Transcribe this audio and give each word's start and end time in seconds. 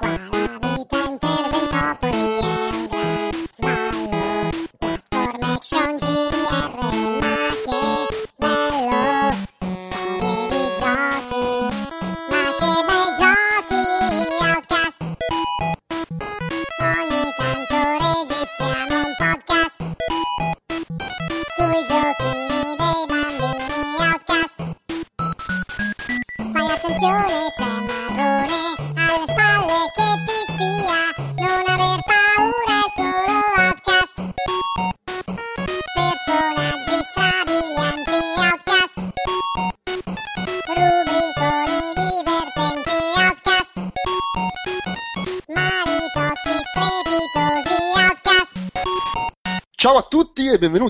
Qua 0.00 0.29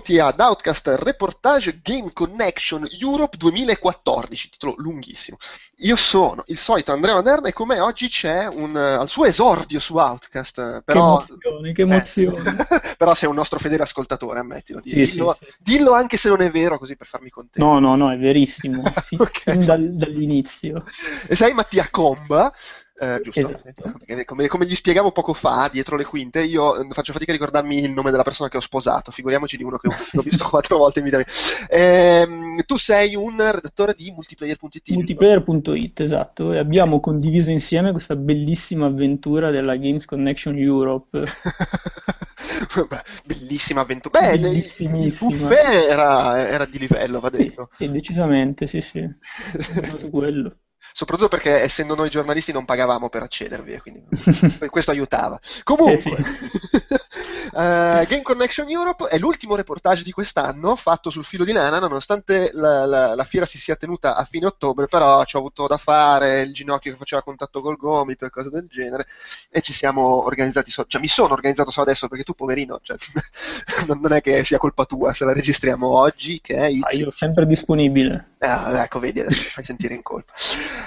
benvenuti 0.00 0.18
ad 0.18 0.40
Outcast 0.40 0.96
Reportage 1.00 1.80
Game 1.82 2.12
Connection 2.12 2.86
Europe 2.98 3.36
2014, 3.36 4.48
titolo 4.50 4.74
lunghissimo. 4.78 5.36
Io 5.78 5.96
sono 5.96 6.42
il 6.46 6.56
solito 6.56 6.92
Andrea 6.92 7.14
Maderna 7.14 7.48
e 7.48 7.52
con 7.52 7.66
me 7.68 7.80
oggi 7.80 8.08
c'è 8.08 8.46
un, 8.46 8.74
al 8.76 9.08
suo 9.08 9.26
esordio 9.26 9.78
su 9.78 9.96
Outcast, 9.96 10.58
eh, 10.58 10.82
però, 10.84 11.18
Che 11.18 11.32
emozione, 11.32 11.72
che 11.72 11.82
emozione. 11.82 12.66
eh, 12.70 12.80
però 12.96 13.14
sei 13.14 13.28
un 13.28 13.34
nostro 13.34 13.58
fedele 13.58 13.82
ascoltatore, 13.82 14.38
ammettilo. 14.40 14.80
Sì, 14.82 15.04
sì, 15.06 15.12
dillo, 15.16 15.36
sì. 15.38 15.46
dillo 15.58 15.92
anche 15.92 16.16
se 16.16 16.28
non 16.30 16.40
è 16.40 16.50
vero, 16.50 16.78
così 16.78 16.96
per 16.96 17.06
farmi 17.06 17.28
contento. 17.28 17.68
No, 17.70 17.78
no, 17.78 17.94
no, 17.96 18.10
è 18.10 18.16
verissimo, 18.18 18.82
fin, 19.04 19.20
Ok. 19.20 19.40
fin 19.42 19.64
dal- 19.64 19.94
dall'inizio. 19.94 20.82
E 21.28 21.36
sei 21.36 21.52
Mattia 21.52 21.88
Comba, 21.90 22.52
eh, 23.00 23.20
giusto? 23.22 23.60
Esatto. 23.64 23.98
Perché 24.04 24.24
come, 24.24 24.46
come 24.46 24.66
gli 24.66 24.74
spiegavo 24.74 25.12
poco 25.12 25.34
fa, 25.34 25.68
dietro 25.72 25.96
le 25.96 26.04
quinte, 26.04 26.42
io 26.42 26.76
eh, 26.76 26.86
faccio 26.90 27.12
fatica 27.12 27.32
a 27.32 27.34
ricordarmi 27.34 27.82
il 27.82 27.90
nome 27.90 28.10
della 28.10 28.22
persona 28.22 28.48
che 28.48 28.58
ho 28.58 28.60
sposato, 28.60 29.10
figuriamoci 29.10 29.56
di 29.56 29.64
uno 29.64 29.78
che 29.78 29.88
ho, 29.88 30.22
visto 30.22 30.46
quattro 30.48 30.78
volte 30.78 30.98
in 30.98 31.04
vita 31.06 31.16
mia. 31.16 31.26
Ehm, 31.68 32.62
tu 32.64 32.76
sei 32.76 33.14
un 33.14 33.36
redattore 33.36 33.94
di 33.94 34.10
multiplayer.it. 34.10 34.90
Multiplayer.it, 34.90 36.00
esatto, 36.00 36.52
e 36.52 36.58
abbiamo 36.58 37.00
condiviso 37.00 37.50
insieme 37.50 37.92
questa 37.92 38.16
bellissima 38.16 38.86
avventura 38.86 39.50
della 39.50 39.76
Games 39.76 40.04
Connection 40.04 40.56
Europe. 40.58 41.24
Bellissima 43.24 43.82
avventura. 43.82 44.20
Beh, 44.20 44.34
il- 44.34 45.14
buffet 45.18 45.88
era, 45.88 46.48
era 46.48 46.64
di 46.66 46.78
livello, 46.78 47.20
va 47.20 47.30
Sì, 47.30 47.36
detto. 47.38 47.68
sì, 47.70 47.90
decisamente, 47.90 48.66
sì, 48.66 48.80
sì. 48.80 49.00
Quello. 50.10 50.56
Soprattutto 50.92 51.28
perché 51.28 51.60
essendo 51.62 51.94
noi 51.94 52.10
giornalisti 52.10 52.52
non 52.52 52.64
pagavamo 52.64 53.08
per 53.08 53.22
accedervi, 53.22 53.72
e 53.72 53.80
quindi 53.80 54.02
questo 54.70 54.90
aiutava. 54.90 55.38
Comunque, 55.64 55.92
Eh 55.94 55.98
sì. 55.98 56.10
eh, 57.56 58.06
Game 58.08 58.22
Connection 58.22 58.68
Europe 58.68 59.06
è 59.08 59.18
l'ultimo 59.18 59.56
reportage 59.56 60.02
di 60.02 60.10
quest'anno 60.12 60.76
fatto 60.76 61.10
sul 61.10 61.24
filo 61.24 61.44
di 61.44 61.52
lana, 61.52 61.78
nonostante 61.78 62.50
la, 62.54 62.86
la- 62.86 63.14
la 63.14 63.24
fiera 63.24 63.46
si 63.46 63.58
sia 63.58 63.76
tenuta 63.76 64.16
a 64.16 64.24
fine 64.24 64.46
ottobre, 64.46 64.86
però 64.86 65.24
ci 65.24 65.36
ho 65.36 65.38
avuto 65.38 65.66
da 65.66 65.76
fare 65.76 66.42
il 66.42 66.52
ginocchio 66.52 66.92
che 66.92 66.98
faceva 66.98 67.22
contatto 67.22 67.60
col 67.60 67.76
gomito 67.76 68.24
e 68.24 68.30
cose 68.30 68.50
del 68.50 68.66
genere, 68.68 69.06
e 69.50 69.60
ci 69.60 69.72
siamo 69.72 70.24
organizzati, 70.24 70.70
so- 70.70 70.84
cioè 70.86 71.00
mi 71.00 71.08
sono 71.08 71.32
organizzato 71.32 71.70
solo 71.70 71.86
adesso 71.86 72.08
perché 72.08 72.24
tu 72.24 72.34
poverino, 72.34 72.80
cioè, 72.82 72.96
non 73.86 74.12
è 74.12 74.20
che 74.20 74.44
sia 74.44 74.58
colpa 74.58 74.84
tua 74.84 75.12
se 75.14 75.24
la 75.24 75.32
registriamo 75.32 75.88
oggi, 75.88 76.40
che 76.40 76.54
è 76.56 76.68
Ah, 76.80 76.92
io 76.92 77.10
sempre 77.10 77.46
disponibile. 77.46 78.34
Ah, 78.38 78.82
ecco, 78.82 78.98
vedi, 79.00 79.20
adesso 79.20 79.42
mi 79.42 79.50
fai 79.50 79.64
sentire 79.64 79.94
in 79.94 80.02
colpa. 80.02 80.32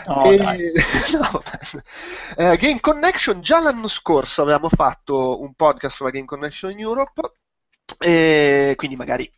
No, 0.08 0.24
E- 0.26 0.72
no. 1.20 1.42
Eh, 2.36 2.58
Game 2.58 2.80
Connection, 2.80 3.42
già 3.42 3.60
l'anno 3.60 3.88
scorso 3.88 4.42
avevamo 4.42 4.70
fatto 4.70 5.42
un 5.42 5.54
podcast 5.54 5.96
sulla 5.96 6.10
Game 6.10 6.26
Connection 6.26 6.78
Europe, 6.78 7.22
e 8.00 8.74
quindi 8.76 8.96
magari 8.96 9.32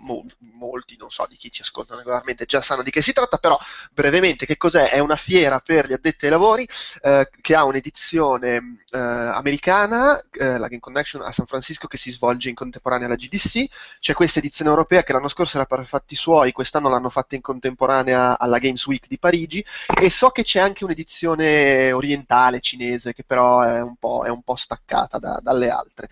mo- 0.00 0.24
molti, 0.38 0.96
non 0.96 1.10
so 1.10 1.26
di 1.28 1.36
chi 1.36 1.50
ci 1.50 1.62
ascoltano 1.62 1.98
regolarmente, 2.00 2.44
già 2.46 2.60
sanno 2.60 2.82
di 2.82 2.90
che 2.90 3.02
si 3.02 3.12
tratta, 3.12 3.38
però 3.38 3.58
brevemente 3.92 4.46
che 4.46 4.56
cos'è? 4.56 4.90
È 4.90 4.98
una 4.98 5.16
fiera 5.16 5.60
per 5.60 5.86
gli 5.86 5.92
addetti 5.92 6.24
ai 6.26 6.30
lavori 6.30 6.66
eh, 7.02 7.28
che 7.40 7.54
ha 7.54 7.64
un'edizione 7.64 8.82
eh, 8.90 8.98
americana, 8.98 10.20
eh, 10.32 10.58
la 10.58 10.68
Game 10.68 10.80
Connection 10.80 11.22
a 11.22 11.32
San 11.32 11.46
Francisco, 11.46 11.86
che 11.86 11.96
si 11.96 12.10
svolge 12.10 12.48
in 12.48 12.54
contemporanea 12.54 13.06
alla 13.06 13.16
GDC, 13.16 13.66
c'è 14.00 14.14
questa 14.14 14.38
edizione 14.38 14.70
europea 14.70 15.02
che 15.02 15.12
l'anno 15.12 15.28
scorso 15.28 15.56
era 15.56 15.66
per 15.66 15.84
fatti 15.84 16.16
suoi, 16.16 16.52
quest'anno 16.52 16.88
l'hanno 16.88 17.10
fatta 17.10 17.34
in 17.34 17.40
contemporanea 17.40 18.38
alla 18.38 18.58
Games 18.58 18.84
Week 18.86 19.06
di 19.08 19.18
Parigi 19.18 19.64
e 20.00 20.10
so 20.10 20.30
che 20.30 20.42
c'è 20.42 20.60
anche 20.60 20.84
un'edizione 20.84 21.92
orientale 21.92 22.60
cinese 22.60 23.12
che 23.12 23.24
però 23.24 23.62
è 23.62 23.80
un 23.80 23.96
po', 23.96 24.24
è 24.24 24.28
un 24.28 24.42
po' 24.42 24.56
staccata 24.56 25.18
da- 25.18 25.40
dalle 25.42 25.68
altre. 25.70 26.08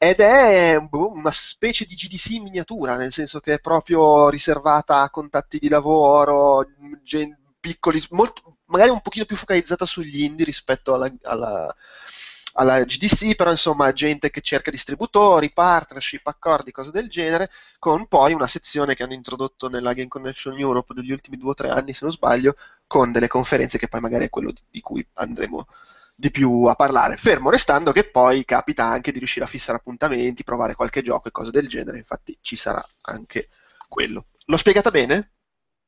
Ed 0.00 0.20
è 0.20 0.76
una 0.92 1.32
specie 1.32 1.84
di 1.84 1.94
GDC 1.96 2.30
in 2.30 2.44
miniatura, 2.44 2.96
nel 2.96 3.12
senso 3.12 3.40
che 3.40 3.54
è 3.54 3.58
proprio 3.60 4.28
riservata 4.28 5.02
a 5.02 5.10
contatti 5.10 5.58
di 5.58 5.68
lavoro, 5.68 6.64
gen- 7.02 7.36
piccoli, 7.58 8.00
molto- 8.10 8.58
magari 8.66 8.90
un 8.90 9.00
pochino 9.00 9.24
più 9.24 9.36
focalizzata 9.36 9.84
sugli 9.86 10.22
indie 10.22 10.44
rispetto 10.44 10.94
alla, 10.94 11.12
alla- 11.22 11.74
alla 12.54 12.84
GDC, 12.84 13.34
però 13.34 13.50
insomma 13.50 13.92
gente 13.92 14.30
che 14.30 14.40
cerca 14.40 14.70
distributori, 14.70 15.52
partnership, 15.52 16.26
accordi, 16.28 16.70
cose 16.72 16.90
del 16.92 17.08
genere, 17.08 17.50
con 17.80 18.06
poi 18.06 18.32
una 18.32 18.46
sezione 18.48 18.94
che 18.94 19.02
hanno 19.02 19.12
introdotto 19.14 19.68
nella 19.68 19.92
Game 19.94 20.08
Connection 20.08 20.58
Europe 20.58 20.94
degli 20.94 21.10
ultimi 21.12 21.36
due 21.36 21.50
o 21.50 21.54
tre 21.54 21.70
anni, 21.70 21.92
se 21.92 22.00
non 22.04 22.12
sbaglio, 22.12 22.56
con 22.86 23.10
delle 23.12 23.28
conferenze 23.28 23.78
che 23.78 23.88
poi 23.88 24.00
magari 24.00 24.24
è 24.26 24.30
quello 24.30 24.50
di, 24.52 24.60
di 24.70 24.80
cui 24.80 25.06
andremo 25.14 25.66
di 26.20 26.32
più 26.32 26.64
a 26.64 26.74
parlare, 26.74 27.16
fermo 27.16 27.48
restando 27.48 27.92
che 27.92 28.10
poi 28.10 28.44
capita 28.44 28.84
anche 28.84 29.12
di 29.12 29.18
riuscire 29.18 29.44
a 29.44 29.48
fissare 29.48 29.78
appuntamenti, 29.78 30.42
provare 30.42 30.74
qualche 30.74 31.00
gioco 31.00 31.28
e 31.28 31.30
cose 31.30 31.52
del 31.52 31.68
genere, 31.68 31.98
infatti 31.98 32.36
ci 32.40 32.56
sarà 32.56 32.84
anche 33.02 33.50
quello. 33.86 34.26
L'ho 34.46 34.56
spiegata 34.56 34.90
bene? 34.90 35.34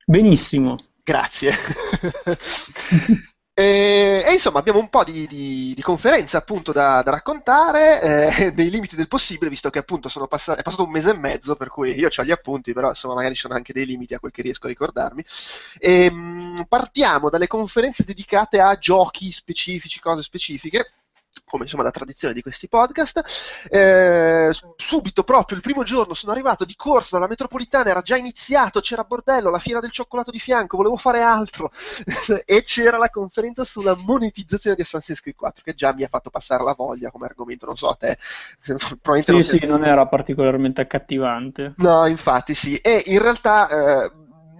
Benissimo. 0.06 0.76
Grazie. 1.02 1.50
E, 3.52 4.22
e 4.24 4.32
insomma 4.32 4.58
abbiamo 4.60 4.78
un 4.78 4.88
po' 4.88 5.04
di, 5.04 5.26
di- 5.26 5.72
di 5.74 5.82
conferenze 5.82 6.36
appunto 6.38 6.72
da, 6.72 7.02
da 7.02 7.10
raccontare 7.10 8.00
eh, 8.38 8.52
nei 8.56 8.70
limiti 8.70 8.96
del 8.96 9.08
possibile, 9.08 9.50
visto 9.50 9.68
che 9.70 9.78
appunto 9.80 10.08
passa- 10.28 10.56
è 10.56 10.62
passato 10.62 10.84
un 10.84 10.90
mese 10.90 11.10
e 11.10 11.16
mezzo, 11.18 11.56
per 11.56 11.68
cui 11.68 11.92
io 11.98 12.08
ho 12.14 12.24
gli 12.24 12.30
appunti, 12.30 12.72
però 12.72 12.88
insomma 12.88 13.14
magari 13.14 13.34
ci 13.34 13.42
sono 13.42 13.54
anche 13.54 13.72
dei 13.74 13.84
limiti 13.86 14.14
a 14.14 14.18
quel 14.18 14.32
che 14.32 14.42
riesco 14.42 14.66
a 14.66 14.68
ricordarmi. 14.70 15.22
E, 15.78 16.10
mh, 16.10 16.64
partiamo 16.68 17.28
dalle 17.28 17.46
conferenze 17.46 18.04
dedicate 18.04 18.60
a 18.60 18.76
giochi 18.78 19.30
specifici, 19.32 20.00
cose 20.00 20.22
specifiche. 20.22 20.92
Come 21.44 21.64
insomma 21.64 21.82
la 21.82 21.90
tradizione 21.90 22.34
di 22.34 22.42
questi 22.42 22.68
podcast, 22.68 23.22
Eh, 23.70 24.50
subito 24.76 25.22
proprio 25.22 25.56
il 25.56 25.62
primo 25.62 25.82
giorno 25.82 26.14
sono 26.14 26.32
arrivato 26.32 26.64
di 26.64 26.74
corsa 26.76 27.16
dalla 27.16 27.28
metropolitana, 27.28 27.90
era 27.90 28.02
già 28.02 28.16
iniziato, 28.16 28.80
c'era 28.80 29.04
bordello, 29.04 29.50
la 29.50 29.58
fiera 29.58 29.80
del 29.80 29.90
cioccolato 29.90 30.30
di 30.30 30.38
fianco, 30.38 30.76
volevo 30.76 30.96
fare 30.96 31.22
altro. 31.22 31.70
E 32.44 32.62
c'era 32.64 32.98
la 32.98 33.10
conferenza 33.10 33.64
sulla 33.64 33.94
monetizzazione 33.96 34.76
di 34.76 34.82
Assassin's 34.82 35.20
Creed 35.20 35.36
4 35.36 35.62
che 35.64 35.74
già 35.74 35.92
mi 35.92 36.02
ha 36.04 36.08
fatto 36.08 36.30
passare 36.30 36.64
la 36.64 36.74
voglia 36.76 37.10
come 37.10 37.26
argomento, 37.26 37.66
non 37.66 37.76
so 37.76 37.88
a 37.88 37.94
te, 37.94 38.16
probabilmente 39.00 39.32
non 39.32 39.42
Sì, 39.42 39.58
sì, 39.58 39.66
non 39.66 39.84
era 39.84 40.06
particolarmente 40.06 40.80
accattivante. 40.80 41.74
No, 41.76 42.06
infatti 42.06 42.54
sì, 42.54 42.76
e 42.76 43.02
in 43.06 43.20
realtà, 43.20 43.68
eh, 43.68 44.10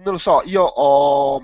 non 0.03 0.13
lo 0.13 0.17
so, 0.17 0.41
io 0.45 0.63
ho, 0.63 1.41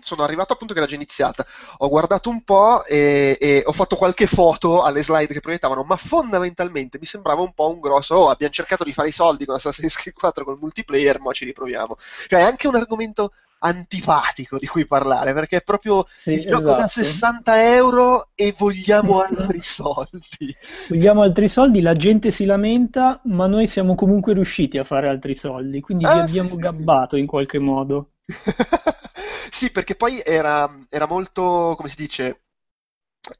sono 0.00 0.22
arrivato 0.22 0.52
appunto 0.52 0.72
che 0.72 0.80
era 0.80 0.88
già 0.88 0.94
iniziata, 0.94 1.44
ho 1.78 1.88
guardato 1.88 2.30
un 2.30 2.42
po' 2.42 2.84
e, 2.84 3.36
e 3.40 3.62
ho 3.64 3.72
fatto 3.72 3.96
qualche 3.96 4.26
foto 4.26 4.82
alle 4.82 5.02
slide 5.02 5.32
che 5.32 5.40
proiettavano, 5.40 5.82
ma 5.84 5.96
fondamentalmente 5.96 6.98
mi 6.98 7.06
sembrava 7.06 7.42
un 7.42 7.52
po' 7.52 7.70
un 7.70 7.80
grosso, 7.80 8.14
oh, 8.14 8.28
abbiamo 8.30 8.52
cercato 8.52 8.84
di 8.84 8.92
fare 8.92 9.08
i 9.08 9.12
soldi 9.12 9.44
con 9.44 9.54
Assassin's 9.56 9.96
Creed 9.96 10.16
4 10.16 10.44
col 10.44 10.58
multiplayer, 10.60 11.20
ma 11.20 11.32
ci 11.32 11.44
riproviamo. 11.44 11.96
Cioè 12.26 12.40
è 12.40 12.42
anche 12.42 12.68
un 12.68 12.76
argomento 12.76 13.32
antipatico 13.60 14.58
di 14.58 14.66
cui 14.66 14.86
parlare, 14.86 15.32
perché 15.32 15.56
è 15.58 15.62
proprio 15.62 16.06
Sì, 16.12 16.32
il 16.32 16.44
gioco 16.44 16.74
da 16.74 16.86
esatto. 16.86 16.88
60 16.88 17.74
euro 17.74 18.28
e 18.34 18.54
vogliamo 18.56 19.20
altri 19.20 19.60
soldi. 19.60 20.56
Vogliamo 20.88 21.22
altri 21.22 21.48
soldi, 21.48 21.80
la 21.80 21.94
gente 21.94 22.30
si 22.30 22.44
lamenta, 22.44 23.20
ma 23.24 23.46
noi 23.46 23.66
siamo 23.66 23.94
comunque 23.94 24.34
riusciti 24.34 24.76
a 24.76 24.84
fare 24.84 25.08
altri 25.08 25.34
soldi, 25.34 25.80
quindi 25.80 26.04
Ah, 26.04 26.26
sì, 26.26 26.42
abbiamo 26.42 26.48
sì, 26.48 26.54
sì. 26.54 26.58
gabbato 26.58 27.16
in 27.16 27.26
qualche 27.26 27.58
modo. 27.60 28.10
Sì, 29.50 29.70
perché 29.70 29.96
poi 29.96 30.20
era, 30.24 30.68
era 30.88 31.06
molto, 31.06 31.74
come 31.76 31.88
si 31.88 31.96
dice, 31.96 32.42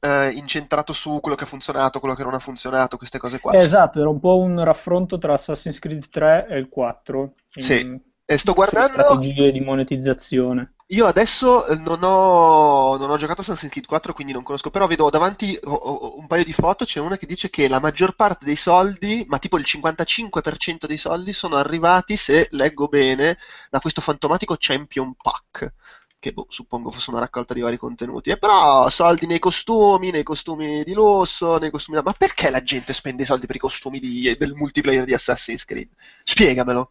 eh, 0.01 0.31
incentrato 0.31 0.91
su 0.93 1.19
quello 1.21 1.37
che 1.37 1.43
ha 1.43 1.47
funzionato, 1.47 1.99
quello 1.99 2.15
che 2.15 2.23
non 2.23 2.33
ha 2.33 2.39
funzionato, 2.39 2.97
queste 2.97 3.19
cose 3.19 3.39
qua. 3.39 3.53
Esatto, 3.53 3.99
era 3.99 4.09
un 4.09 4.19
po' 4.19 4.37
un 4.37 4.61
raffronto 4.63 5.17
tra 5.17 5.33
Assassin's 5.33 5.79
Creed 5.79 6.09
3 6.09 6.47
e 6.49 6.57
il 6.57 6.69
4 6.69 7.35
in- 7.55 7.63
Sì, 7.63 8.01
e 8.25 8.37
sto 8.37 8.53
guardando, 8.53 9.01
strategie 9.01 9.51
di 9.51 9.59
monetizzazione. 9.61 10.73
Io 10.91 11.05
adesso 11.05 11.67
eh, 11.67 11.75
non 11.77 11.99
ho, 12.03 12.97
non 12.97 13.11
ho 13.11 13.17
giocato 13.17 13.41
Assassin's 13.41 13.71
Creed 13.71 13.85
4, 13.85 14.11
quindi 14.13 14.33
non 14.33 14.41
conosco, 14.41 14.71
però 14.71 14.87
vedo 14.87 15.09
davanti 15.11 15.55
ho- 15.63 15.71
ho 15.71 16.17
un 16.17 16.25
paio 16.25 16.43
di 16.43 16.51
foto, 16.53 16.83
c'è 16.83 16.99
una 16.99 17.15
che 17.17 17.27
dice 17.27 17.49
che 17.51 17.67
la 17.67 17.79
maggior 17.79 18.15
parte 18.15 18.43
dei 18.45 18.55
soldi, 18.55 19.23
ma 19.27 19.37
tipo 19.37 19.57
il 19.59 19.65
55% 19.67 20.87
dei 20.87 20.97
soldi 20.97 21.31
sono 21.31 21.57
arrivati, 21.57 22.17
se 22.17 22.47
leggo 22.51 22.87
bene, 22.87 23.37
da 23.69 23.79
questo 23.79 24.01
fantomatico 24.01 24.55
Champion 24.57 25.13
Pack, 25.15 25.73
che 26.17 26.31
boh, 26.33 26.47
suppongo 26.49 26.89
fosse 26.89 27.11
una 27.11 27.19
raccolta 27.19 27.53
di 27.53 27.61
vari 27.61 27.77
contenuti. 27.77 28.31
E 28.31 28.37
però 28.39 28.89
soldi 28.89 29.27
nei 29.27 29.39
costumi, 29.39 30.09
nei 30.09 30.23
costumi 30.23 30.83
di 30.83 30.93
lusso, 30.93 31.57
nei 31.59 31.69
costumi... 31.69 32.01
Ma 32.01 32.13
perché 32.13 32.49
la 32.49 32.63
gente 32.63 32.93
spende 32.93 33.21
i 33.23 33.25
soldi 33.27 33.45
per 33.45 33.55
i 33.57 33.59
costumi 33.59 33.99
di- 33.99 34.35
del 34.39 34.53
multiplayer 34.55 35.05
di 35.05 35.13
Assassin's 35.13 35.65
Creed? 35.65 35.89
Spiegamelo. 36.23 36.89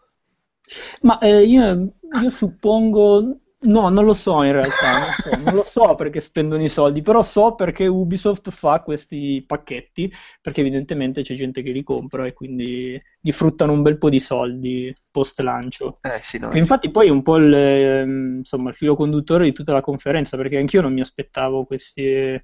Ma 1.03 1.19
eh, 1.19 1.45
io, 1.45 1.93
io 2.23 2.31
suppongo, 2.31 3.39
no, 3.61 3.89
non 3.89 4.05
lo 4.05 4.15
so 4.15 4.43
in 4.43 4.53
realtà, 4.53 4.99
non 4.99 5.11
so, 5.11 5.43
non 5.45 5.55
lo 5.55 5.63
so 5.63 5.95
perché 5.95 6.21
spendono 6.21 6.63
i 6.63 6.69
soldi, 6.69 7.03
però 7.03 7.23
so 7.23 7.55
perché 7.55 7.87
Ubisoft 7.87 8.51
fa 8.51 8.81
questi 8.81 9.43
pacchetti, 9.47 10.13
perché 10.41 10.61
evidentemente 10.61 11.23
c'è 11.23 11.35
gente 11.35 11.63
che 11.63 11.73
li 11.73 11.83
compra 11.83 12.27
e 12.27 12.33
quindi 12.33 13.01
gli 13.21 13.33
fruttano 13.33 13.73
un 13.73 13.83
bel 13.83 13.99
po' 13.99 14.11
di 14.11 14.21
soldi 14.21 14.95
post 15.11 15.41
lancio. 15.41 15.99
Eh 16.03 16.21
sì, 16.23 16.39
no. 16.39 16.53
Infatti 16.53 16.91
poi 16.91 17.09
è 17.09 17.11
un 17.11 17.23
po' 17.23 17.37
il, 17.37 17.53
ehm, 17.53 18.37
insomma, 18.39 18.69
il 18.71 18.75
filo 18.77 18.95
conduttore 18.95 19.45
di 19.45 19.53
tutta 19.53 19.73
la 19.73 19.81
conferenza, 19.81 20.37
perché 20.37 20.57
anch'io 20.57 20.83
non 20.83 20.93
mi 20.93 21.01
aspettavo 21.01 21.65
questi, 21.65 22.41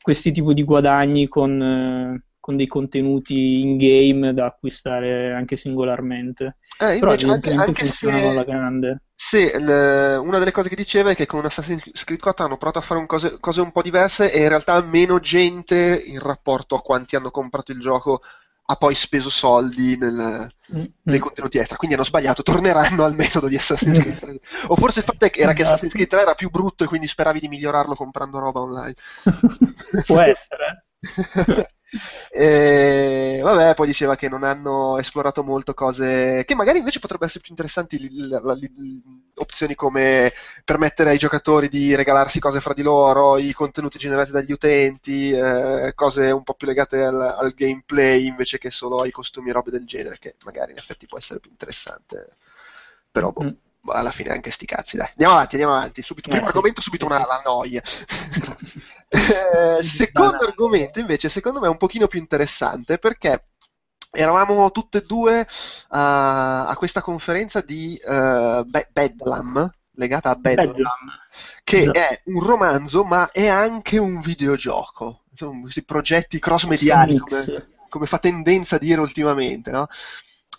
questi 0.00 0.32
tipi 0.32 0.54
di 0.54 0.64
guadagni 0.64 1.28
con, 1.28 1.62
eh, 1.62 2.24
con 2.44 2.56
dei 2.56 2.66
contenuti 2.66 3.60
in 3.62 3.78
game 3.78 4.34
da 4.34 4.44
acquistare 4.44 5.32
anche 5.32 5.56
singolarmente. 5.56 6.58
Eh, 6.78 6.98
Però 6.98 7.12
anche, 7.32 7.52
anche 7.54 7.86
funzionano 7.86 8.28
alla 8.28 8.40
se, 8.40 8.44
grande. 8.44 9.02
se 9.14 9.38
il- 9.56 10.18
una 10.22 10.38
delle 10.38 10.50
cose 10.50 10.68
che 10.68 10.74
diceva 10.74 11.10
è 11.10 11.14
che 11.14 11.24
con 11.24 11.42
Assassin's 11.42 12.04
Creed 12.04 12.20
4 12.20 12.44
hanno 12.44 12.58
provato 12.58 12.80
a 12.80 12.82
fare 12.82 13.00
un 13.00 13.06
cose, 13.06 13.38
cose 13.40 13.62
un 13.62 13.72
po' 13.72 13.80
diverse 13.80 14.30
e 14.30 14.42
in 14.42 14.48
realtà 14.50 14.78
meno 14.82 15.18
gente 15.20 16.02
in 16.04 16.18
rapporto 16.18 16.74
a 16.76 16.82
quanti 16.82 17.16
hanno 17.16 17.30
comprato 17.30 17.72
il 17.72 17.80
gioco 17.80 18.20
ha 18.66 18.76
poi 18.76 18.94
speso 18.94 19.30
soldi 19.30 19.96
nel- 19.96 20.50
Mm, 20.74 20.84
nei 21.02 21.18
contenuti 21.18 21.58
extra, 21.58 21.76
quindi 21.76 21.94
hanno 21.96 22.04
sbagliato, 22.06 22.42
torneranno 22.42 23.04
al 23.04 23.14
metodo 23.14 23.48
di 23.48 23.56
Assassin's 23.56 23.98
Creed 23.98 24.18
3. 24.18 24.40
O 24.68 24.76
forse 24.76 25.00
il 25.00 25.04
fatto 25.04 25.24
è 25.24 25.30
che 25.30 25.40
era 25.40 25.52
che 25.52 25.60
Esatto. 25.60 25.74
Assassin's 25.76 25.92
Creed 25.94 26.08
3 26.08 26.20
era 26.22 26.34
più 26.34 26.50
brutto 26.50 26.84
e 26.84 26.86
quindi 26.86 27.06
speravi 27.06 27.40
di 27.40 27.48
migliorarlo 27.48 27.94
comprando 27.94 28.38
roba 28.38 28.60
online. 28.60 28.94
Può 30.06 30.20
essere. 30.20 30.84
E, 32.30 33.40
vabbè, 33.42 33.74
poi 33.74 33.86
diceva 33.86 34.16
che 34.16 34.28
non 34.28 34.42
hanno 34.42 34.98
esplorato 34.98 35.42
molto 35.44 35.74
cose 35.74 36.42
che 36.44 36.54
magari 36.54 36.78
invece 36.78 36.98
potrebbero 36.98 37.28
essere 37.28 37.42
più 37.44 37.52
interessanti, 37.52 38.26
la- 38.28 38.40
la- 38.42 38.54
li- 38.54 39.02
opzioni 39.36 39.74
come 39.74 40.32
permettere 40.64 41.10
ai 41.10 41.18
giocatori 41.18 41.68
di 41.68 41.94
regalarsi 41.94 42.40
cose 42.40 42.60
fra 42.60 42.74
di 42.74 42.82
loro, 42.82 43.36
i 43.38 43.52
contenuti 43.52 43.98
generati 43.98 44.30
dagli 44.32 44.52
utenti, 44.52 45.30
eh, 45.32 45.92
cose 45.94 46.30
un 46.30 46.42
po' 46.42 46.54
più 46.54 46.66
legate 46.66 47.02
al, 47.02 47.20
al 47.20 47.52
gameplay 47.54 48.26
invece 48.26 48.58
che 48.58 48.70
solo 48.70 49.00
ai 49.00 49.10
costumi 49.10 49.50
e 49.50 49.52
robe 49.52 49.70
del 49.70 49.84
genere, 49.86 50.18
che 50.18 50.36
magari 50.44 50.72
in 50.72 50.78
effetti 50.78 51.06
può 51.06 51.18
essere 51.18 51.40
più 51.40 51.50
interessante. 51.50 52.28
Però 53.10 53.30
boh, 53.30 53.44
Mm. 53.44 53.50
alla 53.92 54.10
fine 54.10 54.30
anche 54.30 54.50
sti 54.50 54.66
cazzi, 54.66 54.96
dai. 54.96 55.08
Andiamo 55.10 55.34
avanti, 55.34 55.54
andiamo 55.56 55.76
avanti. 55.76 56.02
Subito, 56.02 56.28
Eh, 56.28 56.32
primo 56.32 56.44
sì. 56.46 56.50
argomento, 56.50 56.80
subito 56.80 57.06
Sì, 57.06 57.12
una 57.12 57.26
la 57.26 57.42
noia. 57.44 57.82
Eh, 59.14 59.82
secondo 59.82 60.44
argomento, 60.44 60.98
invece, 60.98 61.28
secondo 61.28 61.60
me 61.60 61.66
è 61.66 61.70
un 61.70 61.76
pochino 61.76 62.08
più 62.08 62.18
interessante 62.18 62.98
perché 62.98 63.46
eravamo 64.10 64.70
tutte 64.70 64.98
e 64.98 65.02
due 65.02 65.46
a, 65.88 66.66
a 66.66 66.76
questa 66.76 67.00
conferenza 67.00 67.60
di 67.60 67.96
eh, 67.96 68.62
Be- 68.66 68.88
Bedlam, 68.92 69.70
legata 69.92 70.30
a 70.30 70.34
Bedlam, 70.34 70.72
Bedlam. 70.72 70.92
che 71.62 71.80
Esatto. 71.80 71.98
è 71.98 72.22
un 72.24 72.42
romanzo, 72.42 73.04
ma 73.04 73.30
è 73.30 73.46
anche 73.46 73.98
un 73.98 74.20
videogioco. 74.20 75.22
Sono 75.32 75.60
questi 75.60 75.84
progetti 75.84 76.38
cross-mediali, 76.38 77.18
come, 77.18 77.68
come 77.88 78.06
fa 78.06 78.18
tendenza 78.18 78.76
a 78.76 78.78
dire 78.80 79.00
ultimamente, 79.00 79.70
no? 79.70 79.86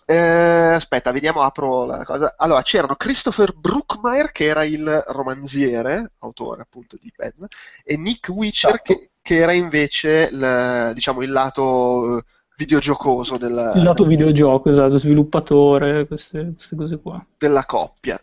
Eh, 0.08 0.14
aspetta, 0.16 1.10
vediamo, 1.10 1.42
apro 1.42 1.84
la 1.84 2.04
cosa. 2.04 2.34
Allora, 2.38 2.62
c'erano 2.62 2.94
Christopher 2.94 3.52
Brookmeyer, 3.54 4.30
che 4.30 4.44
era 4.46 4.62
il 4.64 5.02
romanziere, 5.08 6.12
autore 6.20 6.62
appunto 6.62 6.96
di 7.00 7.12
Bedlam, 7.14 7.48
e 7.84 7.96
Nick 7.96 8.28
Witcher, 8.28 8.70
Esatto. 8.70 8.94
che, 8.94 9.10
che 9.20 9.36
era 9.38 9.50
invece 9.52 10.28
il, 10.30 10.92
diciamo, 10.94 11.22
il 11.22 11.30
lato 11.32 12.18
eh, 12.18 12.22
videogiocoso 12.56 13.36
del- 13.36 13.72
Il 13.74 13.82
lato 13.82 14.04
videogioco, 14.04 14.70
esatto, 14.70 14.96
sviluppatore, 14.96 16.06
queste, 16.06 16.52
queste 16.54 16.76
cose 16.76 17.00
qua. 17.00 17.24
della 17.36 17.64
coppia. 17.64 18.16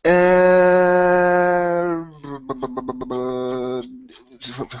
Eh, 0.00 0.16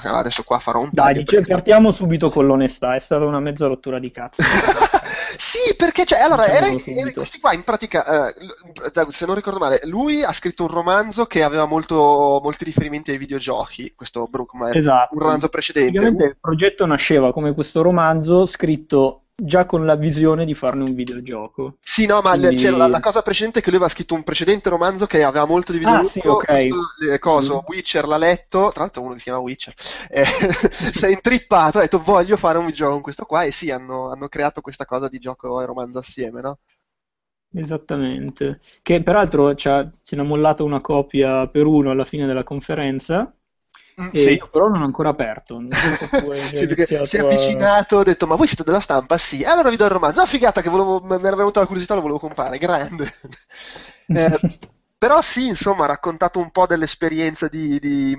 Adesso 0.02 0.42
qua 0.44 0.58
farò 0.58 0.80
un 0.80 0.88
Dai, 0.92 1.04
taglio. 1.06 1.18
dice- 1.20 1.36
perché- 1.36 1.52
partiamo 1.52 1.92
subito 1.92 2.30
con 2.30 2.46
l'onestà, 2.46 2.94
è 2.94 2.98
stata 2.98 3.24
una 3.26 3.40
mezza 3.40 3.66
rottura 3.66 3.98
di 3.98 4.10
cazzo. 4.10 4.42
Sì, 5.36 5.74
perché 5.76 6.04
cioè, 6.04 6.20
allora, 6.20 6.46
era, 6.46 6.68
Diciamolo 6.68 6.82
era- 6.84 6.98
subito. 6.98 7.12
questi 7.14 7.40
qua 7.40 7.52
in 7.54 7.64
pratica, 7.64 8.28
l- 8.30 9.06
se 9.10 9.26
non 9.26 9.34
ricordo 9.34 9.58
male, 9.58 9.80
lui 9.84 10.22
ha 10.22 10.32
scritto 10.32 10.64
un 10.64 10.68
romanzo 10.70 11.26
che 11.26 11.42
aveva 11.42 11.64
molto- 11.66 12.40
molti 12.42 12.64
riferimenti 12.64 13.10
ai 13.10 13.18
videogiochi, 13.18 13.92
questo 13.94 14.26
Brookmeyer, 14.28 14.76
Esatto. 14.76 15.14
un 15.14 15.20
romanzo 15.20 15.48
precedente. 15.48 15.92
Praticamente 15.92 16.24
il 16.32 16.36
progetto 16.40 16.86
nasceva 16.86 17.32
come 17.32 17.54
questo 17.54 17.82
romanzo 17.82 18.46
scritto 18.46 19.22
già 19.40 19.64
con 19.66 19.84
la 19.86 19.94
visione 19.96 20.44
di 20.44 20.54
farne 20.54 20.84
un 20.84 20.94
videogioco. 20.94 21.78
Sì, 21.80 22.06
no, 22.06 22.20
ma 22.20 22.36
Quindi- 22.36 22.56
c'era 22.56 22.76
la, 22.76 22.86
la 22.88 23.00
cosa 23.00 23.22
precedente 23.22 23.60
è 23.60 23.62
che 23.62 23.68
lui 23.70 23.78
aveva 23.78 23.90
scritto 23.92 24.14
un 24.14 24.22
precedente 24.22 24.68
romanzo 24.68 25.06
che 25.06 25.22
aveva 25.22 25.46
molto 25.46 25.72
di 25.72 25.78
Ah, 25.80 26.02
videoludico, 26.02 26.10
sì, 26.20 26.20
ok. 26.26 26.44
questo, 26.44 26.76
eh, 27.12 27.18
coso, 27.18 27.54
Mm. 27.62 27.66
Witcher 27.66 28.06
l'ha 28.06 28.16
letto, 28.18 28.70
tra 28.72 28.82
l'altro 28.82 29.02
uno 29.02 29.12
che 29.12 29.18
si 29.18 29.24
chiama 29.24 29.40
Witcher, 29.40 29.74
eh, 30.10 30.24
si 30.92 31.04
è 31.04 31.08
intrippato, 31.08 31.78
ha 31.78 31.80
detto 31.82 32.00
voglio 32.02 32.36
fare 32.36 32.58
un 32.58 32.64
videogioco 32.64 32.92
con 32.94 33.02
questo 33.02 33.24
qua 33.24 33.44
e 33.44 33.52
sì, 33.52 33.70
hanno, 33.70 34.10
hanno 34.10 34.28
creato 34.28 34.60
questa 34.60 34.84
cosa 34.84 35.08
di 35.08 35.18
gioco 35.18 35.60
e 35.62 35.66
romanzo 35.66 35.98
assieme, 35.98 36.40
no? 36.42 36.58
Esattamente. 37.52 38.60
Che 38.82 39.02
peraltro 39.02 39.54
ce 39.54 39.90
n'ha 40.10 40.22
mollata 40.22 40.62
una 40.62 40.80
copia 40.80 41.46
per 41.48 41.66
uno 41.66 41.90
alla 41.90 42.04
fine 42.04 42.26
della 42.26 42.42
conferenza. 42.42 43.34
Mm, 44.00 44.10
sì. 44.12 44.30
io 44.34 44.48
però 44.50 44.68
non 44.68 44.82
ho 44.82 44.84
ancora 44.84 45.08
aperto. 45.10 45.60
Sì, 46.52 46.66
si 47.02 47.16
è 47.16 47.20
avvicinato, 47.20 47.98
ha 47.98 48.02
detto: 48.04 48.26
Ma 48.26 48.36
voi 48.36 48.46
siete 48.46 48.62
della 48.64 48.80
stampa? 48.80 49.18
Sì, 49.18 49.42
allora 49.44 49.70
vi 49.70 49.76
do 49.76 49.84
il 49.84 49.90
romanzo. 49.90 50.20
Ah, 50.20 50.26
figata, 50.26 50.60
che 50.62 50.68
volevo, 50.68 51.00
mi 51.00 51.14
era 51.26 51.36
venuta 51.36 51.60
la 51.60 51.66
curiosità, 51.66 51.94
lo 51.94 52.00
volevo 52.00 52.18
comprare. 52.18 52.58
Grande. 52.58 53.10
Eh, 54.10 54.40
però, 54.96 55.20
sì, 55.20 55.48
insomma, 55.48 55.84
ha 55.84 55.88
raccontato 55.88 56.38
un 56.40 56.50
po' 56.50 56.66
dell'esperienza 56.66 57.46
di, 57.46 57.78
di, 57.78 58.16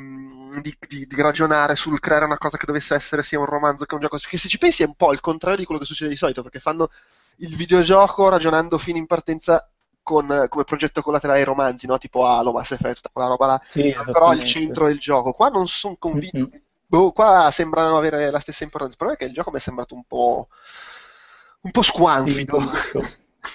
di- 0.62 0.78
di- 0.88 1.06
di 1.08 1.22
ragionare 1.22 1.76
sul 1.76 2.00
creare 2.00 2.26
una 2.26 2.38
cosa 2.38 2.58
che 2.58 2.68
dovesse 2.68 2.94
essere 2.94 3.24
sia 3.24 3.40
un 3.40 3.46
romanzo 3.46 3.86
che 3.86 3.96
un 3.96 4.02
gioco. 4.02 4.18
Che 4.18 4.38
se 4.38 4.48
ci 4.48 4.60
pensi 4.60 4.84
è 4.84 4.86
un 4.86 4.96
po' 4.96 5.12
il 5.12 5.20
contrario 5.20 5.58
di 5.58 5.66
quello 5.66 5.80
che 5.82 5.88
succede 5.88 6.12
di 6.12 6.16
solito, 6.16 6.44
perché 6.44 6.60
fanno 6.60 6.90
il 7.38 7.56
videogioco 7.56 8.30
ragionando 8.30 8.78
fino 8.78 8.98
in 8.98 9.08
partenza. 9.08 9.68
Con, 10.10 10.46
come 10.50 10.64
progetto 10.64 11.02
collaterale 11.04 11.40
ai 11.40 11.46
romanzi, 11.46 11.86
no? 11.86 11.98
Tipo 12.00 12.26
Halo, 12.26 12.52
Mass 12.52 12.72
Effect, 12.72 12.96
tutta 12.96 13.10
quella 13.14 13.28
roba 13.30 13.46
là. 13.46 13.62
Sì, 13.62 13.90
Però 14.10 14.34
il 14.34 14.40
esattamente. 14.40 14.44
centro 14.44 14.88
è 14.88 14.92
il 14.92 15.00
gioco. 15.00 15.34
Qua 15.34 15.50
non 15.50 15.68
sono 15.68 15.96
convinto 16.00 16.38
Mm-mm. 16.38 16.62
Boh, 16.88 17.12
qua 17.12 17.52
sembrano 17.52 17.98
avere 17.98 18.32
la 18.32 18.40
stessa 18.40 18.64
importanza. 18.64 18.94
Il 18.94 18.98
problema 18.98 19.20
è 19.22 19.24
che 19.24 19.30
il 19.30 19.36
gioco 19.36 19.52
mi 19.52 19.58
è 19.58 19.60
sembrato 19.60 19.94
un 19.94 20.04
po'. 20.06 20.48
un 21.62 21.72
po' 21.72 21.82
squanfido. 21.82 22.58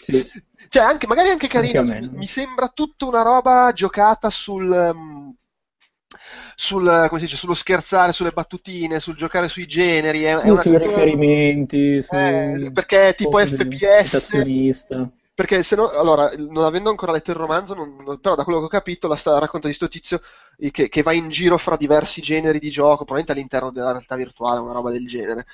Sì. 0.01 0.25
Cioè, 0.69 0.83
anche, 0.83 1.07
magari 1.07 1.29
anche 1.31 1.47
carino. 1.47 1.81
Anche. 1.81 2.09
Mi 2.13 2.27
sembra 2.27 2.69
tutta 2.69 3.05
una 3.07 3.23
roba 3.23 3.73
giocata 3.75 4.31
sul. 4.31 4.73
ehm, 4.73 5.35
sul, 6.57 7.07
come 7.09 7.21
si 7.21 7.27
dice, 7.27 7.37
sullo 7.37 7.55
scherzare, 7.55 8.13
sulle 8.13 8.31
battutine, 8.33 9.01
sul 9.01 9.17
giocare 9.17 9.49
sui 9.49 9.67
generi. 9.67 10.23
È, 10.23 10.37
è 10.37 10.43
Sì, 10.43 10.49
una 10.49 10.63
sui 10.63 10.79
riferimenti, 10.79 12.03
su 12.03 12.15
Eh, 12.15 12.71
perché 12.73 13.09
è 13.09 13.15
tipo 13.15 13.39
FPS. 13.39 14.31
Perché 15.35 15.63
se 15.65 15.75
no, 15.75 15.89
allora, 15.89 16.31
non 16.37 16.65
avendo 16.65 16.91
ancora 16.91 17.11
letto 17.13 17.31
il 17.33 17.37
romanzo, 17.37 17.75
non- 17.75 17.97
non- 18.05 18.21
però 18.21 18.35
da 18.37 18.45
quello 18.45 18.61
che 18.61 18.67
ho 18.67 18.69
capito, 18.69 19.09
la 19.09 19.17
storia 19.17 19.41
racconta 19.41 19.67
di 19.67 19.75
sto 19.75 19.89
tizio 19.89 20.21
eh, 20.59 20.71
che, 20.71 20.89
che 20.89 21.03
va 21.03 21.13
in 21.13 21.29
giro 21.29 21.59
fra 21.59 21.77
diversi 21.77 22.21
generi 22.23 22.61
di 22.61 22.71
gioco, 22.71 23.05
probabilmente 23.05 23.33
all'interno 23.33 23.71
della 23.73 23.91
realtà 23.91 24.15
virtuale, 24.17 24.61
una 24.61 24.73
roba 24.73 24.91
del 24.93 25.07
genere. 25.09 25.45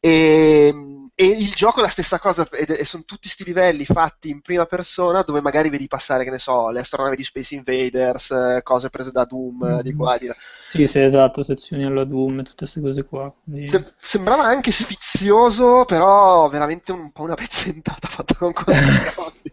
E, 0.00 0.74
e 1.14 1.26
il 1.26 1.52
gioco 1.52 1.80
è 1.80 1.82
la 1.82 1.88
stessa 1.90 2.18
cosa, 2.18 2.48
e 2.50 2.84
sono 2.84 3.02
tutti 3.04 3.28
sti 3.28 3.44
livelli 3.44 3.84
fatti 3.84 4.30
in 4.30 4.40
prima 4.40 4.64
persona, 4.64 5.22
dove 5.22 5.40
magari 5.42 5.68
vedi 5.68 5.86
passare, 5.86 6.24
che 6.24 6.30
ne 6.30 6.38
so, 6.38 6.70
le 6.70 6.80
astronavi 6.80 7.16
di 7.16 7.24
Space 7.24 7.54
Invaders, 7.54 8.30
eh, 8.30 8.60
cose 8.62 8.88
prese 8.88 9.10
da 9.12 9.24
Doom, 9.26 9.62
eh, 9.78 9.82
di 9.82 9.92
qua 9.92 10.16
di 10.16 10.26
là. 10.26 10.34
Sì, 10.68 10.86
sì, 10.86 11.00
esatto, 11.00 11.42
sezioni 11.42 11.84
alla 11.84 12.04
Doom 12.04 12.38
e 12.40 12.42
tutte 12.44 12.56
queste 12.58 12.80
cose 12.80 13.04
qua. 13.04 13.32
quindi- 13.44 13.68
Sem- 13.68 13.92
sembrava 14.00 14.44
anche 14.44 14.70
sfizioso, 14.70 15.84
però 15.84 16.48
veramente 16.48 16.92
un 16.92 17.10
po' 17.12 17.22
una 17.24 17.34
pezzentata 17.34 18.08
fatta 18.08 18.34
con 18.36 18.52
quattro 18.52 18.74
soldi, 19.14 19.50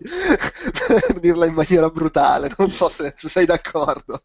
per 0.88 1.20
dirla 1.20 1.46
in 1.46 1.54
maniera 1.54 1.90
brutale. 1.90 2.50
Non 2.58 2.72
so 2.72 2.88
se, 2.90 3.14
se 3.16 3.30
sei 3.30 3.46
d'accordo. 3.46 4.22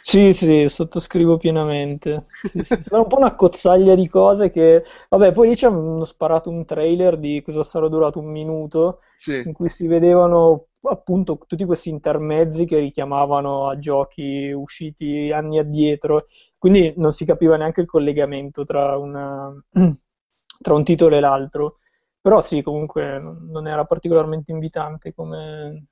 Sì, 0.00 0.32
sì, 0.34 0.68
sottoscrivo 0.68 1.38
pienamente. 1.38 2.26
Sì, 2.42 2.62
sì, 2.62 2.74
Sembra 2.74 2.98
un 3.00 3.06
po' 3.08 3.16
una 3.16 3.34
cozzaglia 3.34 3.94
di 3.94 4.08
cose 4.08 4.50
che... 4.50 4.84
Vabbè, 5.08 5.32
poi 5.32 5.48
lì 5.48 5.56
ci 5.64 5.70
hanno 5.70 6.04
sparato 6.04 6.50
un 6.50 6.64
trailer 6.64 7.16
di 7.18 7.42
cosa 7.42 7.62
sarà 7.62 7.88
durato 7.88 8.18
un 8.18 8.26
minuto, 8.30 9.00
Sì. 9.16 9.42
in 9.46 9.52
cui 9.52 9.70
si 9.70 9.86
vedevano 9.86 10.66
appunto 10.82 11.38
tutti 11.46 11.64
questi 11.64 11.88
intermezzi 11.88 12.66
che 12.66 12.78
richiamavano 12.78 13.68
a 13.68 13.78
giochi 13.78 14.50
usciti 14.52 15.30
anni 15.32 15.58
addietro, 15.58 16.24
quindi 16.58 16.92
non 16.96 17.12
si 17.12 17.24
capiva 17.24 17.56
neanche 17.56 17.80
il 17.80 17.86
collegamento 17.86 18.64
tra, 18.64 18.96
una, 18.98 19.50
tra 20.60 20.74
un 20.74 20.84
titolo 20.84 21.16
e 21.16 21.20
l'altro. 21.20 21.78
Però 22.20 22.40
sì, 22.40 22.62
comunque 22.62 23.18
non 23.18 23.66
era 23.68 23.84
particolarmente 23.84 24.50
invitante 24.50 25.12
come, 25.14 25.86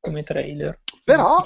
come 0.00 0.22
trailer. 0.24 0.80
Però, 1.04 1.42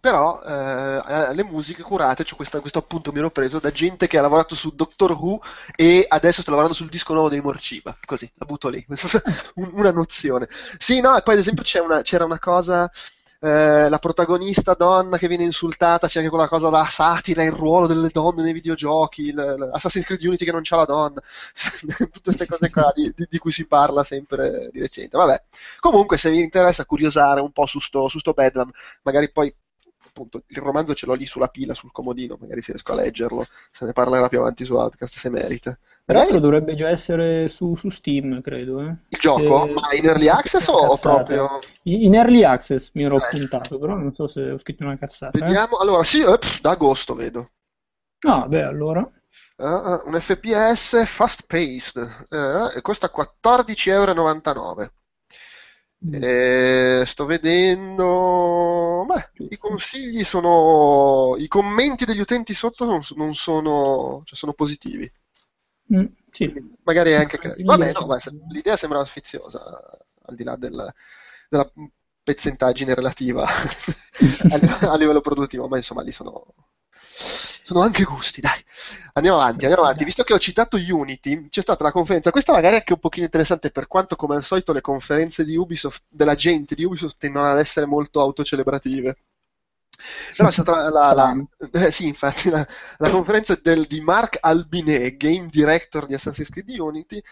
però 0.00 0.42
eh, 0.42 1.34
le 1.34 1.44
musiche 1.44 1.82
curate, 1.82 2.24
cioè 2.24 2.36
questa, 2.36 2.60
questo 2.60 2.78
appunto 2.78 3.12
mi 3.12 3.18
ero 3.18 3.30
preso 3.30 3.58
da 3.60 3.70
gente 3.70 4.06
che 4.08 4.18
ha 4.18 4.20
lavorato 4.22 4.54
su 4.54 4.74
Doctor 4.74 5.12
Who 5.12 5.38
e 5.76 6.04
adesso 6.08 6.40
sta 6.42 6.50
lavorando 6.50 6.76
sul 6.76 6.88
disco 6.88 7.12
nuovo 7.12 7.28
dei 7.28 7.40
Morciba, 7.40 7.96
così, 8.04 8.30
la 8.34 8.46
butto 8.46 8.68
lì, 8.68 8.84
una 9.54 9.90
nozione. 9.92 10.46
Sì, 10.50 11.00
no, 11.00 11.16
e 11.16 11.22
poi 11.22 11.34
ad 11.34 11.40
esempio 11.40 11.64
una, 11.84 12.02
c'era 12.02 12.24
una 12.24 12.38
cosa 12.38 12.90
eh, 13.42 13.88
la 13.88 13.98
protagonista 13.98 14.74
donna 14.74 15.16
che 15.16 15.26
viene 15.26 15.44
insultata, 15.44 16.06
c'è 16.06 16.18
anche 16.18 16.30
quella 16.30 16.48
cosa 16.48 16.68
da 16.68 16.84
satira, 16.86 17.42
il 17.42 17.52
ruolo 17.52 17.86
delle 17.86 18.10
donne 18.12 18.42
nei 18.42 18.52
videogiochi, 18.52 19.32
l'Assassin's 19.32 20.04
Creed 20.04 20.22
Unity 20.24 20.44
che 20.44 20.52
non 20.52 20.60
c'ha 20.62 20.76
la 20.76 20.84
donna, 20.84 21.20
tutte 22.12 22.20
queste 22.22 22.46
cose 22.46 22.70
qua 22.70 22.92
di, 22.94 23.10
di, 23.14 23.26
di, 23.28 23.38
cui 23.38 23.50
si 23.50 23.66
parla 23.66 24.04
sempre 24.04 24.68
di 24.70 24.80
recente. 24.80 25.16
Vabbè, 25.16 25.42
comunque 25.78 26.18
se 26.18 26.30
vi 26.30 26.40
interessa 26.40 26.84
curiosare 26.84 27.40
un 27.40 27.52
po' 27.52 27.66
su 27.66 27.80
sto, 27.80 28.08
su 28.08 28.18
sto 28.18 28.32
Bedlam, 28.32 28.70
magari 29.02 29.30
poi 29.32 29.54
appunto 30.10 30.42
il 30.48 30.58
romanzo 30.58 30.94
ce 30.94 31.06
l'ho 31.06 31.14
lì 31.14 31.24
sulla 31.24 31.48
pila, 31.48 31.72
sul 31.72 31.92
comodino, 31.92 32.36
magari 32.38 32.60
se 32.60 32.72
riesco 32.72 32.92
a 32.92 32.96
leggerlo, 32.96 33.46
se 33.70 33.86
ne 33.86 33.92
parlerà 33.92 34.28
più 34.28 34.40
avanti 34.40 34.64
su 34.64 34.74
Outcast 34.74 35.16
se 35.16 35.30
merita. 35.30 35.78
Peraltro 36.04 36.40
dovrebbe 36.40 36.74
già 36.74 36.88
essere 36.88 37.46
su, 37.46 37.76
su 37.76 37.88
Steam, 37.88 38.40
credo. 38.40 38.80
Eh. 38.80 38.96
Il 39.08 39.18
gioco? 39.18 39.66
Se... 39.66 39.72
Ma 39.72 39.92
in 39.92 40.06
early 40.06 40.26
access 40.26 40.66
o, 40.66 40.72
o, 40.72 40.96
proprio? 40.96 41.60
In 41.84 42.14
early 42.14 42.42
access 42.42 42.90
mi 42.94 43.04
ero 43.04 43.16
eh. 43.16 43.24
appuntato, 43.24 43.78
però 43.78 43.94
non 43.94 44.12
so 44.12 44.26
se 44.26 44.50
ho 44.50 44.58
scritto 44.58 44.82
una 44.82 44.98
cazzata. 44.98 45.38
Eh. 45.38 45.40
Vediamo, 45.40 45.78
eh. 45.78 45.82
allora 45.82 46.02
sì, 46.02 46.20
eh, 46.20 46.36
pff, 46.36 46.60
da 46.60 46.70
agosto 46.70 47.14
vedo. 47.14 47.50
Ah, 48.26 48.46
beh, 48.48 48.62
allora. 48.62 49.08
Uh, 49.56 50.08
un 50.08 50.18
FPS 50.18 51.04
fast 51.04 51.44
paced, 51.46 52.26
uh, 52.30 52.80
costa 52.80 53.10
14,99€. 53.14 54.88
Mm. 56.06 56.22
Eh, 56.22 57.04
sto 57.06 57.26
vedendo. 57.26 59.04
Beh, 59.06 59.44
i 59.50 59.58
consigli 59.58 60.24
sono. 60.24 61.36
I 61.36 61.46
commenti 61.46 62.04
degli 62.04 62.20
utenti 62.20 62.54
sotto 62.54 62.84
non, 62.86 63.00
non 63.16 63.34
sono. 63.34 64.22
Cioè 64.24 64.36
sono 64.36 64.54
positivi. 64.54 65.10
Mm, 65.94 66.06
sì. 66.30 66.52
Magari 66.84 67.14
anche. 67.14 67.38
Vabbè, 67.62 67.92
no, 67.92 68.16
l'idea 68.48 68.76
sembra 68.76 69.04
sfiziosa, 69.04 69.60
al 70.22 70.34
di 70.34 70.44
là 70.44 70.56
del, 70.56 70.94
della 71.48 71.70
pezzentaggine 72.22 72.94
relativa 72.94 73.44
a 74.88 74.96
livello 74.96 75.20
produttivo, 75.20 75.68
ma 75.68 75.76
insomma 75.76 76.02
lì 76.02 76.12
sono 76.12 76.46
sono 77.70 77.84
anche 77.84 78.02
gusti, 78.02 78.40
dai. 78.40 78.60
Andiamo 79.12 79.38
avanti, 79.38 79.64
andiamo 79.64 79.84
avanti. 79.84 80.04
Visto 80.04 80.24
che 80.24 80.34
ho 80.34 80.38
citato 80.40 80.76
Unity, 80.76 81.46
c'è 81.48 81.60
stata 81.60 81.84
la 81.84 81.92
conferenza, 81.92 82.32
questa 82.32 82.52
magari 82.52 82.74
è 82.74 82.78
anche 82.78 82.94
un 82.94 82.98
pochino 82.98 83.24
interessante 83.24 83.70
per 83.70 83.86
quanto 83.86 84.16
come 84.16 84.34
al 84.34 84.42
solito 84.42 84.72
le 84.72 84.80
conferenze 84.80 85.44
di 85.44 85.56
Ubisoft, 85.56 86.02
della 86.08 86.34
gente 86.34 86.74
di 86.74 86.84
Ubisoft 86.84 87.16
tendono 87.18 87.48
ad 87.48 87.58
essere 87.58 87.86
molto 87.86 88.20
autocelebrative. 88.20 89.16
Però 90.36 90.48
è 90.48 90.52
stata 90.52 90.88
la, 90.88 90.88
la, 90.88 91.12
la 91.12 91.86
eh, 91.86 91.92
sì, 91.92 92.08
infatti, 92.08 92.48
la, 92.48 92.66
la 92.96 93.10
conferenza 93.10 93.56
del, 93.60 93.86
di 93.86 94.00
Mark 94.00 94.38
Albinet, 94.40 95.16
game 95.16 95.46
director 95.48 96.06
di 96.06 96.14
Assassin's 96.14 96.48
Creed 96.48 96.70
Unity, 96.70 97.22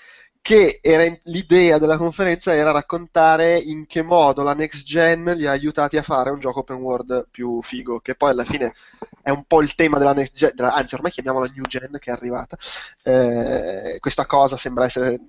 che 0.48 0.78
era, 0.80 1.04
l'idea 1.24 1.76
della 1.76 1.98
conferenza 1.98 2.54
era 2.54 2.70
raccontare 2.70 3.58
in 3.58 3.86
che 3.86 4.00
modo 4.00 4.42
la 4.42 4.54
next 4.54 4.82
gen 4.82 5.24
li 5.36 5.44
ha 5.44 5.50
aiutati 5.50 5.98
a 5.98 6.02
fare 6.02 6.30
un 6.30 6.40
gioco 6.40 6.60
open 6.60 6.78
world 6.78 7.28
più 7.30 7.60
figo, 7.60 8.00
che 8.00 8.14
poi 8.14 8.30
alla 8.30 8.44
fine 8.44 8.72
è 9.20 9.28
un 9.28 9.44
po' 9.44 9.60
il 9.60 9.74
tema 9.74 9.98
della 9.98 10.14
next 10.14 10.34
gen, 10.34 10.52
della, 10.54 10.72
anzi 10.72 10.94
ormai 10.94 11.10
chiamiamola 11.10 11.52
new 11.54 11.66
gen 11.66 11.98
che 11.98 12.10
è 12.10 12.14
arrivata. 12.14 12.56
Eh, 13.02 13.98
questa 14.00 14.24
cosa 14.24 14.56
sembra 14.56 14.84
essere 14.84 15.20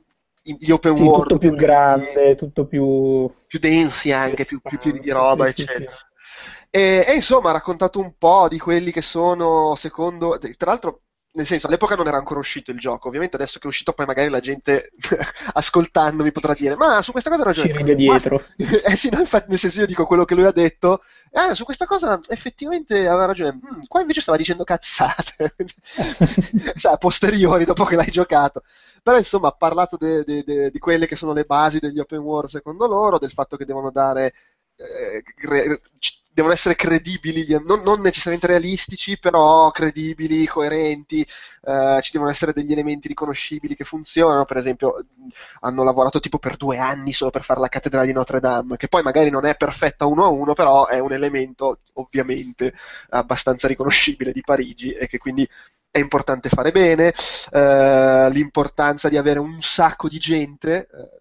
gli 0.42 0.72
open 0.72 0.96
sì, 0.96 1.02
world 1.02 1.24
tutto 1.24 1.38
più 1.38 1.54
grande, 1.54 2.36
tutto 2.36 2.66
più 2.66 3.30
più 3.46 3.60
densi 3.60 4.14
anche, 4.14 4.46
più, 4.46 4.62
più 4.62 4.80
pieni 4.80 5.00
di 5.00 5.12
roba, 5.12 5.48
sì, 5.48 5.64
eccetera. 5.64 5.92
Sì, 5.92 6.48
e, 6.70 7.06
e, 7.06 7.14
insomma 7.14 7.50
ha 7.50 7.54
raccontato 7.54 8.00
un 8.00 8.14
po' 8.18 8.48
di 8.48 8.58
quelli 8.58 8.92
che 8.92 9.02
sono, 9.02 9.76
secondo, 9.76 10.38
tra 10.38 10.70
l'altro 10.72 11.02
nel 11.32 11.46
senso, 11.46 11.68
all'epoca 11.68 11.96
non 11.96 12.08
era 12.08 12.18
ancora 12.18 12.40
uscito 12.40 12.72
il 12.72 12.80
gioco. 12.80 13.08
Ovviamente 13.08 13.36
adesso 13.36 13.60
che 13.60 13.66
è 13.66 13.68
uscito, 13.68 13.94
poi 13.94 14.08
magari 14.08 14.30
la 14.30 14.40
gente 14.40 14.92
ascoltandomi 15.54 16.32
potrà 16.32 16.54
dire: 16.54 16.76
Ma 16.76 17.02
su 17.04 17.12
questa 17.12 17.30
cosa 17.30 17.42
ha 17.44 17.46
ragione. 17.46 17.72
Ci 17.72 17.78
ride 17.78 17.96
dietro. 17.96 18.44
eh 18.58 18.96
sì, 18.96 19.10
no, 19.12 19.20
infatti, 19.20 19.50
nel 19.50 19.60
senso, 19.60 19.82
io 19.82 19.86
dico 19.86 20.06
quello 20.06 20.26
che 20.26 20.34
lui 20.34 20.46
ha 20.46 20.52
detto. 20.52 21.02
Eh, 21.32 21.54
su 21.54 21.66
questa 21.66 21.86
cosa 21.86 22.20
effettivamente 22.30 23.08
aveva 23.08 23.26
ragione. 23.26 23.54
Mm, 23.54 23.82
qua 23.88 24.02
invece 24.02 24.22
stava 24.22 24.38
dicendo 24.38 24.64
cazzate. 24.64 25.56
cioè, 26.78 26.94
a 26.94 26.98
posteriori, 26.98 27.64
dopo 27.64 27.86
che 27.86 27.96
l'hai 27.96 28.10
giocato. 28.10 28.64
Però, 29.04 29.16
insomma, 29.16 29.50
ha 29.50 29.56
parlato 29.56 29.98
de, 29.98 30.24
de, 30.24 30.44
de, 30.44 30.72
di 30.72 30.80
quelle 30.80 31.06
che 31.06 31.16
sono 31.16 31.34
le 31.34 31.44
basi 31.44 31.80
degli 31.80 32.00
open 32.00 32.20
world 32.20 32.50
secondo 32.50 32.88
loro, 32.88 33.20
del 33.20 33.32
fatto 33.32 33.56
che 33.56 33.66
devono 33.66 33.92
dare. 33.92 34.34
Eh, 34.76 35.24
devono 36.40 36.54
essere 36.54 36.76
credibili, 36.76 37.46
non, 37.66 37.82
non, 37.82 38.00
necessariamente 38.00 38.48
realistici, 38.48 39.20
però 39.20 39.70
credibili, 39.72 40.48
coerenti, 40.48 41.20
eh, 41.22 42.00
ci 42.02 42.12
devono 42.14 42.32
essere 42.32 42.54
degli 42.54 42.72
elementi 42.72 43.10
riconoscibili 43.10 43.76
che 43.76 43.84
funzionano, 43.84 44.46
per 44.46 44.58
esempio 44.58 45.06
hanno 45.62 45.84
lavorato 45.84 46.22
tipo 46.22 46.40
per 46.40 46.56
due 46.56 46.78
anni 46.78 47.12
solo 47.12 47.30
per 47.30 47.44
fare 47.44 47.60
la 47.60 47.68
cattedrale 47.68 48.08
di 48.08 48.14
Notre 48.14 48.40
Dame, 48.40 48.78
che 48.78 48.88
poi 48.88 49.04
magari 49.04 49.30
non 49.30 49.46
è 49.46 49.58
perfetta 49.58 50.06
uno 50.06 50.24
a 50.24 50.30
uno, 50.30 50.54
però 50.54 50.88
è 50.88 51.00
un 51.00 51.12
elemento 51.12 51.80
ovviamente 51.94 52.74
abbastanza 53.10 53.68
riconoscibile 53.68 54.32
di 54.32 54.42
Parigi 54.42 54.92
e 54.92 55.08
che 55.08 55.18
quindi 55.18 55.48
è 55.92 56.00
importante 56.00 56.50
fare 56.50 56.72
bene, 56.72 57.14
eh, 57.52 58.30
l'importanza 58.32 59.10
di 59.10 59.18
avere 59.18 59.40
un 59.40 59.62
sacco 59.62 60.08
di 60.08 60.20
gente. 60.20 60.88
Eh, 60.90 61.18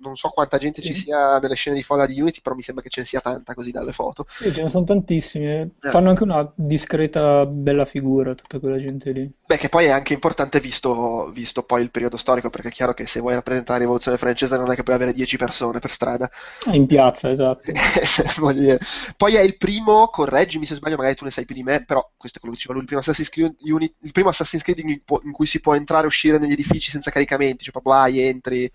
non, 0.00 0.16
so 0.16 0.28
quanta 0.28 0.58
gente 0.58 0.80
sì. 0.80 0.88
ci 0.88 0.94
sia 0.94 1.38
nelle 1.38 1.54
scene 1.54 1.76
di 1.76 1.82
folla 1.82 2.06
di 2.06 2.20
Unity, 2.20 2.40
però 2.40 2.54
mi 2.54 2.62
sembra 2.62 2.82
che 2.82 2.90
ce 2.90 3.00
ne 3.00 3.06
sia 3.06 3.20
tanta 3.20 3.54
così 3.54 3.70
dalle 3.70 3.92
foto. 3.92 4.26
Sì, 4.28 4.52
ce 4.52 4.62
ne 4.62 4.68
sono 4.68 4.84
tantissime. 4.84 5.70
Eh. 5.82 5.90
Fanno 5.90 6.10
anche 6.10 6.22
una 6.22 6.50
discreta 6.54 7.46
bella 7.46 7.84
figura 7.84 8.34
tutta 8.34 8.58
quella 8.58 8.78
gente 8.78 9.10
lì. 9.12 9.30
Beh, 9.46 9.56
che 9.56 9.68
poi 9.68 9.86
è 9.86 9.90
anche 9.90 10.12
importante 10.12 10.60
visto, 10.60 11.30
visto 11.32 11.62
poi 11.62 11.82
il 11.82 11.90
periodo 11.90 12.16
storico, 12.16 12.50
perché 12.50 12.68
è 12.68 12.72
chiaro 12.72 12.94
che 12.94 13.06
se 13.06 13.20
vuoi 13.20 13.34
rappresentare 13.34 13.78
la 13.78 13.84
rivoluzione 13.84 14.18
francese 14.18 14.56
non 14.56 14.70
è 14.70 14.74
che 14.74 14.82
puoi 14.82 14.96
avere 14.96 15.12
10 15.12 15.36
persone 15.36 15.78
per 15.78 15.90
strada. 15.90 16.28
In 16.72 16.86
piazza, 16.86 17.30
esatto. 17.30 17.62
poi 19.16 19.34
è 19.34 19.40
il 19.40 19.56
primo, 19.56 20.08
correggimi 20.08 20.66
se 20.66 20.74
sbaglio, 20.74 20.96
magari 20.96 21.14
tu 21.14 21.24
ne 21.24 21.30
sai 21.30 21.44
più 21.44 21.54
di 21.54 21.62
me, 21.62 21.84
però 21.84 22.10
questo 22.16 22.38
è 22.38 22.40
quello 22.40 22.54
che 22.54 22.60
diceva 22.60 22.74
lui, 22.74 22.82
il 22.82 22.86
primo 22.86 23.00
Assassin's 23.00 23.28
Creed, 23.28 23.56
Unity, 23.60 23.94
il 24.00 24.12
primo 24.12 24.28
Assassin's 24.30 24.62
Creed 24.62 24.78
in, 24.80 24.88
in 24.90 25.32
cui 25.32 25.46
si 25.46 25.60
può 25.60 25.74
entrare 25.74 26.04
e 26.04 26.06
uscire 26.06 26.38
negli 26.38 26.52
edifici 26.52 26.90
senza 26.90 27.10
caricamenti, 27.10 27.64
cioè 27.64 27.72
proprio 27.72 27.94
vai, 27.94 28.20
entri 28.20 28.70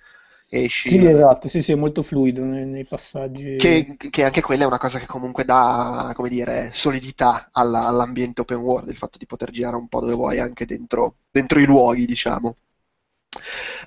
esci. 0.54 0.90
Sì, 0.90 1.06
esatto, 1.06 1.48
sì, 1.48 1.62
sì, 1.62 1.72
è 1.72 1.76
molto 1.76 2.04
fluido 2.04 2.44
nei, 2.44 2.66
nei 2.66 2.86
passaggi. 2.86 3.56
Che, 3.56 3.96
che, 3.98 4.24
anche 4.24 4.42
quella 4.42 4.64
è 4.64 4.68
una 4.68 4.78
cosa 4.78 5.00
che 5.00 5.06
comunque 5.06 5.46
dà, 5.46 6.12
come 6.14 6.28
dire, 6.28 6.70
solidità 6.74 7.50
alla, 7.54 7.88
all'ambiente 7.88 8.42
open 8.42 8.58
world, 8.58 8.90
il 8.90 8.98
fatto 8.98 9.18
di 9.18 9.26
poter 9.26 9.50
girare 9.52 9.78
un 9.78 9.88
po' 9.88 10.02
dove 10.02 10.14
vuoi 10.14 10.40
anche 10.40 10.66
dentro, 10.66 11.16
dentro 11.32 11.60
i 11.60 11.66
luoghi, 11.66 12.06
diciamo. 12.06 12.58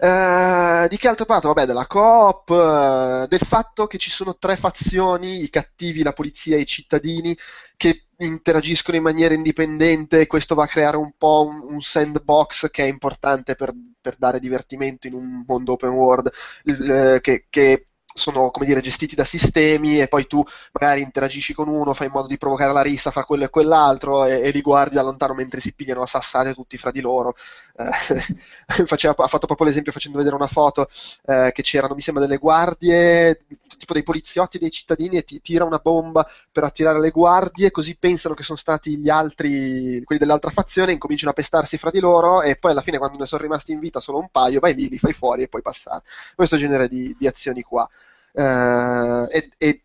Uh, 0.00 0.88
di 0.88 0.96
che 0.96 1.08
altro 1.08 1.26
parlo? 1.26 1.52
Vabbè, 1.52 1.66
della 1.66 1.86
coop, 1.86 2.48
uh, 2.48 3.26
del 3.26 3.46
fatto 3.46 3.86
che 3.86 3.98
ci 3.98 4.10
sono 4.10 4.36
tre 4.38 4.56
fazioni, 4.56 5.42
i 5.42 5.50
cattivi, 5.50 6.02
la 6.02 6.14
polizia 6.14 6.56
e 6.56 6.60
i 6.60 6.66
cittadini, 6.66 7.36
che 7.76 8.03
interagiscono 8.18 8.96
in 8.96 9.02
maniera 9.02 9.34
indipendente 9.34 10.20
e 10.20 10.26
questo 10.26 10.54
va 10.54 10.64
a 10.64 10.68
creare 10.68 10.96
un 10.96 11.12
po' 11.16 11.46
un, 11.48 11.74
un 11.74 11.80
sandbox 11.80 12.70
che 12.70 12.84
è 12.84 12.88
importante 12.88 13.54
per, 13.54 13.72
per, 14.00 14.16
dare 14.16 14.38
divertimento 14.38 15.06
in 15.06 15.14
un 15.14 15.44
mondo 15.46 15.72
open 15.72 15.90
world, 15.90 16.30
uh, 16.64 17.20
che, 17.20 17.46
che 17.50 17.86
sono 18.16 18.50
come 18.50 18.64
dire, 18.64 18.80
gestiti 18.80 19.16
da 19.16 19.24
sistemi 19.24 20.00
e 20.00 20.06
poi 20.06 20.26
tu 20.26 20.42
magari 20.72 21.02
interagisci 21.02 21.52
con 21.52 21.68
uno, 21.68 21.94
fai 21.94 22.06
in 22.06 22.12
modo 22.12 22.28
di 22.28 22.38
provocare 22.38 22.72
la 22.72 22.82
rissa 22.82 23.10
fra 23.10 23.24
quello 23.24 23.44
e 23.44 23.50
quell'altro 23.50 24.24
e, 24.24 24.40
e 24.40 24.50
li 24.50 24.60
guardi 24.60 24.94
da 24.94 25.02
lontano 25.02 25.34
mentre 25.34 25.60
si 25.60 25.74
pigliano 25.74 26.02
a 26.02 26.06
sassate 26.06 26.54
tutti 26.54 26.78
fra 26.78 26.92
di 26.92 27.00
loro. 27.00 27.34
Eh, 27.76 27.90
faceva, 28.86 29.14
ha 29.16 29.26
fatto 29.26 29.46
proprio 29.46 29.66
l'esempio 29.66 29.90
facendo 29.90 30.18
vedere 30.18 30.36
una 30.36 30.46
foto 30.46 30.88
eh, 31.26 31.50
che 31.52 31.62
c'erano, 31.62 31.94
mi 31.94 32.00
sembra, 32.00 32.24
delle 32.24 32.38
guardie, 32.38 33.44
tipo 33.78 33.92
dei 33.92 34.02
poliziotti, 34.02 34.58
dei 34.58 34.70
cittadini 34.70 35.16
e 35.16 35.24
ti 35.24 35.40
tira 35.40 35.64
una 35.64 35.78
bomba 35.78 36.26
per 36.52 36.64
attirare 36.64 37.00
le 37.00 37.10
guardie, 37.10 37.70
così 37.70 37.96
pensano 37.96 38.34
che 38.34 38.42
sono 38.42 38.58
stati 38.58 38.98
gli 38.98 39.08
altri, 39.08 40.02
quelli 40.04 40.20
dell'altra 40.20 40.50
fazione, 40.50 40.92
incominciano 40.92 41.30
a 41.32 41.34
pestarsi 41.34 41.76
fra 41.78 41.90
di 41.90 42.00
loro 42.00 42.42
e 42.42 42.56
poi 42.56 42.70
alla 42.70 42.82
fine 42.82 42.98
quando 42.98 43.18
ne 43.18 43.26
sono 43.26 43.42
rimasti 43.42 43.72
in 43.72 43.80
vita 43.80 44.00
solo 44.00 44.18
un 44.18 44.28
paio, 44.30 44.60
vai 44.60 44.74
lì, 44.74 44.88
li 44.88 44.98
fai 44.98 45.12
fuori 45.12 45.42
e 45.42 45.48
puoi 45.48 45.62
passare. 45.62 46.02
Questo 46.34 46.56
genere 46.56 46.88
di, 46.88 47.14
di 47.18 47.26
azioni 47.26 47.62
qua. 47.62 47.88
Uh, 48.36 49.28
e, 49.30 49.50
e 49.58 49.84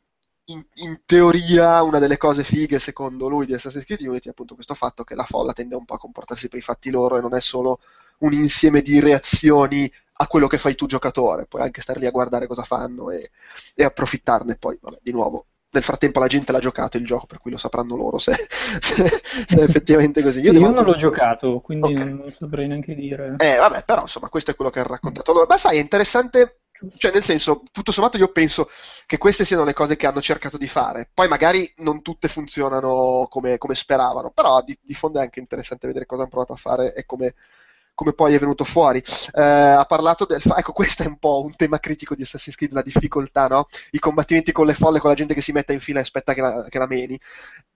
in, 0.52 0.64
in, 0.76 1.02
teoria 1.06 1.82
una 1.84 2.00
delle 2.00 2.18
cose 2.18 2.44
fighe 2.44 2.80
secondo 2.80 3.30
lui 3.30 3.46
di 3.46 3.54
Assassin's 3.54 3.86
Creed 3.86 4.02
Unity 4.02 4.28
è 4.28 4.32
appunto 4.32 4.56
questo 4.56 4.74
fatto 4.74 5.04
che 5.04 5.16
la 5.16 5.24
folla 5.24 5.54
tende 5.54 5.76
un 5.76 5.86
po' 5.86 5.94
a 5.94 6.00
comportarsi 6.00 6.48
per 6.48 6.60
i 6.60 6.64
fatti 6.64 6.90
loro 6.90 7.18
e 7.18 7.22
non 7.22 7.36
è 7.36 7.40
solo 7.40 7.80
un 8.20 8.34
insieme 8.34 8.82
di 8.82 9.00
reazioni 9.00 9.90
a 10.22 10.28
quello 10.28 10.48
che 10.48 10.58
fai 10.58 10.76
tu 10.76 10.86
giocatore, 10.86 11.46
puoi 11.46 11.62
anche 11.62 11.82
stare 11.82 12.00
lì 12.00 12.06
a 12.06 12.12
guardare 12.12 12.48
cosa 12.48 12.64
fanno 12.64 13.10
e, 13.10 13.32
e 13.74 13.84
approfittarne 13.86 14.58
poi, 14.58 14.78
vabbè, 14.82 15.00
di 15.02 15.12
nuovo. 15.12 15.46
Nel 15.72 15.84
frattempo 15.84 16.20
la 16.20 16.28
gente 16.28 16.52
l'ha 16.52 16.60
giocato 16.60 16.98
il 16.98 17.06
gioco, 17.06 17.28
per 17.28 17.40
cui 17.40 17.52
lo 17.52 17.58
sapranno 17.58 17.96
loro 17.96 18.18
se, 18.18 18.34
se, 18.82 19.08
se 19.08 19.60
è 19.60 19.64
effettivamente 19.64 20.22
così. 20.22 20.42
Io, 20.42 20.54
sì, 20.54 20.60
io 20.60 20.72
non 20.72 20.84
l'ho 20.84 20.96
giocato, 20.96 21.60
quindi 21.62 21.94
okay. 21.94 22.12
non 22.12 22.32
saprei 22.32 22.68
neanche 22.68 22.96
dire. 22.96 23.36
Eh, 23.38 23.56
vabbè, 23.56 23.84
però 23.84 24.02
insomma, 24.02 24.28
questo 24.28 24.52
è 24.52 24.56
quello 24.56 24.72
che 24.72 24.80
ha 24.80 24.84
raccontato 24.84 25.32
loro. 25.32 25.46
Ma 25.48 25.58
sai, 25.58 25.78
è 25.78 25.80
interessante 25.80 26.62
cioè, 26.98 27.12
nel 27.12 27.24
senso, 27.24 27.64
tutto 27.72 27.92
sommato 27.92 28.18
io 28.18 28.32
penso 28.32 28.70
che 29.06 29.18
queste 29.18 29.46
siano 29.46 29.64
le 29.64 29.74
cose 29.74 29.96
che 29.96 30.08
hanno 30.08 30.22
cercato 30.22 30.58
di 30.58 30.68
fare. 30.68 31.10
Poi 31.14 31.28
magari 31.28 31.72
non 31.78 32.02
tutte 32.02 32.28
funzionano 32.28 33.28
come, 33.30 33.58
come 33.58 33.76
speravano, 33.76 34.32
però 34.32 34.62
di, 34.64 34.78
di, 34.82 34.94
fondo 34.94 35.20
è 35.20 35.24
anche 35.24 35.40
interessante 35.40 35.88
vedere 35.88 36.06
cosa 36.06 36.22
hanno 36.22 36.32
provato 36.32 36.54
a 36.54 36.58
fare 36.58 36.94
e 36.94 37.06
come, 37.06 37.36
come 38.00 38.14
poi 38.14 38.34
è 38.34 38.40
venuto 38.40 38.64
fuori. 38.64 39.04
Eh, 39.34 39.42
ha 39.42 39.84
parlato 39.84 40.26
del 40.26 40.42
ecco, 40.56 40.72
questo 40.72 41.04
è 41.04 41.08
un 41.08 41.18
po' 41.18 41.44
un 41.44 41.54
tema 41.54 41.80
critico 41.80 42.16
di 42.16 42.22
Assassin's 42.22 42.56
Creed, 42.56 42.72
la 42.72 42.82
difficoltà, 42.82 43.48
no? 43.48 43.68
I 43.92 44.00
combattimenti 44.00 44.54
con 44.54 44.66
le 44.66 44.74
folle, 44.74 45.00
con 45.00 45.10
la 45.10 45.16
gente 45.18 45.34
che 45.34 45.42
si 45.42 45.52
mette 45.52 45.74
in 45.74 45.82
fila 45.82 46.00
e 46.00 46.04
aspetta 46.04 46.34
che 46.34 46.40
la, 46.40 46.66
che 46.70 46.78
la 46.78 46.88
meni. 46.88 47.20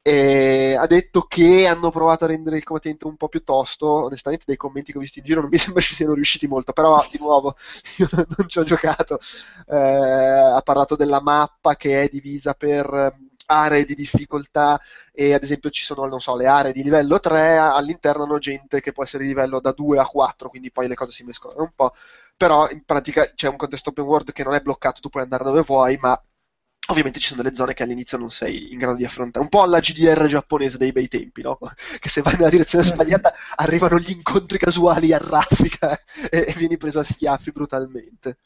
E 0.01 0.75
ha 0.79 0.87
detto 0.87 1.23
che 1.23 1.67
hanno 1.67 1.89
provato 1.91 2.23
a 2.23 2.27
rendere 2.27 2.55
il 2.55 2.63
combattente 2.63 3.05
un 3.05 3.17
po' 3.17 3.27
più 3.27 3.43
tosto. 3.43 3.85
Onestamente, 4.05 4.45
dai 4.47 4.55
commenti 4.55 4.93
che 4.93 4.97
ho 4.97 5.01
visto 5.01 5.19
in 5.19 5.25
giro 5.25 5.41
non 5.41 5.49
mi 5.49 5.57
sembra 5.59 5.81
ci 5.81 5.93
siano 5.93 6.13
riusciti 6.13 6.47
molto. 6.47 6.71
Però, 6.71 7.05
di 7.11 7.17
nuovo, 7.19 7.57
io 7.99 8.07
non 8.13 8.47
ci 8.47 8.59
ho 8.59 8.63
giocato. 8.63 9.19
Eh, 9.67 9.75
ha 9.75 10.61
parlato 10.61 10.95
della 10.95 11.21
mappa 11.21 11.75
che 11.75 12.03
è 12.03 12.07
divisa 12.07 12.53
per 12.53 13.13
aree 13.61 13.85
di 13.85 13.95
difficoltà 13.95 14.79
e 15.11 15.33
ad 15.33 15.43
esempio 15.43 15.69
ci 15.69 15.83
sono, 15.83 16.05
non 16.05 16.19
so, 16.19 16.35
le 16.35 16.47
aree 16.47 16.71
di 16.71 16.83
livello 16.83 17.19
3, 17.19 17.57
all'interno 17.57 18.23
hanno 18.23 18.39
gente 18.39 18.81
che 18.81 18.91
può 18.91 19.03
essere 19.03 19.23
di 19.23 19.29
livello 19.29 19.59
da 19.59 19.71
2 19.71 19.99
a 19.99 20.05
4, 20.05 20.49
quindi 20.49 20.71
poi 20.71 20.87
le 20.87 20.95
cose 20.95 21.11
si 21.11 21.23
mescolano 21.23 21.61
un 21.63 21.71
po', 21.75 21.93
però 22.37 22.69
in 22.69 22.83
pratica 22.83 23.31
c'è 23.33 23.47
un 23.47 23.57
contesto 23.57 23.89
open 23.89 24.05
world 24.05 24.31
che 24.31 24.43
non 24.43 24.53
è 24.53 24.61
bloccato, 24.61 25.01
tu 25.01 25.09
puoi 25.09 25.23
andare 25.23 25.43
dove 25.43 25.61
vuoi, 25.61 25.97
ma 26.01 26.19
Ovviamente 26.87 27.17
ci 27.19 27.27
sono 27.29 27.41
delle 27.41 27.55
zone 27.55 27.73
che 27.73 27.83
all'inizio 27.83 28.17
non 28.17 28.29
sei 28.29 28.73
in 28.73 28.77
grado 28.77 28.97
di 28.97 29.05
affrontare, 29.05 29.41
un 29.41 29.49
po' 29.49 29.61
alla 29.61 29.79
GDR 29.79 30.25
giapponese 30.25 30.77
dei 30.77 30.91
bei 30.91 31.07
tempi, 31.07 31.41
no? 31.41 31.57
Che 31.99 32.09
se 32.09 32.21
vai 32.21 32.35
nella 32.35 32.49
direzione 32.49 32.83
sbagliata 32.83 33.33
arrivano 33.55 33.97
gli 33.99 34.11
incontri 34.11 34.57
casuali 34.57 35.13
a 35.13 35.17
raffica 35.17 35.97
e, 36.29 36.43
e 36.45 36.53
vieni 36.57 36.75
preso 36.75 36.99
a 36.99 37.03
schiaffi 37.03 37.51
brutalmente. 37.51 38.37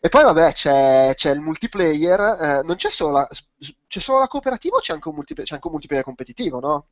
E 0.00 0.08
poi 0.08 0.22
vabbè 0.22 0.52
c'è, 0.52 1.12
c'è 1.14 1.32
il 1.32 1.40
multiplayer, 1.40 2.20
eh, 2.20 2.62
non 2.62 2.76
c'è 2.76 2.88
solo, 2.88 3.12
la, 3.12 3.28
c'è 3.88 4.00
solo 4.00 4.20
la 4.20 4.28
cooperativa 4.28 4.76
o 4.76 4.80
c'è 4.80 4.92
anche, 4.92 5.08
un 5.08 5.14
multiplayer, 5.14 5.48
c'è 5.48 5.54
anche 5.54 5.66
un 5.66 5.72
multiplayer 5.72 6.04
competitivo, 6.04 6.60
no? 6.60 6.86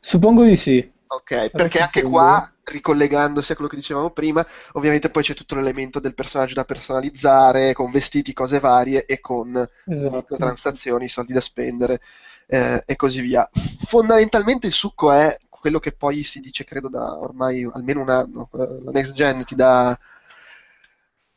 Suppongo 0.00 0.42
di 0.42 0.56
sì. 0.56 0.92
Ok, 1.06 1.50
perché 1.50 1.78
anche 1.78 2.02
qua, 2.02 2.50
ricollegandosi 2.64 3.52
a 3.52 3.54
quello 3.54 3.68
che 3.68 3.76
dicevamo 3.76 4.10
prima, 4.10 4.44
ovviamente 4.72 5.10
poi 5.10 5.22
c'è 5.22 5.34
tutto 5.34 5.54
l'elemento 5.54 6.00
del 6.00 6.14
personaggio 6.14 6.54
da 6.54 6.64
personalizzare, 6.64 7.74
con 7.74 7.90
vestiti, 7.90 8.32
cose 8.32 8.58
varie 8.58 9.04
e 9.04 9.20
con 9.20 9.54
esatto. 9.86 10.36
transazioni, 10.36 11.08
soldi 11.08 11.34
da 11.34 11.42
spendere 11.42 12.00
eh, 12.46 12.82
e 12.86 12.96
così 12.96 13.20
via. 13.20 13.48
Fondamentalmente 13.86 14.66
il 14.66 14.72
succo 14.72 15.12
è 15.12 15.36
quello 15.48 15.78
che 15.78 15.92
poi 15.92 16.22
si 16.22 16.40
dice, 16.40 16.64
credo, 16.64 16.88
da 16.88 17.18
ormai 17.18 17.68
almeno 17.72 18.00
un 18.00 18.10
anno. 18.10 18.48
Eh, 18.54 18.82
la 18.82 18.90
next 18.90 19.12
gen 19.12 19.44
ti 19.44 19.54
dà 19.54 19.96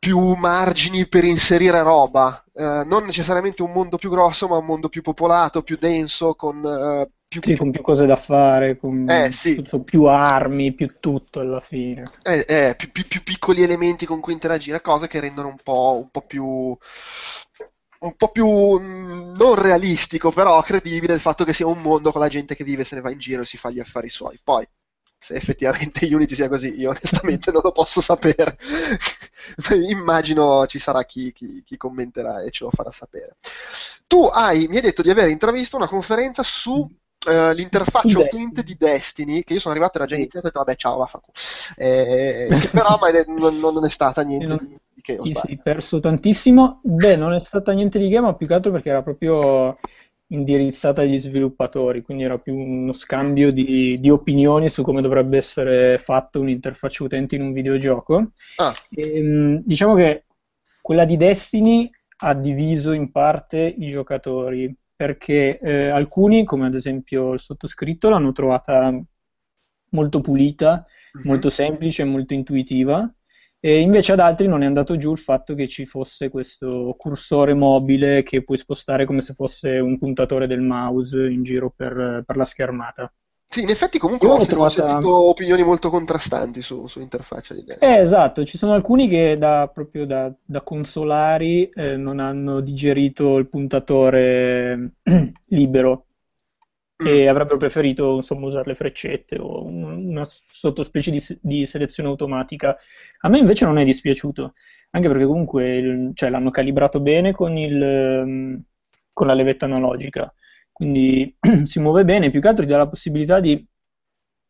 più 0.06 0.34
margini 0.34 1.08
per 1.08 1.24
inserire 1.24 1.82
roba, 1.82 2.40
eh, 2.54 2.84
non 2.86 3.04
necessariamente 3.04 3.64
un 3.64 3.72
mondo 3.72 3.96
più 3.96 4.08
grosso, 4.08 4.46
ma 4.46 4.56
un 4.56 4.64
mondo 4.64 4.88
più 4.88 5.02
popolato, 5.02 5.64
più 5.64 5.76
denso, 5.80 6.36
con 6.36 6.64
eh, 6.64 7.10
più, 7.26 7.40
sì, 7.42 7.56
con 7.56 7.72
più 7.72 7.82
cose 7.82 8.06
da 8.06 8.14
fare, 8.14 8.76
con 8.76 9.04
eh, 9.10 9.32
sì. 9.32 9.56
tutto, 9.56 9.82
più 9.82 10.04
armi, 10.04 10.72
più 10.74 11.00
tutto 11.00 11.40
alla 11.40 11.58
fine. 11.58 12.08
Eh, 12.22 12.44
eh, 12.46 12.74
più, 12.76 12.92
più, 12.92 13.04
più, 13.08 13.24
piccoli 13.24 13.64
elementi 13.64 14.06
con 14.06 14.20
cui 14.20 14.32
interagire, 14.32 14.80
cose 14.80 15.08
che 15.08 15.18
rendono 15.18 15.48
un 15.48 15.58
po', 15.60 15.98
un 16.00 16.08
po' 16.08 16.20
più 16.20 16.78
un 17.98 18.14
po' 18.14 18.28
più 18.28 18.46
mm, 18.78 19.34
non 19.34 19.56
realistico, 19.56 20.30
però 20.30 20.62
credibile 20.62 21.14
il 21.14 21.20
fatto 21.20 21.42
che 21.42 21.52
sia 21.52 21.66
un 21.66 21.82
mondo 21.82 22.12
con 22.12 22.20
la 22.20 22.28
gente 22.28 22.54
che 22.54 22.62
vive, 22.62 22.84
se 22.84 22.94
ne 22.94 23.00
va 23.00 23.10
in 23.10 23.18
giro 23.18 23.42
e 23.42 23.46
si 23.46 23.56
fa 23.56 23.70
gli 23.70 23.80
affari 23.80 24.08
suoi. 24.08 24.38
Poi, 24.40 24.64
se 25.26 25.34
effettivamente 25.34 26.06
Unity 26.14 26.36
sia 26.36 26.48
così, 26.48 26.78
io 26.78 26.90
onestamente 26.90 27.50
non 27.50 27.62
lo 27.64 27.72
posso 27.72 28.00
sapere. 28.00 28.56
Immagino 29.90 30.66
ci 30.66 30.78
sarà 30.78 31.04
chi, 31.04 31.32
chi, 31.32 31.62
chi, 31.64 31.76
commenterà 31.76 32.42
e 32.42 32.50
ce 32.50 32.64
lo 32.64 32.70
farà 32.70 32.92
sapere. 32.92 33.34
Tu 34.06 34.24
hai, 34.24 34.68
mi 34.68 34.76
hai 34.76 34.82
detto 34.82 35.02
di 35.02 35.10
aver 35.10 35.28
intravisto 35.28 35.76
una 35.76 35.88
conferenza 35.88 36.42
su 36.42 36.88
Uh, 37.26 37.52
l'interfaccia 37.54 38.20
utente 38.20 38.62
di 38.62 38.76
Destiny, 38.78 39.42
che 39.42 39.54
io 39.54 39.58
sono 39.58 39.74
arrivato, 39.74 39.96
era 39.96 40.06
già 40.06 40.14
sì. 40.14 40.20
iniziato 40.20 40.46
e 40.46 40.48
ho 40.48 40.52
detto 40.52 40.64
vabbè 40.64 40.78
ciao, 40.78 40.96
vaffanculo. 40.98 41.32
Eh, 41.74 42.56
che 42.60 42.68
però 42.68 42.96
non, 43.26 43.58
non, 43.58 43.84
è 43.84 43.88
stata 43.88 44.22
niente 44.22 44.46
non, 44.46 44.58
di, 44.60 44.78
di, 44.94 45.00
che. 45.00 45.18
Ti 45.18 45.34
sei 45.34 45.58
perso 45.60 45.98
tantissimo. 45.98 46.78
Beh, 46.84 47.16
non 47.16 47.32
è 47.32 47.40
stata 47.40 47.72
niente 47.72 47.98
di 47.98 48.08
che, 48.08 48.20
ma 48.20 48.36
più 48.36 48.46
che 48.46 48.54
altro 48.54 48.70
perché 48.70 48.90
era 48.90 49.02
proprio 49.02 49.76
indirizzata 50.28 51.02
agli 51.02 51.20
sviluppatori, 51.20 52.02
quindi 52.02 52.24
era 52.24 52.38
più 52.38 52.56
uno 52.56 52.92
scambio 52.92 53.52
di, 53.52 53.98
di 54.00 54.10
opinioni 54.10 54.68
su 54.68 54.82
come 54.82 55.00
dovrebbe 55.00 55.36
essere 55.36 55.98
fatto 55.98 56.40
un'interfaccia 56.40 57.04
utente 57.04 57.36
in 57.36 57.42
un 57.42 57.52
videogioco. 57.52 58.32
Ah. 58.56 58.74
E, 58.90 59.18
ehm, 59.18 59.62
diciamo 59.64 59.94
che 59.94 60.24
quella 60.82 61.04
di 61.04 61.16
Destiny 61.16 61.90
ha 62.18 62.34
diviso 62.34 62.92
in 62.92 63.10
parte 63.10 63.58
i 63.58 63.88
giocatori, 63.88 64.74
perché 64.94 65.58
eh, 65.58 65.88
alcuni, 65.88 66.44
come 66.44 66.66
ad 66.66 66.74
esempio 66.74 67.34
il 67.34 67.40
sottoscritto, 67.40 68.08
l'hanno 68.08 68.32
trovata 68.32 68.98
molto 69.90 70.20
pulita, 70.20 70.84
mm-hmm. 71.16 71.26
molto 71.26 71.50
semplice, 71.50 72.04
molto 72.04 72.34
intuitiva, 72.34 73.08
e 73.66 73.80
invece 73.80 74.12
ad 74.12 74.20
altri 74.20 74.46
non 74.46 74.62
è 74.62 74.66
andato 74.66 74.96
giù 74.96 75.10
il 75.10 75.18
fatto 75.18 75.56
che 75.56 75.66
ci 75.66 75.86
fosse 75.86 76.28
questo 76.28 76.94
cursore 76.96 77.52
mobile 77.52 78.22
che 78.22 78.44
puoi 78.44 78.58
spostare 78.58 79.06
come 79.06 79.22
se 79.22 79.34
fosse 79.34 79.70
un 79.78 79.98
puntatore 79.98 80.46
del 80.46 80.60
mouse 80.60 81.26
in 81.26 81.42
giro 81.42 81.72
per, 81.74 82.22
per 82.24 82.36
la 82.36 82.44
schermata. 82.44 83.12
Sì, 83.44 83.62
in 83.62 83.68
effetti 83.68 83.98
comunque 83.98 84.28
ho, 84.28 84.46
trovata... 84.46 84.86
sentito 84.86 85.28
opinioni 85.28 85.64
molto 85.64 85.90
contrastanti 85.90 86.62
su, 86.62 86.86
sull'interfaccia 86.86 87.54
di 87.54 87.64
desktop. 87.64 87.90
Eh, 87.90 87.96
esatto, 88.02 88.44
ci 88.44 88.56
sono 88.56 88.72
alcuni 88.72 89.08
che 89.08 89.34
da, 89.36 89.68
proprio 89.74 90.06
da, 90.06 90.32
da 90.44 90.62
consolari 90.62 91.68
eh, 91.68 91.96
non 91.96 92.20
hanno 92.20 92.60
digerito 92.60 93.36
il 93.36 93.48
puntatore 93.48 94.92
libero 95.48 96.06
e 96.96 97.24
mm. 97.26 97.28
avrebbero 97.28 97.58
preferito 97.58 98.16
insomma, 98.16 98.46
usare 98.46 98.68
le 98.68 98.74
freccette 98.74 99.38
o 99.38 99.64
una 99.64 100.24
sottospecie 100.24 101.10
di, 101.10 101.22
di, 101.40 101.66
selezione 101.66 102.08
automatica. 102.08 102.76
A 103.20 103.28
me 103.28 103.38
invece 103.38 103.64
non 103.66 103.78
è 103.78 103.84
dispiaciuto, 103.84 104.54
anche 104.90 105.08
perché 105.08 105.26
comunque 105.26 106.12
cioè, 106.14 106.30
l'hanno 106.30 106.50
calibrato 106.50 107.00
bene 107.00 107.32
con, 107.32 107.56
il, 107.56 108.62
con 109.12 109.26
la 109.26 109.34
levetta 109.34 109.66
analogica, 109.66 110.32
quindi 110.72 111.36
si 111.64 111.80
muove 111.80 112.04
bene, 112.04 112.30
più 112.30 112.40
che 112.40 112.48
altro 112.48 112.64
ti 112.64 112.70
dà 112.70 112.78
la 112.78 112.88
possibilità 112.88 113.40
di 113.40 113.64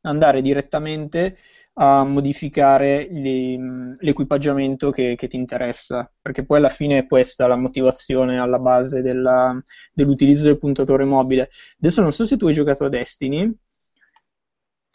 andare 0.03 0.41
direttamente 0.41 1.37
a 1.79 2.05
modificare 2.05 3.07
le, 3.11 3.97
l'equipaggiamento 3.99 4.91
che, 4.91 5.15
che, 5.15 5.29
ti 5.29 5.37
interessa, 5.37 6.11
perché 6.23 6.45
poi 6.45 6.59
alla 6.59 6.71
fine 6.71 6.99
è 6.99 7.07
questa 7.07 7.47
la 7.47 7.57
motivazione 7.57 8.39
alla 8.39 8.59
base 8.59 9.03
della, 9.03 9.62
dell'utilizzo 9.93 10.45
del 10.45 10.59
puntatore 10.59 11.05
mobile. 11.05 11.51
Adesso 11.79 12.01
non 12.01 12.12
so 12.12 12.27
se 12.27 12.37
tu 12.37 12.47
hai 12.47 12.55
giocato 12.55 12.85
a 12.85 12.89
Destiny. 12.89 13.55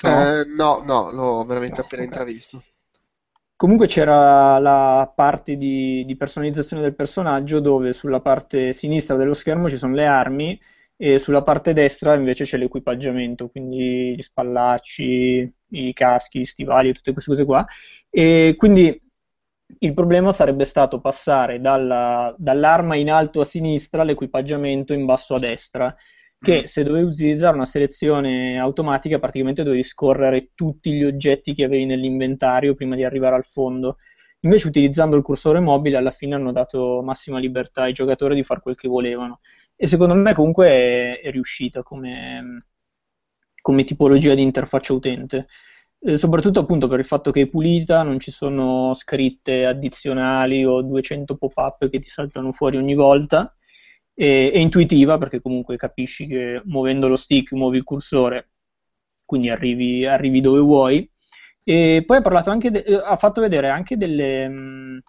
No, 0.04 0.39
eh, 0.39 0.46
no, 0.56 0.82
no, 0.84 1.12
l'ho 1.12 1.46
veramente 1.46 1.82
no, 1.82 1.86
appena 1.86 2.04
okay. 2.04 2.06
intravisto. 2.06 2.63
Comunque 3.56 3.86
c'era 3.86 4.58
la 4.58 5.12
parte 5.15 5.58
di, 5.58 6.04
di 6.04 6.17
personalizzazione 6.17 6.82
del 6.82 6.96
personaggio 6.96 7.60
dove 7.60 7.94
sulla 7.94 8.22
parte 8.22 8.74
sinistra 8.74 9.15
dello 9.15 9.36
schermo 9.36 9.70
ci 9.70 9.78
sono 9.78 9.94
le 9.94 10.08
armi 10.08 10.60
e 11.04 11.18
sulla 11.18 11.42
parte 11.42 11.74
destra 11.74 12.14
invece 12.14 12.44
c'è 12.44 12.58
l'equipaggiamento, 12.58 13.50
quindi 13.50 14.16
gli 14.16 14.22
spallacci, 14.22 15.52
i 15.70 15.94
caschi, 15.94 16.42
gli 16.42 16.46
stivali 16.46 16.90
e 16.90 16.94
tutte 16.94 17.12
queste 17.12 17.32
cose 17.32 17.44
qua. 17.44 17.66
E 18.08 18.54
quindi 18.56 19.02
il 19.80 19.94
problema 19.96 20.32
sarebbe 20.32 20.64
stato 20.64 21.02
passare 21.02 21.60
dalla, 21.60 22.36
dall'arma 22.38 22.96
in 22.98 23.10
alto 23.10 23.42
a 23.42 23.46
sinistra 23.46 24.04
all'equipaggiamento 24.04 24.94
in 24.94 25.06
basso 25.06 25.34
a 25.34 25.40
destra, 25.40 25.96
che 26.40 26.62
mm. 26.62 26.64
se 26.66 26.84
dovevi 26.84 27.08
utilizzare 27.08 27.56
una 27.56 27.66
selezione 27.66 28.60
automatica 28.60 29.18
praticamente 29.18 29.64
dovevi 29.64 29.82
scorrere 29.82 30.52
tutti 30.54 30.92
gli 30.92 31.04
oggetti 31.04 31.56
che 31.56 31.64
avevi 31.64 31.86
nell'inventario 31.86 32.76
prima 32.76 32.96
di 32.96 33.04
arrivare 33.04 33.36
al 33.36 33.46
fondo. 33.46 33.98
Invece 34.42 34.68
utilizzando 34.68 35.16
il 35.16 35.24
cursore 35.24 35.60
mobile 35.62 35.98
alla 35.98 36.12
fine 36.12 36.36
hanno 36.36 36.52
dato 36.52 37.02
massima 37.04 37.40
libertà 37.40 37.84
ai 37.84 37.94
giocatori 37.94 38.36
di 38.36 38.44
fare 38.44 38.62
quel 38.62 38.76
che 38.76 38.88
volevano 38.88 39.40
e 39.84 39.88
secondo 39.88 40.13
me 40.13 40.36
comunque 40.36 40.67
è, 40.67 41.22
è 41.22 41.32
riuscita 41.32 41.82
come, 41.82 42.65
come, 43.62 43.84
tipologia 43.84 44.36
di 44.36 44.44
interfaccia 44.44 44.94
utente. 44.94 45.48
Eh, 46.00 46.17
soprattutto 46.17 46.60
appunto 46.60 46.88
per 46.88 47.00
il 47.00 47.06
fatto 47.06 47.32
che 47.32 47.41
è 47.41 47.48
pulita, 47.48 48.04
non 48.04 48.20
ci 48.20 48.30
sono 48.30 48.94
scritte 48.94 49.65
addizionali 49.65 50.63
o 50.63 50.84
200 50.84 51.36
pop-up 51.36 51.89
che 51.89 52.00
ti 52.00 52.10
saltano 52.10 52.52
fuori 52.52 52.78
ogni 52.78 52.94
volta, 52.94 53.56
e, 54.13 54.52
è 54.52 54.60
intuitiva 54.60 55.17
perché 55.17 55.41
comunque 55.41 55.78
capisci 55.78 56.28
che 56.28 56.62
muovendo 56.65 57.08
lo 57.08 57.15
stick 57.15 57.54
muovi 57.54 57.78
il 57.78 57.84
cursore, 57.84 58.52
quindi 59.26 59.50
arrivi, 59.50 60.06
arrivi 60.06 60.41
dove 60.41 60.60
vuoi, 60.60 61.10
E 61.63 62.04
poi 62.06 62.17
ha, 62.17 62.56
de- 62.70 62.84
ha 63.04 63.15
fatto 63.17 63.41
vedere 63.41 63.70
anche 63.70 63.98
delle, 63.98 65.02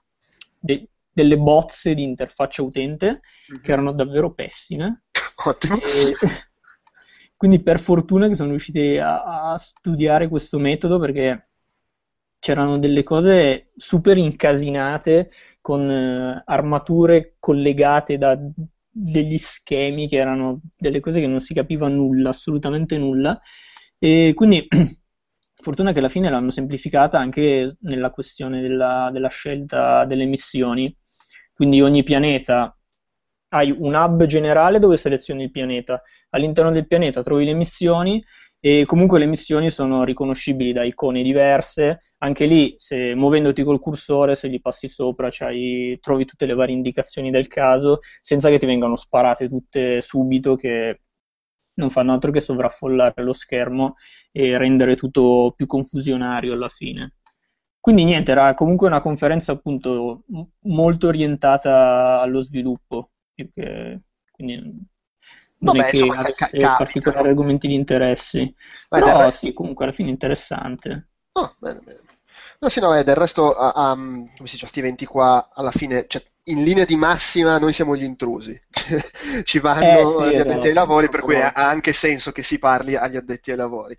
de- 0.59 0.89
delle 1.13 1.37
bozze 1.39 1.95
di 1.95 2.03
interfaccia 2.03 2.63
utente 2.63 3.21
Mhm. 3.49 3.61
che 3.63 3.73
erano 3.73 3.93
davvero 3.93 4.33
pessime. 4.33 5.03
Ottimo. 5.47 5.77
E- 5.77 6.15
quindi 7.37 7.63
per 7.63 7.81
fortuna 7.81 8.29
che 8.29 8.35
sono 8.35 8.51
riusciti 8.51 8.99
a, 8.99 9.53
a 9.53 9.59
studiare 9.59 10.29
questo 10.29 10.59
metodo 10.59 10.99
perché 10.99 11.49
c'erano 12.39 12.79
delle 12.79 13.03
cose 13.03 13.71
super 13.77 14.17
incasinate 14.19 15.31
con 15.61 15.89
eh, 15.91 16.43
armature 16.45 17.37
collegate 17.39 18.19
da 18.19 18.39
degli 18.95 19.39
schemi 19.39 20.07
che 20.07 20.17
erano 20.17 20.61
delle 20.77 21.01
cose 21.01 21.19
che 21.21 21.27
non 21.27 21.41
si 21.41 21.55
capiva 21.55 21.89
nulla, 21.89 22.29
assolutamente 22.31 22.99
nulla. 22.99 23.41
E 23.99 24.33
quindi 24.35 24.67
fortuna 25.55 25.93
che 25.93 25.99
alla 26.01 26.09
fine 26.11 26.29
l'hanno 26.29 26.51
semplificata 26.51 27.19
anche 27.19 27.77
nella 27.81 28.11
questione 28.11 28.61
della, 28.61 29.09
della 29.13 29.29
scelta 29.29 30.05
delle 30.05 30.27
missioni. 30.27 30.95
Quindi 31.53 31.81
ogni 31.81 32.03
pianeta 32.03 32.77
hai 33.49 33.71
un 33.71 33.95
hub 33.95 34.25
generale 34.25 34.79
dove 34.79 34.97
selezioni 34.97 35.45
il 35.45 35.51
pianeta. 35.51 36.03
All'interno 36.31 36.71
del 36.71 36.87
pianeta 36.87 37.23
trovi 37.23 37.45
le 37.45 37.55
missioni 37.55 38.23
e 38.59 38.85
comunque 38.87 39.19
le 39.19 39.27
missioni 39.27 39.71
sono 39.71 40.05
riconoscibili 40.05 40.73
da 40.73 40.85
icone 40.85 41.23
diverse. 41.23 42.15
Anche 42.23 42.47
lì, 42.47 42.75
se 42.79 43.15
muovendoti 43.15 43.63
col 43.65 43.81
cursore, 43.81 44.37
se 44.37 44.49
gli 44.49 44.61
passi 44.61 44.89
sopra, 44.89 45.29
trovi 45.29 46.25
tutte 46.25 46.47
le 46.47 46.55
varie 46.55 46.75
indicazioni 46.75 47.31
del 47.31 47.49
caso, 47.49 47.99
senza 48.21 48.49
che 48.49 48.59
ti 48.59 48.67
vengano 48.67 48.97
sparate 48.97 49.49
tutte 49.49 50.01
subito, 50.01 50.55
che 50.55 51.01
non 51.75 51.91
fanno 51.91 52.13
altro 52.13 52.31
che 52.31 52.41
sovraffollare 52.41 53.23
lo 53.23 53.33
schermo 53.33 53.97
e 54.31 54.57
rendere 54.57 54.95
tutto 54.95 55.53
più 55.57 55.67
confusionario 55.67 56.53
alla 56.53 56.69
fine. 56.69 57.17
Quindi 57.83 58.05
niente, 58.05 58.31
era 58.33 58.55
comunque 58.55 58.87
una 58.89 59.01
conferenza 59.03 59.53
appunto 59.53 60.25
m- 60.29 60.43
molto 60.73 61.09
orientata 61.09 62.21
allo 62.21 62.41
sviluppo, 62.41 63.11
più 63.35 63.51
che- 63.53 64.01
quindi 64.31 64.89
non 65.59 65.75
Vabbè, 65.75 65.85
è 65.85 65.89
che 65.89 66.13
insomma, 66.13 66.15
avesse 66.15 66.35
ca- 66.35 66.75
capita. 66.77 66.77
particolari 66.77 67.29
argomenti 67.29 67.67
di 67.69 67.75
interessi. 67.75 68.55
Beh, 68.91 69.01
Però 69.01 69.17
re- 69.17 69.33
sì, 69.33 69.53
comunque 69.53 69.85
alla 69.85 69.95
fine 69.95 70.11
interessante. 70.11 71.09
No, 71.35 71.55
bene, 71.61 71.81
bene. 71.81 72.01
No, 72.61 72.69
sì, 72.69 72.81
no, 72.81 72.95
eh, 72.95 73.05
del 73.05 73.15
resto, 73.17 73.55
a, 73.57 73.71
a- 73.91 73.95
come 73.95 74.31
si 74.45 74.53
dice, 74.53 74.67
sti 74.67 74.79
eventi 74.81 75.07
qua, 75.07 75.49
alla 75.53 75.71
fine, 75.71 76.05
cioè, 76.09 76.23
in 76.45 76.63
linea 76.63 76.85
di 76.85 76.97
massima, 76.97 77.59
noi 77.59 77.73
siamo 77.73 77.97
gli 77.97 78.03
intrusi. 78.05 78.61
Ci 79.43 79.59
vanno 79.59 80.01
Eh, 80.01 80.07
sì, 80.07 80.33
gli 80.33 80.41
addetti 80.41 80.67
esatto, 80.67 80.69
ai 80.69 80.75
lavori, 80.75 81.09
per 81.09 81.23
cui 81.23 81.41
ha 81.41 81.53
anche 81.53 81.93
senso 81.93 82.33
che 82.33 82.43
si 82.43 82.59
parli 82.59 82.97
agli 82.97 83.17
addetti 83.17 83.51
ai 83.51 83.57
lavori. 83.57 83.97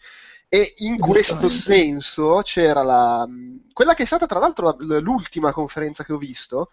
E 0.54 0.74
in 0.78 1.00
questo 1.00 1.48
Giustamente. 1.48 1.50
senso 1.50 2.42
c'era 2.44 2.84
la, 2.84 3.26
quella 3.74 3.96
che 3.96 4.04
è 4.04 4.06
stata 4.06 4.28
tra 4.28 4.38
l'altro 4.38 4.76
la- 4.82 5.00
l'ultima 5.00 5.52
conferenza 5.52 6.04
che 6.04 6.14
ho 6.14 6.18
visto, 6.20 6.70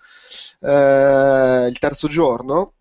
eh, 0.61 1.67
il 1.71 1.79
terzo 1.79 2.07
giorno, 2.07 2.75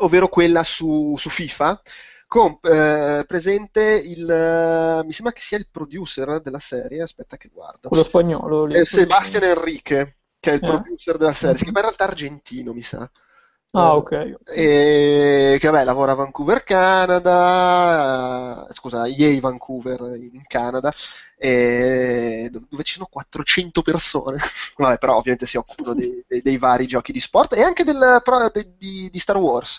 ovvero 0.00 0.28
quella 0.28 0.62
su, 0.62 1.14
su 1.16 1.30
FIFA, 1.30 1.80
con 2.26 2.58
eh, 2.60 3.24
presente 3.26 4.02
il, 4.04 4.28
eh, 4.30 5.02
mi 5.04 5.12
sembra 5.14 5.32
che 5.32 5.40
sia 5.40 5.56
il 5.56 5.68
producer 5.70 6.42
della 6.42 6.58
serie, 6.58 7.00
aspetta 7.02 7.38
che 7.38 7.48
guardo, 7.48 7.88
Quello 7.88 8.04
spagnolo 8.04 8.66
lì. 8.66 8.76
Eh, 8.76 8.84
Sebastian 8.84 9.44
Enrique, 9.44 10.18
che 10.38 10.50
è 10.50 10.54
il 10.56 10.60
Eh. 10.62 10.66
producer 10.66 11.16
della 11.16 11.32
serie, 11.32 11.56
si 11.56 11.64
Mhm. 11.64 11.72
chiama 11.72 11.78
in 11.78 11.84
realtà 11.94 12.04
argentino, 12.04 12.74
mi 12.74 12.82
sa. 12.82 13.10
Ah, 13.72 13.92
Eh, 13.94 13.96
ok. 13.96 14.12
e 14.50 15.56
che 15.60 15.68
vabbè, 15.70 15.84
lavora 15.84 16.12
a 16.12 16.14
Vancouver, 16.14 16.64
Canada, 16.64 18.66
eh, 18.68 18.72
scusa, 18.74 19.06
EA 19.06 19.38
Vancouver 19.40 20.00
in 20.16 20.42
Canada, 20.46 20.90
e 21.36 22.48
dove 22.50 22.82
ci 22.82 22.94
sono 22.94 23.06
400 23.10 23.82
persone. 23.82 24.38
Vabbè, 24.76 24.98
però 24.98 25.16
ovviamente 25.16 25.46
si 25.46 25.56
occupano 25.58 25.94
dei, 25.94 26.24
dei- 26.26 26.40
dei 26.42 26.56
vari 26.58 26.86
giochi 26.86 27.12
di 27.12 27.20
sport 27.20 27.54
e 27.54 27.62
anche 27.62 27.84
del, 27.84 28.20
però, 28.24 28.48
de- 28.50 28.74
di, 28.78 29.08
di 29.10 29.18
Star 29.18 29.36
Wars. 29.36 29.78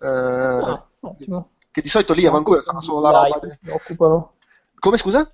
Eh, 0.00 0.60
Ah, 0.60 0.86
ottimo. 1.00 1.50
che 1.70 1.82
di 1.82 1.88
solito 1.88 2.12
lì 2.14 2.24
a 2.26 2.30
Vancouver 2.30 2.62
fanno 2.62 2.80
solo 2.80 3.00
la 3.00 3.10
roba. 3.10 3.38
Live, 3.40 3.58
de- 3.60 3.70
occupano 3.72 4.32
Come 4.78 4.96
scusa? 4.98 5.28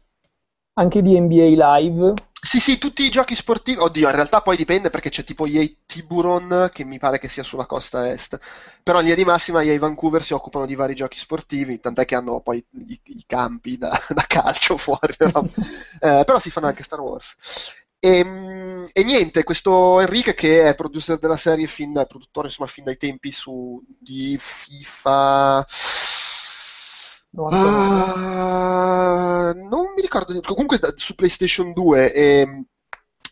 anche 0.75 1.03
di 1.03 1.19
NBA 1.21 1.79
Live. 1.79 2.15
Sì, 2.43 2.59
sì, 2.59 2.79
tutti 2.79 3.05
i 3.05 3.11
giochi 3.11 3.35
sportivi. 3.35 3.79
Oddio, 3.79 4.09
in 4.09 4.15
realtà 4.15 4.41
poi 4.41 4.57
dipende 4.57 4.89
perché 4.91 5.11
c'è 5.11 5.25
tipo 5.25 5.47
EA 5.47 5.67
Tiburon 5.85 6.71
che 6.73 6.85
mi 6.85 6.99
pare 6.99 7.19
che 7.19 7.29
sia 7.29 7.43
sulla 7.43 7.67
costa 7.67 8.11
est. 8.11 8.39
Però 8.83 8.99
in 8.99 9.05
linea 9.05 9.17
di 9.23 9.25
massima 9.25 9.63
EA 9.63 9.79
Vancouver 9.79 10.23
si 10.25 10.33
occupano 10.33 10.65
di 10.67 10.75
vari 10.75 10.95
giochi 10.95 11.19
sportivi, 11.19 11.81
tant'è 11.81 12.05
che 12.07 12.15
hanno 12.15 12.41
poi 12.41 12.65
i, 12.89 12.99
i 13.05 13.25
campi 13.27 13.77
da, 13.77 13.91
da 14.09 14.25
calcio 14.27 14.77
fuori. 14.77 15.15
no? 15.33 15.49
Eh, 16.03 16.23
però 16.25 16.39
si 16.39 16.51
fanno 16.51 16.67
anche 16.67 16.83
Star 16.83 17.01
Wars. 17.01 17.37
E, 17.99 18.25
mm, 18.25 18.87
e 18.93 19.03
niente, 19.05 19.45
questo 19.45 20.01
Enrique 20.01 20.33
che 20.35 20.63
è 20.63 20.75
producer 20.75 21.19
della 21.19 21.37
serie 21.37 21.67
fin 21.67 21.93
da, 21.93 22.07
produttore 22.07 22.47
insomma 22.47 22.69
fin 22.69 22.85
dai 22.85 22.97
tempi 22.97 23.31
su, 23.31 23.83
di 23.99 24.37
FIFA. 24.39 25.67
99. 27.33 27.93
Ah, 27.93 29.53
non 29.55 29.93
mi 29.95 30.03
ricordo, 30.03 30.39
comunque 30.41 30.79
su 30.97 31.15
PlayStation 31.15 31.73
2 31.73 32.13
e, 32.13 32.65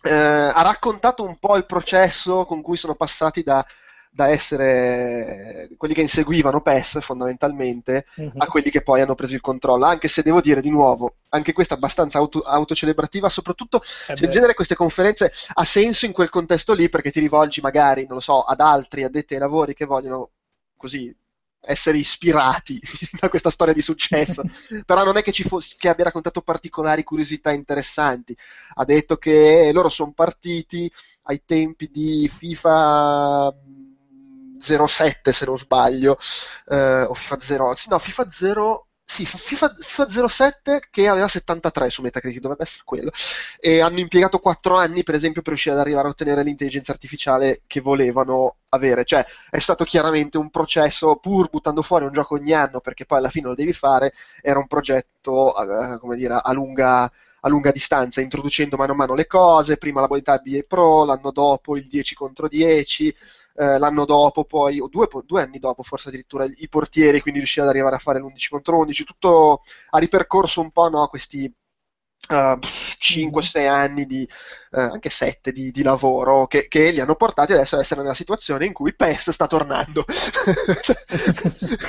eh, 0.03 0.13
ha 0.13 0.63
raccontato 0.63 1.25
un 1.25 1.39
po' 1.39 1.57
il 1.57 1.67
processo 1.67 2.45
con 2.45 2.63
cui 2.63 2.77
sono 2.77 2.95
passati 2.95 3.43
da, 3.43 3.65
da 4.11 4.29
essere 4.29 5.69
quelli 5.77 5.95
che 5.95 6.01
inseguivano 6.03 6.61
PES 6.63 7.01
fondamentalmente 7.01 8.07
Mhm. 8.17 8.33
a 8.39 8.47
quelli 8.47 8.71
che 8.71 8.83
poi 8.83 9.01
hanno 9.01 9.15
preso 9.15 9.35
il 9.35 9.41
controllo, 9.41 9.85
anche 9.87 10.09
se 10.09 10.23
devo 10.23 10.41
dire 10.41 10.61
di 10.61 10.71
nuovo, 10.71 11.17
anche 11.31 11.53
questa 11.53 11.75
è 11.75 11.77
abbastanza 11.77 12.19
auto- 12.19 12.41
autocelebrativa, 12.43 13.29
soprattutto 13.29 13.81
Eh 14.07 14.17
cioè, 14.17 14.25
in 14.25 14.31
genere 14.31 14.55
queste 14.55 14.75
conferenze 14.75 15.33
ha 15.55 15.65
senso 15.65 16.07
in 16.07 16.13
quel 16.13 16.31
contesto 16.31 16.73
lì 16.75 16.89
perché 16.89 17.11
ti 17.11 17.21
rivolgi 17.21 17.61
magari, 17.61 18.05
non 18.07 18.15
lo 18.17 18.21
so, 18.21 18.43
ad 18.43 18.61
altri 18.61 19.05
addetti 19.05 19.35
ai 19.35 19.41
lavori 19.41 19.75
che 19.75 19.85
vogliono 19.85 20.31
così 20.77 21.15
essere 21.61 21.99
ispirati 21.99 22.81
da 23.21 23.29
questa 23.29 23.51
storia 23.51 23.75
di 23.75 23.83
successo. 23.83 24.43
Però 24.85 25.05
non 25.05 25.17
è 25.17 25.23
che, 25.23 25.33
ci 25.33 25.45
fosse, 25.45 25.75
che 25.79 25.89
abbia 25.89 26.05
raccontato 26.05 26.43
particolari 26.43 27.03
curiosità 27.03 27.53
interessanti. 27.53 28.37
Ha 28.75 28.85
detto 28.85 29.17
che 29.17 29.71
loro 29.73 29.89
sono 29.89 30.13
partiti 30.13 30.91
ai 31.25 31.43
tempi 31.45 31.89
di 31.91 32.29
FIFA 32.33 33.53
mh, 33.53 34.61
07, 34.61 35.33
se 35.33 35.45
non 35.45 35.57
sbaglio, 35.57 36.17
eh, 36.67 37.03
o 37.03 37.15
FIFA 37.15 37.39
0, 37.41 37.75
sì, 37.75 37.89
no, 37.89 37.99
FIFA 37.99 38.31
0. 38.31 38.88
Sì, 39.11 39.25
FIFA, 39.25 39.73
FIFA 39.75 40.29
07 40.29 40.81
che 40.91 41.09
aveva 41.09 41.29
73 41.29 41.89
su 41.89 42.03
Metacritic, 42.03 42.41
dovrebbe 42.41 42.65
essere 42.65 42.83
quello. 42.85 43.11
E 43.59 43.81
hanno 43.81 44.01
impiegato 44.01 44.39
4 44.39 44.77
anni, 44.77 45.03
per 45.03 45.15
esempio, 45.15 45.41
per 45.41 45.53
riuscire 45.53 45.75
ad 45.75 45.81
arrivare 45.81 46.09
a 46.09 46.11
ottenere 46.11 46.43
l'intelligenza 46.43 46.93
artificiale 46.93 47.63
che 47.67 47.81
volevano 47.81 48.57
avere. 48.69 49.05
Cioè, 49.07 49.25
è 49.49 49.59
stato 49.59 49.85
chiaramente 49.85 50.37
un 50.37 50.51
processo, 50.51 51.17
pur 51.17 51.49
buttando 51.49 51.81
fuori 51.81 52.05
un 52.05 52.13
gioco 52.13 52.35
ogni 52.35 52.53
anno, 52.53 52.81
perché 52.81 53.07
poi 53.07 53.19
alla 53.19 53.31
fine 53.31 53.49
lo 53.49 53.55
devi 53.55 53.73
fare, 53.73 54.13
era 54.43 54.59
un 54.59 54.67
progetto, 54.67 55.57
eh, 55.57 55.99
come 55.99 56.15
dire, 56.17 56.39
a 56.43 56.53
lunga, 56.53 57.11
a 57.41 57.49
lunga 57.49 57.71
distanza, 57.71 58.21
introducendo 58.21 58.77
mano 58.77 58.93
a 58.93 58.97
mano 58.97 59.15
le 59.15 59.27
cose, 59.27 59.79
prima 59.79 60.01
la 60.03 60.07
modalità 60.09 60.37
BA 60.39 60.61
Pro, 60.69 61.05
l'anno 61.07 61.31
dopo 61.33 61.77
il 61.79 61.87
10 61.87 62.15
contro 62.15 62.47
10, 62.47 63.15
eh, 63.59 63.77
l'anno 63.79 64.05
dopo 64.05 64.45
poi, 64.45 64.79
o 64.79 64.87
due, 64.87 65.09
due 65.27 65.43
anni 65.43 65.59
dopo 65.59 65.83
forse 65.83 66.09
addirittura 66.09 66.45
i 66.45 66.69
portieri, 66.69 67.21
quindi 67.21 67.41
riuscire 67.41 67.65
ad 67.65 67.73
arrivare 67.73 67.97
a 67.97 67.99
fare 67.99 68.21
l'11 68.21 68.49
contro 68.49 68.79
11, 68.79 69.05
tutto 69.05 69.63
ha 69.91 69.99
ripercorso 69.99 70.61
un 70.61 70.71
po' 70.71 70.89
no, 70.89 71.09
questi 71.09 71.53
uh, 72.29 72.57
5-6 72.57 73.69
anni 73.69 74.07
di, 74.07 74.25
uh, 74.71 74.79
anche 74.79 75.11
7 75.11 75.51
di, 75.51 75.73
di 75.73 75.83
lavoro 75.83 76.47
che, 76.47 76.69
che, 76.69 76.93
li 76.93 77.01
hanno 77.01 77.17
portati 77.17 77.53
adesso 77.53 77.75
ad 77.75 77.81
essere 77.81 78.03
nella 78.03 78.15
situazione 78.15 78.65
in 78.65 78.73
cui 78.73 78.95
PES 78.95 79.31
sta 79.31 79.49
tornando. 79.49 80.05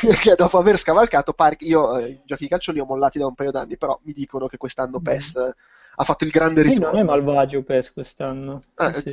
Perché 0.02 0.34
dopo 0.36 0.58
aver 0.58 0.76
scavalcato 0.76 1.34
parchi 1.34 1.68
io 1.68 2.00
eh, 2.00 2.10
i 2.10 2.22
giochi 2.26 2.44
di 2.44 2.50
calcio 2.50 2.72
li 2.72 2.80
ho 2.80 2.86
mollati 2.86 3.20
da 3.20 3.28
un 3.28 3.36
paio 3.36 3.52
d'anni 3.52 3.78
però 3.78 4.00
mi 4.06 4.14
dicono 4.14 4.48
che 4.48 4.58
quest'anno 4.58 5.00
PES 5.00 5.36
eh, 5.36 5.56
ha 5.98 6.04
fatto 6.04 6.24
il 6.24 6.32
grande 6.32 6.64
sì, 6.64 6.70
ritorno. 6.70 6.94
non 6.94 7.02
è 7.02 7.04
malvagio 7.04 7.62
PES 7.62 7.94
quest'anno. 7.94 8.60
Ah, 8.74 8.92
sì. 8.92 9.12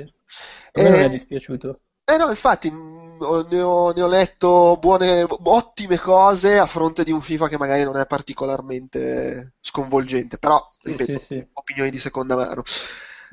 a 0.72 0.82
me 0.82 0.88
non 0.88 1.00
è 1.00 1.10
dispiaciuto 1.10 1.80
eh 2.08 2.16
no, 2.16 2.30
infatti 2.30 2.70
ne 2.70 3.60
ho, 3.60 3.92
ne 3.92 4.02
ho, 4.02 4.06
letto 4.06 4.76
buone, 4.80 5.26
ottime 5.28 5.98
cose 5.98 6.58
a 6.58 6.66
fronte 6.66 7.02
di 7.02 7.10
un 7.10 7.20
FIFA 7.20 7.48
che 7.48 7.58
magari 7.58 7.82
non 7.82 7.96
è 7.96 8.06
particolarmente 8.06 9.54
sconvolgente, 9.60 10.38
però, 10.38 10.64
ripeto, 10.82 11.18
sì, 11.18 11.24
sì. 11.24 11.46
opinioni 11.54 11.90
di 11.90 11.98
seconda 11.98 12.36
mano. 12.36 12.62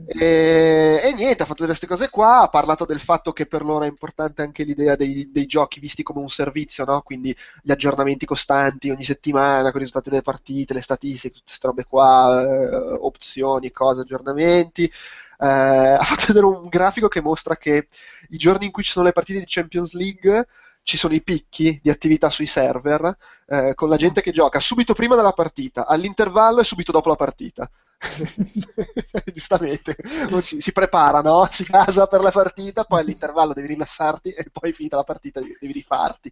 E, 0.08 1.00
e, 1.04 1.14
niente, 1.14 1.44
ha 1.44 1.46
fatto 1.46 1.66
vedere 1.66 1.78
queste 1.78 1.88
cose 1.88 2.10
qua, 2.10 2.42
ha 2.42 2.50
parlato 2.50 2.86
del 2.86 3.00
fatto 3.00 3.32
che 3.32 3.46
per 3.46 3.64
loro 3.64 3.86
è 3.86 3.88
importante 3.88 4.42
anche 4.42 4.64
l'idea 4.64 4.96
dei, 4.96 5.30
dei 5.32 5.46
giochi 5.46 5.80
visti 5.80 6.02
come 6.02 6.20
un 6.20 6.30
servizio, 6.30 6.84
no? 6.86 7.02
quindi 7.02 7.36
gli 7.62 7.72
aggiornamenti 7.72 8.26
costanti 8.26 8.90
ogni 8.90 9.04
settimana 9.04 9.70
con 9.70 9.82
i 9.82 9.84
risultati 9.84 10.10
delle 10.10 10.24
partite, 10.24 10.74
le 10.74 10.82
statistiche, 10.82 11.36
tutte 11.36 11.46
queste 11.46 11.68
robe 11.68 11.86
qua, 11.86 12.42
eh, 12.42 12.76
opzioni, 13.00 13.72
cose, 13.72 14.02
aggiornamenti. 14.02 14.92
Eh, 15.40 15.48
ha 16.00 16.04
fatto 16.04 16.26
vedere 16.28 16.46
un 16.46 16.68
grafico 16.68 17.08
che 17.08 17.22
mostra 17.22 17.56
che 17.58 17.88
i 18.30 18.38
giorni 18.38 18.66
in 18.66 18.72
cui 18.72 18.84
ci 18.84 18.92
sono 18.92 19.06
le 19.06 19.14
partite 19.14 19.40
di 19.40 19.46
Champions 19.48 19.94
League 19.94 20.48
ci 20.84 20.98
sono 20.98 21.14
i 21.14 21.24
picchi 21.24 21.80
di 21.82 21.90
attività 21.90 22.30
sui 22.30 22.46
server 22.46 23.18
eh, 23.48 23.74
con 23.74 23.90
la 23.90 23.96
gente 23.96 24.22
che 24.22 24.32
gioca 24.32 24.60
subito 24.60 24.94
prima 24.94 25.16
della 25.16 25.32
partita, 25.32 25.88
all'intervallo 25.88 26.60
e 26.60 26.66
subito 26.66 26.92
dopo 26.92 27.10
la 27.10 27.16
partita. 27.16 27.70
Giustamente, 29.34 29.96
si, 30.42 30.60
si, 30.60 30.72
prepara, 30.74 31.22
no? 31.22 31.48
si 31.50 31.64
casa 31.64 32.08
per 32.08 32.22
la 32.22 32.32
partita, 32.32 32.84
poi 32.84 33.00
all'intervallo 33.00 33.54
devi 33.54 33.68
rilassarti 33.68 34.32
e 34.32 34.50
poi 34.52 34.74
finita 34.74 34.98
la 34.98 35.04
partita 35.04 35.40
devi, 35.40 35.56
devi 35.58 35.74
rifarti. 35.74 36.32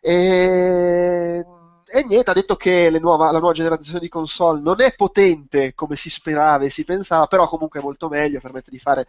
e 0.00 1.44
e 1.92 2.04
niente, 2.04 2.30
ha 2.30 2.34
detto 2.34 2.56
che 2.56 2.88
nuova, 3.00 3.32
la 3.32 3.38
nuova 3.38 3.52
generazione 3.52 3.98
di 3.98 4.08
console 4.08 4.60
non 4.60 4.80
è 4.80 4.94
potente 4.94 5.74
come 5.74 5.96
si 5.96 6.08
sperava 6.08 6.64
e 6.64 6.70
si 6.70 6.84
pensava, 6.84 7.26
però 7.26 7.48
comunque 7.48 7.80
è 7.80 7.82
molto 7.82 8.08
meglio, 8.08 8.40
permette 8.40 8.70
di 8.70 8.78
fare 8.78 9.06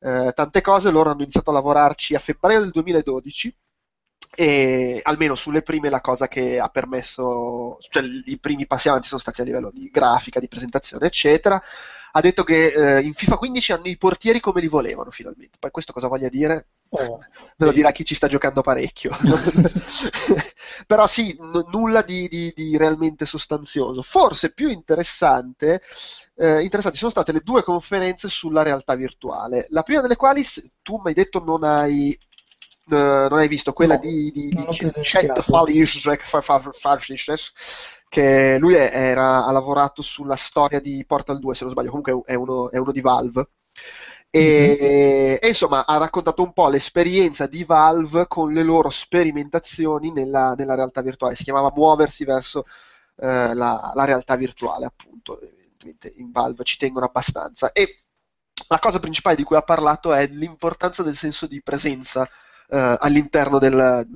eh, 0.00 0.32
tante 0.34 0.60
cose. 0.60 0.90
Loro 0.90 1.10
hanno 1.10 1.22
iniziato 1.22 1.50
a 1.50 1.54
lavorarci 1.54 2.14
a 2.14 2.18
febbraio 2.18 2.60
del 2.60 2.70
2012 2.70 3.54
e 4.34 5.00
almeno 5.02 5.34
sulle 5.34 5.62
prime 5.62 5.88
la 5.88 6.00
cosa 6.00 6.28
che 6.28 6.58
ha 6.58 6.68
permesso, 6.68 7.78
cioè 7.88 8.02
i 8.26 8.38
primi 8.38 8.66
passi 8.66 8.88
avanti 8.88 9.08
sono 9.08 9.20
stati 9.20 9.40
a 9.40 9.44
livello 9.44 9.70
di 9.70 9.88
grafica, 9.90 10.40
di 10.40 10.48
presentazione, 10.48 11.06
eccetera. 11.06 11.60
Ha 12.12 12.20
detto 12.20 12.44
che 12.44 12.68
eh, 12.68 13.02
in 13.02 13.12
FIFA 13.12 13.36
15 13.36 13.72
hanno 13.72 13.88
i 13.88 13.98
portieri 13.98 14.40
come 14.40 14.62
li 14.62 14.68
volevano 14.68 15.10
finalmente. 15.10 15.58
Poi 15.58 15.70
questo 15.70 15.92
cosa 15.92 16.08
voglia 16.08 16.30
dire? 16.30 16.68
Oh, 16.88 17.18
Me 17.18 17.66
lo 17.66 17.72
dirà 17.72 17.90
chi 17.92 18.06
ci 18.06 18.14
sta 18.14 18.26
giocando 18.26 18.62
parecchio. 18.62 19.14
Però 20.86 21.06
sì, 21.06 21.36
n- 21.38 21.66
nulla 21.70 22.00
di, 22.00 22.26
di, 22.28 22.52
di, 22.54 22.76
realmente 22.78 23.26
sostanzioso. 23.26 24.00
Forse 24.02 24.52
più 24.52 24.68
interessante, 24.68 25.82
eh, 26.36 26.62
interessanti 26.62 26.96
sono 26.96 27.10
state 27.10 27.32
le 27.32 27.40
due 27.40 27.62
conferenze 27.62 28.28
sulla 28.28 28.62
realtà 28.62 28.94
virtuale. 28.94 29.66
La 29.70 29.82
prima 29.82 30.00
delle 30.00 30.16
quali 30.16 30.42
tu 30.80 30.96
mi 30.96 31.08
hai 31.08 31.14
detto 31.14 31.42
non 31.44 31.64
hai 31.64 32.16
Uh, 32.88 33.26
non 33.28 33.38
hai 33.38 33.48
visto 33.48 33.72
quella 33.72 33.94
no, 33.94 34.00
di, 34.00 34.30
di, 34.30 34.48
di 34.48 34.66
Chet 35.00 35.40
che 38.08 38.58
lui 38.60 38.74
è, 38.74 38.90
era, 38.92 39.44
ha 39.44 39.50
lavorato 39.50 40.02
sulla 40.02 40.36
storia 40.36 40.78
di 40.78 41.04
Portal 41.04 41.40
2 41.40 41.54
se 41.56 41.64
non 41.64 41.72
sbaglio 41.72 41.88
comunque 41.88 42.22
è 42.24 42.34
uno, 42.34 42.70
è 42.70 42.78
uno 42.78 42.92
di 42.92 43.00
Valve 43.00 43.48
e, 44.30 44.78
mm-hmm. 44.80 45.36
e, 45.40 45.48
insomma 45.48 45.86
ha 45.86 45.96
raccontato 45.96 46.42
un 46.42 46.52
po' 46.52 46.68
l'esperienza 46.68 47.46
di 47.46 47.64
Valve 47.64 48.26
con 48.26 48.52
le 48.52 48.62
loro 48.62 48.90
sperimentazioni 48.90 50.12
nella, 50.12 50.54
nella 50.56 50.74
realtà 50.74 51.00
virtuale. 51.00 51.34
Si 51.34 51.44
chiamava 51.44 51.72
Muoversi 51.74 52.24
verso 52.24 52.64
eh, 53.16 53.54
la, 53.54 53.92
la, 53.94 54.04
realtà 54.04 54.36
virtuale, 54.36 54.84
appunto. 54.86 55.40
Evidentemente 55.40 56.12
in 56.16 56.32
Valve 56.32 56.64
ci 56.64 56.76
tengono 56.76 57.06
abbastanza. 57.06 57.72
E 57.72 58.02
la 58.68 58.78
cosa 58.78 58.98
principale 58.98 59.36
di 59.36 59.42
cui 59.44 59.56
ha 59.56 59.62
parlato 59.62 60.12
è 60.12 60.26
l'importanza 60.26 61.02
del 61.02 61.16
senso 61.16 61.46
di 61.46 61.62
presenza 61.62 62.28
eh, 62.68 62.96
all'interno 62.98 63.58
del, 63.58 64.06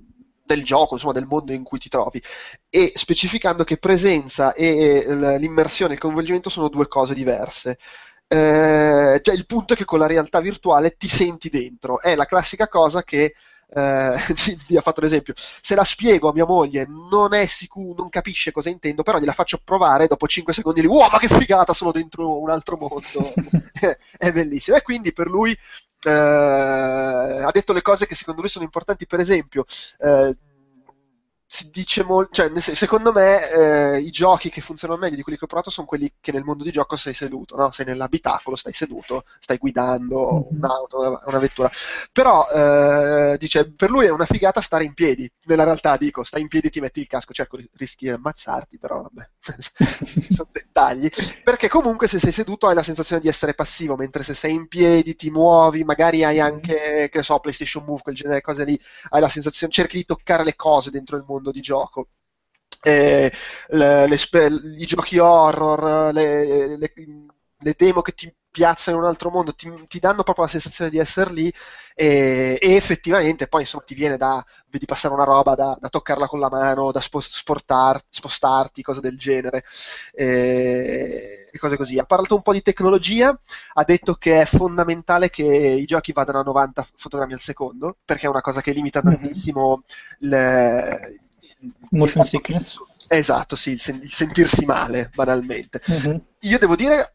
del 0.44 0.64
gioco, 0.64 0.94
insomma, 0.94 1.12
del 1.12 1.26
mondo 1.26 1.52
in 1.52 1.62
cui 1.62 1.78
ti 1.78 1.88
trovi, 1.88 2.22
e 2.68 2.92
specificando 2.94 3.64
che 3.64 3.78
presenza 3.78 4.52
e 4.54 5.04
l'immersione, 5.38 5.94
il 5.94 6.00
coinvolgimento 6.00 6.50
sono 6.50 6.68
due 6.68 6.88
cose 6.88 7.14
diverse. 7.14 7.78
Eh, 8.32 9.18
cioè 9.22 9.34
il 9.34 9.46
punto 9.46 9.74
è 9.74 9.76
che 9.76 9.84
con 9.84 9.98
la 9.98 10.06
realtà 10.06 10.40
virtuale 10.40 10.96
ti 10.96 11.08
senti 11.08 11.48
dentro. 11.48 12.00
È 12.00 12.14
la 12.14 12.26
classica 12.26 12.68
cosa 12.68 13.02
che 13.02 13.34
eh, 13.72 13.80
ha 14.76 14.80
fatto 14.80 15.00
l'esempio. 15.00 15.34
Se 15.36 15.74
la 15.74 15.84
spiego 15.84 16.28
a 16.28 16.32
mia 16.32 16.44
moglie, 16.44 16.86
non 16.86 17.34
è 17.34 17.46
sicuro, 17.46 18.02
non 18.02 18.08
capisce 18.08 18.52
cosa 18.52 18.68
intendo, 18.68 19.02
però 19.02 19.18
gliela 19.18 19.32
faccio 19.32 19.60
provare. 19.62 20.06
Dopo 20.06 20.26
5 20.26 20.52
secondi, 20.52 20.80
lì, 20.80 20.86
wow, 20.86 21.10
ma 21.10 21.18
che 21.18 21.28
figata! 21.28 21.72
Sono 21.72 21.92
dentro 21.92 22.40
un 22.40 22.50
altro 22.50 22.76
mondo. 22.76 23.32
è 24.18 24.32
bellissimo. 24.32 24.76
E 24.76 24.82
quindi 24.82 25.12
per 25.12 25.26
lui 25.26 25.56
ha 26.08 27.50
detto 27.52 27.72
le 27.72 27.82
cose 27.82 28.06
che 28.06 28.14
secondo 28.14 28.40
lui 28.40 28.50
sono 28.50 28.64
importanti. 28.64 29.06
Per 29.06 29.20
esempio, 29.20 29.64
eh, 29.98 30.34
si 31.52 31.68
dice 31.68 32.04
molto, 32.04 32.30
cioè, 32.32 32.60
secondo 32.60 33.10
me 33.10 33.50
eh, 33.50 33.98
i 33.98 34.10
giochi 34.12 34.50
che 34.50 34.60
funzionano 34.60 35.00
meglio 35.00 35.16
di 35.16 35.22
quelli 35.22 35.36
che 35.36 35.46
ho 35.46 35.48
provato 35.48 35.68
sono 35.68 35.84
quelli 35.84 36.12
che 36.20 36.30
nel 36.30 36.44
mondo 36.44 36.62
di 36.62 36.70
gioco 36.70 36.94
sei 36.94 37.12
seduto, 37.12 37.56
no? 37.56 37.72
sei 37.72 37.86
nell'abitacolo, 37.86 38.54
stai 38.54 38.72
seduto, 38.72 39.24
stai 39.40 39.56
guidando 39.56 40.46
mm-hmm. 40.48 40.62
un'auto, 40.62 41.00
una, 41.00 41.20
una, 41.24 41.38
vettura. 41.40 41.68
Però 42.12 42.48
eh, 42.48 43.36
dice, 43.36 43.68
per 43.68 43.90
lui 43.90 44.06
è 44.06 44.10
una 44.10 44.26
figata 44.26 44.60
stare 44.60 44.84
in 44.84 44.94
piedi. 44.94 45.28
Nella 45.46 45.64
realtà 45.64 45.96
dico, 45.96 46.22
stai 46.22 46.40
in 46.40 46.46
piedi 46.46 46.68
e 46.68 46.70
ti 46.70 46.78
metti 46.78 47.00
il 47.00 47.08
casco, 47.08 47.32
certo 47.32 47.58
rischi 47.72 48.04
di 48.04 48.12
ammazzarti, 48.12 48.78
però 48.78 49.02
vabbè, 49.02 49.28
sono 50.32 50.50
dettagli. 50.52 51.08
Perché 51.42 51.68
comunque 51.68 52.06
se 52.06 52.20
sei 52.20 52.30
seduto 52.30 52.68
hai 52.68 52.76
la 52.76 52.84
sensazione 52.84 53.20
di 53.20 53.26
essere 53.26 53.54
passivo, 53.54 53.96
mentre 53.96 54.22
se 54.22 54.34
sei 54.34 54.54
in 54.54 54.68
piedi 54.68 55.16
ti 55.16 55.30
muovi, 55.30 55.82
magari 55.82 56.22
hai 56.22 56.38
anche, 56.38 57.08
che 57.10 57.22
so, 57.24 57.40
PlayStation 57.40 57.82
Move, 57.84 58.02
quel 58.02 58.14
genere 58.14 58.36
di 58.36 58.42
cose 58.42 58.64
lì, 58.64 58.80
hai 59.08 59.20
la 59.20 59.28
sensazione, 59.28 59.72
cerchi 59.72 59.96
di 59.96 60.04
toccare 60.04 60.44
le 60.44 60.54
cose 60.54 60.90
dentro 60.90 61.16
il 61.16 61.24
mondo 61.26 61.38
mondo 61.40 61.50
di 61.50 61.60
gioco. 61.60 62.08
Eh, 62.82 63.32
le, 63.68 64.06
le 64.08 64.16
I 64.78 64.86
giochi 64.86 65.18
horror, 65.18 66.12
le, 66.12 66.76
le, 66.78 67.74
demo 67.76 68.00
che 68.00 68.12
ti 68.12 68.34
piazzano 68.50 68.96
in 68.96 69.02
un 69.04 69.08
altro 69.08 69.30
mondo 69.30 69.54
ti, 69.54 69.70
ti 69.86 69.98
danno 69.98 70.22
proprio 70.22 70.44
la 70.44 70.50
sensazione 70.50 70.90
di 70.90 70.98
essere 70.98 71.30
lì 71.30 71.52
e, 71.94 72.58
e, 72.60 72.74
effettivamente 72.74 73.46
poi 73.46 73.60
insomma 73.60 73.84
ti 73.84 73.94
viene 73.94 74.16
da 74.16 74.44
vedi 74.68 74.86
passare 74.86 75.14
una 75.14 75.24
roba 75.24 75.54
da, 75.54 75.76
da 75.78 75.88
toccarla 75.88 76.26
con 76.26 76.40
la 76.40 76.48
mano, 76.48 76.90
da 76.90 77.00
sportar, 77.00 78.00
spostarti, 78.08 78.82
cose 78.82 79.00
del 79.00 79.18
genere 79.18 79.62
e, 80.12 81.48
e, 81.52 81.58
cose 81.58 81.76
così. 81.76 81.98
Ha 81.98 82.04
parlato 82.04 82.34
un 82.34 82.42
po' 82.42 82.52
di 82.52 82.62
tecnologia, 82.62 83.38
ha 83.74 83.84
detto 83.84 84.14
che 84.14 84.40
è 84.40 84.44
fondamentale 84.46 85.30
che 85.30 85.44
i 85.44 85.84
giochi 85.84 86.12
vadano 86.12 86.40
a 86.40 86.44
90 86.44 86.86
fotogrammi 86.96 87.34
al 87.34 87.40
secondo 87.40 87.98
perché 88.04 88.26
è 88.26 88.30
una 88.30 88.40
cosa 88.40 88.62
che 88.62 88.72
limita 88.72 89.02
mm-hmm. 89.04 89.14
tantissimo 89.20 89.84
le, 90.20 91.20
motion 91.90 92.24
sickness. 92.24 92.76
Esatto, 93.08 93.56
sì, 93.56 93.72
il, 93.72 93.80
sen- 93.80 94.00
il 94.02 94.12
sentirsi 94.12 94.64
male, 94.64 95.10
banalmente. 95.14 95.80
Mm-hmm. 95.90 96.16
Io 96.40 96.58
devo 96.58 96.76
dire, 96.76 97.14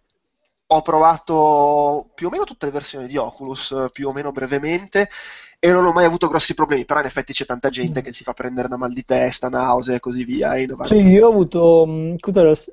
ho 0.67 0.81
provato 0.81 2.10
più 2.13 2.27
o 2.27 2.29
meno 2.29 2.43
tutte 2.43 2.65
le 2.65 2.71
versioni 2.71 3.08
di 3.08 3.17
Oculus, 3.17 3.88
più 3.91 4.08
o 4.08 4.13
meno 4.13 4.31
brevemente, 4.31 5.08
e 5.60 5.69
non 5.71 5.86
ho 5.86 5.91
mai 5.91 6.05
avuto 6.05 6.27
grossi 6.27 6.53
problemi, 6.53 6.86
però 6.86 6.99
in 6.99 7.05
effetti 7.05 7.34
c'è 7.34 7.45
tanta 7.45 7.69
gente 7.69 8.01
mm. 8.01 8.03
che 8.03 8.13
si 8.13 8.23
fa 8.23 8.34
prendere 8.34 8.67
da 8.67 8.77
mal 8.77 8.93
di 8.93 9.05
testa, 9.05 9.49
nausea 9.49 9.95
e 9.95 9.99
così 9.99 10.23
via. 10.23 10.55
E 10.55 10.67
sì, 10.84 10.95
io 10.95 11.27
ho 11.27 11.31
avuto, 11.31 11.86
mm, 11.88 12.15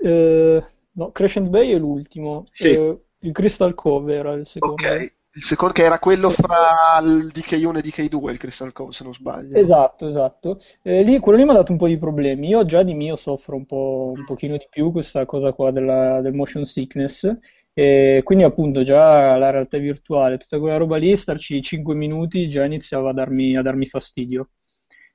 eh, 0.00 0.64
no, 0.92 1.10
Crescent 1.12 1.48
Bay 1.48 1.72
è 1.72 1.78
l'ultimo, 1.78 2.44
sì. 2.50 2.72
eh, 2.72 2.98
il 3.20 3.32
Crystal 3.32 3.74
Cove 3.74 4.14
era 4.14 4.32
il 4.32 4.46
secondo. 4.46 4.74
Ok. 4.74 5.14
Il 5.34 5.42
secondo 5.42 5.72
che 5.72 5.82
era 5.82 5.98
quello 5.98 6.28
fra 6.28 7.00
il 7.02 7.30
DK1 7.32 7.76
e 7.76 7.78
il 7.78 7.84
DK2, 7.86 8.30
il 8.30 8.38
Crystal 8.38 8.70
Cove, 8.72 8.92
se 8.92 9.02
non 9.02 9.14
sbaglio. 9.14 9.56
Esatto, 9.56 10.06
esatto. 10.06 10.58
Eh, 10.82 11.02
lì, 11.02 11.18
quello 11.20 11.38
lì 11.38 11.44
mi 11.44 11.50
ha 11.50 11.54
dato 11.54 11.72
un 11.72 11.78
po' 11.78 11.86
di 11.86 11.96
problemi. 11.96 12.48
Io 12.48 12.66
già 12.66 12.82
di 12.82 12.92
mio 12.92 13.16
soffro 13.16 13.56
un 13.56 13.64
po', 13.64 14.12
un 14.14 14.26
pochino 14.26 14.58
di 14.58 14.66
più 14.68 14.92
questa 14.92 15.24
cosa 15.24 15.54
qua 15.54 15.70
della, 15.70 16.20
del 16.20 16.34
motion 16.34 16.66
sickness. 16.66 17.34
E 17.72 18.20
quindi 18.24 18.44
appunto 18.44 18.82
già 18.82 19.34
la 19.38 19.48
realtà 19.48 19.78
virtuale, 19.78 20.36
tutta 20.36 20.58
quella 20.58 20.76
roba 20.76 20.98
lì, 20.98 21.16
starci 21.16 21.62
5 21.62 21.94
minuti 21.94 22.46
già 22.50 22.64
iniziava 22.66 23.10
a 23.10 23.12
darmi, 23.14 23.56
a 23.56 23.62
darmi 23.62 23.86
fastidio. 23.86 24.50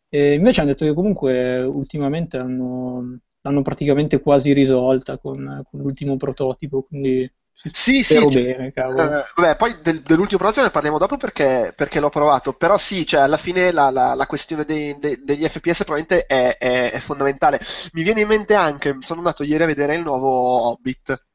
E 0.10 0.34
invece 0.34 0.62
hanno 0.62 0.72
detto 0.72 0.86
che 0.86 0.94
comunque 0.94 1.62
ultimamente 1.62 2.38
hanno, 2.38 3.20
l'hanno 3.42 3.62
praticamente 3.62 4.20
quasi 4.20 4.54
risolta 4.54 5.20
con, 5.20 5.64
con 5.70 5.80
l'ultimo 5.80 6.18
prototipo, 6.18 6.82
quindi 6.82 7.30
sì, 7.60 8.04
sì, 8.04 8.24
bene, 8.28 8.72
cioè, 8.72 8.86
eh, 8.86 9.26
vabbè, 9.36 9.56
poi 9.56 9.78
del, 9.82 10.02
dell'ultimo 10.04 10.38
progetto 10.38 10.62
ne 10.62 10.70
parliamo 10.70 11.00
dopo 11.00 11.17
perché, 11.17 11.74
perché, 11.76 12.00
l'ho 12.00 12.10
provato, 12.10 12.54
però 12.54 12.78
sì, 12.78 13.04
cioè, 13.04 13.22
alla 13.22 13.38
fine 13.38 13.72
la, 13.72 13.89
la, 13.89 14.13
la 14.13 14.28
questione 14.28 14.63
dei, 14.63 14.96
dei, 15.00 15.24
degli 15.24 15.43
FPS 15.43 15.84
probabilmente 15.84 16.28
è, 16.28 16.56
è, 16.58 16.91
è, 16.91 17.00
fondamentale. 17.00 17.60
Mi 17.93 18.04
viene 18.04 18.22
in 18.22 18.28
mente 18.28 18.54
anche, 18.54 18.98
sono 19.02 19.22
andato 19.22 19.43
ieri 19.43 19.63
a 19.63 19.65
vedere 19.65 19.96
il 19.96 20.04
nuovo 20.04 20.70
Hobbit, 20.70 21.27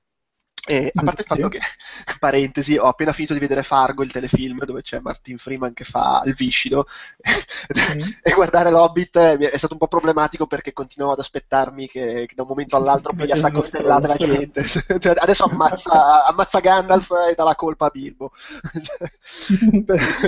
e, 0.64 0.92
a 0.94 1.03
parte 1.03 1.22
il 1.22 1.27
fatto 1.27 1.48
che, 1.48 1.59
parentesi, 2.20 2.77
ho 2.77 2.85
appena 2.85 3.12
finito 3.12 3.35
di 3.35 3.40
vedere 3.40 3.64
Fargo, 3.64 4.05
il 4.05 4.12
telefilm, 4.12 4.64
dove 4.64 4.83
c'è 4.83 5.01
Martin 5.01 5.37
Freeman 5.37 5.72
che 5.72 5.85
fa 5.85 6.22
il 6.25 6.35
viscido, 6.35 6.87
mm. 6.87 8.01
e 8.22 8.33
guardare 8.33 8.70
l'Hobbit 8.70 9.18
è 9.18 9.57
stato 9.57 9.72
un 9.72 9.81
po' 9.81 9.88
problematico 9.88 10.46
perché 10.46 10.72
continuavo 10.72 11.14
ad 11.14 11.18
aspettarmi 11.18 11.88
che, 11.88 12.27
che 12.29 12.35
da 12.35 12.42
un 12.42 12.48
momento 12.48 12.77
all'altro 12.77 13.12
pigliasse 13.16 13.46
a 13.46 13.51
coltellate 13.51 14.07
la 14.07 14.16
gente. 14.16 14.66
cioè, 14.66 15.14
adesso 15.16 15.44
ammazza, 15.44 16.25
ammazza, 16.27 16.61
Gandalf 16.61 17.11
e 17.31 17.35
dà 17.35 17.42
la 17.42 17.57
colpa 17.57 17.87
a 17.87 17.90
Bilbo. 17.90 18.31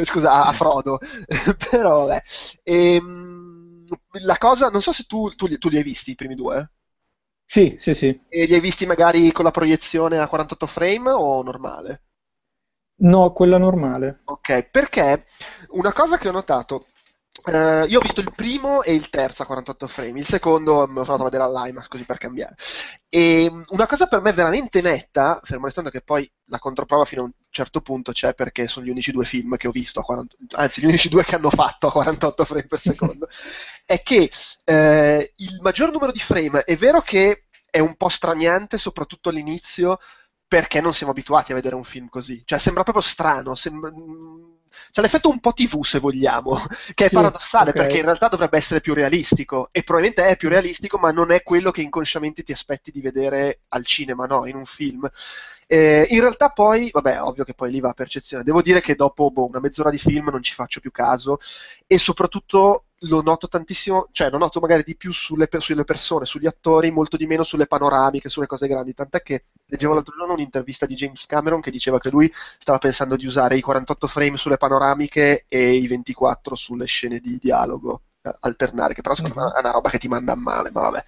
Scusa, 0.02 0.46
a 0.46 0.52
Frodo. 0.52 0.98
Però, 1.70 2.06
vabbè. 2.06 2.22
E, 2.64 3.00
la 4.22 4.38
cosa, 4.38 4.68
non 4.68 4.82
so 4.82 4.90
se 4.90 5.04
tu, 5.04 5.28
tu, 5.36 5.46
tu 5.58 5.68
li 5.68 5.76
hai 5.76 5.82
visti 5.84 6.10
i 6.10 6.16
primi 6.16 6.34
due. 6.34 6.70
Sì, 7.46 7.76
sì, 7.78 7.94
sì. 7.94 8.20
E 8.28 8.44
li 8.46 8.54
hai 8.54 8.60
visti 8.60 8.84
magari 8.86 9.32
con 9.32 9.44
la 9.44 9.50
proiezione 9.50 10.18
a 10.18 10.26
48 10.28 10.66
frame 10.66 11.10
o 11.10 11.42
normale? 11.42 12.02
No, 13.02 13.32
quella 13.32 13.58
normale. 13.58 14.20
Ok, 14.24 14.68
perché 14.70 15.24
una 15.70 15.92
cosa 15.92 16.18
che 16.18 16.28
ho 16.28 16.32
notato 16.32 16.86
eh, 17.46 17.84
io 17.88 17.98
ho 17.98 18.00
visto 18.00 18.20
il 18.20 18.32
primo 18.34 18.82
e 18.82 18.94
il 18.94 19.10
terzo 19.10 19.42
a 19.42 19.46
48 19.46 19.86
frame, 19.88 20.20
il 20.20 20.24
secondo 20.24 20.86
me 20.86 20.94
lo 20.94 21.04
sono 21.04 21.16
andato 21.16 21.22
a 21.22 21.30
vedere 21.30 21.42
all'IMAX 21.44 21.88
così 21.88 22.04
per 22.04 22.16
cambiare. 22.18 22.54
E 23.08 23.48
mm, 23.50 23.62
una 23.68 23.86
cosa 23.86 24.06
per 24.06 24.20
me 24.20 24.32
veramente 24.32 24.80
netta, 24.80 25.40
fermo 25.42 25.66
restando 25.66 25.90
che 25.90 26.00
poi 26.00 26.30
la 26.46 26.58
controprova 26.58 27.04
fino 27.04 27.22
a 27.22 27.24
un 27.24 27.32
certo 27.50 27.80
punto 27.80 28.12
c'è 28.12 28.34
perché 28.34 28.68
sono 28.68 28.86
gli 28.86 28.90
unici 28.90 29.10
due 29.12 29.24
film 29.24 29.56
che 29.56 29.68
ho 29.68 29.72
visto, 29.72 30.00
a 30.00 30.04
40, 30.04 30.36
anzi 30.52 30.80
gli 30.80 30.86
unici 30.86 31.08
due 31.10 31.24
che 31.24 31.34
hanno 31.34 31.50
fatto 31.50 31.88
a 31.88 31.92
48 31.92 32.44
frame 32.44 32.66
per 32.66 32.80
secondo, 32.80 33.28
è 33.84 34.02
che 34.02 34.30
eh, 34.64 35.32
il 35.36 35.58
maggior 35.60 35.90
numero 35.90 36.12
di 36.12 36.20
frame 36.20 36.62
è 36.62 36.76
vero 36.76 37.00
che 37.02 37.46
è 37.68 37.80
un 37.80 37.96
po' 37.96 38.08
straniante, 38.08 38.78
soprattutto 38.78 39.30
all'inizio, 39.30 39.98
perché 40.46 40.80
non 40.80 40.94
siamo 40.94 41.10
abituati 41.10 41.50
a 41.50 41.56
vedere 41.56 41.74
un 41.74 41.82
film 41.82 42.08
così. 42.08 42.42
Cioè, 42.44 42.60
sembra 42.60 42.84
proprio 42.84 43.02
strano, 43.02 43.56
sembra... 43.56 43.90
C'è 44.90 45.00
l'effetto 45.00 45.28
un 45.30 45.40
po' 45.40 45.52
TV, 45.52 45.82
se 45.82 45.98
vogliamo, 45.98 46.58
che 46.94 47.06
è 47.06 47.10
Sì, 47.10 47.10
paradossale 47.10 47.72
ok. 47.72 47.74
perché 47.74 47.98
in 47.98 48.04
realtà 48.04 48.28
dovrebbe 48.28 48.56
essere 48.58 48.80
più 48.80 48.94
realistico 48.94 49.68
e 49.72 49.82
probabilmente 49.82 50.26
è 50.28 50.36
più 50.36 50.48
realistico, 50.48 50.98
ma 50.98 51.10
non 51.10 51.30
è 51.32 51.42
quello 51.42 51.70
che 51.70 51.82
inconsciamente 51.82 52.42
ti 52.42 52.52
aspetti 52.52 52.90
di 52.90 53.00
vedere 53.00 53.60
al 53.68 53.84
cinema, 53.86 54.26
no? 54.26 54.46
In 54.46 54.56
un 54.56 54.66
film. 54.66 55.08
Eh, 55.66 56.06
in 56.10 56.20
realtà 56.20 56.50
poi, 56.50 56.90
vabbè, 56.92 57.22
ovvio 57.22 57.44
che 57.44 57.54
poi 57.54 57.70
lì 57.70 57.80
va 57.80 57.90
a 57.90 57.92
percezione. 57.94 58.44
Devo 58.44 58.62
dire 58.62 58.80
che 58.80 58.94
dopo 58.94 59.30
boh, 59.30 59.46
una 59.46 59.60
mezz'ora 59.60 59.90
di 59.90 59.98
film 59.98 60.28
non 60.30 60.42
ci 60.42 60.52
faccio 60.54 60.80
più 60.80 60.90
caso 60.90 61.38
e 61.86 61.98
soprattutto 61.98 62.86
lo 63.08 63.22
noto 63.22 63.48
tantissimo, 63.48 64.08
cioè 64.12 64.30
lo 64.30 64.38
noto 64.38 64.60
magari 64.60 64.82
di 64.82 64.96
più 64.96 65.12
sulle, 65.12 65.48
sulle 65.58 65.84
persone, 65.84 66.24
sugli 66.24 66.46
attori, 66.46 66.90
molto 66.90 67.16
di 67.16 67.26
meno 67.26 67.42
sulle 67.42 67.66
panoramiche, 67.66 68.28
sulle 68.28 68.46
cose 68.46 68.66
grandi. 68.68 68.94
Tant'è 68.94 69.22
che 69.22 69.46
leggevo 69.66 69.94
l'altro 69.94 70.14
giorno 70.16 70.34
un'intervista 70.34 70.86
di 70.86 70.94
James 70.94 71.26
Cameron 71.26 71.60
che 71.60 71.70
diceva 71.70 71.98
che 71.98 72.10
lui 72.10 72.30
stava 72.58 72.78
pensando 72.78 73.16
di 73.16 73.26
usare 73.26 73.56
i 73.56 73.60
48 73.60 74.06
frame 74.06 74.36
sulle 74.36 74.56
panoramiche 74.56 75.44
e 75.48 75.72
i 75.74 75.86
24 75.86 76.54
sulle 76.54 76.86
scene 76.86 77.18
di 77.18 77.38
dialogo. 77.40 78.02
eh, 78.22 78.34
alternare, 78.40 78.94
che 78.94 79.02
però 79.02 79.14
secondo 79.14 79.36
me 79.40 79.52
è 79.54 79.58
una 79.60 79.70
roba 79.72 79.90
che 79.90 79.98
ti 79.98 80.08
manda 80.08 80.32
a 80.32 80.36
male, 80.36 80.70
ma 80.72 80.80
vabbè. 80.82 81.02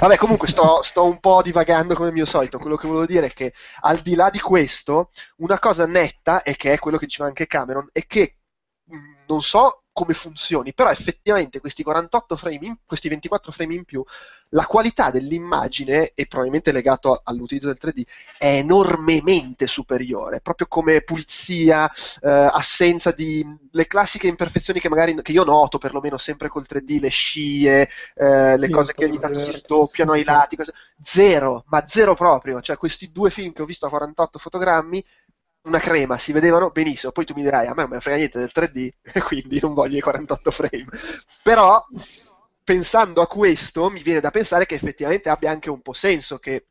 Vabbè, 0.00 0.16
comunque 0.16 0.48
sto, 0.48 0.82
sto 0.82 1.04
un 1.04 1.20
po' 1.20 1.42
divagando 1.42 1.94
come 1.94 2.12
mio 2.12 2.24
solito. 2.26 2.58
Quello 2.58 2.76
che 2.76 2.86
volevo 2.86 3.06
dire 3.06 3.26
è 3.26 3.32
che 3.32 3.52
al 3.80 3.98
di 4.00 4.14
là 4.14 4.30
di 4.30 4.40
questo, 4.40 5.10
una 5.38 5.58
cosa 5.58 5.86
netta, 5.86 6.42
e 6.42 6.56
che 6.56 6.72
è 6.72 6.78
quello 6.78 6.96
che 6.98 7.06
diceva 7.06 7.28
anche 7.28 7.46
Cameron, 7.46 7.88
è 7.92 8.06
che 8.06 8.36
mh, 8.84 8.96
non 9.26 9.42
so 9.42 9.81
come 9.92 10.14
funzioni, 10.14 10.72
però 10.74 10.90
effettivamente 10.90 11.60
questi 11.60 11.82
48 11.82 12.36
frame, 12.36 12.58
in- 12.66 12.76
questi 12.86 13.08
24 13.08 13.52
frame 13.52 13.74
in 13.74 13.84
più, 13.84 14.02
la 14.50 14.66
qualità 14.66 15.10
dell'immagine, 15.10 16.12
e 16.14 16.26
probabilmente 16.26 16.72
legato 16.72 17.20
all'utilizzo 17.24 17.68
del 17.68 17.78
3D, 17.78 18.04
è 18.36 18.56
enormemente 18.56 19.66
superiore, 19.66 20.40
proprio 20.40 20.66
come 20.68 21.00
pulizia, 21.02 21.90
eh, 22.20 22.28
assenza 22.52 23.12
di 23.12 23.44
le 23.70 23.86
classiche 23.86 24.26
imperfezioni 24.26 24.78
che 24.80 24.88
magari 24.90 25.14
che 25.22 25.32
io 25.32 25.44
noto 25.44 25.78
perlomeno 25.78 26.18
sempre 26.18 26.48
col 26.48 26.66
3D, 26.66 26.98
le 27.00 27.08
scie, 27.08 27.88
eh, 28.14 28.56
le 28.58 28.68
Sì, 28.68 28.70
cose 28.70 28.94
che 28.94 29.04
ogni 29.06 29.18
tanto 29.18 29.38
si 29.38 29.52
sdoppiano 29.52 30.12
ai 30.12 30.24
lati, 30.24 30.56
cose- 30.56 30.74
zero, 31.02 31.64
ma 31.68 31.86
zero 31.86 32.14
proprio, 32.14 32.60
cioè 32.60 32.76
questi 32.76 33.10
due 33.10 33.30
film 33.30 33.52
che 33.52 33.62
ho 33.62 33.66
visto 33.66 33.86
a 33.86 33.88
48 33.88 34.38
fotogrammi 34.38 35.02
una 35.62 35.78
crema, 35.78 36.18
si 36.18 36.32
vedevano 36.32 36.70
benissimo. 36.70 37.12
Poi 37.12 37.24
tu 37.24 37.34
mi 37.34 37.42
dirai, 37.42 37.66
a 37.66 37.74
me 37.74 37.82
non 37.82 37.90
me 37.90 38.00
frega 38.00 38.16
niente 38.18 38.38
del 38.38 38.52
3D, 38.52 38.90
quindi 39.26 39.58
non 39.60 39.74
voglio 39.74 39.96
i 39.98 40.00
48 40.00 40.50
frame. 40.50 40.86
Però, 41.42 41.84
pensando 42.64 43.20
a 43.20 43.26
questo, 43.26 43.90
mi 43.90 44.02
viene 44.02 44.20
da 44.20 44.30
pensare 44.30 44.66
che 44.66 44.74
effettivamente 44.74 45.28
abbia 45.28 45.50
anche 45.50 45.70
un 45.70 45.80
po' 45.82 45.92
senso 45.92 46.38
che 46.38 46.66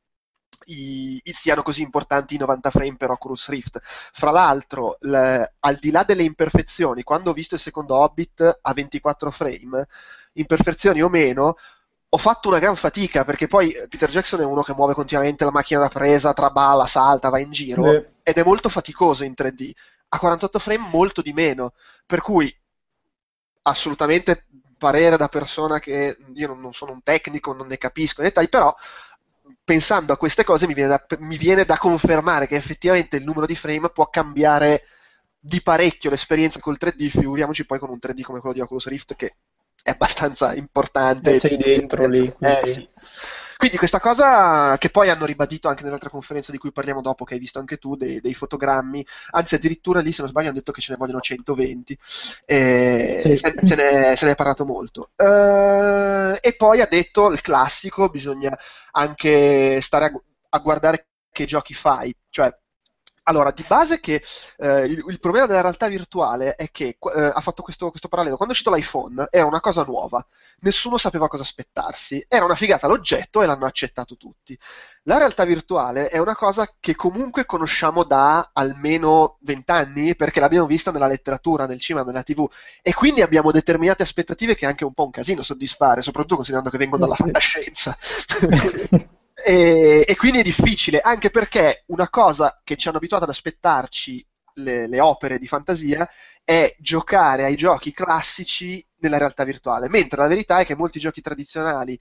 i- 0.65 1.19
i- 1.23 1.33
siano 1.33 1.63
così 1.63 1.81
importanti 1.81 2.35
i 2.35 2.37
90 2.37 2.69
frame 2.69 2.95
per 2.97 3.09
Oculus 3.11 3.49
Rift. 3.49 3.79
Fra 3.83 4.31
l'altro, 4.31 4.97
l- 5.01 5.43
al 5.59 5.75
di 5.79 5.91
là 5.91 6.03
delle 6.03 6.23
imperfezioni, 6.23 7.03
quando 7.03 7.31
ho 7.31 7.33
visto 7.33 7.55
il 7.55 7.61
secondo 7.61 7.95
Hobbit 7.95 8.59
a 8.61 8.73
24 8.73 9.31
frame, 9.31 9.87
imperfezioni 10.33 11.01
o 11.01 11.09
meno, 11.09 11.55
ho 12.13 12.17
fatto 12.17 12.49
una 12.49 12.59
gran 12.59 12.75
fatica 12.75 13.23
perché 13.23 13.47
poi 13.47 13.73
Peter 13.87 14.09
Jackson 14.09 14.41
è 14.41 14.45
uno 14.45 14.63
che 14.63 14.73
muove 14.73 14.93
continuamente 14.93 15.45
la 15.45 15.51
macchina 15.51 15.79
da 15.79 15.87
presa, 15.87 16.33
traballa, 16.33 16.85
salta, 16.85 17.29
va 17.29 17.39
in 17.39 17.51
giro 17.51 17.83
Beh, 17.83 18.09
ed 18.23 18.37
è 18.37 18.43
molto 18.43 18.67
faticoso 18.67 19.23
in 19.23 19.33
3D. 19.35 19.71
A 20.09 20.19
48 20.19 20.59
frame 20.59 20.89
molto 20.91 21.21
di 21.21 21.31
meno, 21.31 21.73
per 22.05 22.21
cui 22.21 22.53
assolutamente 23.61 24.45
parere 24.77 25.15
da 25.15 25.29
persona 25.29 25.79
che 25.79 26.17
io 26.33 26.53
non, 26.53 26.73
sono 26.73 26.91
un 26.91 27.01
tecnico, 27.01 27.53
non 27.53 27.67
ne 27.67 27.77
capisco 27.77 28.19
nei 28.19 28.29
dettagli, 28.29 28.49
però 28.49 28.75
pensando 29.63 30.11
a 30.11 30.17
queste 30.17 30.43
cose 30.43 30.67
mi 30.67 30.73
viene, 30.73 30.89
da, 30.89 31.17
mi 31.19 31.37
viene 31.37 31.63
da 31.63 31.77
confermare 31.77 32.45
che 32.45 32.57
effettivamente 32.57 33.15
il 33.15 33.23
numero 33.23 33.45
di 33.45 33.55
frame 33.55 33.89
può 33.89 34.09
cambiare 34.09 34.83
di 35.39 35.61
parecchio 35.61 36.09
l'esperienza 36.09 36.59
col 36.59 36.77
3D, 36.77 37.07
figuriamoci 37.07 37.65
poi 37.65 37.79
con 37.79 37.89
un 37.89 37.99
3D 38.01 38.21
come 38.21 38.41
quello 38.41 38.55
di 38.55 38.61
Oculus 38.61 38.87
Rift 38.87 39.15
che 39.15 39.35
è 39.83 39.89
abbastanza 39.91 40.53
importante. 40.53 41.35
Eh, 41.35 41.39
sei 41.39 41.57
dentro 41.57 42.07
lì, 42.07 42.19
Eh, 42.39 42.59
quindi- 42.59 42.71
sì. 42.71 42.89
Quindi 43.57 43.77
questa 43.77 43.99
cosa 43.99 44.75
che 44.79 44.89
poi 44.89 45.09
hanno 45.09 45.25
ribadito 45.25 45.67
anche 45.67 45.83
nell'altra 45.83 46.09
conferenza 46.09 46.51
di 46.51 46.57
cui 46.57 46.71
parliamo 46.71 46.99
dopo, 47.01 47.25
che 47.25 47.35
hai 47.35 47.39
visto 47.39 47.59
anche 47.59 47.77
tu, 47.77 47.95
dei, 47.95 48.19
dei 48.19 48.33
fotogrammi, 48.33 49.05
anzi 49.31 49.53
addirittura 49.53 49.99
lì 50.01 50.11
se 50.11 50.21
non 50.21 50.31
sbaglio 50.31 50.47
hanno 50.47 50.57
detto 50.57 50.71
che 50.71 50.81
ce 50.81 50.91
ne 50.91 50.97
vogliono 50.97 51.19
120, 51.19 51.95
e 52.43 53.19
Sì. 53.21 53.35
se, 53.35 53.53
se 53.61 53.75
ne, 53.75 54.15
se 54.15 54.25
ne 54.25 54.31
è 54.31 54.35
parlato 54.35 54.65
molto. 54.65 55.11
Eh, 55.15 56.39
e 56.41 56.55
poi 56.55 56.81
ha 56.81 56.87
detto 56.87 57.29
il 57.29 57.41
classico, 57.41 58.09
bisogna 58.09 58.57
anche 58.93 59.79
stare 59.81 60.05
a, 60.05 60.11
a 60.49 60.59
guardare 60.59 61.07
che 61.31 61.45
giochi 61.45 61.75
fai, 61.75 62.13
cioè 62.29 62.51
allora, 63.23 63.51
di 63.51 63.63
base 63.67 63.99
che 63.99 64.23
eh, 64.57 64.83
il, 64.85 65.03
il 65.07 65.19
problema 65.19 65.45
della 65.47 65.61
realtà 65.61 65.87
virtuale 65.87 66.55
è 66.55 66.69
che 66.71 66.97
eh, 66.99 67.31
ha 67.33 67.39
fatto 67.41 67.61
questo, 67.63 67.89
questo 67.89 68.07
parallelo. 68.07 68.35
Quando 68.35 68.53
è 68.53 68.57
uscito 68.57 68.75
l'iPhone 68.75 69.27
era 69.29 69.45
una 69.45 69.59
cosa 69.61 69.83
nuova, 69.83 70.25
nessuno 70.61 70.97
sapeva 70.97 71.27
cosa 71.27 71.43
aspettarsi, 71.43 72.23
era 72.27 72.45
una 72.45 72.55
figata 72.55 72.87
l'oggetto 72.87 73.41
e 73.41 73.45
l'hanno 73.45 73.65
accettato 73.65 74.17
tutti. 74.17 74.57
La 75.03 75.17
realtà 75.17 75.45
virtuale 75.45 76.09
è 76.09 76.17
una 76.19 76.35
cosa 76.35 76.75
che 76.79 76.95
comunque 76.95 77.45
conosciamo 77.45 78.03
da 78.03 78.51
almeno 78.53 79.37
vent'anni 79.41 80.15
perché 80.15 80.39
l'abbiamo 80.39 80.67
vista 80.67 80.91
nella 80.91 81.07
letteratura, 81.07 81.65
nel 81.65 81.79
cinema, 81.79 82.05
nella 82.05 82.23
TV 82.23 82.47
e 82.81 82.93
quindi 82.93 83.21
abbiamo 83.21 83.51
determinate 83.51 84.03
aspettative 84.03 84.55
che 84.55 84.65
è 84.65 84.69
anche 84.69 84.85
un 84.85 84.93
po' 84.93 85.05
un 85.05 85.11
casino 85.11 85.41
soddisfare, 85.43 86.01
soprattutto 86.01 86.35
considerando 86.35 86.69
che 86.69 86.77
vengono 86.77 87.01
dalla 87.03 87.15
Sì. 87.15 87.23
fantascienza. 87.23 87.97
E, 89.43 90.03
e 90.07 90.15
quindi 90.15 90.39
è 90.39 90.43
difficile, 90.43 90.99
anche 90.99 91.29
perché 91.29 91.83
una 91.87 92.09
cosa 92.09 92.61
che 92.63 92.75
ci 92.75 92.87
hanno 92.87 92.97
abituato 92.97 93.23
ad 93.23 93.29
aspettarci 93.29 94.25
le, 94.55 94.87
le 94.87 94.99
opere 94.99 95.37
di 95.37 95.47
fantasia 95.47 96.07
è 96.43 96.75
giocare 96.79 97.43
ai 97.45 97.55
giochi 97.55 97.93
classici 97.93 98.85
nella 98.99 99.17
realtà 99.17 99.43
virtuale, 99.43 99.89
mentre 99.89 100.21
la 100.21 100.27
verità 100.27 100.59
è 100.59 100.65
che 100.65 100.75
molti 100.75 100.99
giochi 100.99 101.21
tradizionali, 101.21 101.97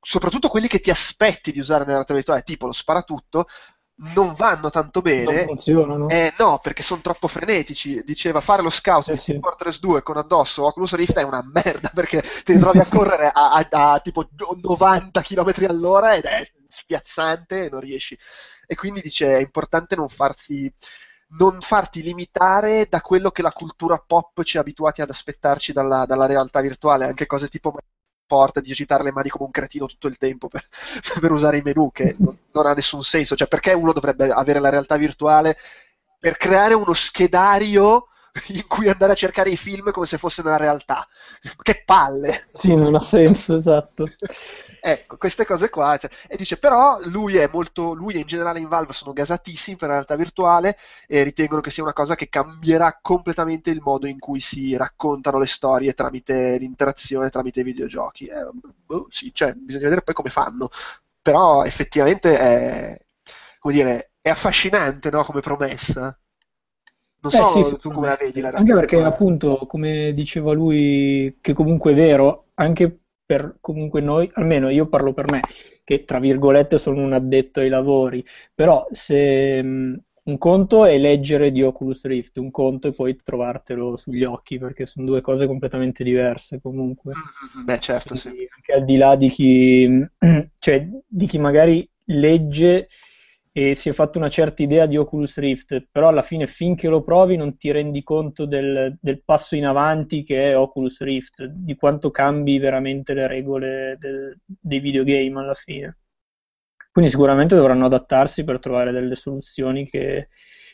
soprattutto 0.00 0.48
quelli 0.48 0.66
che 0.68 0.80
ti 0.80 0.90
aspetti 0.90 1.52
di 1.52 1.60
usare 1.60 1.80
nella 1.80 1.94
realtà 1.94 2.14
virtuale, 2.14 2.42
tipo 2.42 2.66
lo 2.66 2.72
sparatutto, 2.72 3.46
non 3.96 4.34
vanno 4.34 4.70
tanto 4.70 5.00
non 5.00 5.02
bene. 5.02 5.44
funzionano. 5.44 6.06
Eh, 6.08 6.34
no, 6.38 6.58
perché 6.62 6.82
sono 6.82 7.00
troppo 7.00 7.28
frenetici. 7.28 8.02
Diceva 8.04 8.40
fare 8.40 8.62
lo 8.62 8.70
scout 8.70 9.04
Sì, 9.04 9.12
di 9.12 9.18
sì. 9.18 9.38
Fortress 9.40 9.78
2 9.80 10.02
con 10.02 10.16
addosso 10.16 10.64
Oculus 10.66 10.94
Rift 10.94 11.16
è 11.18 11.22
una 11.22 11.42
merda 11.52 11.90
perché 11.94 12.22
ti 12.44 12.52
ritrovi 12.52 12.78
a 12.78 12.86
correre 12.86 13.28
a, 13.32 13.50
a- 13.52 13.92
a 13.94 14.00
tipo 14.00 14.28
90 14.62 15.22
km 15.22 15.66
all'ora 15.68 16.14
ed 16.14 16.24
è 16.24 16.46
spiazzante 16.68 17.64
e 17.64 17.70
non 17.70 17.80
riesci. 17.80 18.16
E 18.66 18.74
quindi 18.74 19.00
dice 19.00 19.36
è 19.36 19.40
importante 19.40 19.96
non 19.96 20.08
farsi, 20.08 20.72
non 21.38 21.60
farti 21.60 22.02
limitare 22.02 22.86
da 22.88 23.00
quello 23.00 23.30
che 23.30 23.42
la 23.42 23.52
cultura 23.52 23.98
pop 24.04 24.42
ci 24.42 24.56
ha 24.56 24.60
abituati 24.60 25.00
ad 25.02 25.10
aspettarci 25.10 25.72
dalla, 25.72 26.04
dalla 26.06 26.26
realtà 26.26 26.60
virtuale, 26.60 27.04
anche 27.06 27.26
cose 27.26 27.48
tipo 27.48 27.74
porta 28.26 28.60
di 28.60 28.70
agitare 28.70 29.02
le 29.02 29.12
mani 29.12 29.28
come 29.28 29.44
un 29.44 29.50
cretino 29.50 29.86
tutto 29.86 30.08
il 30.08 30.16
tempo 30.16 30.48
per, 30.48 30.64
per 31.20 31.32
usare 31.32 31.58
i 31.58 31.62
menu, 31.62 31.90
che 31.92 32.14
non, 32.20 32.36
non 32.52 32.66
ha 32.66 32.72
nessun 32.72 33.02
senso. 33.02 33.36
Cioè, 33.36 33.48
perché 33.48 33.72
uno 33.72 33.92
dovrebbe 33.92 34.30
avere 34.30 34.60
la 34.60 34.70
realtà 34.70 34.96
virtuale 34.96 35.56
per 36.18 36.36
creare 36.36 36.74
uno 36.74 36.94
schedario 36.94 38.08
in 38.48 38.66
cui 38.66 38.88
andare 38.88 39.12
a 39.12 39.16
cercare 39.16 39.50
i 39.50 39.56
film 39.56 39.90
come 39.92 40.06
se 40.06 40.18
fosse 40.18 40.42
nella 40.42 40.56
realtà? 40.56 41.06
Che 41.62 41.82
palle! 41.84 42.48
Sì, 42.50 42.74
non 42.74 42.94
ha 42.94 43.00
senso, 43.00 43.56
esatto. 43.56 44.08
Ecco, 44.86 45.16
queste 45.16 45.46
cose 45.46 45.70
qua. 45.70 45.96
cioè, 45.96 46.10
e 46.28 46.36
dice, 46.36 46.58
però 46.58 46.98
lui 47.04 47.36
è 47.36 47.48
molto, 47.50 47.94
lui 47.94 48.12
e 48.12 48.18
in 48.18 48.26
generale 48.26 48.60
in 48.60 48.68
Valve 48.68 48.92
sono 48.92 49.14
gasatissimi 49.14 49.78
per 49.78 49.88
la 49.88 49.94
realtà 49.94 50.14
virtuale 50.14 50.76
e 51.06 51.22
ritengono 51.22 51.62
che 51.62 51.70
sia 51.70 51.82
una 51.82 51.94
cosa 51.94 52.14
che 52.14 52.28
cambierà 52.28 52.98
completamente 53.00 53.70
il 53.70 53.80
modo 53.82 54.06
in 54.06 54.18
cui 54.18 54.40
si 54.40 54.76
raccontano 54.76 55.38
le 55.38 55.46
storie 55.46 55.94
tramite 55.94 56.58
l'interazione, 56.58 57.30
tramite 57.30 57.60
i 57.60 57.62
videogiochi. 57.62 58.26
Eh, 58.26 58.46
boh, 58.84 59.06
sì, 59.08 59.30
cioè, 59.32 59.54
bisogna 59.54 59.84
vedere 59.84 60.02
poi 60.02 60.14
come 60.14 60.28
fanno. 60.28 60.68
Però 61.22 61.64
effettivamente 61.64 62.38
è, 62.38 62.98
come 63.58 63.72
dire, 63.72 64.10
è 64.20 64.28
affascinante, 64.28 65.10
no, 65.10 65.24
come 65.24 65.40
promessa. 65.40 66.14
Non 67.24 67.32
Eh, 67.32 67.36
so 67.36 67.62
sì, 67.62 67.78
tu 67.78 67.90
come 67.90 68.08
la 68.08 68.16
vedi 68.16 68.40
la 68.40 68.50
Anche 68.50 68.74
perché, 68.74 69.00
appunto, 69.02 69.56
come 69.66 70.12
diceva 70.14 70.52
lui, 70.52 71.38
che 71.40 71.52
comunque 71.54 71.92
è 71.92 71.94
vero, 71.94 72.48
anche 72.54 72.98
per 73.24 73.56
comunque 73.60 74.00
noi, 74.02 74.28
almeno 74.34 74.68
io 74.68 74.86
parlo 74.88 75.14
per 75.14 75.30
me, 75.30 75.40
che 75.82 76.04
tra 76.04 76.18
virgolette 76.18 76.76
sono 76.78 77.02
un 77.02 77.12
addetto 77.14 77.60
ai 77.60 77.68
lavori, 77.70 78.24
però 78.54 78.86
se 78.92 79.62
mh, 79.62 80.02
Un 80.24 80.38
conto 80.38 80.86
è 80.86 80.96
leggere 80.96 81.50
di 81.52 81.62
Oculus 81.62 82.04
Rift, 82.06 82.38
un 82.38 82.50
conto 82.50 82.88
è 82.88 82.92
poi 82.94 83.14
trovartelo 83.22 83.96
sugli 83.96 84.24
occhi, 84.24 84.58
perché 84.58 84.86
sono 84.86 85.04
due 85.06 85.20
cose 85.20 85.46
completamente 85.46 86.02
diverse 86.02 86.60
comunque. 86.62 87.12
Mm, 87.60 87.64
Beh, 87.64 87.78
certo, 87.80 88.14
sì. 88.14 88.28
Quindi 88.28 88.48
anche 88.54 88.72
al 88.72 88.84
di 88.84 88.96
là 88.96 89.16
di 89.16 89.28
chi, 89.28 90.06
cioè, 90.58 90.88
di 91.06 91.26
chi 91.26 91.38
magari 91.38 91.88
legge 92.06 92.88
e 93.56 93.74
si 93.76 93.88
è 93.88 93.92
fatto 93.92 94.18
una 94.18 94.28
certa 94.28 94.62
idea 94.64 94.86
di 94.86 94.96
Oculus 94.96 95.38
Rift, 95.38 95.86
però 95.90 96.08
alla 96.08 96.22
fine 96.22 96.46
finché 96.48 96.88
lo 96.88 97.02
provi 97.04 97.36
non 97.36 97.56
ti 97.56 97.70
rendi 97.70 98.02
conto 98.02 98.46
del, 98.46 98.96
del 99.00 99.22
passo 99.24 99.54
in 99.54 99.64
avanti 99.66 100.24
che 100.24 100.50
è 100.50 100.58
Oculus 100.58 101.00
Rift, 101.02 101.44
di 101.44 101.76
quanto 101.76 102.10
cambi 102.10 102.58
veramente 102.58 103.14
le 103.14 103.26
regole 103.28 103.96
del- 104.00 104.36
dei 104.44 104.80
videogame 104.80 105.40
alla 105.40 105.54
fine. 105.54 105.98
Quindi 106.90 107.10
sicuramente 107.10 107.54
dovranno 107.56 107.86
adattarsi 107.86 108.44
per 108.44 108.58
trovare 108.60 108.92
delle 108.92 109.14
soluzioni 109.16 109.86
che, 109.88 110.28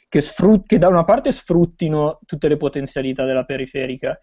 che 0.08 0.20
sfrut- 0.20 0.66
che 0.66 0.78
da 0.78 0.88
una 0.88 1.04
parte 1.04 1.32
sfruttino 1.32 2.20
tutte 2.26 2.48
le 2.48 2.56
potenzialità 2.58 3.24
della 3.24 3.44
periferica 3.44 4.18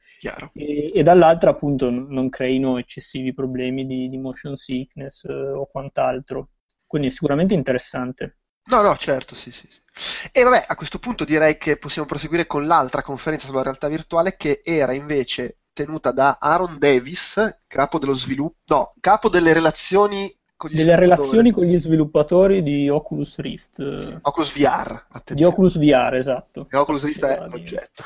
e, 0.54 0.92
e 0.94 1.04
dall'altra 1.04 1.52
appunto 1.52 1.90
non 1.90 2.30
creino 2.30 2.78
eccessivi 2.78 3.34
problemi 3.34 3.86
di, 3.88 4.08
di 4.08 4.18
motion 4.18 4.56
sickness 4.56 5.24
eh, 5.26 5.34
o 5.34 5.66
quant'altro. 5.68 6.46
Quindi 6.86 7.10
sicuramente 7.10 7.54
interessante. 7.56 8.38
No, 8.68 8.82
no, 8.82 8.96
certo, 8.98 9.36
sì, 9.36 9.52
sì. 9.52 9.68
sì. 9.70 10.30
E 10.32 10.44
vabbè, 10.44 10.66
a 10.68 10.76
questo 10.76 11.00
punto 11.00 11.26
direi 11.26 11.58
che 11.58 11.78
possiamo 11.78 12.08
proseguire 12.08 12.46
con 12.46 12.68
l'altra 12.68 13.02
conferenza 13.02 13.48
sulla 13.48 13.64
realtà 13.64 13.88
virtuale 13.88 14.36
che 14.38 14.62
era 14.64 14.94
invece 14.94 15.60
tenuta 15.74 16.12
da 16.12 16.38
Aaron 16.40 16.78
Davis, 16.80 17.62
capo 17.68 18.00
dello 18.00 18.14
sviluppo, 18.14 18.58
no, 18.68 18.94
capo 19.00 19.30
delle 19.30 19.54
relazioni 19.54 20.36
con 20.58 20.72
gli 20.72 20.78
Delle 20.78 20.96
relazioni 20.96 21.52
con 21.52 21.66
gli 21.66 21.78
sviluppatori 21.78 22.64
di 22.64 22.90
Oculus 22.90 23.38
Rift, 23.38 23.80
eh, 23.80 24.18
Oculus 24.24 24.58
VR, 24.58 24.92
di 24.92 25.18
attenzione. 25.18 25.54
Oculus 25.54 25.78
VR, 25.78 26.16
esatto. 26.16 26.68
E 26.70 26.78
Oculus 26.78 27.04
Rift 27.04 27.24
è 27.26 27.42
l'oggetto. 27.48 28.04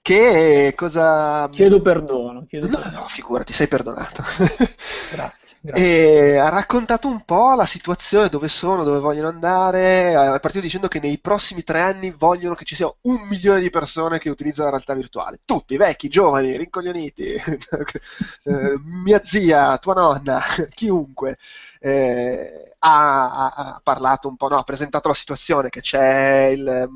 Che 0.00 0.72
cosa... 0.76 1.48
Chiedo 1.50 1.80
perdono, 1.80 2.44
chiedo 2.44 2.68
No, 2.68 2.78
perdono. 2.78 3.00
no, 3.00 3.08
figurati, 3.08 3.52
sei 3.52 3.66
perdonato. 3.66 4.22
Grazie, 4.22 5.43
ha 5.72 6.48
raccontato 6.50 7.08
un 7.08 7.22
po' 7.24 7.54
la 7.54 7.64
situazione, 7.64 8.28
dove 8.28 8.48
sono, 8.48 8.84
dove 8.84 8.98
vogliono 8.98 9.28
andare. 9.28 10.12
È 10.12 10.40
partito 10.40 10.60
dicendo 10.60 10.88
che 10.88 11.00
nei 11.00 11.18
prossimi 11.18 11.62
tre 11.62 11.80
anni 11.80 12.10
vogliono 12.10 12.54
che 12.54 12.64
ci 12.64 12.74
sia 12.74 12.92
un 13.02 13.22
milione 13.28 13.60
di 13.60 13.70
persone 13.70 14.18
che 14.18 14.28
utilizzano 14.28 14.64
la 14.68 14.74
realtà 14.76 14.94
virtuale. 14.94 15.40
Tutti, 15.44 15.76
vecchi, 15.76 16.08
giovani, 16.08 16.56
rincoglioniti, 16.56 17.34
Eh, 18.46 18.78
mia 18.84 19.22
zia, 19.22 19.78
tua 19.78 19.94
nonna, 19.94 20.40
chiunque. 20.74 21.36
Eh, 21.80 22.74
ha, 22.80 23.30
ha- 23.30 23.54
ha 23.74 23.80
parlato 23.82 24.28
un 24.28 24.36
po', 24.36 24.48
no, 24.48 24.58
ha 24.58 24.62
presentato 24.64 25.08
la 25.08 25.14
situazione 25.14 25.68
che 25.70 25.80
c'è 25.80 26.46
il, 26.46 26.88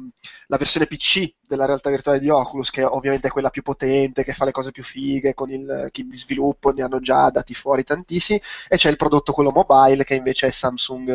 la 0.51 0.57
versione 0.57 0.87
PC 0.87 1.35
della 1.47 1.67
realtà 1.67 1.91
virtuale 1.91 2.19
di 2.19 2.29
Oculus, 2.31 2.71
che 2.71 2.83
ovviamente 2.85 3.29
è 3.29 3.31
quella 3.31 3.51
più 3.51 3.63
potente, 3.63 4.25
che 4.25 4.33
fa 4.33 4.45
le 4.47 4.51
cose 4.51 4.71
più 4.71 4.83
fighe, 4.83 5.35
con 5.35 5.51
il 5.51 5.89
kit 5.93 6.07
di 6.07 6.17
sviluppo 6.17 6.73
ne 6.73 6.83
hanno 6.83 7.01
già 7.01 7.31
dati 7.31 7.55
fuori 7.55 7.85
tantissimi, 7.85 8.41
e 8.69 8.77
c'è 8.77 8.91
il 8.91 8.97
prodotto 8.97 9.33
quello 9.33 9.51
mobile 9.51 10.05
che 10.05 10.15
invece 10.15 10.47
è 10.49 10.51
Samsung 10.51 11.09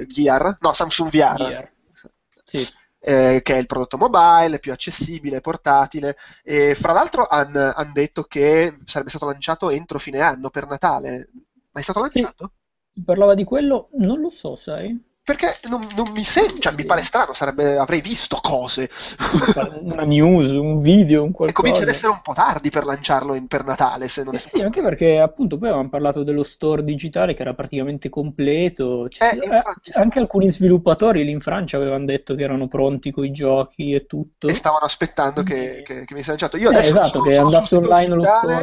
eh, 0.00 0.06
Gear, 0.06 0.56
no, 0.60 0.72
Samsung 0.72 1.10
VR, 1.10 1.36
VR. 1.38 1.70
Sì. 2.44 2.66
eh, 3.00 3.40
che 3.42 3.54
è 3.54 3.58
il 3.58 3.66
prodotto 3.66 3.96
mobile, 3.98 4.58
più 4.58 4.72
accessibile, 4.72 5.40
portatile, 5.40 6.16
e 6.42 6.74
fra 6.74 6.92
l'altro 6.92 7.26
hanno 7.26 7.74
detto 7.92 8.22
che 8.24 8.78
sarebbe 8.84 9.10
stato 9.10 9.26
lanciato 9.26 9.70
entro 9.70 9.98
fine 9.98 10.20
anno 10.20 10.50
per 10.50 10.66
Natale. 10.66 11.30
Ma 11.72 11.80
è 11.80 11.82
stato 11.82 12.00
Sì. 12.08 12.20
lanciato? 12.20 12.52
Parlava 13.04 13.34
di 13.34 13.44
quello? 13.44 13.88
Non 13.94 14.20
lo 14.20 14.30
so, 14.30 14.54
sai? 14.56 14.96
Perché 15.22 15.58
non, 15.68 15.86
non 15.94 16.10
mi 16.12 16.24
sembra, 16.24 16.58
cioè 16.60 16.72
mi 16.74 16.84
pare 16.84 17.04
strano, 17.04 17.32
sarebbe, 17.34 17.76
avrei 17.78 18.00
visto 18.00 18.36
cose. 18.42 18.90
Una 19.82 20.02
news, 20.04 20.50
un 20.50 20.78
video, 20.80 21.22
un 21.24 21.32
E 21.44 21.52
qualcosa. 21.52 21.52
comincia 21.52 21.82
ad 21.82 21.88
essere 21.88 22.12
un 22.12 22.20
po' 22.22 22.32
tardi 22.32 22.70
per 22.70 22.84
lanciarlo 22.84 23.34
in- 23.34 23.46
per 23.46 23.64
Natale, 23.64 24.08
se 24.08 24.22
non 24.24 24.34
è 24.34 24.36
Eh 24.36 24.40
stato. 24.40 24.56
sì, 24.56 24.62
anche 24.62 24.82
perché 24.82 25.18
appunto 25.18 25.58
poi 25.58 25.68
avevamo 25.68 25.88
parlato 25.88 26.22
dello 26.22 26.42
store 26.44 26.84
digitale 26.84 27.34
che 27.34 27.42
era 27.42 27.54
praticamente 27.54 28.08
completo. 28.08 29.08
Ci 29.08 29.20
Eh, 29.22 29.34
infatti, 29.44 29.90
sì. 29.92 29.98
anche 29.98 30.18
alcuni 30.18 30.50
sviluppatori 30.50 31.24
lì 31.24 31.30
in 31.30 31.40
Francia 31.40 31.76
avevano 31.76 32.04
detto 32.04 32.34
che 32.34 32.42
erano 32.42 32.68
pronti 32.68 33.10
con 33.10 33.24
i 33.24 33.30
giochi 33.32 33.92
e 33.92 34.06
tutto. 34.06 34.48
E 34.48 34.54
stavano 34.54 34.84
aspettando 34.84 35.42
che, 35.42 35.82
che, 35.84 36.04
che 36.04 36.06
venisse 36.10 36.30
lanciato. 36.30 36.56
Io 36.56 36.68
Eh, 36.68 36.72
adesso 36.72 36.88
esatto, 36.88 37.08
sono, 37.08 37.24
che 37.24 37.30
sono 37.32 37.46
andasse 37.46 37.76
online 37.76 38.14
lo 38.14 38.22
store. 38.24 38.62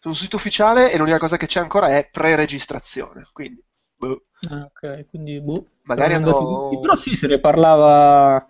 sono 0.00 0.14
sul 0.14 0.14
sito 0.16 0.36
ufficiale 0.36 0.92
e 0.92 0.98
l'unica 0.98 1.18
cosa 1.18 1.36
che 1.36 1.46
c'è 1.46 1.60
ancora 1.60 1.88
è 1.88 2.08
pre-registrazione. 2.10 3.22
Quindi, 3.32 3.62
boh, 3.98 4.20
Ah, 4.48 4.64
ok, 4.70 5.08
quindi 5.08 5.40
boh, 5.40 5.64
magari 5.82 6.14
hanno... 6.14 6.68
Però 6.80 6.96
sì, 6.96 7.16
se 7.16 7.26
ne 7.26 7.38
parlava 7.40 8.46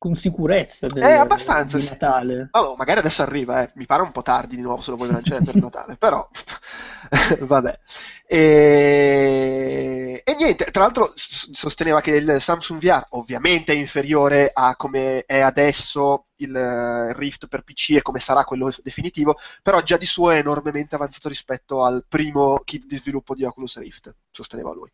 con 0.00 0.14
sicurezza 0.14 0.86
del- 0.88 1.02
Eh, 1.04 1.12
abbastanza, 1.12 1.76
di 1.76 1.82
sì. 1.84 1.90
Natale. 1.90 2.48
Vabbè, 2.50 2.74
magari 2.78 3.00
adesso 3.00 3.20
arriva, 3.22 3.62
eh. 3.62 3.70
Mi 3.74 3.84
pare 3.84 4.00
un 4.02 4.12
po' 4.12 4.22
tardi 4.22 4.56
di 4.56 4.62
nuovo 4.62 4.80
se 4.80 4.90
lo 4.90 4.96
vuoi 4.96 5.10
lanciare 5.10 5.42
per 5.42 5.56
Natale, 5.56 5.96
però 5.96 6.26
vabbè. 7.40 7.78
E... 8.26 10.22
e 10.24 10.34
niente, 10.36 10.64
tra 10.66 10.82
l'altro 10.84 11.12
sosteneva 11.14 12.00
che 12.00 12.12
il 12.16 12.36
Samsung 12.40 12.80
VR 12.80 13.06
ovviamente 13.10 13.72
è 13.72 13.76
inferiore 13.76 14.50
a 14.54 14.74
come 14.76 15.24
è 15.26 15.40
adesso 15.40 16.28
il 16.36 17.12
Rift 17.16 17.48
per 17.48 17.62
PC 17.62 17.96
e 17.96 18.02
come 18.02 18.20
sarà 18.20 18.44
quello 18.44 18.72
definitivo, 18.82 19.36
però 19.62 19.82
già 19.82 19.96
di 19.98 20.06
suo 20.06 20.30
è 20.30 20.38
enormemente 20.38 20.94
avanzato 20.94 21.28
rispetto 21.28 21.84
al 21.84 22.04
primo 22.08 22.60
kit 22.64 22.86
di 22.86 22.96
sviluppo 22.96 23.34
di 23.34 23.44
Oculus 23.44 23.76
Rift, 23.78 24.14
sosteneva 24.30 24.72
lui. 24.72 24.90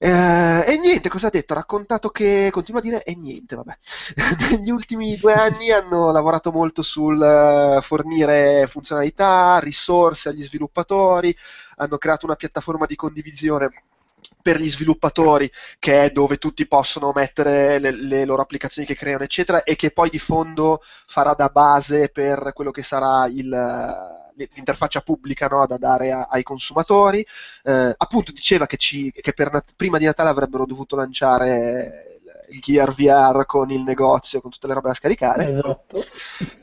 Eh, 0.00 0.64
e 0.74 0.78
niente, 0.78 1.08
cosa 1.08 1.26
ha 1.26 1.30
detto? 1.30 1.52
Ha 1.52 1.56
raccontato 1.56 2.10
che 2.10 2.50
continua 2.52 2.80
a 2.80 2.82
dire 2.82 3.02
e 3.02 3.16
niente, 3.16 3.56
vabbè. 3.56 3.76
Negli 4.56 4.70
ultimi 4.70 5.16
due 5.16 5.32
anni 5.32 5.72
hanno 5.72 6.12
lavorato 6.12 6.52
molto 6.52 6.82
sul 6.82 7.20
eh, 7.20 7.80
fornire 7.82 8.66
funzionalità, 8.68 9.58
risorse 9.58 10.28
agli 10.28 10.42
sviluppatori, 10.44 11.34
hanno 11.76 11.98
creato 11.98 12.26
una 12.26 12.36
piattaforma 12.36 12.86
di 12.86 12.94
condivisione 12.94 13.82
per 14.40 14.60
gli 14.60 14.70
sviluppatori 14.70 15.50
che 15.78 16.04
è 16.04 16.10
dove 16.10 16.38
tutti 16.38 16.66
possono 16.66 17.12
mettere 17.14 17.78
le, 17.78 17.90
le 17.90 18.24
loro 18.24 18.42
applicazioni 18.42 18.86
che 18.86 18.94
creano, 18.94 19.24
eccetera, 19.24 19.64
e 19.64 19.74
che 19.74 19.90
poi 19.90 20.10
di 20.10 20.18
fondo 20.18 20.80
farà 21.06 21.34
da 21.34 21.48
base 21.48 22.08
per 22.10 22.52
quello 22.54 22.70
che 22.70 22.82
sarà 22.84 23.26
il, 23.26 23.50
l'interfaccia 24.52 25.00
pubblica 25.00 25.46
no, 25.48 25.66
da 25.66 25.76
dare 25.78 26.12
a- 26.12 26.28
ai 26.30 26.42
consumatori. 26.42 27.24
Eh, 27.64 27.94
appunto 27.96 28.32
diceva 28.32 28.66
che, 28.66 28.76
ci- 28.76 29.12
che 29.12 29.32
per 29.32 29.50
Nat- 29.52 29.72
prima 29.76 29.98
di 29.98 30.04
Natale 30.04 30.28
avrebbero 30.30 30.66
dovuto 30.66 30.96
lanciare 30.96 32.20
il, 32.50 32.60
Gear 32.60 32.92
VR 32.94 33.44
con 33.46 33.70
il 33.70 33.82
negozio, 33.82 34.40
con 34.40 34.50
tutte 34.50 34.66
le 34.66 34.74
robe 34.74 34.88
da 34.88 34.94
scaricare 34.94 35.50
Esatto. 35.50 36.02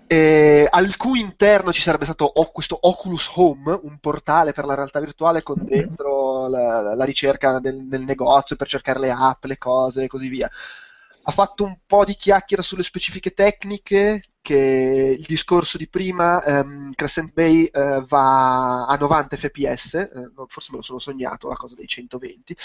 eh, 0.07 0.67
al 0.69 0.95
cui 0.97 1.19
interno 1.19 1.71
ci 1.71 1.81
sarebbe 1.81 2.05
stato 2.05 2.25
o- 2.25 2.51
questo 2.51 2.77
Oculus 2.79 3.29
Home, 3.35 3.79
un 3.83 3.97
portale 3.99 4.51
per 4.51 4.65
la 4.65 4.75
realtà 4.75 4.99
virtuale 4.99 5.43
con 5.43 5.57
dentro 5.63 6.47
la, 6.47 6.93
la 6.95 7.03
ricerca 7.05 7.59
del, 7.59 7.87
del 7.87 8.01
negozio 8.03 8.55
per 8.55 8.67
cercare 8.67 8.99
le 8.99 9.11
app, 9.11 9.45
le 9.45 9.57
cose 9.57 10.03
e 10.03 10.07
così 10.07 10.27
via. 10.27 10.49
Ha 11.27 11.31
fatto 11.31 11.63
un 11.63 11.77
po' 11.85 12.03
di 12.05 12.15
chiacchiere 12.15 12.61
sulle 12.61 12.83
specifiche 12.83 13.31
tecniche, 13.31 14.21
che 14.41 15.15
il 15.17 15.25
discorso 15.25 15.77
di 15.79 15.89
prima, 15.89 16.43
ehm, 16.43 16.93
Crescent 16.93 17.33
Bay 17.33 17.63
eh, 17.65 18.03
va 18.07 18.85
a 18.85 18.95
90 18.95 19.35
fps, 19.35 20.11
no, 20.35 20.45
forse 20.47 20.69
me 20.71 20.77
lo 20.77 20.83
sono 20.83 20.99
sognato, 20.99 21.47
la 21.47 21.55
cosa 21.55 21.73
dei 21.75 21.87
120. 21.87 22.55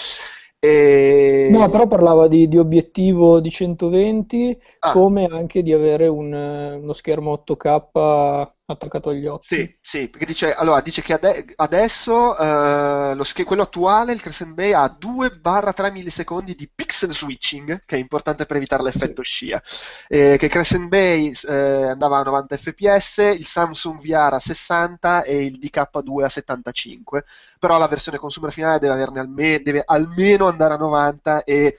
E... 0.58 1.48
No, 1.50 1.70
però 1.70 1.86
parlava 1.86 2.28
di, 2.28 2.46
di 2.48 2.58
obiettivo 2.58 3.40
di 3.40 3.50
120, 3.50 4.60
Ah. 4.80 4.92
come 4.92 5.24
anche 5.24 5.62
di 5.62 5.72
avere 5.72 6.06
un, 6.06 6.30
uno 6.32 6.92
schermo 6.92 7.32
8K 7.32 8.52
attaccato 8.72 9.10
agli 9.10 9.26
occhi. 9.26 9.46
Sì, 9.46 9.78
sì, 9.80 10.08
perché 10.10 10.26
dice, 10.26 10.52
allora, 10.52 10.80
dice 10.80 11.00
che 11.02 11.14
ade- 11.14 11.44
adesso 11.56 12.36
eh, 12.38 13.16
sch- 13.24 13.42
quello 13.44 13.62
attuale, 13.62 14.12
il 14.12 14.20
Crescent 14.20 14.52
Bay, 14.52 14.72
ha 14.72 14.94
2-3 14.96 15.90
millisecondi 15.90 16.54
di 16.54 16.70
pixel 16.72 17.12
switching, 17.12 17.82
che 17.86 17.96
è 17.96 17.98
importante 17.98 18.44
per 18.46 18.56
evitare 18.56 18.82
l'effetto 18.82 19.22
scia. 19.22 19.60
Eh, 20.08 20.36
che 20.38 20.48
Crescent 20.48 20.88
Bay 20.88 21.32
eh, 21.48 21.54
andava 21.88 22.18
a 22.18 22.22
90 22.22 22.56
fps, 22.56 23.18
il 23.38 23.46
Samsung 23.46 24.00
VR 24.00 24.34
a 24.34 24.38
60 24.38 25.22
e 25.22 25.44
il 25.44 25.58
DK2 25.58 26.24
a 26.24 26.28
75, 26.28 27.24
però 27.58 27.78
la 27.78 27.88
versione 27.88 28.18
consumer 28.18 28.52
finale 28.52 28.78
deve, 28.78 28.92
averne 28.94 29.20
alme- 29.20 29.60
deve 29.62 29.82
almeno 29.84 30.46
andare 30.48 30.74
a 30.74 30.76
90 30.76 31.44
e 31.44 31.78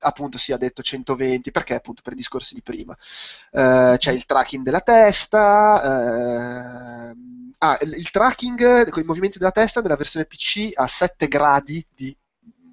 appunto 0.00 0.38
si 0.38 0.52
ha 0.52 0.56
detto 0.56 0.82
120 0.82 1.50
perché 1.50 1.74
appunto 1.74 2.02
per 2.02 2.12
i 2.12 2.16
discorsi 2.16 2.54
di 2.54 2.62
prima. 2.62 2.96
Eh, 3.52 3.96
c'è 3.98 4.12
il 4.12 4.26
tracking 4.26 4.64
della 4.64 4.80
testa 4.80 5.82
ehm, 7.10 7.52
ah, 7.58 7.78
il, 7.82 8.10
tracking 8.10 8.88
con 8.90 9.02
i 9.02 9.06
movimenti 9.06 9.38
della 9.38 9.50
testa 9.50 9.80
della 9.80 9.96
versione 9.96 10.26
PC 10.26 10.70
ha 10.74 10.86
7 10.86 11.28
gradi 11.28 11.84
di 11.94 12.16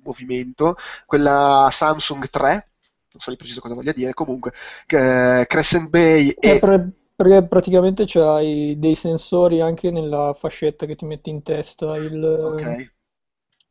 movimento 0.04 0.78
quella 1.06 1.68
Samsung 1.72 2.30
3 2.30 2.50
non 2.50 3.22
so 3.22 3.30
di 3.30 3.36
preciso 3.36 3.60
cosa 3.60 3.74
voglia 3.74 3.92
dire 3.92 4.14
comunque 4.14 4.52
eh, 4.88 5.46
Crescent 5.48 5.90
Bay 5.90 6.30
Eh, 6.30 6.50
e 6.52 6.60
per- 6.60 6.90
perché 7.16 7.48
praticamente 7.48 8.04
c'hai 8.06 8.76
dei 8.78 8.94
sensori 8.94 9.60
anche 9.60 9.90
nella 9.90 10.36
fascetta 10.38 10.86
che 10.86 10.96
ti 10.96 11.04
metti 11.06 11.32
in 11.32 11.42
testa, 11.42 11.98
il, 11.98 12.24
ok 12.24 12.92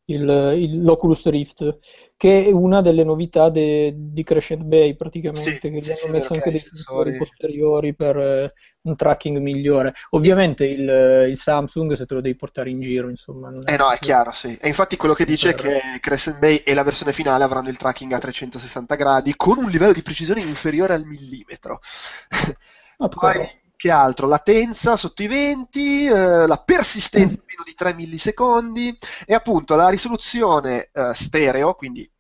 il, 0.07 0.55
il- 0.57 0.83
l'Oculus 0.83 1.27
Rift, 1.29 1.79
che 2.17 2.45
è 2.47 2.51
una 2.53 2.81
delle 2.81 3.05
novità 3.05 3.51
de- 3.51 3.93
di 3.97 4.23
Crescent 4.23 4.63
Bay 4.65 4.95
praticamente, 4.97 5.59
Sì, 5.61 5.61
che 5.71 5.81
gli 5.83 5.91
sì, 5.91 5.93
hanno 5.93 6.09
sì, 6.11 6.13
messo 6.13 6.35
anche 6.35 6.51
che 6.51 6.51
dei 6.51 6.61
sensori 6.61 7.15
posteriori 7.15 7.95
per 7.95 8.17
eh, 8.19 8.53
un 8.83 8.97
tracking 8.97 9.39
migliore. 9.39 9.93
Ovviamente 10.11 10.65
il, 10.67 11.27
il 11.31 11.37
Samsung 11.39 11.93
se 11.93 12.07
te 12.07 12.15
lo 12.15 12.21
devi 12.21 12.37
portare 12.37 12.71
in 12.71 12.81
giro, 12.81 13.09
insomma, 13.09 13.51
Eh 13.69 13.77
no, 13.77 13.91
è 13.91 13.99
chiaro, 13.99 14.31
sì. 14.31 14.57
E 14.61 14.69
infatti 14.69 14.97
quello 14.97 15.13
che 15.15 15.25
dice 15.25 15.51
è 15.51 15.55
Per- 15.55 15.81
che 15.81 15.99
Crescent 16.01 16.39
Bay 16.39 16.57
e 16.59 16.73
la 16.73 16.85
versione 16.85 17.13
finale 17.13 17.43
avranno 17.45 17.69
il 17.69 17.77
tracking 17.77 18.13
a 18.13 18.19
360 18.19 18.95
gradi 18.95 19.35
con 19.35 19.59
un 19.59 19.69
livello 19.69 19.93
di 19.93 20.03
precisione 20.03 20.41
inferiore 20.41 20.95
al 20.95 21.05
millimetro. 21.05 21.81
Ah, 22.99 23.09
Poi. 23.09 23.49
Che 23.87 23.93
altro? 23.93 24.27
Latenza 24.27 24.97
sotto 24.97 25.23
i 25.23 25.29
20, 25.29 26.07
eh, 26.07 26.47
la 26.47 26.57
persistenza 26.59 27.35
in 27.35 27.43
meno 27.47 27.63
di 27.65 27.75
3 27.75 27.95
millisecondi 27.95 28.97
e 29.25 29.35
appunto 29.35 29.77
la 29.77 29.89
risoluzione 29.89 30.91
eh, 30.93 31.13
stereo, 31.15 31.75
quindi 31.75 32.11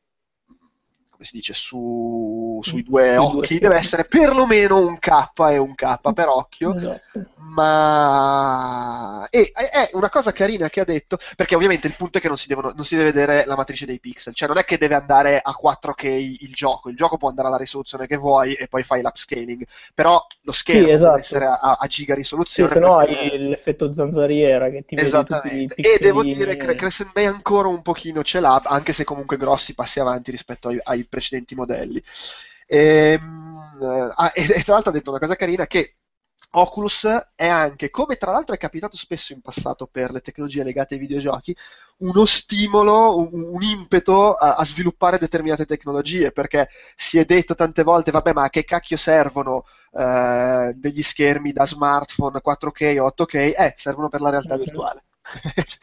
come 1.16 1.26
si 1.26 1.36
dice 1.36 1.54
su- 1.54 2.60
sui 2.62 2.82
due 2.82 3.16
Sui 3.16 3.28
due 3.30 3.40
occhi, 3.40 3.56
schermi. 3.56 3.60
deve 3.60 3.76
essere 3.76 4.04
perlomeno 4.06 4.78
un 4.86 4.98
K 4.98 5.32
e 5.50 5.58
un 5.58 5.74
K 5.74 6.12
per 6.12 6.28
occhio. 6.28 6.74
Esatto. 6.74 7.26
Ma 7.36 9.26
e, 9.30 9.50
è 9.52 9.90
una 9.92 10.08
cosa 10.10 10.32
carina 10.32 10.68
che 10.68 10.80
ha 10.80 10.84
detto, 10.84 11.16
perché 11.36 11.54
ovviamente 11.54 11.86
il 11.86 11.94
punto 11.96 12.18
è 12.18 12.20
che 12.20 12.28
non 12.28 12.36
si, 12.36 12.48
devono- 12.48 12.72
non 12.74 12.84
si 12.84 12.96
deve 12.96 13.12
vedere 13.12 13.44
la 13.46 13.56
matrice 13.56 13.86
dei 13.86 14.00
pixel, 14.00 14.34
cioè 14.34 14.48
non 14.48 14.58
è 14.58 14.64
che 14.64 14.78
deve 14.78 14.94
andare 14.94 15.40
a 15.42 15.52
4K 15.54 16.04
il 16.40 16.52
gioco, 16.52 16.88
il 16.88 16.96
gioco 16.96 17.16
può 17.16 17.28
andare 17.28 17.48
alla 17.48 17.56
risoluzione 17.56 18.06
che 18.06 18.16
vuoi 18.16 18.54
e 18.54 18.68
poi 18.68 18.82
fai 18.82 19.02
l'upscaling, 19.02 19.64
però 19.94 20.24
lo 20.42 20.52
schermo 20.52 20.88
esatto. 20.88 21.04
deve 21.10 21.20
essere 21.20 21.44
a, 21.46 21.58
a 21.80 21.86
giga 21.86 22.12
Sì, 22.14 22.20
risoluzione. 22.20 22.72
se 22.72 22.78
no 22.78 22.96
perché- 22.96 23.18
hai 23.18 23.38
l'effetto 23.48 23.92
zanzariera 23.92 24.70
che 24.70 24.84
ti 24.84 24.94
Esattamente, 24.96 25.74
e 25.76 25.98
devo 26.00 26.22
dire 26.22 26.56
che 26.56 26.74
Crescent 26.74 27.12
Bay 27.12 27.26
ancora 27.26 27.68
un 27.68 27.82
pochino 27.82 28.22
ce 28.22 28.40
l'ha, 28.40 28.60
anche 28.64 28.92
se 28.92 29.04
comunque 29.04 29.36
grossi 29.36 29.74
passi 29.74 30.00
avanti 30.00 30.30
rispetto 30.30 30.68
ai, 30.68 30.78
ai 30.82 31.05
precedenti 31.08 31.54
modelli. 31.54 32.02
Ehm, 32.66 33.78
eh, 33.82 34.10
ah, 34.14 34.32
e, 34.34 34.42
e 34.58 34.62
tra 34.62 34.74
l'altro 34.74 34.90
ha 34.90 34.94
detto 34.94 35.10
una 35.10 35.18
cosa 35.18 35.36
carina 35.36 35.66
che 35.66 35.96
Oculus 36.52 37.06
è 37.34 37.46
anche, 37.48 37.90
come 37.90 38.16
tra 38.16 38.30
l'altro 38.30 38.54
è 38.54 38.58
capitato 38.58 38.96
spesso 38.96 39.32
in 39.34 39.42
passato 39.42 39.86
per 39.86 40.10
le 40.10 40.20
tecnologie 40.20 40.62
legate 40.62 40.94
ai 40.94 41.00
videogiochi, 41.00 41.54
uno 41.98 42.24
stimolo, 42.24 43.18
un, 43.18 43.28
un 43.32 43.62
impeto 43.62 44.34
a, 44.34 44.54
a 44.56 44.64
sviluppare 44.64 45.18
determinate 45.18 45.66
tecnologie, 45.66 46.32
perché 46.32 46.68
si 46.94 47.18
è 47.18 47.24
detto 47.26 47.54
tante 47.54 47.82
volte, 47.82 48.10
vabbè, 48.10 48.32
ma 48.32 48.44
a 48.44 48.48
che 48.50 48.64
cacchio 48.64 48.96
servono 48.96 49.64
eh, 49.92 50.72
degli 50.76 51.02
schermi 51.02 51.52
da 51.52 51.66
smartphone 51.66 52.40
4K 52.40 52.96
o 53.00 53.06
8K? 53.06 53.54
Eh, 53.56 53.74
servono 53.76 54.08
per 54.08 54.20
la 54.22 54.30
realtà 54.30 54.54
Ok. 54.54 54.56
virtuale. 54.56 55.04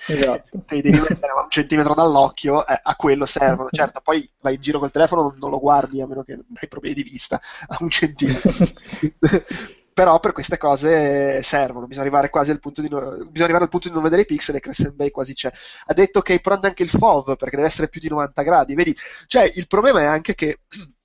Esatto. 0.07 0.63
Devi 0.67 0.91
mettere 0.91 1.31
a 1.35 1.41
un 1.43 1.49
centimetro 1.49 1.93
dall'occhio, 1.93 2.65
eh, 2.65 2.79
a 2.81 2.95
quello 2.95 3.25
servono. 3.25 3.69
Certo, 3.73 4.01
poi 4.01 4.29
vai 4.41 4.55
in 4.55 4.61
giro 4.61 4.79
col 4.79 4.91
telefono, 4.91 5.23
non, 5.23 5.35
non 5.39 5.49
lo 5.49 5.59
guardi 5.59 6.01
a 6.01 6.07
meno 6.07 6.23
che 6.23 6.33
hai 6.33 6.67
problemi 6.67 6.95
di 6.95 7.03
vista 7.03 7.39
a 7.67 7.77
un 7.79 7.89
centimetro. 7.89 8.51
Però 9.93 10.19
per 10.19 10.31
queste 10.31 10.57
cose 10.57 11.43
servono, 11.43 11.85
bisogna 11.85 12.05
arrivare 12.05 12.29
quasi 12.29 12.49
al 12.49 12.59
punto 12.59 12.81
di, 12.81 12.89
no- 12.89 12.99
bisogna 12.99 13.43
arrivare 13.43 13.65
al 13.65 13.69
punto 13.69 13.89
di 13.89 13.93
non 13.93 14.01
vedere 14.01 14.23
i 14.23 14.25
pixel 14.25 14.55
e 14.55 14.59
Crescent 14.59 14.93
Bay 14.93 15.11
quasi 15.11 15.33
c'è. 15.33 15.51
Ha 15.85 15.93
detto 15.93 16.21
che 16.21 16.39
prende 16.39 16.67
anche 16.67 16.81
il 16.81 16.89
FOV 16.89 17.35
perché 17.35 17.55
deve 17.55 17.67
essere 17.67 17.89
più 17.89 18.01
di 18.01 18.09
90 18.09 18.41
gradi. 18.41 18.73
Vedi, 18.73 18.95
cioè 19.27 19.51
il 19.53 19.67
problema 19.67 20.01
è 20.01 20.05
anche 20.05 20.33
che 20.33 20.61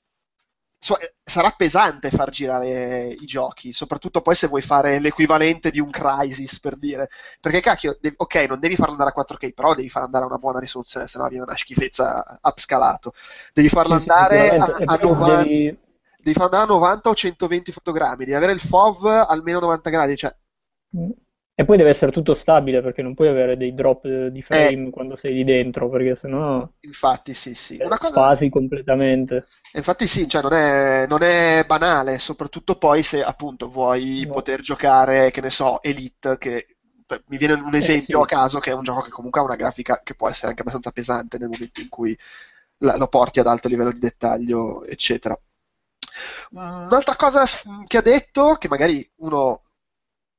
so- 0.78 0.98
eh, 0.98 1.14
sarà 1.22 1.50
pesante 1.50 2.10
far 2.10 2.30
girare 2.30 3.08
i 3.08 3.26
giochi, 3.26 3.72
soprattutto 3.72 4.20
poi 4.22 4.34
se 4.34 4.46
vuoi 4.46 4.62
fare 4.62 4.98
l'equivalente 5.00 5.70
di 5.70 5.80
un 5.80 5.90
Crysis 5.90 6.60
per 6.60 6.76
dire. 6.76 7.08
Perché 7.40 7.60
cacchio, 7.60 7.96
devi- 8.00 8.16
ok, 8.18 8.34
non 8.48 8.60
devi 8.60 8.76
farlo 8.76 8.92
andare 8.92 9.10
a 9.10 9.12
4K, 9.12 9.52
però 9.52 9.74
devi 9.74 9.88
far 9.88 10.02
andare 10.04 10.24
a 10.24 10.28
una 10.28 10.38
buona 10.38 10.58
risoluzione, 10.60 11.06
se 11.06 11.18
no 11.18 11.28
viene 11.28 11.44
una 11.44 11.56
schifezza 11.56 12.38
upscalato. 12.42 13.12
Devi 13.52 13.68
farlo 13.68 13.94
Sì, 13.94 13.94
andare 13.94 14.54
a, 14.56 14.80
a 14.84 14.98
poi 15.16 15.36
90 15.36 15.36
devi- 15.36 15.78
devi 16.20 16.32
farlo 16.36 16.44
andare 16.56 16.64
a 16.64 16.74
90 16.74 17.08
o 17.10 17.14
120 17.14 17.72
fotogrammi, 17.72 18.24
devi 18.24 18.34
avere 18.34 18.52
il 18.52 18.60
FOV 18.60 19.06
almeno 19.06 19.60
90 19.60 19.90
gradi, 19.90 20.16
cioè 20.16 20.34
E 21.60 21.64
poi 21.64 21.76
deve 21.76 21.90
essere 21.90 22.12
tutto 22.12 22.34
stabile 22.34 22.80
perché 22.80 23.02
non 23.02 23.14
puoi 23.14 23.28
avere 23.28 23.56
dei 23.56 23.74
drop 23.74 24.04
eh, 24.04 24.30
di 24.30 24.42
frame 24.42 24.90
quando 24.90 25.16
sei 25.16 25.34
lì 25.34 25.44
dentro, 25.44 25.88
perché 25.88 26.14
sennò 26.14 26.70
infatti 26.80 27.34
sì, 27.34 27.54
sì. 27.54 27.76
eh, 27.76 27.84
Una 27.84 27.98
cosa, 27.98 28.20
sfasi 28.20 28.48
completamente. 28.50 29.46
infatti 29.72 30.06
sì, 30.06 30.26
cioè 30.28 30.42
non 30.42 30.52
è, 30.52 31.06
non 31.06 31.22
è 31.22 31.64
banale, 31.66 32.18
soprattutto 32.18 32.76
poi 32.78 33.02
se 33.02 33.22
appunto 33.22 33.68
vuoi 33.70 34.26
No. 34.26 34.28
poter 34.30 34.60
giocare, 34.60 35.30
che 35.30 35.40
ne 35.40 35.50
so, 35.50 35.82
Elite, 35.82 36.38
che 36.38 36.76
mi 37.26 37.36
viene 37.38 37.54
un 37.54 37.74
esempio 37.74 38.20
sì. 38.20 38.22
a 38.22 38.26
caso, 38.26 38.58
che 38.60 38.70
è 38.70 38.74
un 38.74 38.82
gioco 38.82 39.00
che 39.02 39.10
comunque 39.10 39.40
ha 39.40 39.44
una 39.44 39.56
grafica 39.56 40.00
che 40.02 40.14
può 40.14 40.28
essere 40.28 40.48
anche 40.48 40.60
abbastanza 40.62 40.90
pesante 40.90 41.38
nel 41.38 41.48
momento 41.48 41.80
in 41.80 41.88
cui 41.88 42.16
la- 42.78 42.96
lo 42.96 43.08
porti 43.08 43.40
ad 43.40 43.46
alto 43.46 43.68
livello 43.68 43.92
di 43.92 43.98
dettaglio, 43.98 44.84
eccetera. 44.84 45.38
Un'altra 46.88 47.16
cosa 47.16 47.44
che 47.86 47.96
ha 47.98 48.02
detto, 48.02 48.54
che 48.54 48.68
magari 48.68 49.08
uno 49.16 49.62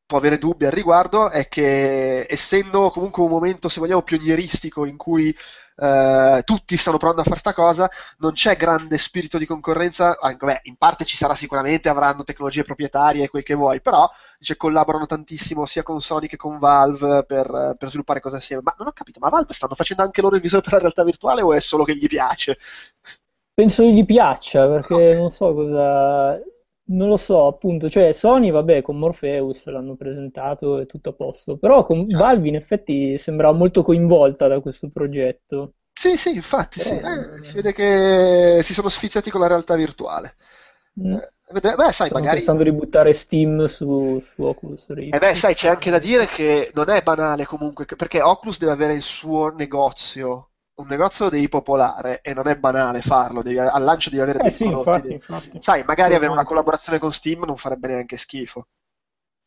può 0.09 0.17
avere 0.17 0.39
dubbi 0.39 0.65
al 0.65 0.71
riguardo, 0.71 1.29
è 1.29 1.47
che 1.47 2.25
essendo 2.27 2.89
comunque 2.89 3.21
un 3.21 3.29
momento, 3.29 3.69
se 3.69 3.79
vogliamo, 3.79 4.01
pionieristico 4.01 4.85
in 4.85 4.97
cui 4.97 5.29
eh, 5.75 6.41
tutti 6.43 6.75
stanno 6.77 6.97
provando 6.97 7.21
a 7.21 7.25
fare 7.25 7.37
sta 7.37 7.53
cosa, 7.53 7.87
non 8.17 8.31
c'è 8.31 8.55
grande 8.55 8.97
spirito 8.97 9.37
di 9.37 9.45
concorrenza, 9.45 10.17
anche, 10.19 10.45
beh, 10.47 10.61
in 10.63 10.77
parte 10.77 11.05
ci 11.05 11.15
sarà 11.15 11.35
sicuramente, 11.35 11.89
avranno 11.89 12.23
tecnologie 12.23 12.63
proprietarie 12.63 13.25
e 13.25 13.29
quel 13.29 13.43
che 13.43 13.53
vuoi, 13.53 13.81
però 13.81 14.09
dice, 14.39 14.57
collaborano 14.57 15.05
tantissimo 15.05 15.65
sia 15.67 15.83
con 15.83 16.01
Sony 16.01 16.25
che 16.25 16.37
con 16.37 16.57
Valve 16.57 17.23
per, 17.25 17.75
per 17.77 17.87
sviluppare 17.89 18.19
cose 18.19 18.37
assieme. 18.37 18.63
Ma 18.65 18.73
non 18.79 18.87
ho 18.87 18.91
capito, 18.93 19.19
ma 19.19 19.29
Valve 19.29 19.53
stanno 19.53 19.75
facendo 19.75 20.01
anche 20.01 20.21
loro 20.21 20.35
il 20.35 20.41
visore 20.41 20.63
per 20.63 20.73
la 20.73 20.79
realtà 20.79 21.03
virtuale 21.03 21.43
o 21.43 21.53
è 21.53 21.59
solo 21.61 21.83
che 21.83 21.95
gli 21.95 22.07
piace? 22.07 22.57
Penso 23.53 23.83
che 23.83 23.91
gli 23.93 24.05
piaccia 24.05 24.67
perché 24.67 24.95
Ok. 24.95 25.17
non 25.17 25.29
so 25.31 25.53
cosa. 25.53 26.39
Non 26.91 27.07
lo 27.07 27.17
so, 27.17 27.45
appunto, 27.45 27.87
cioè 27.87 28.11
Sony, 28.13 28.49
vabbè, 28.49 28.81
con 28.81 28.97
Morpheus 28.97 29.65
l'hanno 29.65 29.95
presentato 29.95 30.79
e 30.79 30.87
tutto 30.87 31.09
a 31.09 31.13
posto, 31.13 31.57
però 31.57 31.85
con. 31.85 32.07
Valve 32.07 32.47
in 32.47 32.55
effetti 32.55 33.17
sembrava 33.17 33.55
molto 33.55 33.83
coinvolta 33.83 34.47
da 34.47 34.59
questo 34.59 34.87
progetto. 34.87 35.73
Sì, 35.93 36.17
sì, 36.17 36.33
infatti, 36.33 36.79
sì. 36.79 36.95
Però- 36.95 37.09
Eh, 37.09 37.43
si 37.43 37.53
vede 37.53 37.73
che 37.73 38.61
si 38.63 38.73
sono 38.73 38.89
sfiziati 38.89 39.29
con 39.29 39.41
la 39.41 39.47
realtà 39.47 39.75
virtuale. 39.75 40.35
Mm. 40.99 41.13
Eh, 41.13 41.59
beh, 41.59 41.75
sai, 41.77 41.91
Stanno 41.91 42.13
magari... 42.13 42.37
pensando 42.37 42.63
di 42.63 42.71
buttare 42.71 43.13
Steam 43.13 43.65
su, 43.65 44.19
su 44.33 44.41
Oculus 44.43 44.89
Rift. 44.89 45.13
Eh 45.13 45.19
beh, 45.19 45.35
sai, 45.35 45.53
c'è 45.53 45.67
anche 45.69 45.91
da 45.91 45.99
dire 45.99 46.25
che 46.25 46.71
non 46.73 46.89
è 46.89 47.01
banale 47.01 47.45
comunque, 47.45 47.85
perché 47.85 48.21
Oculus 48.21 48.57
deve 48.57 48.71
avere 48.71 48.93
il 48.93 49.01
suo 49.01 49.49
negozio, 49.49 50.48
un 50.79 50.87
negozio 50.87 51.25
lo 51.25 51.31
devi 51.31 51.47
popolare 51.49 52.21
e 52.21 52.33
non 52.33 52.47
è 52.47 52.57
banale 52.57 53.01
farlo, 53.01 53.41
devi- 53.41 53.59
al 53.59 53.83
lancio 53.83 54.09
devi 54.09 54.21
avere 54.21 54.39
Eh 54.39 54.49
dei 54.49 54.51
sì, 54.55 54.65
prodotti. 54.65 55.07
infatti, 55.07 55.11
infatti. 55.13 55.61
Sai, 55.61 55.83
magari 55.83 56.15
avere 56.15 56.31
una 56.31 56.43
collaborazione 56.45 56.99
con 56.99 57.13
Steam 57.13 57.43
non 57.45 57.57
farebbe 57.57 57.87
neanche 57.89 58.17
schifo. 58.17 58.67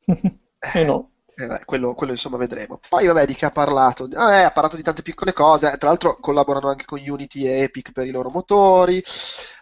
Eh 0.74 0.84
no. 0.84 1.10
Eh, 1.34 1.46
beh, 1.46 1.64
quello, 1.64 1.94
quello, 1.94 2.12
insomma 2.12 2.36
vedremo. 2.36 2.78
Poi 2.88 3.06
vabbè, 3.06 3.24
di 3.26 3.34
che 3.34 3.46
ha 3.46 3.50
parlato? 3.50 4.06
Ah, 4.14 4.34
eh, 4.40 4.42
ha 4.42 4.50
parlato 4.52 4.76
di 4.76 4.82
tante 4.82 5.00
piccole 5.02 5.32
cose, 5.32 5.74
tra 5.78 5.88
l'altro 5.88 6.18
collaborano 6.20 6.68
anche 6.68 6.84
con 6.84 7.00
Unity 7.04 7.46
e 7.46 7.62
Epic 7.62 7.90
per 7.92 8.06
i 8.06 8.10
loro 8.10 8.28
motori, 8.28 9.02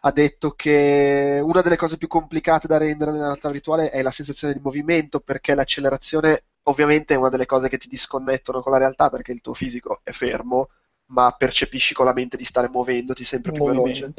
ha 0.00 0.10
detto 0.10 0.50
che 0.50 1.40
una 1.42 1.60
delle 1.60 1.76
cose 1.76 1.96
più 1.96 2.08
complicate 2.08 2.66
da 2.66 2.76
rendere 2.76 3.12
nella 3.12 3.26
realtà 3.26 3.50
virtuale 3.50 3.90
è 3.90 4.02
la 4.02 4.10
sensazione 4.10 4.52
di 4.54 4.60
movimento, 4.60 5.20
perché 5.20 5.54
l'accelerazione 5.54 6.44
ovviamente 6.64 7.14
è 7.14 7.16
una 7.16 7.28
delle 7.28 7.46
cose 7.46 7.68
che 7.68 7.78
ti 7.78 7.88
disconnettono 7.88 8.60
con 8.62 8.72
la 8.72 8.78
realtà, 8.78 9.08
perché 9.08 9.30
il 9.32 9.40
tuo 9.40 9.54
fisico 9.54 10.00
è 10.02 10.10
fermo, 10.10 10.68
ma 11.10 11.34
percepisci 11.36 11.94
con 11.94 12.06
la 12.06 12.12
mente 12.12 12.36
di 12.36 12.44
stare 12.44 12.68
muovendoti 12.68 13.24
sempre 13.24 13.52
più 13.52 13.64
veloce. 13.64 14.12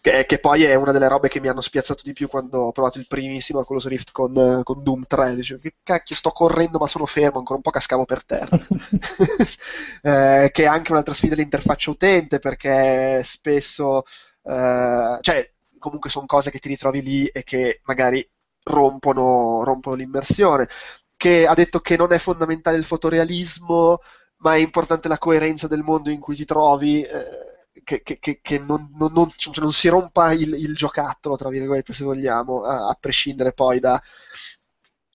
Che, 0.00 0.26
che 0.26 0.38
poi 0.38 0.64
è 0.64 0.74
una 0.74 0.92
delle 0.92 1.08
robe 1.08 1.28
che 1.28 1.40
mi 1.40 1.48
hanno 1.48 1.60
spiazzato 1.60 2.02
di 2.04 2.12
più 2.12 2.28
quando 2.28 2.60
ho 2.60 2.72
provato 2.72 2.98
il 2.98 3.06
primissimo 3.06 3.60
Oculus 3.60 3.86
Rift 3.86 4.12
con, 4.12 4.36
eh, 4.36 4.62
con 4.62 4.82
Doom 4.82 5.04
3. 5.06 5.34
Dicevo, 5.34 5.60
che 5.60 5.76
cacchio, 5.82 6.14
sto 6.14 6.30
correndo 6.30 6.78
ma 6.78 6.86
sono 6.86 7.06
fermo, 7.06 7.38
ancora 7.38 7.56
un 7.56 7.62
po' 7.62 7.70
cascavo 7.70 8.04
per 8.04 8.24
terra. 8.24 8.58
Eh, 10.06 10.50
che 10.52 10.64
è 10.64 10.66
anche 10.66 10.92
un'altra 10.92 11.14
sfida 11.14 11.34
l'interfaccia 11.34 11.90
utente, 11.90 12.38
perché 12.38 13.22
spesso, 13.24 14.02
eh, 14.42 15.18
cioè, 15.20 15.50
comunque 15.78 16.10
sono 16.10 16.26
cose 16.26 16.50
che 16.50 16.58
ti 16.58 16.68
ritrovi 16.68 17.00
lì 17.00 17.26
e 17.26 17.42
che 17.42 17.80
magari 17.84 18.26
rompono, 18.64 19.62
rompono 19.64 19.96
l'immersione. 19.96 20.68
Che 21.16 21.46
ha 21.46 21.54
detto 21.54 21.80
che 21.80 21.96
non 21.96 22.12
è 22.12 22.18
fondamentale 22.18 22.76
il 22.76 22.84
fotorealismo, 22.84 23.98
ma 24.44 24.54
è 24.56 24.58
importante 24.60 25.08
la 25.08 25.18
coerenza 25.18 25.66
del 25.66 25.82
mondo 25.82 26.10
in 26.10 26.20
cui 26.20 26.36
ti 26.36 26.44
trovi. 26.44 27.02
eh, 27.02 27.52
che, 27.82 28.02
che- 28.02 28.18
che- 28.40 28.58
non, 28.60 28.90
non- 28.94 29.12
non- 29.12 29.30
cioè 29.36 29.52
non 29.62 29.72
si 29.72 29.88
rompa 29.88 30.32
il, 30.32 30.54
il 30.54 30.74
giocattolo, 30.74 31.36
tra 31.36 31.48
virgolette, 31.50 31.92
se 31.92 32.04
vogliamo, 32.04 32.62
a, 32.64 32.88
a 32.88 32.96
prescindere 32.98 33.52
poi 33.52 33.78
da, 33.80 34.00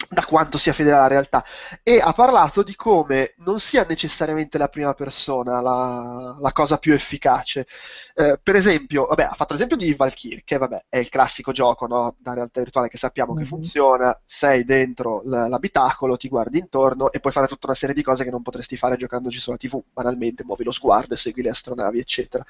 da 0.09 0.25
quanto 0.25 0.57
sia 0.57 0.73
fedele 0.73 0.95
alla 0.95 1.07
realtà 1.07 1.45
e 1.83 1.99
ha 1.99 2.13
parlato 2.13 2.63
di 2.63 2.75
come 2.75 3.35
non 3.37 3.59
sia 3.59 3.85
necessariamente 3.87 4.57
la 4.57 4.67
prima 4.67 4.93
persona 4.95 5.61
la, 5.61 6.35
la 6.37 6.51
cosa 6.51 6.77
più 6.77 6.93
efficace. 6.93 7.67
Eh, 8.15 8.39
per 8.41 8.55
esempio, 8.55 9.05
vabbè, 9.05 9.23
ha 9.23 9.33
fatto 9.35 9.53
l'esempio 9.53 9.77
di 9.77 9.93
Valkyrie, 9.93 10.41
che 10.43 10.57
vabbè, 10.57 10.85
è 10.89 10.97
il 10.97 11.09
classico 11.09 11.51
gioco 11.51 11.85
no, 11.85 12.15
da 12.17 12.33
realtà 12.33 12.59
virtuale 12.59 12.89
che 12.89 12.97
sappiamo 12.97 13.33
mm-hmm. 13.33 13.43
che 13.43 13.49
mhm. 13.49 13.55
funziona, 13.55 14.19
sei 14.25 14.63
dentro 14.63 15.21
l- 15.23 15.47
l'abitacolo, 15.47 16.17
ti 16.17 16.27
guardi 16.27 16.57
intorno 16.57 17.11
e 17.11 17.19
puoi 17.19 17.33
fare 17.33 17.47
tutta 17.47 17.67
una 17.67 17.75
serie 17.75 17.93
di 17.93 18.01
cose 18.01 18.23
che 18.23 18.31
non 18.31 18.41
potresti 18.41 18.77
fare 18.77 18.97
giocandoci 18.97 19.39
sulla 19.39 19.57
TV, 19.57 19.79
banalmente 19.93 20.43
muovi 20.43 20.63
lo 20.63 20.71
sguardo 20.71 21.15
segui 21.15 21.43
le 21.43 21.49
astronavi, 21.49 21.99
eccetera. 21.99 22.43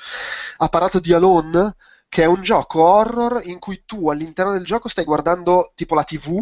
Ha 0.57 0.69
parlato 0.69 0.99
di 0.99 1.11
Alone, 1.11 1.75
che 2.07 2.23
è 2.23 2.25
un 2.25 2.41
gioco 2.41 2.81
horror 2.83 3.41
in 3.43 3.59
cui 3.59 3.83
tu 3.85 4.09
all'interno 4.09 4.53
del 4.53 4.63
gioco 4.63 4.87
stai 4.87 5.03
guardando 5.03 5.73
tipo 5.75 5.93
la 5.93 6.03
TV 6.03 6.41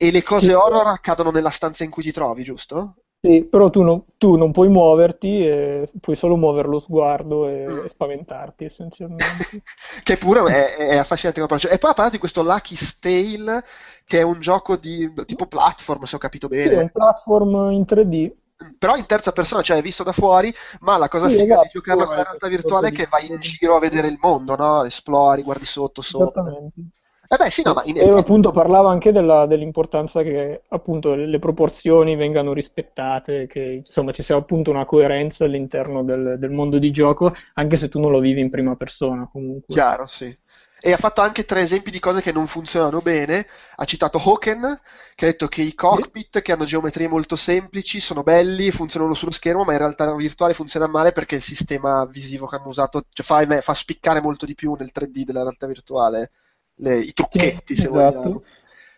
e 0.00 0.10
le 0.12 0.22
cose 0.22 0.46
sì. 0.46 0.52
horror 0.52 0.86
accadono 0.86 1.30
nella 1.30 1.50
stanza 1.50 1.82
in 1.82 1.90
cui 1.90 2.04
ti 2.04 2.12
trovi, 2.12 2.44
giusto? 2.44 2.94
Sì, 3.20 3.42
però 3.42 3.68
tu, 3.68 3.82
no, 3.82 4.04
tu 4.16 4.36
non 4.36 4.52
puoi 4.52 4.68
muoverti, 4.68 5.44
e 5.44 5.90
puoi 6.00 6.14
solo 6.14 6.36
muovere 6.36 6.68
lo 6.68 6.78
sguardo 6.78 7.48
e, 7.48 7.66
mm. 7.66 7.84
e 7.84 7.88
spaventarti 7.88 8.64
essenzialmente. 8.64 9.62
che 10.04 10.16
pure 10.16 10.44
è, 10.44 10.76
è 10.76 10.96
affascinante 10.96 11.40
come 11.40 11.52
approccio. 11.52 11.68
E 11.68 11.78
poi 11.78 11.90
ha 11.90 11.94
parlato 11.94 12.14
di 12.14 12.20
questo 12.20 12.44
Lucky 12.44 12.76
Stale, 12.76 13.64
che 14.04 14.20
è 14.20 14.22
un 14.22 14.38
gioco 14.38 14.76
di 14.76 15.12
tipo 15.26 15.46
platform, 15.46 16.04
se 16.04 16.14
ho 16.14 16.20
capito 16.20 16.46
bene. 16.46 16.68
Sì, 16.68 16.74
è 16.74 16.78
un 16.82 16.90
platform 16.92 17.70
in 17.72 17.82
3D. 17.82 18.32
Però 18.78 18.94
in 18.94 19.06
terza 19.06 19.32
persona, 19.32 19.62
cioè 19.62 19.82
visto 19.82 20.04
da 20.04 20.12
fuori, 20.12 20.52
ma 20.80 20.96
la 20.96 21.08
cosa 21.08 21.28
sì, 21.28 21.38
figa 21.38 21.54
esatto, 21.54 21.62
di 21.62 21.70
giocarlo 21.72 22.06
con 22.06 22.16
la 22.16 22.22
realtà 22.22 22.48
virtuale 22.48 22.88
è 22.88 22.92
che 22.92 23.06
vai 23.08 23.26
in 23.26 23.38
giro 23.40 23.76
a 23.76 23.80
vedere 23.80 24.06
il 24.08 24.18
mondo, 24.20 24.54
no? 24.54 24.84
Esplori, 24.84 25.42
guardi 25.42 25.64
sotto, 25.64 26.02
sopra. 26.02 26.42
Esattamente. 26.42 26.97
Eh 27.30 27.36
beh, 27.36 27.50
sì, 27.50 27.62
no, 27.62 27.74
ma 27.74 27.82
in... 27.84 27.98
E 27.98 28.08
appunto 28.08 28.50
parlava 28.52 28.90
anche 28.90 29.12
della, 29.12 29.44
dell'importanza 29.44 30.22
che 30.22 30.62
appunto 30.68 31.14
le 31.14 31.38
proporzioni 31.38 32.16
vengano 32.16 32.54
rispettate, 32.54 33.46
che 33.46 33.82
insomma 33.84 34.12
ci 34.12 34.22
sia 34.22 34.36
appunto 34.36 34.70
una 34.70 34.86
coerenza 34.86 35.44
all'interno 35.44 36.02
del, 36.02 36.36
del 36.38 36.50
mondo 36.50 36.78
di 36.78 36.90
gioco, 36.90 37.34
anche 37.54 37.76
se 37.76 37.90
tu 37.90 38.00
non 38.00 38.12
lo 38.12 38.20
vivi 38.20 38.40
in 38.40 38.48
prima 38.48 38.76
persona 38.76 39.28
comunque. 39.30 39.74
Chiaro, 39.74 40.06
sì. 40.06 40.34
E 40.80 40.92
ha 40.92 40.96
fatto 40.96 41.20
anche 41.20 41.44
tre 41.44 41.60
esempi 41.60 41.90
di 41.90 41.98
cose 41.98 42.22
che 42.22 42.32
non 42.32 42.46
funzionano 42.46 43.00
bene. 43.00 43.44
Ha 43.76 43.84
citato 43.84 44.16
Hawken, 44.18 44.80
che 45.14 45.26
ha 45.26 45.28
detto 45.28 45.48
che 45.48 45.60
i 45.60 45.74
cockpit 45.74 46.40
che 46.40 46.52
hanno 46.52 46.64
geometrie 46.64 47.08
molto 47.08 47.36
semplici 47.36 48.00
sono 48.00 48.22
belli, 48.22 48.70
funzionano 48.70 49.12
sullo 49.12 49.32
schermo, 49.32 49.64
ma 49.64 49.72
in 49.72 49.78
realtà 49.78 50.14
virtuale 50.14 50.54
funziona 50.54 50.86
male 50.86 51.12
perché 51.12 51.34
il 51.34 51.42
sistema 51.42 52.06
visivo 52.06 52.46
che 52.46 52.56
hanno 52.56 52.68
usato 52.68 53.02
cioè, 53.12 53.26
fa, 53.26 53.60
fa 53.60 53.74
spiccare 53.74 54.22
molto 54.22 54.46
di 54.46 54.54
più 54.54 54.74
nel 54.78 54.92
3D 54.94 55.24
della 55.24 55.42
realtà 55.42 55.66
virtuale 55.66 56.30
le, 56.78 56.98
i 56.98 57.12
trucchetti, 57.12 57.74
sì, 57.74 57.82
se 57.82 57.88
esatto. 57.88 58.18
vogliamo. 58.18 58.42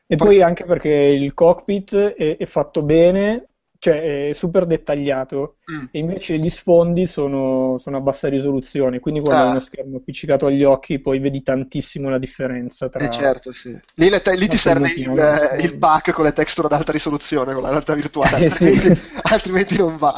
E 0.07 0.17
poi, 0.17 0.27
poi 0.27 0.43
anche 0.43 0.65
perché 0.65 0.89
il 0.89 1.35
cockpit 1.35 1.95
è, 1.95 2.37
è 2.37 2.47
fatto 2.47 2.83
bene, 2.83 3.51
cioè 3.81 4.29
è 4.29 4.33
super 4.35 4.67
dettagliato 4.67 5.57
mm. 5.73 5.87
e 5.91 5.99
invece 5.99 6.39
gli 6.39 6.51
sfondi 6.51 7.07
sono, 7.07 7.79
sono, 7.79 7.97
a 7.97 8.01
bassa 8.03 8.29
risoluzione 8.29 9.01
quindi 9.01 9.21
quando 9.21 9.41
ah. 9.41 9.45
hai 9.47 9.51
uno 9.53 9.61
schermo 9.61 9.97
appiccicato 9.97 10.45
agli 10.45 10.63
occhi 10.65 11.01
poi 11.01 11.19
vedi 11.19 11.43
tantissimo 11.43 12.11
la 12.11 12.19
differenza 12.19 12.91
tra 12.91 13.03
eh 13.03 13.09
certo 13.09 13.55
sì 13.55 13.71
lì, 13.95 14.11
te- 14.21 14.37
lì 14.37 14.49
ti 14.49 14.59
serve 14.59 14.91
il, 14.91 15.57
il, 15.61 15.79
pack 15.79 16.13
con 16.13 16.27
le 16.27 16.33
texture 16.33 16.67
ad 16.67 16.75
alta 16.75 16.93
risoluzione 16.93 17.55
con 17.55 17.63
la 17.63 17.71
realtà 17.71 17.95
virtuale 17.95 18.37
eh, 18.45 18.49
altrimenti, 18.49 18.95
sì. 18.95 19.19
altrimenti 19.23 19.77
non 19.79 19.97
va 19.97 20.15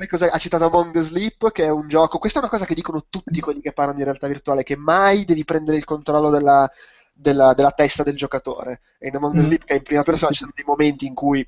poi 0.00 0.08
cosa, 0.08 0.30
ha 0.30 0.38
citato 0.38 0.64
Among 0.64 0.92
the 0.92 1.02
Sleep, 1.02 1.52
che 1.52 1.64
è 1.64 1.70
un 1.70 1.88
gioco. 1.88 2.18
Questa 2.18 2.38
è 2.38 2.42
una 2.42 2.50
cosa 2.50 2.64
che 2.64 2.74
dicono 2.74 3.04
tutti 3.08 3.40
quelli 3.40 3.60
che 3.60 3.72
parlano 3.72 3.98
di 3.98 4.04
realtà 4.04 4.26
virtuale: 4.26 4.62
che 4.62 4.76
mai 4.76 5.24
devi 5.24 5.44
prendere 5.44 5.76
il 5.76 5.84
controllo 5.84 6.30
della, 6.30 6.68
della, 7.12 7.52
della 7.54 7.72
testa 7.72 8.02
del 8.02 8.16
giocatore. 8.16 8.80
E 8.98 9.08
in 9.08 9.16
Among 9.16 9.34
the 9.34 9.40
mm. 9.40 9.44
Sleep, 9.44 9.64
che 9.64 9.74
è 9.74 9.76
in 9.76 9.82
prima 9.82 10.02
persona, 10.02 10.32
ci 10.32 10.38
sono 10.38 10.52
dei 10.54 10.64
momenti 10.64 11.06
in 11.06 11.14
cui 11.14 11.46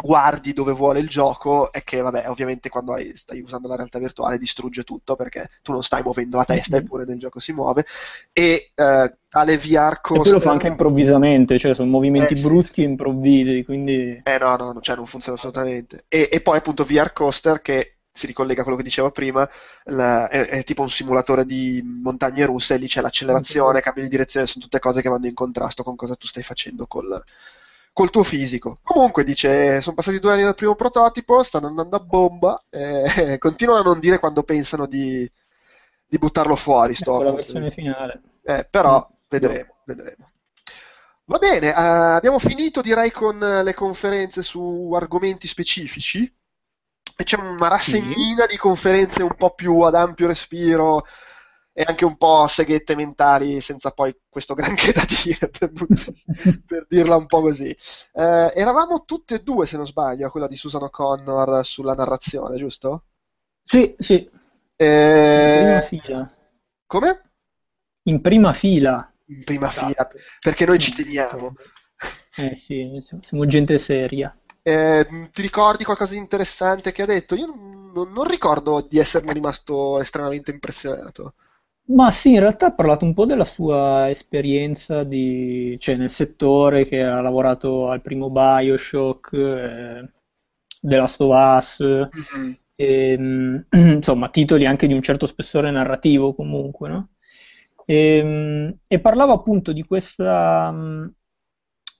guardi 0.00 0.52
dove 0.52 0.72
vuole 0.72 1.00
il 1.00 1.08
gioco 1.08 1.72
e 1.72 1.82
che 1.84 2.00
vabbè 2.00 2.28
ovviamente 2.28 2.68
quando 2.68 2.94
hai, 2.94 3.14
stai 3.14 3.40
usando 3.40 3.68
la 3.68 3.76
realtà 3.76 3.98
virtuale 3.98 4.38
distrugge 4.38 4.84
tutto 4.84 5.16
perché 5.16 5.48
tu 5.62 5.72
non 5.72 5.82
stai 5.82 6.02
muovendo 6.02 6.36
la 6.36 6.44
testa 6.44 6.76
eppure 6.78 7.04
nel 7.04 7.18
gioco 7.18 7.40
si 7.40 7.52
muove. 7.52 7.84
E 8.32 8.70
eh, 8.74 9.16
tale 9.28 9.58
VR 9.58 10.00
coaster 10.00 10.32
e 10.32 10.34
lo 10.36 10.40
fa 10.40 10.50
anche 10.50 10.66
improvvisamente 10.66 11.58
cioè 11.58 11.74
sono 11.74 11.90
movimenti 11.90 12.34
eh, 12.34 12.40
bruschi 12.40 12.82
e 12.82 12.84
improvvisi 12.84 13.64
quindi 13.64 14.20
eh 14.22 14.38
no 14.38 14.56
no 14.56 14.80
cioè 14.80 14.96
non 14.96 15.06
funziona 15.06 15.36
assolutamente. 15.36 16.04
E, 16.08 16.28
e 16.30 16.40
poi 16.40 16.58
appunto 16.58 16.84
VR 16.84 17.12
coaster 17.12 17.60
che 17.60 17.96
si 18.14 18.26
ricollega 18.26 18.60
a 18.60 18.62
quello 18.62 18.78
che 18.78 18.84
dicevo 18.84 19.10
prima, 19.10 19.48
la, 19.84 20.28
è, 20.28 20.46
è, 20.46 20.64
tipo 20.64 20.82
un 20.82 20.90
simulatore 20.90 21.46
di 21.46 21.82
montagne 21.82 22.44
russe, 22.44 22.74
e 22.74 22.76
lì 22.76 22.86
c'è 22.86 23.00
l'accelerazione, 23.00 23.70
okay. 23.70 23.82
cambio 23.82 24.02
di 24.02 24.10
direzione, 24.10 24.46
sono 24.46 24.62
tutte 24.62 24.78
cose 24.80 25.00
che 25.00 25.08
vanno 25.08 25.26
in 25.26 25.34
contrasto 25.34 25.82
con 25.82 25.96
cosa 25.96 26.14
tu 26.14 26.26
stai 26.26 26.42
facendo 26.42 26.86
col, 26.86 27.22
col 27.92 28.10
tuo 28.10 28.22
fisico. 28.22 28.78
Comunque 28.82 29.24
dice, 29.24 29.80
sono 29.80 29.94
passati 29.94 30.18
due 30.18 30.32
anni 30.32 30.42
dal 30.42 30.54
primo 30.54 30.74
prototipo, 30.74 31.42
stanno 31.42 31.66
andando 31.66 31.96
a 31.96 32.00
bomba, 32.00 32.64
eh, 32.70 33.36
continuano 33.38 33.80
a 33.80 33.84
non 33.84 34.00
dire 34.00 34.18
quando 34.18 34.42
pensano 34.42 34.86
di, 34.86 35.30
di 36.06 36.18
buttarlo 36.18 36.56
fuori. 36.56 36.94
Sto 36.94 37.14
ecco 37.16 37.24
la 37.24 37.32
versione 37.32 37.70
finale. 37.70 38.20
Eh, 38.42 38.66
però 38.68 38.96
mm. 38.98 39.14
vedremo, 39.28 39.76
vedremo. 39.84 40.30
Va 41.24 41.38
bene, 41.38 41.68
uh, 41.68 42.16
abbiamo 42.16 42.38
finito 42.38 42.80
direi 42.80 43.10
con 43.12 43.38
le 43.38 43.74
conferenze 43.74 44.42
su 44.42 44.92
argomenti 44.94 45.46
specifici. 45.46 46.30
E 47.14 47.24
c'è 47.24 47.38
una 47.38 47.68
rassegnina 47.68 48.42
sì. 48.42 48.48
di 48.48 48.56
conferenze 48.56 49.22
un 49.22 49.36
po' 49.36 49.54
più 49.54 49.80
ad 49.80 49.94
ampio 49.94 50.26
respiro 50.26 51.04
e 51.74 51.84
anche 51.86 52.04
un 52.04 52.16
po' 52.16 52.46
seghette 52.46 52.94
mentali 52.94 53.60
senza 53.62 53.92
poi 53.92 54.14
questo 54.28 54.54
granché 54.54 54.92
da 54.92 55.04
dire 55.24 55.48
per, 55.48 55.72
per 56.66 56.86
dirla 56.88 57.16
un 57.16 57.26
po' 57.26 57.40
così 57.40 57.68
eh, 57.68 58.52
eravamo 58.54 59.04
tutte 59.04 59.36
e 59.36 59.42
due 59.42 59.66
se 59.66 59.76
non 59.76 59.86
sbaglio 59.86 60.30
quella 60.30 60.48
di 60.48 60.56
Susan 60.56 60.82
O'Connor 60.82 61.64
sulla 61.64 61.94
narrazione 61.94 62.58
giusto? 62.58 63.04
sì 63.62 63.94
sì 63.98 64.28
eh... 64.76 65.58
in 65.58 65.60
prima 65.60 65.80
fila 65.82 66.34
come? 66.86 67.20
in 68.02 68.20
prima 68.20 68.52
fila 68.52 69.12
in 69.26 69.44
prima 69.44 69.68
esatto. 69.68 69.86
fila 69.86 70.10
perché 70.40 70.66
noi 70.66 70.78
ci 70.78 70.92
teniamo 70.92 71.54
eh 72.36 72.54
sì 72.56 73.02
siamo 73.22 73.46
gente 73.46 73.78
seria 73.78 74.36
eh, 74.64 75.28
ti 75.32 75.42
ricordi 75.42 75.82
qualcosa 75.84 76.12
di 76.12 76.18
interessante 76.18 76.92
che 76.92 77.02
ha 77.02 77.06
detto? 77.06 77.34
Io 77.34 77.46
non, 77.46 78.12
non 78.12 78.24
ricordo 78.24 78.86
di 78.88 78.98
esserne 78.98 79.32
rimasto 79.32 80.00
estremamente 80.00 80.52
impressionato. 80.52 81.34
Ma 81.84 82.10
sì, 82.10 82.32
in 82.32 82.40
realtà 82.40 82.66
ha 82.66 82.74
parlato 82.74 83.04
un 83.04 83.12
po' 83.12 83.26
della 83.26 83.44
sua 83.44 84.08
esperienza 84.08 85.04
di, 85.04 85.76
cioè, 85.80 85.96
nel 85.96 86.10
settore, 86.10 86.86
che 86.86 87.02
ha 87.02 87.20
lavorato 87.20 87.88
al 87.88 88.00
primo 88.00 88.30
Bioshock, 88.30 89.32
eh, 89.32 90.10
The 90.80 90.96
Last 90.96 91.20
of 91.20 91.30
Us, 91.30 91.82
mm-hmm. 91.82 92.52
e, 92.74 93.66
insomma, 93.96 94.28
titoli 94.30 94.64
anche 94.64 94.86
di 94.86 94.94
un 94.94 95.02
certo 95.02 95.26
spessore 95.26 95.70
narrativo 95.70 96.34
comunque, 96.34 96.88
no? 96.88 97.08
e, 97.84 98.78
e, 98.86 99.00
parlava 99.00 99.32
appunto 99.34 99.72
di 99.72 99.82
questa, 99.82 100.72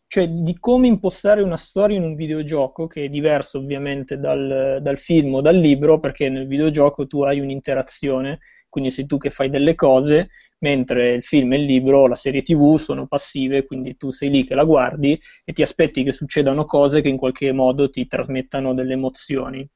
cioè 0.06 0.28
di 0.28 0.58
come 0.58 0.86
impostare 0.86 1.42
una 1.42 1.56
storia 1.56 1.96
in 1.96 2.04
un 2.04 2.14
videogioco, 2.14 2.86
che 2.86 3.04
è 3.04 3.08
diverso 3.08 3.58
ovviamente 3.58 4.18
dal, 4.18 4.78
dal 4.80 4.98
film 4.98 5.34
o 5.34 5.40
dal 5.40 5.56
libro, 5.56 6.00
perché 6.00 6.28
nel 6.28 6.46
videogioco 6.46 7.06
tu 7.06 7.22
hai 7.22 7.40
un'interazione 7.40 8.40
quindi 8.72 8.90
sei 8.90 9.04
tu 9.04 9.18
che 9.18 9.28
fai 9.28 9.50
delle 9.50 9.74
cose, 9.74 10.30
mentre 10.60 11.12
il 11.12 11.22
film 11.22 11.52
il 11.52 11.64
libro 11.64 12.06
la 12.06 12.14
serie 12.14 12.40
tv 12.40 12.78
sono 12.78 13.06
passive, 13.06 13.66
quindi 13.66 13.98
tu 13.98 14.10
sei 14.10 14.30
lì 14.30 14.44
che 14.44 14.54
la 14.54 14.64
guardi 14.64 15.20
e 15.44 15.52
ti 15.52 15.60
aspetti 15.60 16.02
che 16.02 16.10
succedano 16.10 16.64
cose 16.64 17.02
che 17.02 17.08
in 17.10 17.18
qualche 17.18 17.52
modo 17.52 17.90
ti 17.90 18.06
trasmettano 18.06 18.72
delle 18.72 18.94
emozioni. 18.94 19.68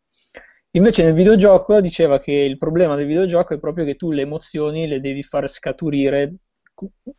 Invece 0.71 1.03
nel 1.03 1.13
videogioco 1.13 1.83
diceva 1.83 2.19
che 2.19 2.33
il 2.33 2.57
problema 2.57 2.97
del 2.97 3.07
videogioco 3.07 3.53
è 3.53 3.59
proprio 3.59 3.85
che 3.85 3.97
tu 3.97 4.13
le 4.13 4.23
emozioni 4.23 4.87
le 4.87 5.01
devi 5.01 5.23
far 5.23 5.47
scaturire 5.47 6.37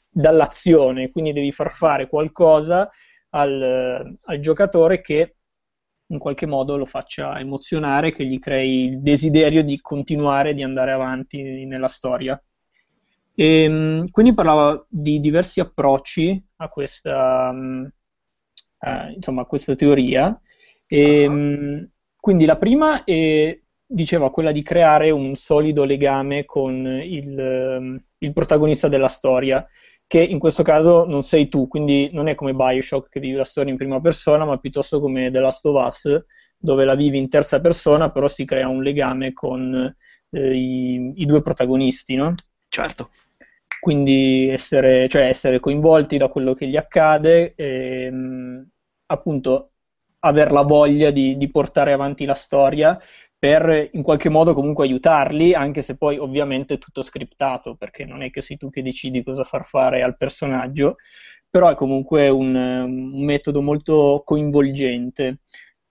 dall'azione, 0.10 1.12
quindi 1.12 1.32
devi 1.32 1.52
far 1.52 1.72
fare 1.72 2.10
qualcosa 2.10 2.90
al, 3.30 4.18
al 4.20 4.40
giocatore 4.40 5.02
che 5.02 5.37
in 6.08 6.20
qualche 6.20 6.46
modo 6.46 6.78
lo 6.78 6.86
faccia 6.86 7.38
emozionare, 7.40 8.12
che 8.12 8.26
gli 8.26 8.40
crei 8.40 8.86
il 8.86 9.02
desiderio 9.02 9.64
di 9.64 9.80
continuare, 9.82 10.54
di 10.54 10.64
andare 10.64 10.92
avanti 10.92 11.66
nella 11.66 11.88
storia. 11.88 12.42
E, 13.36 13.64
ehm, 13.64 14.10
quindi 14.10 14.34
parlava 14.34 14.86
di 14.90 15.20
diversi 15.20 15.60
approcci 15.60 16.44
a 16.58 16.70
questa, 16.70 17.54
eh, 18.80 19.12
insomma, 19.16 19.42
a 19.42 19.46
questa 19.46 19.76
teoria. 19.76 20.40
E, 20.88 21.28
uh-huh. 21.28 21.90
Quindi 22.20 22.46
la 22.46 22.58
prima 22.58 23.04
è, 23.06 23.58
diceva 23.86 24.32
quella 24.32 24.52
di 24.52 24.62
creare 24.62 25.12
un 25.12 25.36
solido 25.36 25.86
legame 25.86 26.44
con 26.44 26.86
il, 26.86 28.04
il 28.18 28.34
protagonista 28.34 28.90
della 28.90 29.08
storia 29.08 29.66
che 30.08 30.24
in 30.24 30.40
questo 30.40 30.64
caso 30.64 31.06
non 31.06 31.22
sei 31.22 31.50
tu, 31.50 31.68
quindi 31.68 32.10
non 32.14 32.28
è 32.28 32.36
come 32.36 32.54
Bioshock 32.54 33.10
che 33.10 33.20
vivi 33.20 33.36
la 33.36 33.44
storia 33.44 33.72
in 33.72 33.78
prima 33.78 34.00
persona, 34.00 34.46
ma 34.46 34.58
piuttosto 34.58 35.02
come 35.02 35.30
The 35.30 35.40
Last 35.40 35.66
of 35.66 35.86
Us, 35.86 36.24
dove 36.58 36.86
la 36.86 36.96
vivi 36.96 37.18
in 37.18 37.30
terza 37.30 37.60
persona, 37.60 38.10
però 38.10 38.28
si 38.28 38.46
crea 38.46 38.70
un 38.70 38.82
legame 38.82 39.34
con 39.34 39.94
eh, 40.30 40.56
i, 40.56 41.12
i, 41.16 41.26
due 41.26 41.42
protagonisti, 41.42 42.16
no? 42.16 42.34
Certo. 42.70 43.10
Quindi 43.80 44.48
essere, 44.50 45.08
cioè 45.10 45.28
essere, 45.28 45.60
coinvolti 45.60 46.18
da 46.18 46.30
quello 46.30 46.54
che 46.54 46.68
gli 46.68 46.78
accade 46.78 47.54
e, 47.56 48.06
ehm, 48.06 48.68
appunto 49.08 49.72
aver 50.20 50.52
la 50.52 50.64
voglia 50.64 51.12
di, 51.12 51.38
di 51.38 51.52
portare 51.52 51.94
avanti 51.94 52.26
la 52.26 52.34
storia 52.34 53.00
per 53.40 53.90
in 53.94 54.02
qualche 54.02 54.30
modo 54.30 54.54
comunque 54.54 54.86
aiutarli, 54.86 55.54
anche 55.54 55.82
se 55.82 55.96
poi 55.96 56.18
ovviamente 56.18 56.76
è 56.76 56.78
tutto 56.80 57.04
scriptato, 57.04 57.76
perché 57.76 58.04
non 58.06 58.24
è 58.24 58.30
che 58.30 58.42
sei 58.42 58.58
tu 58.58 58.70
che 58.70 58.82
decidi 58.82 59.24
cosa 59.24 59.44
far 59.44 59.66
fare 59.66 60.02
al 60.02 60.18
personaggio, 60.18 60.96
però 61.50 61.70
è 61.70 61.76
comunque 61.76 62.30
un, 62.30 62.56
un 62.56 63.24
metodo 63.24 63.62
molto 63.62 64.24
coinvolgente. 64.26 65.40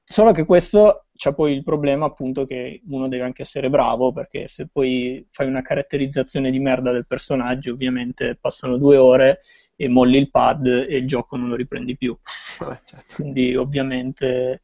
Solo 0.05 0.33
che 0.33 0.45
questo 0.45 1.07
c'ha 1.17 1.33
poi 1.33 1.53
il 1.53 1.65
problema 1.65 2.07
appunto 2.07 2.45
che 2.45 2.83
uno 2.89 3.09
deve 3.09 3.25
anche 3.25 3.43
essere 3.43 3.71
bravo, 3.71 4.13
perché 4.13 4.49
se 4.49 4.69
poi 4.71 5.27
fai 5.31 5.47
una 5.47 5.63
caratterizzazione 5.63 6.51
di 6.51 6.59
merda 6.59 6.93
del 6.93 7.07
personaggio, 7.07 7.73
ovviamente 7.73 8.37
passano 8.41 8.77
due 8.77 8.97
ore 8.97 9.41
e 9.77 9.89
molli 9.89 10.19
il 10.19 10.31
pad 10.31 10.67
e 10.67 10.97
il 10.97 11.07
gioco 11.07 11.37
non 11.37 11.49
lo 11.49 11.57
riprendi 11.57 11.97
più. 11.97 12.17
Certo. 12.23 12.97
Quindi 13.15 13.57
ovviamente 13.57 14.61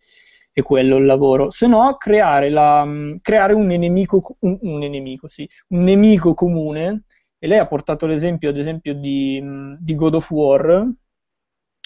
è 0.52 0.62
quello 0.62 0.96
il 0.96 1.06
lavoro. 1.06 1.50
Se 1.50 1.66
no, 1.66 1.96
creare, 1.96 2.50
la, 2.50 2.86
creare 3.20 3.54
un 3.54 3.66
nemico, 3.66 4.36
un, 4.40 4.58
un 4.60 4.78
nemico, 4.78 5.28
sì, 5.28 5.48
un 5.68 5.82
nemico 5.82 6.34
comune. 6.34 7.04
E 7.38 7.46
lei 7.48 7.58
ha 7.58 7.66
portato 7.66 8.06
l'esempio, 8.06 8.50
ad 8.50 8.56
esempio, 8.56 8.94
di, 8.94 9.42
di 9.80 9.94
God 9.94 10.14
of 10.14 10.30
War, 10.30 10.86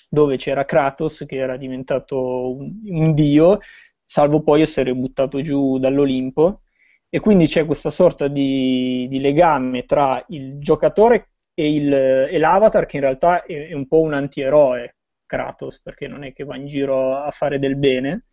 dove 0.08 0.36
c'era 0.36 0.64
Kratos 0.64 1.24
che 1.26 1.36
era 1.36 1.56
diventato 1.56 2.56
un, 2.56 2.80
un 2.84 3.14
dio, 3.14 3.58
salvo 4.04 4.42
poi 4.42 4.62
essere 4.62 4.94
buttato 4.94 5.40
giù 5.40 5.78
dall'Olimpo. 5.78 6.62
E 7.08 7.20
quindi 7.20 7.46
c'è 7.46 7.64
questa 7.64 7.90
sorta 7.90 8.28
di, 8.28 9.06
di 9.08 9.20
legame 9.20 9.84
tra 9.84 10.22
il 10.28 10.58
giocatore 10.58 11.30
e, 11.54 11.72
il, 11.72 11.92
e, 11.92 12.36
l'avatar, 12.38 12.84
che 12.84 12.96
in 12.96 13.02
realtà 13.02 13.44
è, 13.44 13.68
è 13.68 13.72
un 13.72 13.86
po' 13.86 14.00
un 14.00 14.12
antieroe, 14.12 14.96
Kratos, 15.24 15.80
perché 15.80 16.08
non 16.08 16.24
è 16.24 16.32
che 16.32 16.44
va 16.44 16.56
in 16.56 16.66
giro 16.66 17.16
a 17.16 17.30
fare 17.30 17.58
del 17.58 17.76
bene, 17.76 18.26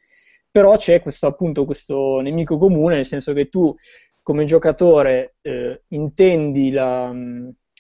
però 0.54 0.78
c'è 0.78 1.02
questo, 1.02 1.26
appunto 1.26 1.66
questo 1.66 2.20
nemico 2.20 2.60
comune, 2.60 2.94
nel 2.94 3.08
senso 3.08 3.34
che 3.34 3.50
tu 3.50 3.76
come 4.22 4.46
giocatore 4.46 5.38
eh, 5.42 5.82
intendi 5.88 6.70
la, 6.70 7.12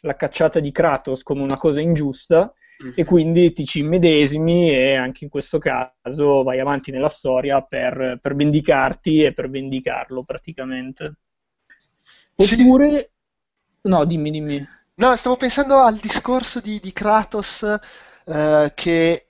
la, 0.01 0.15
cacciata 0.15 0.59
di 0.59 0.71
Kratos 0.71 1.21
come 1.21 1.43
una 1.43 1.55
cosa 1.55 1.79
ingiusta 1.79 2.51
mm-hmm. 2.83 2.93
e 2.95 3.05
quindi 3.05 3.53
ti 3.53 3.63
ci 3.65 3.81
immedesimi 3.81 4.71
e 4.71 4.95
anche 4.95 5.23
in 5.23 5.29
questo 5.29 5.59
caso 5.59 6.41
vai 6.41 6.59
avanti 6.59 6.89
nella 6.89 7.09
storia 7.09 7.61
per, 7.61 8.17
per 8.19 8.35
vendicarti 8.35 9.21
e 9.21 9.33
per 9.33 9.51
vendicarlo 9.51 10.23
praticamente. 10.23 11.17
Oppure... 12.35 12.97
Sì. 12.97 13.07
No, 13.83 14.03
dimmi, 14.05 14.31
dimmi. 14.31 14.67
No, 14.95 15.15
stavo 15.15 15.37
pensando 15.37 15.77
al 15.77 15.97
discorso 15.97 16.59
di, 16.59 16.79
di 16.79 16.91
Kratos 16.91 17.61
eh, 18.25 18.71
che 18.73 19.27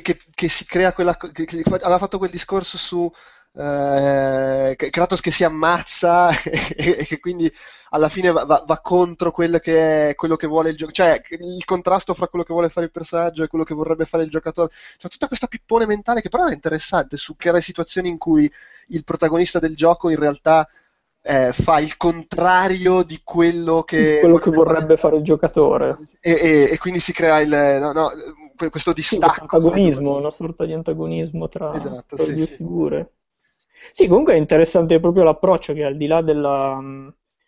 che, 0.00 0.16
che, 0.16 0.18
che, 0.30 0.48
si 0.48 0.64
crea 0.64 0.92
quella. 0.92 1.16
Che, 1.16 1.62
aveva 1.66 1.98
fatto 1.98 2.18
quel 2.18 2.30
discorso 2.30 2.76
su 2.76 3.10
eh, 3.56 4.74
Kratos 4.76 5.20
che 5.20 5.30
si 5.30 5.44
ammazza 5.44 6.28
e, 6.42 6.96
e, 6.98 7.04
che 7.04 7.20
quindi 7.20 7.50
alla 7.90 8.08
fine 8.08 8.32
va, 8.32 8.44
va, 8.44 8.64
va 8.66 8.80
contro 8.80 9.30
quello 9.30 9.58
che, 9.58 10.10
è, 10.10 10.14
quello 10.16 10.34
che, 10.34 10.48
vuole 10.48 10.70
il 10.70 10.76
gioco, 10.76 10.90
cioè 10.90 11.22
il 11.38 11.64
contrasto 11.64 12.14
fra 12.14 12.26
quello 12.26 12.44
che 12.44 12.52
vuole 12.52 12.68
fare 12.68 12.86
il 12.86 12.92
personaggio 12.92 13.44
e 13.44 13.46
quello 13.46 13.64
che 13.64 13.74
vorrebbe 13.74 14.04
fare 14.04 14.24
il 14.24 14.30
giocatore. 14.30 14.72
Cioè, 14.98 15.10
tutta 15.10 15.28
questa 15.28 15.46
pippone 15.46 15.86
mentale 15.86 16.20
che 16.20 16.28
però 16.28 16.46
è 16.46 16.52
interessante 16.52 17.16
su 17.16 17.36
creare 17.36 17.60
situazioni 17.60 18.08
in 18.08 18.18
cui 18.18 18.50
il 18.88 19.04
protagonista 19.04 19.58
del 19.58 19.76
gioco 19.76 20.10
in 20.10 20.18
realtà. 20.18 20.68
Eh, 21.26 21.54
fa 21.54 21.78
il 21.78 21.96
contrario 21.96 23.02
di 23.02 23.22
quello 23.24 23.82
che, 23.82 24.18
quello 24.20 24.36
che 24.36 24.50
vorrebbe 24.50 24.98
fare 24.98 25.16
il 25.16 25.22
giocatore 25.22 25.96
e, 26.20 26.32
e, 26.32 26.68
e 26.72 26.76
quindi 26.76 27.00
si 27.00 27.14
crea 27.14 27.40
il 27.40 27.48
no, 27.80 27.92
no, 27.92 28.10
questo 28.56 28.92
distacco. 28.92 29.60
Sì, 29.72 29.98
una 29.98 30.30
sorta 30.30 30.64
di 30.64 30.72
antagonismo 30.72 31.48
tra, 31.48 31.74
esatto, 31.74 32.16
tra 32.16 32.24
sì, 32.24 32.30
le 32.30 32.36
due 32.36 32.46
sì. 32.46 32.52
figure. 32.52 33.12
Sì, 33.92 34.06
comunque 34.06 34.34
è 34.34 34.38
interessante 34.38 35.00
proprio 35.00 35.24
l'approccio 35.24 35.72
che 35.72 35.84
al 35.84 35.96
di 35.96 36.06
là 36.06 36.22
della... 36.22 36.80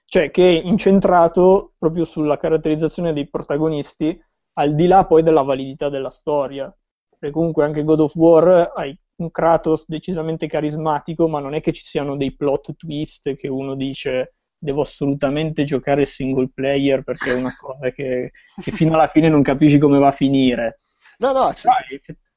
cioè 0.04 0.30
che 0.30 0.60
è 0.60 0.66
incentrato 0.66 1.74
proprio 1.78 2.04
sulla 2.04 2.36
caratterizzazione 2.36 3.12
dei 3.12 3.28
protagonisti, 3.28 4.20
al 4.54 4.74
di 4.74 4.86
là 4.86 5.04
poi 5.06 5.22
della 5.22 5.42
validità 5.42 5.88
della 5.88 6.10
storia. 6.10 6.74
Perché 7.18 7.34
comunque 7.34 7.64
anche 7.64 7.84
God 7.84 8.00
of 8.00 8.14
War 8.16 8.72
hai 8.74 8.96
un 9.16 9.30
Kratos 9.30 9.84
decisamente 9.86 10.46
carismatico, 10.46 11.28
ma 11.28 11.40
non 11.40 11.54
è 11.54 11.60
che 11.60 11.72
ci 11.72 11.84
siano 11.84 12.16
dei 12.16 12.34
plot 12.34 12.76
twist 12.76 13.34
che 13.34 13.48
uno 13.48 13.74
dice 13.74 14.34
devo 14.58 14.82
assolutamente 14.82 15.64
giocare 15.64 16.04
single 16.06 16.50
player 16.52 17.02
perché 17.02 17.32
è 17.32 17.34
una 17.34 17.54
cosa 17.58 17.90
che, 17.90 18.32
che 18.60 18.70
fino 18.72 18.94
alla 18.94 19.08
fine 19.08 19.28
non 19.28 19.42
capisci 19.42 19.78
come 19.78 19.98
va 19.98 20.08
a 20.08 20.12
finire. 20.12 20.78
No, 21.18 21.32
no, 21.32 21.52
sì. 21.52 21.68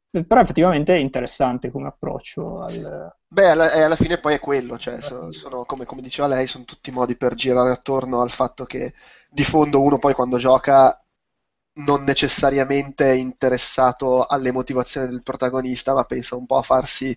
però, 0.10 0.24
però, 0.26 0.42
effettivamente 0.42 0.96
è 0.96 1.00
interessante 1.00 1.72
come 1.72 1.88
approccio. 1.88 2.62
Al... 2.62 2.70
Sì. 2.70 2.88
Beh, 3.28 3.50
alla, 3.50 3.72
alla, 3.72 3.96
fine 3.96 4.20
poi 4.20 4.36
è 4.36 4.40
quello, 4.40 4.78
cioè, 4.78 5.02
sono, 5.02 5.32
sono, 5.32 5.66
come, 5.66 5.86
come, 5.86 6.02
diceva 6.02 6.28
lei, 6.28 6.48
sono 6.48 6.66
tutti 6.66 6.92
modi 6.92 7.16
per 7.16 7.36
girare 7.36 7.72
attorno 7.72 8.22
al 8.22 8.32
fatto 8.32 8.66
che 8.66 8.94
di 9.30 9.44
fondo 9.44 9.82
uno 9.82 10.00
poi 10.00 10.14
quando 10.14 10.38
gioca 10.38 11.02
non 11.80 12.04
necessariamente 12.04 13.12
è 13.12 13.16
interessato 13.16 14.26
alle 14.26 14.52
motivazioni 14.52 15.08
del 15.08 15.24
protagonista, 15.24 15.94
ma 15.94 16.04
pensa 16.04 16.36
un 16.36 16.46
po' 16.46 16.58
a 16.58 16.64
farsi 16.64 17.16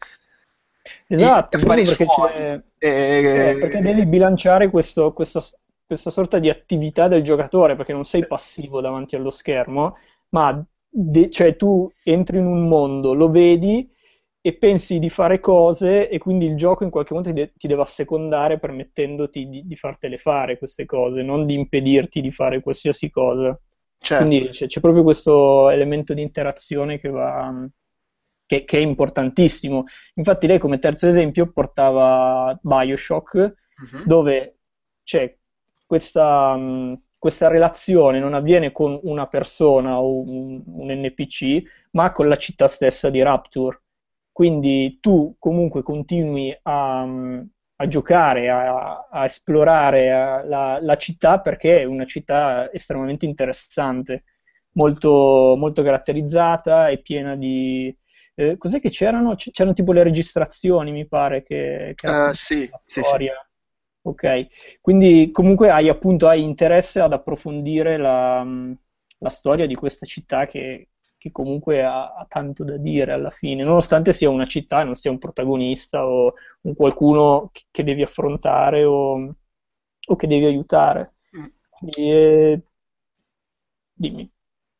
Esatto, 1.07 1.59
perché, 1.59 2.07
e... 2.35 2.65
eh, 2.79 3.57
perché, 3.59 3.81
devi 3.81 4.05
bilanciare 4.07 4.69
questo, 4.69 5.13
questa, 5.13 5.41
questa 5.87 6.11
sorta 6.11 6.39
di 6.39 6.49
attività 6.49 7.07
del 7.07 7.23
giocatore, 7.23 7.77
perché 7.77 7.93
non 7.93 8.05
sei 8.05 8.27
passivo 8.27 8.81
davanti 8.81 9.15
allo 9.15 9.31
schermo, 9.31 9.97
ma 10.31 10.65
de- 10.93 11.31
cioè 11.31 11.57
tu 11.57 11.91
entri 12.05 12.39
in 12.39 12.45
un 12.45 12.69
mondo, 12.69 13.15
lo 13.15 13.31
vedi 13.31 13.91
e 14.45 14.55
pensi 14.55 14.99
di 14.99 15.09
fare 15.09 15.41
cose 15.41 16.09
e 16.09 16.19
quindi 16.19 16.47
il 16.47 16.57
gioco 16.57 16.85
in 16.85 16.91
qualche 16.91 17.15
modo 17.15 17.29
ti, 17.29 17.33
de- 17.33 17.53
ti 17.57 17.69
deve 17.69 17.83
assecondare 17.83 18.59
permettendoti 18.59 19.49
di-, 19.49 19.67
di, 19.67 19.77
fartele 19.77 20.19
fare 20.19 20.59
queste 20.59 20.85
cose, 20.85 21.23
non 21.23 21.47
di 21.47 21.55
impedirti 21.55 22.21
di 22.21 22.31
fare 22.31 22.61
qualsiasi 22.61 23.09
cosa. 23.09 23.59
Certo. 23.99 24.27
Quindi 24.27 24.49
c'è, 24.49 24.67
c'è, 24.67 24.81
proprio 24.81 25.05
questo 25.05 25.71
elemento 25.71 26.13
di 26.13 26.23
interazione 26.23 26.99
che, 26.99 27.09
va, 27.09 27.55
che, 28.45 28.65
che, 28.65 28.79
è 28.79 28.81
importantissimo. 28.81 29.85
Infatti 30.15 30.49
lei 30.49 30.59
come 30.59 30.81
terzo 30.81 31.07
esempio 31.07 31.53
portava 31.53 32.59
Bioshock, 32.61 33.35
uh-huh. 33.35 34.07
dove 34.07 34.59
c'è 35.05 35.37
questa... 35.87 36.59
Questa 37.23 37.47
relazione 37.47 38.19
non 38.19 38.35
avviene 38.35 38.73
con 38.73 38.99
una 39.05 39.29
persona 39.29 40.01
o 40.01 40.23
un, 40.23 40.61
un, 40.67 40.91
NPC, 40.91 41.63
ma 41.93 42.11
con 42.11 42.27
la 42.27 42.35
città 42.35 42.67
stessa 42.67 43.11
di 43.11 43.23
Rapture. 43.23 43.81
Quindi 44.33 44.99
tu 45.01 45.37
comunque 45.39 45.85
continui 45.85 46.53
a, 46.63 47.03
a 47.03 47.87
giocare, 47.87 48.51
a, 48.51 49.07
a 49.09 49.25
esplorare 49.25 50.09
la, 50.49 50.81
la, 50.81 50.97
città 50.97 51.39
perché 51.39 51.83
è 51.83 51.85
una 51.85 52.07
città 52.07 52.73
estremamente 52.73 53.25
interessante, 53.25 54.25
molto, 54.73 55.55
molto 55.57 55.85
caratterizzata 55.85 56.89
e 56.89 57.03
piena 57.03 57.37
di... 57.37 57.97
Eh, 58.35 58.57
cos'è 58.57 58.81
che 58.81 58.91
c'erano? 58.91 59.37
C'erano 59.37 59.77
tipo 59.77 59.93
le 59.93 60.03
registrazioni, 60.03 60.91
mi 60.91 61.07
pare, 61.07 61.45
che, 61.45 61.93
che 61.95 62.11
uh, 62.11 62.33
sì, 62.33 62.69
sì, 62.85 63.01
storia. 63.01 63.35
Sì 63.41 63.51
Ok, 64.05 64.81
quindi 64.81 65.31
comunque 65.31 65.71
hai 65.71 65.89
appunto 65.89 66.27
hai 66.27 66.43
interesse 66.43 67.01
ad 67.01 67.13
approfondire 67.13 67.97
la, 67.97 68.45
la 69.19 69.29
storia 69.29 69.67
di 69.67 69.77
questa 69.77 70.07
città 70.07 70.45
che, 70.47 70.89
che 71.17 71.31
comunque 71.31 71.85
ha, 71.85 72.13
ha, 72.13 72.27
tanto 72.29 72.65
da 72.65 72.77
dire 72.79 73.13
alla 73.13 73.31
fine, 73.31 73.63
nonostante 73.63 74.13
sia 74.13 74.29
una 74.29 74.47
città 74.47 74.81
e 74.81 74.85
non 74.85 74.97
sia 74.97 75.13
un 75.13 75.19
protagonista 75.19 76.05
o 76.05 76.35
un 76.63 76.75
qualcuno 76.75 77.51
che, 77.53 77.63
che 77.71 77.85
devi 77.85 78.03
affrontare 78.03 78.85
o, 78.85 79.35
o, 80.07 80.17
che 80.17 80.27
devi 80.27 80.47
aiutare. 80.47 81.15
Mm. 81.39 81.45
Quindi, 81.71 82.11
eh... 82.11 82.63
Dimmi. 83.95 84.29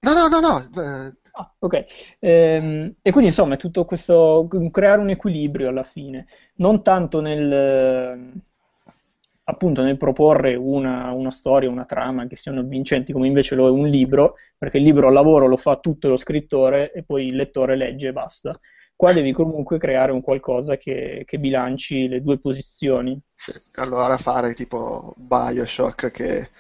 No, 0.01 0.13
no, 0.15 0.27
no, 0.29 0.41
no. 0.41 1.13
Ah, 1.35 1.55
ok. 1.61 2.17
Ehm, 2.19 2.97
e 3.01 3.11
quindi 3.13 3.29
insomma 3.29 3.55
è 3.55 3.57
tutto 3.57 3.85
questo 3.85 4.49
creare 4.71 5.01
un 5.01 5.11
equilibrio 5.11 5.69
alla 5.69 5.85
fine, 5.85 6.27
non 6.57 6.83
tanto 6.83 7.21
nel 7.21 8.43
appunto 9.53 9.83
nel 9.83 9.97
proporre 9.97 10.55
una, 10.55 11.11
una, 11.13 11.31
storia, 11.31 11.71
una 11.71 11.85
trama 11.85 12.27
che 12.27 12.37
siano 12.37 12.61
avvincenti 12.61 13.13
come 13.13 13.27
invece 13.27 13.55
lo 13.55 13.67
è 13.67 13.71
un 13.71 13.87
libro, 13.87 14.35
perché 14.59 14.79
il 14.79 14.85
libro 14.85 15.09
al 15.09 15.13
lavoro 15.13 15.47
lo 15.47 15.57
fa 15.57 15.77
tutto 15.77 16.09
lo 16.09 16.17
scrittore 16.17 16.93
e 16.93 17.03
poi 17.05 17.29
il 17.29 17.37
lettore 17.37 17.77
legge 17.77 18.09
e 18.09 18.13
basta. 18.13 18.59
Qua 18.95 19.13
devi 19.13 19.33
comunque 19.33 19.79
creare 19.79 20.13
un 20.13 20.21
qualcosa 20.21 20.77
che, 20.77 21.25
che 21.27 21.39
bilanci 21.39 22.09
le 22.09 22.23
due 22.23 22.39
posizioni. 22.39 23.19
Sì, 23.35 23.53
allora 23.75 24.17
fare 24.17 24.55
tipo 24.55 25.15
Bioshock 25.17 26.11
che, 26.11 26.51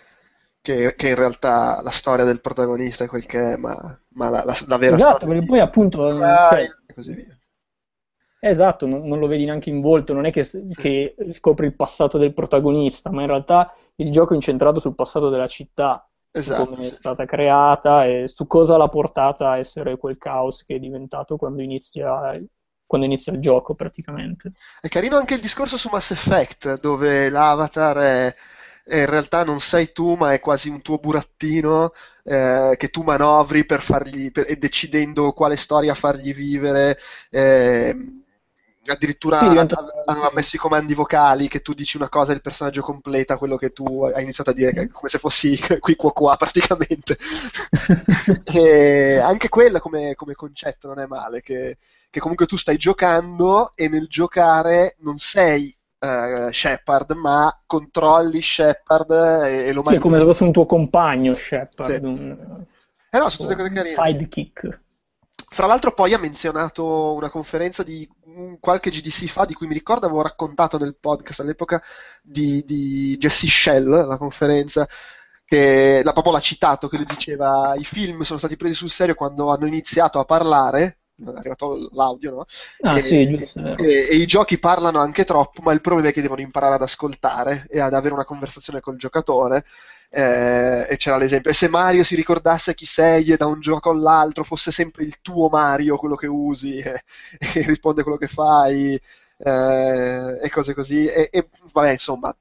che, 0.60 0.94
che, 0.96 1.08
in 1.08 1.14
realtà 1.14 1.80
la 1.82 1.90
storia 1.90 2.24
del 2.24 2.40
protagonista 2.40 3.04
è 3.04 3.08
quel 3.08 3.26
che 3.26 3.52
è, 3.52 3.56
ma, 3.56 3.74
ma 4.14 4.28
la, 4.28 4.44
la, 4.44 4.56
la, 4.66 4.76
vera 4.76 4.96
esatto, 4.96 5.16
storia... 5.16 5.34
perché 5.34 5.46
poi 5.46 5.60
appunto... 5.60 6.18
Cioè, 6.18 6.68
e 6.86 6.94
così 6.94 7.14
via 7.14 7.36
Esatto, 8.44 8.86
non, 8.86 9.06
non, 9.06 9.20
lo 9.20 9.28
vedi 9.28 9.44
neanche 9.44 9.70
in 9.70 9.80
volto, 9.80 10.12
non 10.12 10.24
è 10.24 10.32
che, 10.32 10.44
che, 10.74 11.14
scopri 11.30 11.66
il 11.66 11.76
passato 11.76 12.18
del 12.18 12.34
protagonista, 12.34 13.08
ma 13.12 13.20
in 13.20 13.28
realtà 13.28 13.72
il 13.96 14.10
gioco 14.10 14.32
è 14.32 14.34
incentrato 14.34 14.80
sul 14.80 14.96
passato 14.96 15.28
della 15.28 15.46
città 15.46 16.04
Esatto, 16.32 16.72
come 16.72 16.78
è 16.78 16.88
sì. 16.88 16.94
stata 16.94 17.24
creata 17.24 18.04
e 18.04 18.26
su 18.26 18.48
cosa 18.48 18.76
l'ha 18.76 18.88
portata 18.88 19.50
a 19.50 19.58
essere 19.58 19.96
quel 19.96 20.18
caos 20.18 20.64
che 20.64 20.74
è 20.74 20.78
diventato 20.80 21.36
quando 21.36 21.62
inizia, 21.62 22.36
quando 22.84 23.06
inizia 23.06 23.32
il 23.32 23.38
gioco 23.38 23.76
praticamente. 23.76 24.50
È 24.80 24.88
carino 24.88 25.18
anche 25.18 25.34
il 25.34 25.40
discorso 25.40 25.76
su 25.76 25.88
Mass 25.92 26.10
Effect, 26.10 26.80
dove 26.80 27.28
l'avatar 27.28 27.96
è, 27.98 28.34
è 28.82 28.96
in 28.96 29.06
realtà 29.06 29.44
non 29.44 29.60
sei 29.60 29.92
tu, 29.92 30.14
ma 30.14 30.32
è 30.32 30.40
quasi 30.40 30.68
un 30.68 30.82
tuo 30.82 30.96
burattino 30.96 31.92
eh, 32.24 32.74
che 32.76 32.88
tu 32.88 33.02
manovri 33.02 33.64
per 33.64 33.82
fargli, 33.82 34.32
per- 34.32 34.50
e 34.50 34.56
decidendo 34.56 35.30
quale 35.30 35.54
storia 35.54 35.94
fargli 35.94 36.34
vivere. 36.34 36.98
eh, 37.30 38.21
addirittura 38.86 39.38
Sì, 39.38 39.48
diventa... 39.48 39.84
hanno 40.06 40.30
messo 40.34 40.56
i 40.56 40.58
comandi 40.58 40.94
vocali 40.94 41.48
che 41.48 41.60
tu 41.60 41.72
dici 41.72 41.96
una 41.96 42.08
cosa 42.08 42.32
e 42.32 42.34
il 42.34 42.40
personaggio 42.40 42.82
completa 42.82 43.38
quello 43.38 43.56
che 43.56 43.70
tu 43.70 44.04
hai 44.04 44.22
iniziato 44.22 44.50
a 44.50 44.54
dire, 44.54 44.88
come 44.90 45.08
se 45.08 45.18
fossi 45.18 45.56
qui 45.80 45.94
qua 45.96 46.12
qua 46.12 46.36
praticamente. 46.36 47.16
E 48.44 49.18
anche 49.18 49.48
quella 49.48 49.80
come, 49.80 50.14
come 50.14 50.34
concetto 50.34 50.88
non 50.88 50.98
è 50.98 51.06
male, 51.06 51.40
che, 51.40 51.76
che 52.10 52.20
comunque 52.20 52.46
tu 52.46 52.56
stai 52.56 52.76
giocando 52.76 53.72
e 53.74 53.88
nel 53.88 54.06
giocare 54.08 54.96
non 55.00 55.16
sei 55.18 55.74
eh, 55.98 56.48
Shepard, 56.50 57.12
ma 57.12 57.62
controlli 57.66 58.40
Shepard 58.42 59.10
e, 59.44 59.66
e 59.68 59.72
lo 59.72 59.82
Sì, 59.82 59.94
è 59.94 59.98
come 59.98 60.18
se 60.18 60.24
fosse 60.24 60.44
un 60.44 60.52
tuo 60.52 60.66
compagno, 60.66 61.32
Shepard, 61.32 61.98
Sì. 61.98 62.04
un, 62.04 62.66
Eh 63.10 63.18
no, 63.18 63.28
sono 63.28 63.48
tutte 63.48 63.62
cose 63.62 63.74
carine. 63.74 63.94
sidekick. 63.94 64.80
Fra 65.52 65.66
l'altro 65.66 65.92
poi 65.92 66.14
ha 66.14 66.18
menzionato 66.18 67.12
una 67.12 67.28
conferenza 67.28 67.82
di 67.82 68.08
qualche 68.58 68.88
GDC 68.88 69.26
fa, 69.26 69.44
di 69.44 69.52
cui 69.52 69.66
mi 69.66 69.74
ricordo 69.74 70.06
avevo 70.06 70.22
raccontato 70.22 70.78
nel 70.78 70.96
podcast 70.98 71.40
all'epoca 71.40 71.78
di, 72.22 72.64
di 72.64 73.18
Jesse 73.18 73.46
Shell, 73.46 74.06
la 74.06 74.16
conferenza, 74.16 74.88
che 75.44 76.00
la, 76.02 76.12
proprio 76.12 76.32
l'ha 76.32 76.40
citato, 76.40 76.88
che 76.88 76.96
lui 76.96 77.04
diceva 77.04 77.74
i 77.76 77.84
film 77.84 78.22
sono 78.22 78.38
stati 78.38 78.56
presi 78.56 78.72
sul 78.72 78.88
serio 78.88 79.14
quando 79.14 79.50
hanno 79.50 79.66
iniziato 79.66 80.18
a 80.18 80.24
parlare, 80.24 81.01
è 81.24 81.36
arrivato 81.38 81.88
l'audio, 81.92 82.30
no? 82.34 82.44
Ah, 82.82 82.96
E, 82.96 83.00
sì, 83.00 83.26
giusto, 83.28 83.60
e- 83.74 84.08
e 84.10 84.16
i 84.16 84.26
giochi 84.26 84.58
parlano 84.58 84.98
anche 85.00 85.24
troppo, 85.24 85.62
ma 85.62 85.72
il 85.72 85.80
problema 85.80 86.08
è 86.08 86.12
che 86.12 86.20
devono 86.22 86.40
imparare 86.40 86.74
ad 86.74 86.82
ascoltare 86.82 87.66
e 87.70 87.80
ad 87.80 87.94
avere 87.94 88.14
una 88.14 88.24
conversazione 88.24 88.80
col 88.80 88.96
giocatore. 88.96 89.64
Eh, 90.14 90.86
e 90.90 90.96
c'era 90.96 91.16
l'esempio. 91.16 91.50
E 91.50 91.54
se 91.54 91.68
Mario 91.68 92.04
si 92.04 92.14
ricordasse 92.14 92.74
chi 92.74 92.84
sei 92.84 93.32
e 93.32 93.36
da 93.38 93.46
un 93.46 93.60
gioco 93.60 93.88
all'altro 93.90 94.44
fosse 94.44 94.70
sempre 94.70 95.04
il 95.04 95.20
tuo 95.22 95.48
Mario 95.48 95.96
quello 95.96 96.16
che 96.16 96.26
usi 96.26 96.76
e, 96.76 97.02
e 97.54 97.62
risponde 97.66 98.02
quello 98.02 98.18
che 98.18 98.26
fai 98.28 98.94
eh, 99.38 100.38
e 100.42 100.50
cose 100.50 100.74
così. 100.74 101.06
E, 101.06 101.28
e, 101.32 101.48
vabbè, 101.72 101.92
insomma, 101.92 102.34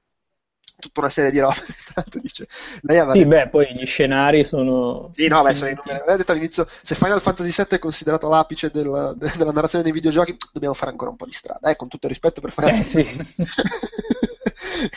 tutta 0.81 0.99
una 1.01 1.09
serie 1.09 1.31
di 1.31 1.39
robe. 1.39 1.55
Tanto 1.95 2.19
dice, 2.19 2.47
lei 2.81 2.97
aveva 2.99 3.15
Sì, 3.15 3.17
detto. 3.17 3.29
beh, 3.29 3.49
poi 3.49 3.73
gli 3.75 3.85
scenari 3.85 4.43
sono 4.43 5.11
Sì, 5.13 5.27
no, 5.27 5.41
beh, 5.43 5.53
sono 5.53 5.69
i 5.69 5.73
infiniti. 5.73 5.75
numeri. 5.75 5.99
Aveva 6.01 6.17
detto 6.17 6.31
all'inizio, 6.31 6.65
se 6.81 6.95
Final 6.95 7.21
Fantasy 7.21 7.51
VII 7.51 7.75
è 7.75 7.79
considerato 7.79 8.29
l'apice 8.29 8.71
del- 8.71 9.13
de- 9.17 9.31
della 9.37 9.51
narrazione 9.51 9.83
dei 9.83 9.91
videogiochi, 9.93 10.35
dobbiamo 10.53 10.73
fare 10.73 10.91
ancora 10.91 11.09
un 11.11 11.17
po' 11.17 11.25
di 11.25 11.33
strada, 11.33 11.69
eh, 11.69 11.75
con 11.75 11.89
tutto 11.89 12.05
il 12.07 12.11
rispetto 12.13 12.39
per 12.41 12.51
Final 12.51 12.71
Eh, 12.71 12.83
Fantasy. 12.83 13.19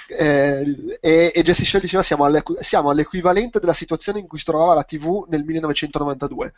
Eh, 0.09 0.99
e, 1.01 1.32
e 1.35 1.43
Jesse 1.43 1.64
Shell 1.64 1.80
diceva 1.80 2.03
siamo, 2.03 2.24
all'equ- 2.24 2.59
siamo 2.61 2.91
all'equivalente 2.91 3.59
della 3.61 3.74
situazione 3.74 4.18
in 4.20 4.26
cui 4.26 4.39
si 4.39 4.45
trovava 4.45 4.74
la 4.74 4.85
TV 4.85 5.26
nel 5.28 5.45
1992. 5.45 6.53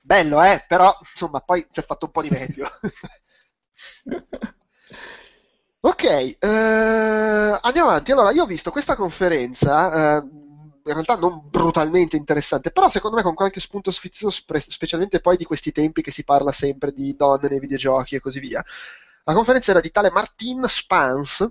Bello, 0.00 0.42
eh? 0.42 0.64
Però, 0.68 0.96
insomma, 1.00 1.40
poi 1.40 1.66
si 1.70 1.80
è 1.80 1.84
fatto 1.84 2.06
un 2.06 2.12
po' 2.12 2.22
di 2.22 2.30
meglio. 2.30 2.68
Ok, 5.86 6.02
eh, 6.02 6.36
andiamo 6.40 7.90
avanti. 7.90 8.10
Allora, 8.10 8.32
io 8.32 8.42
ho 8.42 8.46
visto 8.46 8.72
questa 8.72 8.96
conferenza, 8.96 10.16
eh, 10.18 10.22
in 10.84 10.92
realtà 10.92 11.14
non 11.14 11.48
brutalmente 11.48 12.16
interessante, 12.16 12.72
però 12.72 12.88
secondo 12.88 13.16
me 13.16 13.22
con 13.22 13.34
qualche 13.34 13.60
spunto 13.60 13.92
sfizioso, 13.92 14.34
spe- 14.36 14.64
specialmente 14.66 15.20
poi 15.20 15.36
di 15.36 15.44
questi 15.44 15.70
tempi 15.70 16.02
che 16.02 16.10
si 16.10 16.24
parla 16.24 16.50
sempre 16.50 16.90
di 16.92 17.14
donne 17.14 17.48
nei 17.48 17.60
videogiochi 17.60 18.16
e 18.16 18.20
così 18.20 18.40
via. 18.40 18.64
La 19.22 19.32
conferenza 19.32 19.70
era 19.70 19.80
di 19.80 19.92
tale 19.92 20.10
Martine 20.10 20.66
Spans, 20.66 21.48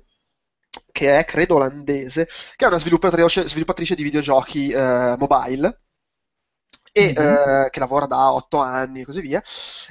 che 0.92 1.18
è 1.18 1.24
credo 1.24 1.56
olandese, 1.56 2.28
che 2.58 2.66
è 2.66 2.68
una 2.68 2.80
sviluppatrice, 2.80 3.48
sviluppatrice 3.48 3.96
di 3.96 4.04
videogiochi 4.04 4.70
eh, 4.70 5.16
mobile 5.18 5.85
e 6.98 7.12
Mhm. 7.12 7.16
eh, 7.16 7.70
che 7.72 7.80
lavora 7.80 8.06
da 8.06 8.32
otto 8.32 8.60
anni 8.60 9.02
e 9.02 9.06
così 9.06 9.20
via, 9.22 9.42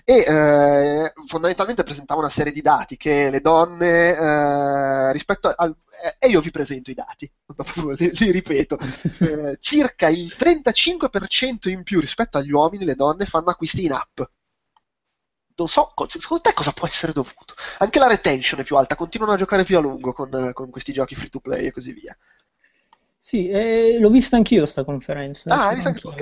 e 0.05 0.25
eh, 0.27 1.13
fondamentalmente 1.27 1.83
presentava 1.83 2.21
una 2.21 2.31
serie 2.31 2.53
di 2.53 2.63
dati 2.63 2.97
che 2.97 3.29
le 3.31 3.41
donne 3.41 4.17
eh, 4.17 5.13
rispetto 5.13 5.53
al... 5.55 5.75
eh, 6.03 6.17
e 6.27 6.29
io 6.31 6.41
vi 6.41 6.51
presento 6.51 6.91
i 6.91 6.95
dati, 6.95 7.31
li, 7.99 8.11
li 8.13 8.31
ripeto, 8.31 8.79
eh, 9.19 9.57
circa 9.61 10.09
il 10.09 10.35
35% 10.37 11.69
in 11.69 11.83
più 11.83 12.01
rispetto 12.01 12.39
agli 12.39 12.51
uomini 12.53 12.85
le 12.87 12.95
donne 12.95 13.27
fanno 13.27 13.51
acquisti 13.51 13.85
in 13.85 13.93
app. 13.93 14.21
Non 15.57 15.69
so, 15.69 15.91
co- 15.95 16.07
secondo 16.07 16.43
te 16.43 16.53
cosa 16.53 16.73
può 16.73 16.87
essere 16.87 17.13
dovuto? 17.13 17.55
Anche 17.79 17.99
la 17.99 18.09
retention 18.09 18.61
è 18.61 18.65
più 18.65 18.77
alta, 18.77 18.95
continuano 18.95 19.33
a 19.33 19.37
giocare 19.37 19.65
più 19.65 19.79
a 19.79 19.81
lungo 19.81 20.13
con, 20.13 20.51
con 20.53 20.71
questi 20.71 20.93
giochi 20.93 21.15
free 21.15 21.31
to 21.31 21.41
play 21.41 21.65
e 21.67 21.73
così 21.73 21.93
via. 21.95 22.15
Sì, 23.19 23.49
eh, 23.49 23.99
l'ho 23.99 24.11
vista 24.11 24.37
anch'io 24.37 24.67
sta 24.67 24.85
conferenza, 24.85 25.51
Ah, 25.51 25.69
hai 25.69 25.75
visto 25.75 25.89
anche 25.89 26.01
tu? 26.01 26.13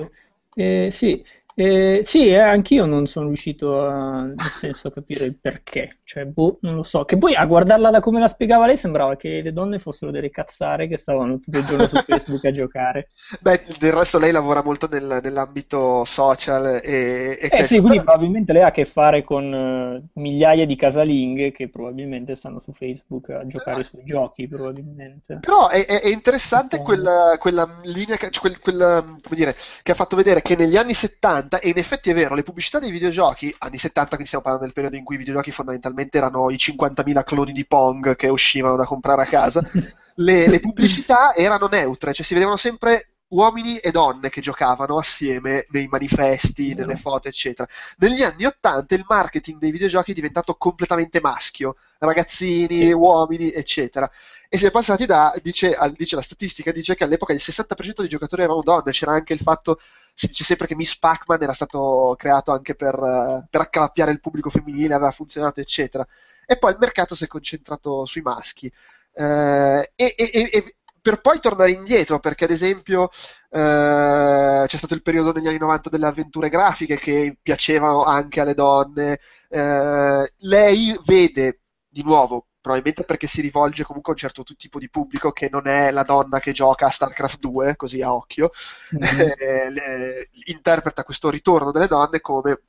Anch'io. 0.57 0.85
Eh, 0.87 0.91
sì, 0.91 1.25
eh, 1.55 2.01
sì, 2.03 2.29
eh, 2.29 2.39
anch'io 2.39 2.87
non 2.87 3.07
sono 3.07 3.27
riuscito 3.27 3.81
a, 3.87 4.23
nel 4.25 4.39
senso, 4.39 4.89
a 4.89 4.93
capire 4.93 5.25
il 5.27 5.39
perché, 5.39 6.01
cioè, 6.05 6.25
boh, 6.25 6.59
non 6.63 6.75
lo 6.75 6.83
so. 6.83 7.05
Che 7.05 7.19
poi 7.19 7.35
a 7.35 7.45
guardarla 7.47 7.91
da 7.91 8.01
come 8.01 8.21
la 8.21 8.29
spiegava 8.29 8.67
lei 8.67 8.77
sembrava 8.77 9.17
che 9.17 9.41
le 9.43 9.53
donne 9.53 9.79
fossero 9.79 10.11
delle 10.11 10.31
cazzare 10.31 10.89
che 10.89 10.97
stavano 10.97 11.39
tutto 11.39 11.59
il 11.59 11.65
giorno 11.65 11.87
su 11.87 11.97
Facebook 12.05 12.45
a 12.45 12.53
giocare. 12.53 13.09
Beh, 13.41 13.65
del 13.79 13.93
resto 13.93 14.19
lei 14.19 14.33
lavora 14.33 14.63
molto 14.63 14.89
nel- 14.91 15.21
nell'ambito 15.23 16.05
social 16.05 16.81
e, 16.83 17.39
e 17.41 17.49
Eh 17.49 17.49
cioè, 17.49 17.67
sì, 17.67 17.81
quindi 17.81 17.99
probabilmente 18.03 18.53
lei 18.53 18.63
ha 18.63 18.67
a 18.69 18.71
che 18.71 18.85
fare 18.85 19.23
con 19.23 19.53
eh, 19.53 20.21
migliaia 20.21 20.65
di 20.65 20.77
casalinghe 20.77 21.51
che 21.51 21.69
probabilmente 21.69 22.35
stanno 22.35 22.61
su 22.61 22.73
Facebook 22.73 23.31
a 23.31 23.47
giocare 23.47 23.85
sui 23.85 24.05
giochi, 24.05 24.49
probabilmente. 24.49 25.39
Però 25.41 25.69
è, 25.69 25.85
è- 25.85 26.09
interessante 26.09 26.81
quella, 26.81 27.37
quella 27.39 27.79
linea, 27.83 28.17
che, 28.17 28.31
cioè 28.31 28.41
quel, 28.41 28.61
quel, 28.61 28.77
come 29.23 29.37
dire, 29.37 29.55
che 29.83 29.93
ha 29.93 29.95
fatto 29.95 30.17
vedere 30.17 30.41
che 30.41 30.57
negli 30.57 30.77
anni 30.77 30.95
70, 30.95 31.42
e 31.61 31.69
in 31.69 31.79
effetti 31.79 32.11
è 32.11 32.15
vero, 32.15 32.35
le 32.35 32.43
pubblicità 32.43 32.79
dei 32.79 32.91
videogiochi, 32.91 33.55
anni 33.59 33.79
70, 33.79 34.09
quindi 34.09 34.27
stiamo 34.27 34.45
parlando 34.45 34.67
del 34.67 34.75
periodo 34.75 34.97
in 34.97 35.05
cui 35.05 35.15
i 35.17 35.19
videogiochi 35.19 35.51
fondamentalmente 35.51 36.19
erano 36.19 36.51
i 36.51 36.57
50.000 36.57 37.25
cloni 37.25 37.53
di 37.53 37.67
Pong 37.67 38.17
che 38.17 38.29
uscivano 38.29 38.77
da 38.77 38.85
comprare 38.85 39.23
a 39.23 39.27
casa, 39.27 39.63
le, 40.17 40.49
le 40.49 40.61
pubblicità 40.61 41.35
erano 41.35 41.67
neutre, 41.67 42.13
cioè 42.13 42.25
si 42.25 42.35
vedevano 42.35 42.57
sempre 42.57 43.09
uomini 43.33 43.79
e 43.79 43.91
donne 43.91 44.29
che 44.29 44.41
giocavano 44.41 44.99
assieme 44.99 45.67
nei 45.71 45.87
manifesti, 45.89 46.75
nelle 46.75 46.97
foto, 46.97 47.29
eccetera. 47.29 47.69
Negli 47.99 48.23
anni 48.23 48.45
80 48.45 48.95
il 48.95 49.05
marketing 49.07 49.59
dei 49.59 49.71
videogiochi 49.71 50.13
è 50.13 50.15
diventato 50.15 50.55
completamente 50.55 51.21
maschio, 51.21 51.77
ragazzini, 51.99 52.93
uomini, 52.93 53.51
eccetera. 53.51 54.11
E 54.55 54.59
si 54.59 54.67
è 54.67 54.71
passati 54.71 55.07
da, 55.07 55.33
dice, 55.43 55.75
dice 55.97 56.15
la 56.17 56.21
statistica, 56.23 56.73
dice 56.73 56.95
che 56.95 57.05
all'epoca 57.05 57.33
il 57.33 57.41
60% 57.41 58.03
dei 58.03 58.11
giocatori 58.11 58.43
erano 58.43 58.61
donne, 58.61 58.93
c'era 58.93 59.13
anche 59.13 59.33
il 59.33 59.39
fatto, 59.41 59.79
si 60.15 60.27
dice 60.27 60.45
sempre 60.45 60.67
che 60.67 60.75
Miss 60.75 60.99
Pac-Man 60.99 61.43
era 61.43 61.55
stato 61.55 62.15
creato 62.19 62.53
anche 62.53 62.75
per, 62.75 62.95
eh, 62.95 63.47
per 63.49 63.61
accalappiare 63.63 64.11
il 64.13 64.21
pubblico 64.21 64.51
femminile, 64.51 64.93
aveva 64.93 65.11
funzionato, 65.11 65.61
eccetera. 65.61 66.07
E 66.45 66.59
poi 66.59 66.73
il 66.73 66.77
mercato 66.79 67.15
si 67.15 67.25
è 67.25 67.29
concentrato 67.29 68.05
sui 68.05 68.21
maschi. 68.21 68.71
Eh, 69.15 69.93
e- 69.95 70.15
e- 70.19 70.51
e 70.53 70.77
per 71.01 71.21
poi 71.23 71.41
tornare 71.41 71.71
indietro, 71.73 72.21
perché 72.21 72.45
ad 72.45 72.51
esempio 72.51 73.09
eh, 73.51 74.65
c'è 74.67 74.77
stato 74.77 74.95
il 74.95 75.03
periodo 75.03 75.33
negli 75.33 75.49
anni 75.49 75.59
90 75.59 75.89
delle 75.89 76.07
avventure 76.07 76.49
grafiche 76.51 76.99
che 76.99 77.37
piacevano 77.41 78.05
anche 78.05 78.41
alle 78.41 78.55
donne. 78.55 79.19
Eh, 79.49 80.33
lei 80.39 80.99
vede 81.05 81.61
di 81.89 82.03
nuovo, 82.03 82.47
probabilmente 82.63 83.05
perché 83.05 83.27
si 83.27 83.43
rivolge 83.43 83.85
comunque 83.85 84.13
a 84.13 84.15
un 84.17 84.21
certo 84.23 84.45
tipo 84.57 84.79
di 84.79 84.89
pubblico 84.89 85.33
che 85.33 85.51
non 85.51 85.67
è 85.67 85.91
la 85.91 86.05
donna 86.05 86.39
che 86.41 86.53
gioca 86.53 86.87
a 86.87 86.91
StarCraft 86.91 87.39
2, 87.41 87.77
così 87.77 88.01
a 88.03 88.15
occhio, 88.15 88.51
Mhm. 88.93 89.01
eh, 89.39 89.71
le- 89.71 90.31
interpreta 90.47 91.05
questo 91.05 91.29
ritorno 91.31 91.73
delle 91.73 91.89
donne 91.89 92.21
come 92.21 92.63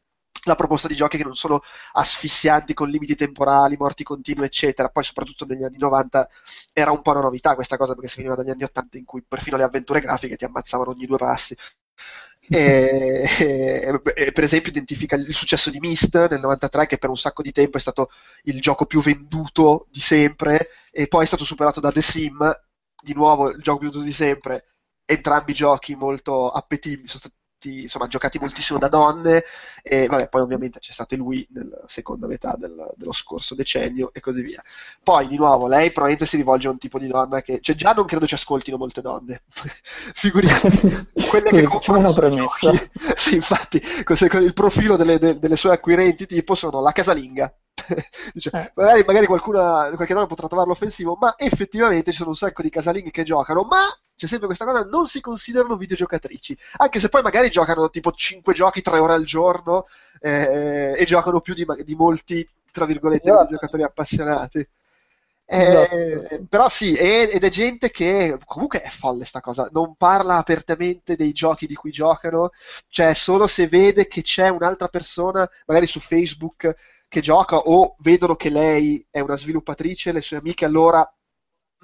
la 0.46 0.56
proposta 0.56 0.90
di 0.90 0.96
giochi 0.96 1.16
che 1.18 1.24
non 1.24 1.36
sono 1.36 1.62
asfissianti 1.94 2.74
con 2.74 2.90
limiti 2.90 3.16
temporali, 3.16 3.78
morti 3.78 4.04
continue, 4.04 4.46
eccetera. 4.46 4.90
Poi, 4.90 5.04
soprattutto 5.04 5.46
negli 5.46 5.64
anni 5.64 5.78
90, 5.78 6.28
era 6.74 6.92
un 6.92 7.02
po' 7.02 7.12
una 7.12 7.22
novità 7.22 7.56
questa 7.56 7.78
cosa 7.78 7.94
perché 7.94 8.10
si 8.10 8.18
veniva 8.18 8.36
dagli 8.36 8.50
anni 8.50 8.64
80 8.64 8.98
in 8.98 9.06
cui 9.06 9.24
perfino 9.26 9.56
le 9.58 9.64
avventure 9.64 10.02
grafiche 10.02 10.36
ti 10.36 10.44
ammazzavano 10.44 10.90
ogni 10.92 11.06
due 11.06 11.18
passi. 11.18 11.56
E, 12.50 13.24
e- 14.16 14.32
per 14.34 14.44
esempio 14.44 14.70
identifica 14.70 15.16
il 15.16 15.34
successo 15.34 15.70
di 15.70 15.80
Myst 15.80 16.28
nel 16.30 16.42
93 16.42 16.86
che 16.88 16.98
per 16.98 17.10
un 17.10 17.18
sacco 17.18 17.42
di 17.42 17.52
tempo 17.54 17.78
è 17.78 17.80
stato 17.80 18.10
il 18.44 18.60
gioco 18.60 18.86
più 18.86 19.02
venduto 19.02 19.88
di 19.90 20.02
sempre 20.02 20.68
e 20.92 21.08
poi 21.08 21.24
è 21.24 21.28
stato 21.28 21.46
superato 21.46 21.80
da 21.80 21.92
The 21.92 22.02
Sim 22.02 22.54
di 23.02 23.14
nuovo 23.14 23.50
il 23.50 23.62
gioco 23.62 23.80
più 23.80 23.88
venduto 23.90 24.06
di 24.06 24.14
sempre. 24.14 24.66
Entrambi 25.06 25.54
giochi 25.54 25.96
molto 25.96 26.50
appetibili 26.50 27.08
sono 27.08 27.20
stati 27.20 27.36
molti, 27.64 27.82
insomma, 27.84 28.08
giocati 28.08 28.40
moltissimo 28.40 28.80
da 28.80 28.88
donne 28.88 29.44
e 29.82 30.08
vabbè, 30.08 30.30
poi 30.30 30.42
ovviamente 30.42 30.80
c'è 30.80 30.92
stato 30.92 31.16
lui 31.16 31.46
nella 31.52 31.82
seconda 31.88 32.28
metà 32.28 32.56
del- 32.58 32.92
dello 32.96 33.12
scorso 33.14 33.56
decennio 33.56 34.12
e 34.14 34.20
così 34.20 34.42
via. 34.42 34.62
Poi, 35.02 35.28
di 35.28 35.36
nuovo, 35.38 35.68
lei 35.68 35.88
probabilmente 35.92 36.26
si 36.26 36.38
rivolge 36.38 36.68
a 36.68 36.72
un 36.72 36.78
tipo 36.78 37.00
di 37.00 37.08
donna 37.08 37.42
che, 37.42 37.60
cioè 37.62 37.76
già 37.76 37.94
non 37.94 38.06
credo 38.06 38.26
ci 38.28 38.34
ascoltino 38.36 38.78
molte 38.78 39.02
donne, 39.02 39.44
figuriamoci, 40.14 41.08
quelle 41.30 41.50
che 41.52 41.68
facciamo 41.68 42.00
una 42.00 42.14
premessa. 42.14 42.72
Sì, 43.16 43.36
infatti, 43.36 43.82
il 44.42 44.54
profilo 44.54 44.96
delle, 44.96 45.18
de- 45.20 45.40
delle 45.40 45.56
sue 45.56 45.72
acquirenti 45.72 46.26
tipo 46.26 46.56
sono 46.56 46.82
la 46.82 46.92
casalinga. 46.92 47.54
Dice, 48.34 48.50
Eh. 48.54 48.72
magari, 48.76 49.04
magari 49.06 49.26
qualcuna, 49.26 49.92
qualche 49.96 50.14
donna 50.14 50.28
potrà 50.28 50.48
trovarlo 50.48 50.74
offensivo, 50.74 51.16
ma 51.20 51.36
effettivamente 51.38 52.12
ci 52.12 52.18
sono 52.18 52.30
un 52.30 52.36
sacco 52.36 52.62
di 52.62 52.70
casalinghe 52.70 53.12
che 53.12 53.24
giocano, 53.24 53.64
ma 53.64 53.80
c'è 54.16 54.28
sempre 54.28 54.46
questa 54.48 54.66
cosa, 54.66 54.84
non 54.84 55.06
si 55.08 55.20
considerano 55.22 55.76
videogiocatrici, 55.76 56.56
anche 56.78 57.00
se 57.00 57.10
poi 57.10 57.22
magari 57.24 57.50
giocano 57.50 57.90
tipo 57.90 58.12
5 58.12 58.54
giochi 58.54 58.82
3 58.82 59.00
ore 59.00 59.14
al 59.14 59.24
giorno 59.24 59.86
eh, 60.20 60.94
e 60.98 61.04
giocano 61.06 61.42
più 61.42 61.54
di, 61.54 61.66
di 61.84 61.96
molti, 61.96 62.48
tra 62.72 62.86
virgolette, 62.86 63.24
Esatto. 63.26 63.42
videogiocatori 63.44 63.84
appassionati. 63.84 64.68
Esatto. 65.56 65.96
Eh, 65.96 66.46
però 66.50 66.70
sì, 66.70 66.96
ed 66.96 67.44
è 67.44 67.50
gente 67.50 67.92
che 67.92 68.38
comunque 68.46 68.82
è 68.82 68.90
folle 68.90 69.26
sta 69.26 69.42
cosa, 69.42 69.68
non 69.72 69.96
parla 69.96 70.38
apertamente 70.38 71.16
dei 71.16 71.32
giochi 71.34 71.68
di 71.68 71.76
cui 71.76 71.92
giocano, 71.92 72.52
cioè 72.88 73.14
solo 73.14 73.46
se 73.46 73.68
vede 73.68 74.08
che 74.08 74.22
c'è 74.22 74.48
un'altra 74.48 74.88
persona, 74.88 75.48
magari 75.68 75.86
su 75.86 76.00
Facebook, 76.00 76.74
che 77.14 77.22
gioca 77.22 77.58
o 77.58 77.96
vedono 78.00 78.34
che 78.34 78.50
lei 78.50 79.06
è 79.12 79.20
una 79.20 79.38
sviluppatrice, 79.38 80.12
le 80.12 80.22
sue 80.22 80.38
amiche 80.38 80.66
allora 80.66 81.08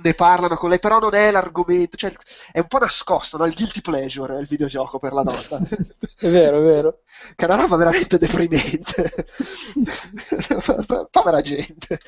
ne 0.01 0.13
parlano 0.15 0.55
con 0.55 0.69
lei, 0.69 0.80
però 0.80 0.97
non 0.97 1.13
è 1.13 1.30
l'argomento, 1.30 1.97
cioè 1.97 2.11
è 2.51 2.57
un 2.59 2.67
po' 2.67 2.80
nascosto, 2.80 3.38
no? 3.38 3.45
Il 3.45 3.53
guilty 3.53 3.82
pleasure 3.82 4.38
è 4.38 4.39
il 4.39 4.47
videogioco 4.47 4.97
per 4.97 5.13
la 5.13 5.21
donna. 5.21 5.59
È 6.19 6.27
vero, 6.30 6.57
è 6.57 6.61
vero. 6.61 7.01
Che 7.36 7.45
è 7.45 7.47
una 7.47 7.61
roba 7.61 7.77
veramente 7.77 8.17
deprimente. 8.17 9.09
Povera 11.11 11.39
gente. 11.41 11.99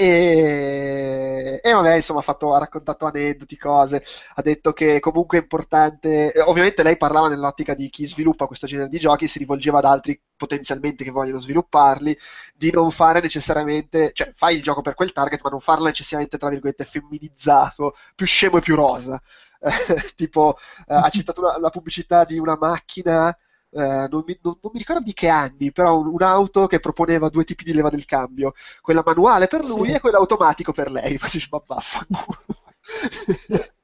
E, 0.00 1.58
e 1.60 1.72
vabbè, 1.72 1.96
insomma, 1.96 2.20
ha, 2.20 2.22
fatto- 2.22 2.54
ha 2.54 2.58
raccontato 2.60 3.04
aneddoti, 3.06 3.56
cose, 3.56 4.00
ha 4.34 4.42
detto 4.42 4.72
che 4.72 5.00
comunque 5.00 5.38
è 5.38 5.40
importante, 5.42 6.32
eh, 6.32 6.40
ovviamente 6.42 6.84
lei 6.84 6.96
parlava 6.96 7.28
nell'ottica 7.28 7.74
di 7.74 7.88
chi 7.90 8.06
sviluppa 8.06 8.46
questo 8.46 8.68
genere 8.68 8.88
di 8.88 8.98
giochi, 9.00 9.26
si 9.26 9.38
rivolgeva 9.40 9.78
ad 9.78 9.86
altri 9.86 10.20
potenzialmente 10.36 11.02
che 11.02 11.10
vogliono 11.10 11.40
svilupparli, 11.40 12.16
di 12.54 12.70
non 12.70 12.92
fare 12.92 13.20
necessariamente, 13.20 14.12
cioè 14.12 14.32
fai 14.36 14.54
il 14.56 14.62
gioco 14.62 14.82
per 14.82 14.94
quel 14.94 15.10
target, 15.12 15.40
ma 15.42 15.50
non 15.50 15.60
farlo 15.60 15.86
necessariamente, 15.86 16.38
tra 16.38 16.48
virgolette, 16.48 16.84
femminizzato, 16.84 17.94
più 18.14 18.24
scemo 18.26 18.58
e 18.58 18.60
più 18.60 18.76
rosa. 18.76 19.20
Eh, 19.60 19.70
tipo, 20.14 20.56
eh, 20.86 20.94
ha 20.94 21.08
citato 21.10 21.40
una- 21.40 21.58
la 21.58 21.70
pubblicità 21.70 22.24
di 22.24 22.38
una 22.38 22.56
macchina 22.58 23.36
eh, 23.70 24.08
non, 24.10 24.22
mi, 24.26 24.38
non- 24.42 24.58
non 24.62 24.72
mi 24.72 24.78
ricordo 24.78 25.02
di 25.02 25.12
che 25.12 25.28
anni, 25.28 25.72
però 25.72 25.98
un- 25.98 26.08
un'auto 26.08 26.66
che 26.66 26.80
proponeva 26.80 27.28
due 27.28 27.44
tipi 27.44 27.64
di 27.64 27.72
leva 27.74 27.90
del 27.90 28.04
cambio, 28.04 28.52
quella 28.80 29.02
manuale 29.04 29.46
per 29.46 29.64
lui 29.64 29.90
Sì. 29.90 29.92
e 29.92 30.00
quella 30.00 30.18
automatico 30.18 30.72
per 30.72 30.90
lei. 30.90 31.18
Ma 31.50 31.62
vaffanculo. 31.66 32.38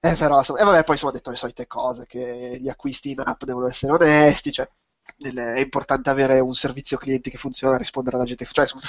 Eh, 0.00 0.14
però, 0.16 0.36
insomma, 0.38 0.58
e 0.60 0.64
vabbè, 0.64 0.84
poi 0.84 0.94
insomma 0.94 1.12
ha 1.12 1.14
detto 1.14 1.30
le 1.30 1.36
solite 1.36 1.66
cose, 1.66 2.04
che 2.06 2.58
gli 2.60 2.68
acquisti 2.68 3.10
in 3.12 3.20
app 3.24 3.42
devono 3.44 3.66
essere 3.68 3.92
onesti, 3.92 4.52
cioè 4.52 4.68
è 5.16 5.60
importante 5.60 6.10
avere 6.10 6.40
un 6.40 6.52
servizio 6.54 6.98
clienti 6.98 7.30
che 7.30 7.38
funziona, 7.38 7.78
rispondere 7.78 8.16
alla 8.16 8.24
gente, 8.26 8.44
cioè 8.44 8.64
insomma, 8.70 8.82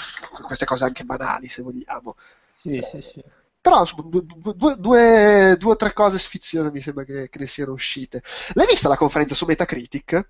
queste 0.45 0.65
cose 0.65 0.83
anche 0.83 1.05
banali 1.05 1.47
se 1.47 1.61
vogliamo. 1.61 2.15
Sì, 2.51 2.81
sì, 2.81 3.01
sì. 3.01 3.23
Però 3.65 3.79
insomma, 3.79 4.75
due, 4.75 5.57
o 5.59 5.75
tre 5.75 5.91
cose 5.91 6.19
sfiziose 6.19 6.69
mi 6.69 6.81
sembra 6.81 7.03
che, 7.03 7.29
che 7.29 7.39
ne 7.39 7.47
siano 7.47 7.71
uscite. 7.71 8.21
L'hai 8.53 8.67
vista 8.67 8.87
la 8.87 8.95
conferenza 8.95 9.33
su 9.33 9.45
Metacritic? 9.45 10.29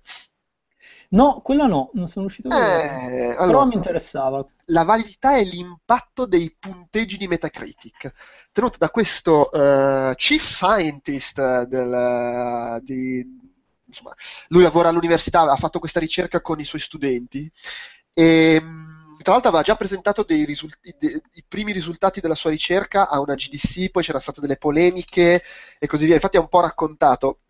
No, 1.10 1.42
quella 1.42 1.66
no, 1.66 1.90
non 1.92 2.08
sono 2.08 2.24
uscito. 2.24 2.48
Eh, 2.48 2.54
Però 2.54 3.38
allora, 3.38 3.66
mi 3.66 3.74
interessava. 3.74 4.42
la 4.68 4.84
validità 4.84 5.36
e 5.36 5.44
l'impatto 5.44 6.24
dei 6.24 6.56
punteggi 6.58 7.18
di 7.18 7.28
Metacritic, 7.28 8.10
tenuto 8.52 8.78
da 8.78 8.88
questo 8.88 9.52
eh, 9.52 10.14
chief 10.16 10.46
scientist 10.46 11.64
del, 11.64 12.80
di, 12.84 13.22
insomma, 13.84 14.14
lui 14.48 14.62
lavora 14.62 14.88
all'università, 14.88 15.42
ha 15.42 15.56
fatto 15.56 15.78
questa 15.78 16.00
ricerca 16.00 16.40
con 16.40 16.58
i 16.58 16.64
suoi 16.64 16.80
studenti 16.80 17.52
e 18.14 18.58
mh, 18.62 19.05
tra 19.26 19.32
l'altro 19.34 19.50
aveva 19.50 19.64
già 19.64 19.74
presentato 19.74 20.24
risulti- 20.44 20.94
de- 20.96 21.20
i 21.32 21.44
primi 21.48 21.72
risultati 21.72 22.20
della 22.20 22.36
sua 22.36 22.50
ricerca 22.50 23.08
a 23.08 23.18
una 23.20 23.34
GDC, 23.34 23.90
poi 23.90 24.02
c'erano 24.04 24.22
state 24.22 24.40
delle 24.40 24.56
polemiche 24.56 25.42
e 25.80 25.86
così 25.88 26.04
via. 26.06 26.14
Infatti 26.14 26.36
ha 26.36 26.40
un 26.40 26.48
po' 26.48 26.60
raccontato. 26.60 27.40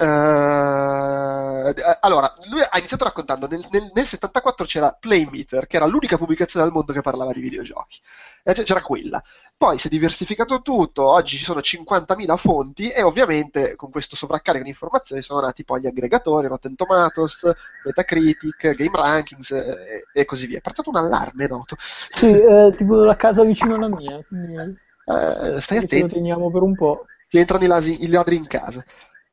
Eh, 0.00 1.98
allora, 2.00 2.32
lui 2.50 2.60
ha 2.62 2.78
iniziato 2.78 3.04
raccontando 3.04 3.46
nel, 3.48 3.66
nel, 3.70 3.90
nel 3.92 4.06
74 4.06 4.64
c'era 4.66 4.92
Playmeter, 4.98 5.66
che 5.66 5.76
era 5.76 5.86
l'unica 5.86 6.16
pubblicazione 6.16 6.64
al 6.66 6.72
mondo 6.72 6.92
che 6.92 7.00
parlava 7.00 7.32
di 7.32 7.40
videogiochi. 7.40 8.00
Eh, 8.44 8.52
C'era 8.52 8.80
quella. 8.82 9.22
Poi 9.56 9.76
si 9.78 9.88
è 9.88 9.90
diversificato 9.90 10.62
tutto, 10.62 11.08
oggi 11.10 11.36
ci 11.36 11.42
sono 11.44 11.60
50.000 11.60 12.36
fonti 12.36 12.88
e 12.90 13.02
ovviamente 13.02 13.74
con 13.76 13.90
questo 13.90 14.16
sovraccarico 14.16 14.64
di 14.64 14.70
informazioni 14.70 15.20
sono 15.22 15.40
nati 15.40 15.64
poi 15.64 15.80
gli 15.82 15.86
aggregatori, 15.86 16.46
Rotten 16.46 16.74
Tomatoes, 16.76 17.50
Metacritic, 17.82 18.74
Game 18.74 18.96
Rankings 18.96 19.50
eh, 19.50 20.08
e, 20.12 20.24
così 20.24 20.46
via. 20.46 20.58
È 20.58 20.60
partito 20.60 20.90
un 20.90 20.96
allarme 20.96 21.46
noto. 21.46 21.76
Sì, 21.78 22.30
è 22.32 22.74
tipo 22.76 22.96
la 22.96 23.16
casa 23.16 23.44
vicino 23.44 23.74
alla 23.76 23.88
mia, 23.88 24.22
quindi 24.26 24.78
Eh, 25.06 25.60
stai 25.60 25.78
lo 25.78 25.84
attento, 25.84 26.08
teniamo 26.08 26.50
per 26.50 26.62
un 26.62 26.74
po'. 26.74 27.06
ti 27.28 27.38
entrano 27.38 27.64
i, 27.64 27.66
lasi- 27.66 28.02
i 28.04 28.08
ladri 28.08 28.36
in 28.36 28.46
casa. 28.46 28.82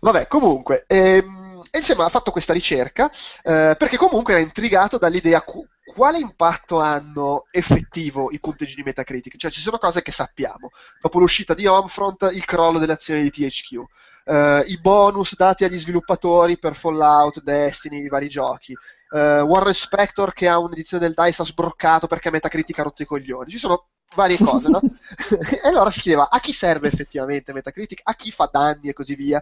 Vabbè, 0.00 0.26
comunque, 0.26 0.84
ehm, 0.86 1.60
insieme 1.72 2.02
ha 2.04 2.08
fatto 2.08 2.30
questa 2.30 2.52
ricerca 2.52 3.10
eh, 3.42 3.74
perché 3.78 3.96
comunque 3.96 4.34
era 4.34 4.42
intrigato 4.42 4.98
dall'idea 4.98 5.42
cu- 5.42 5.66
quale 5.84 6.18
impatto 6.18 6.78
hanno 6.80 7.46
effettivo 7.50 8.30
i 8.30 8.40
punteggi 8.40 8.74
di 8.74 8.82
Metacritic. 8.82 9.36
Cioè, 9.36 9.50
ci 9.50 9.60
sono 9.60 9.78
cose 9.78 10.02
che 10.02 10.12
sappiamo. 10.12 10.70
Dopo 11.00 11.18
l'uscita 11.18 11.54
di 11.54 11.66
Homefront, 11.66 12.30
il 12.32 12.44
crollo 12.44 12.78
delle 12.78 12.92
azioni 12.92 13.22
di 13.22 13.30
THQ, 13.30 13.84
eh, 14.24 14.64
i 14.66 14.78
bonus 14.80 15.34
dati 15.36 15.64
agli 15.64 15.78
sviluppatori 15.78 16.58
per 16.58 16.74
Fallout, 16.76 17.42
Destiny, 17.42 18.02
i 18.04 18.08
vari 18.08 18.28
giochi. 18.28 18.72
eh, 19.12 19.40
Warren 19.40 19.72
Spector 19.74 20.32
che 20.32 20.48
ha 20.48 20.58
un'edizione 20.58 21.04
del 21.06 21.14
DICE 21.14 21.42
ha 21.42 21.44
sbroccato 21.44 22.06
perché 22.08 22.30
Metacritic 22.30 22.78
ha 22.78 22.82
rotto 22.82 23.02
i 23.02 23.06
coglioni. 23.06 23.50
Ci 23.50 23.58
sono 23.58 23.86
varie 24.16 24.38
cose, 24.42 24.68
no? 24.68 24.80
e 25.62 25.68
allora 25.68 25.90
si 25.90 26.00
chiedeva 26.00 26.28
a 26.28 26.40
chi 26.40 26.52
serve 26.52 26.88
effettivamente 26.88 27.52
Metacritic, 27.52 28.00
a 28.02 28.14
chi 28.14 28.32
fa 28.32 28.48
danni 28.50 28.88
e 28.88 28.92
così 28.92 29.14
via. 29.14 29.40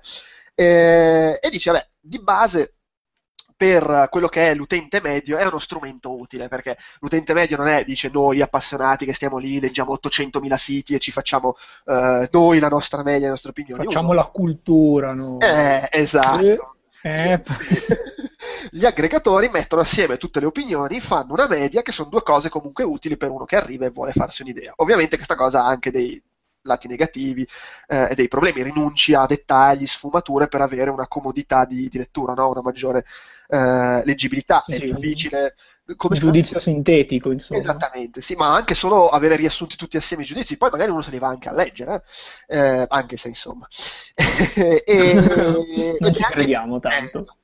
Eh, 0.55 1.39
e 1.41 1.51
dice, 1.51 1.71
vabbè, 1.71 1.89
di 2.01 2.21
base 2.21 2.75
per 3.57 4.09
quello 4.11 4.27
che 4.27 4.51
è 4.51 4.55
l'utente 4.55 5.01
medio 5.01 5.37
è 5.37 5.47
uno 5.47 5.61
strumento 5.61 6.19
utile 6.19 6.49
perché 6.49 6.77
l'utente 6.99 7.35
medio 7.35 7.57
non 7.57 7.69
è, 7.69 7.85
dice 7.85 8.11
noi 8.13 8.43
appassionati 8.43 9.07
che 9.07 9.15
stiamo 9.15 9.39
lì, 9.39 9.61
leggiamo 9.61 9.95
800.000 9.95 10.55
siti 10.57 10.95
e 10.95 10.99
ci 10.99 11.13
facciamo 11.13 11.55
eh, 11.87 12.29
noi 12.33 12.59
la 12.59 12.69
nostra 12.69 13.03
media, 13.03 13.27
le 13.27 13.29
nostre 13.29 13.51
opinioni. 13.51 13.85
Facciamo 13.85 14.09
Uno- 14.09 14.17
la 14.17 14.27
cultura, 14.27 15.15
no? 15.15 15.39
Eh, 15.39 15.89
esatto. 15.93 16.47
Eh, 16.47 16.59
Gli 18.71 18.85
aggregatori 18.85 19.49
mettono 19.49 19.83
assieme 19.83 20.17
tutte 20.17 20.41
le 20.41 20.47
opinioni, 20.47 21.01
fanno 21.01 21.35
una 21.35 21.47
media 21.47 21.83
che 21.83 21.93
sono 21.93 22.09
due 22.09 22.23
cose 22.23 22.49
comunque 22.49 22.83
utili 22.83 23.17
per 23.17 23.31
uno 23.31 23.45
che 23.45 23.57
arriva 23.57 23.85
e 23.87 23.91
vuole 23.91 24.13
farsi 24.13 24.43
un'idea. 24.43 24.73
Ovviamente 24.77 25.17
questa 25.17 25.35
cosa 25.35 25.65
ha 25.65 25.67
anche 25.67 25.91
dei 25.91 26.21
lati 26.63 26.89
negativi 26.89 27.47
eh, 27.89 28.09
e 28.11 28.15
dei 28.15 28.29
problemi, 28.29 28.63
rinunci 28.63 29.13
a 29.15 29.27
dettagli, 29.27 29.87
sfumature 29.87 30.49
per 30.49 30.63
avere 30.63 30.89
una 30.89 31.07
comodità 31.07 31.67
di, 31.67 31.89
di 31.89 31.99
lettura, 31.99 32.33
no? 32.33 32.49
una 32.49 32.63
maggiore 32.63 33.05
eh, 33.49 34.03
leggibilità. 34.05 34.63
Sì, 34.65 34.73
è 34.73 34.77
sì, 34.77 34.93
difficile. 34.95 35.55
Come 35.97 36.17
giudizio 36.19 36.59
sintetico, 36.59 37.31
insomma. 37.31 37.61
Esattamente, 37.61 38.23
sì, 38.23 38.35
ma 38.35 38.55
anche 38.55 38.75
solo 38.75 39.09
avere 39.11 39.37
riassunti 39.37 39.77
tutti 39.77 39.99
assieme 39.99 40.23
i 40.23 40.27
giudizi, 40.27 40.57
poi 40.57 40.71
magari 40.71 40.91
uno 40.91 41.03
se 41.03 41.11
li 41.11 41.19
va 41.19 41.29
anche 41.29 41.49
a 41.51 41.53
leggere, 41.53 42.03
eh? 42.49 42.59
Eh, 42.81 42.87
anche 42.89 43.17
se 43.19 43.29
insomma. 43.29 43.67
e, 44.57 44.83
e- 44.87 45.97
Non 46.01 46.15
ci 46.15 46.23
e 46.23 46.25
anche- 46.25 46.27
crediamo 46.31 46.81
tanto. 46.81 47.37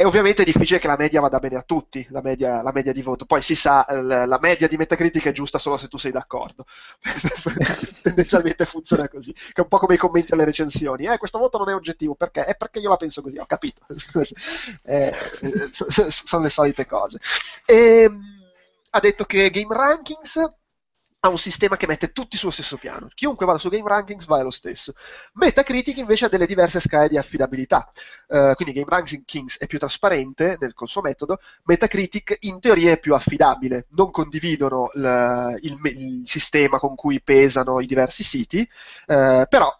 E 0.00 0.04
ovviamente 0.04 0.42
è 0.42 0.44
difficile 0.44 0.78
che 0.78 0.86
la 0.86 0.96
media 0.96 1.20
vada 1.20 1.40
bene 1.40 1.56
a 1.56 1.62
tutti, 1.62 2.06
la 2.10 2.20
media, 2.22 2.62
la 2.62 2.70
media 2.72 2.92
di 2.92 3.02
voto. 3.02 3.24
Poi 3.24 3.42
si 3.42 3.56
sa, 3.56 3.84
la 3.90 4.38
media 4.40 4.68
di 4.68 4.76
Metacritic 4.76 5.26
è 5.26 5.32
giusta 5.32 5.58
solo 5.58 5.76
se 5.76 5.88
tu 5.88 5.98
sei 5.98 6.12
d'accordo. 6.12 6.64
Tendenzialmente 8.00 8.64
funziona 8.64 9.08
così. 9.08 9.32
Che 9.32 9.54
è 9.54 9.60
un 9.60 9.66
po' 9.66 9.78
come 9.78 9.94
i 9.94 9.98
commenti 9.98 10.32
alle 10.34 10.44
recensioni. 10.44 11.06
Eh, 11.06 11.18
questo 11.18 11.38
voto 11.38 11.58
non 11.58 11.68
è 11.70 11.74
oggettivo, 11.74 12.14
perché? 12.14 12.44
È 12.44 12.54
perché 12.56 12.78
io 12.78 12.90
la 12.90 12.96
penso 12.96 13.22
così, 13.22 13.38
ho 13.38 13.46
capito. 13.46 13.80
Eh, 14.84 15.12
eh, 15.40 15.68
so- 15.72 15.90
so- 15.90 16.10
sono 16.10 16.44
le 16.44 16.50
solite 16.50 16.86
cose. 16.86 17.18
E, 17.66 18.08
ha 18.90 19.00
detto 19.00 19.24
che 19.24 19.50
Game 19.50 19.74
Rankings 19.74 20.38
ha 21.20 21.28
un 21.28 21.38
sistema 21.38 21.76
che 21.76 21.86
mette 21.86 22.12
tutti 22.12 22.36
sullo 22.36 22.52
stesso 22.52 22.76
piano. 22.76 23.08
Chiunque 23.14 23.44
vada 23.46 23.58
su 23.58 23.68
Game 23.68 23.88
Rankings 23.88 24.26
va 24.26 24.38
allo 24.38 24.50
stesso. 24.50 24.92
Metacritic 25.34 25.96
invece 25.98 26.26
ha 26.26 26.28
delle 26.28 26.46
diverse 26.46 26.80
scale 26.80 27.08
di 27.08 27.18
affidabilità. 27.18 27.88
Eh, 28.28 28.52
quindi 28.54 28.74
Game 28.74 28.88
Rankings 28.88 29.58
è 29.58 29.66
più 29.66 29.78
trasparente 29.78 30.56
nel, 30.60 30.74
col 30.74 30.88
suo 30.88 31.00
metodo, 31.02 31.38
Metacritic 31.64 32.36
in 32.40 32.60
teoria 32.60 32.92
è 32.92 32.98
più 33.00 33.14
affidabile. 33.14 33.86
Non 33.90 34.10
condividono 34.10 34.90
il, 34.94 35.58
il- 35.62 35.78
il 35.96 36.22
sistema 36.24 36.78
con 36.78 36.94
cui 36.94 37.20
pesano 37.22 37.80
i 37.80 37.86
diversi 37.86 38.22
siti, 38.22 38.60
eh, 39.06 39.46
però 39.48 39.72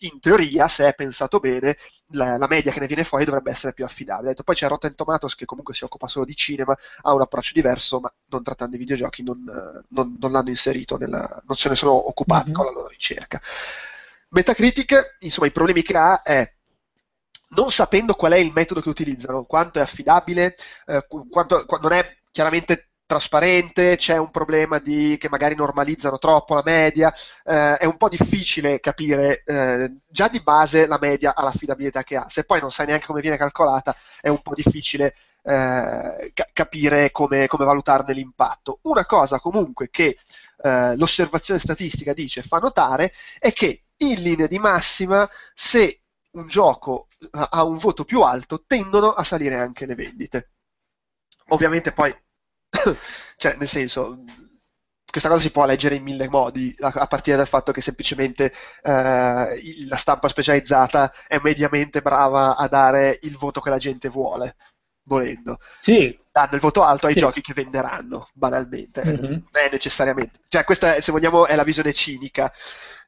in 0.00 0.20
teoria, 0.20 0.68
se 0.68 0.86
è 0.86 0.94
pensato 0.94 1.40
bene, 1.40 1.76
la, 2.08 2.36
la, 2.36 2.46
media 2.46 2.70
che 2.72 2.80
ne 2.80 2.86
viene 2.86 3.04
fuori 3.04 3.24
dovrebbe 3.24 3.50
essere 3.50 3.72
più 3.72 3.84
affidabile. 3.84 4.34
Poi 4.34 4.54
c'è 4.54 4.68
Rotten 4.68 4.94
Tomatoes 4.94 5.34
che 5.34 5.44
comunque 5.44 5.74
si 5.74 5.84
occupa 5.84 6.08
solo 6.08 6.24
di 6.24 6.34
cinema, 6.34 6.76
ha 7.02 7.12
un 7.12 7.20
approccio 7.20 7.52
diverso, 7.54 8.00
ma 8.00 8.12
non 8.28 8.42
trattando 8.42 8.76
i 8.76 8.78
videogiochi 8.78 9.22
non, 9.22 9.42
non, 9.88 10.16
non 10.18 10.32
l'hanno 10.32 10.50
inserito, 10.50 10.96
nella, 10.96 11.42
non 11.46 11.56
se 11.56 11.68
ne 11.68 11.74
sono 11.74 12.08
occupati 12.08 12.46
mm-hmm. 12.46 12.54
con 12.54 12.64
la 12.64 12.72
loro 12.72 12.88
ricerca. 12.88 13.40
Metacritic, 14.28 15.16
insomma, 15.20 15.46
i 15.46 15.52
problemi 15.52 15.82
che 15.82 15.96
ha 15.96 16.22
è 16.22 16.52
non 17.50 17.70
sapendo 17.70 18.14
qual 18.14 18.32
è 18.32 18.36
il 18.36 18.52
metodo 18.52 18.80
che 18.80 18.88
utilizzano, 18.88 19.44
quanto 19.44 19.78
è 19.78 19.82
affidabile, 19.82 20.56
eh, 20.86 21.06
quanto, 21.30 21.64
non 21.80 21.92
è 21.92 22.16
chiaramente 22.30 22.88
trasparente, 23.06 23.96
c'è 23.96 24.16
un 24.16 24.30
problema 24.30 24.78
di, 24.78 25.16
che 25.18 25.28
magari 25.28 25.54
normalizzano 25.54 26.18
troppo 26.18 26.54
la 26.54 26.62
media, 26.64 27.12
eh, 27.44 27.76
è 27.76 27.84
un 27.84 27.96
po' 27.96 28.08
difficile 28.08 28.80
capire 28.80 29.42
eh, 29.44 29.96
già 30.08 30.28
di 30.28 30.40
base 30.42 30.86
la 30.86 30.98
media 31.00 31.34
all'affidabilità 31.34 32.02
che 32.02 32.16
ha, 32.16 32.26
se 32.28 32.44
poi 32.44 32.60
non 32.60 32.70
sai 32.70 32.86
neanche 32.86 33.06
come 33.06 33.20
viene 33.20 33.36
calcolata 33.36 33.94
è 34.20 34.28
un 34.28 34.40
po' 34.40 34.54
difficile 34.54 35.14
eh, 35.42 36.30
ca- 36.32 36.48
capire 36.52 37.10
come, 37.10 37.46
come, 37.46 37.64
valutarne 37.64 38.14
l'impatto. 38.14 38.78
Una 38.82 39.04
cosa 39.04 39.38
comunque 39.38 39.90
che 39.90 40.16
eh, 40.62 40.96
l'osservazione 40.96 41.60
statistica 41.60 42.12
dice, 42.12 42.42
fa 42.42 42.58
notare, 42.58 43.12
è 43.38 43.52
che 43.52 43.84
in 43.98 44.22
linea 44.22 44.46
di 44.46 44.58
massima 44.58 45.28
se 45.52 46.00
un 46.32 46.48
gioco 46.48 47.08
ha 47.30 47.62
un 47.62 47.78
voto 47.78 48.04
più 48.04 48.22
alto 48.22 48.64
tendono 48.66 49.12
a 49.12 49.22
salire 49.22 49.56
anche 49.56 49.86
le 49.86 49.94
vendite. 49.94 50.50
Ovviamente 51.48 51.92
poi 51.92 52.14
cioè, 53.36 53.56
nel 53.56 53.68
senso, 53.68 54.18
questa 55.14 55.28
cosa 55.28 55.42
si 55.42 55.52
può 55.52 55.64
leggere 55.64 55.94
in 55.94 56.02
mille 56.02 56.28
modi, 56.28 56.74
a, 56.80 56.88
a 56.92 57.06
partire 57.06 57.36
dal 57.36 57.46
fatto 57.46 57.70
che 57.70 57.80
semplicemente 57.80 58.52
eh, 58.82 59.86
la 59.86 59.96
stampa 59.96 60.26
specializzata 60.26 61.12
è 61.28 61.38
mediamente 61.40 62.02
brava 62.02 62.56
a 62.56 62.66
dare 62.66 63.20
il 63.22 63.36
voto 63.36 63.60
che 63.60 63.70
la 63.70 63.78
gente 63.78 64.08
vuole, 64.08 64.56
volendo. 65.04 65.58
Sì. 65.80 66.18
Danno 66.32 66.54
il 66.54 66.60
voto 66.60 66.82
alto 66.82 67.06
ai 67.06 67.12
sì. 67.12 67.20
giochi 67.20 67.40
che 67.42 67.54
venderanno, 67.54 68.28
banalmente. 68.32 69.04
Mm-hmm. 69.04 69.22
Non 69.22 69.50
è 69.52 69.68
necessariamente. 69.70 70.40
Cioè, 70.48 70.64
questa, 70.64 71.00
se 71.00 71.12
vogliamo, 71.12 71.46
è 71.46 71.54
la 71.54 71.62
visione 71.62 71.92
cinica. 71.92 72.52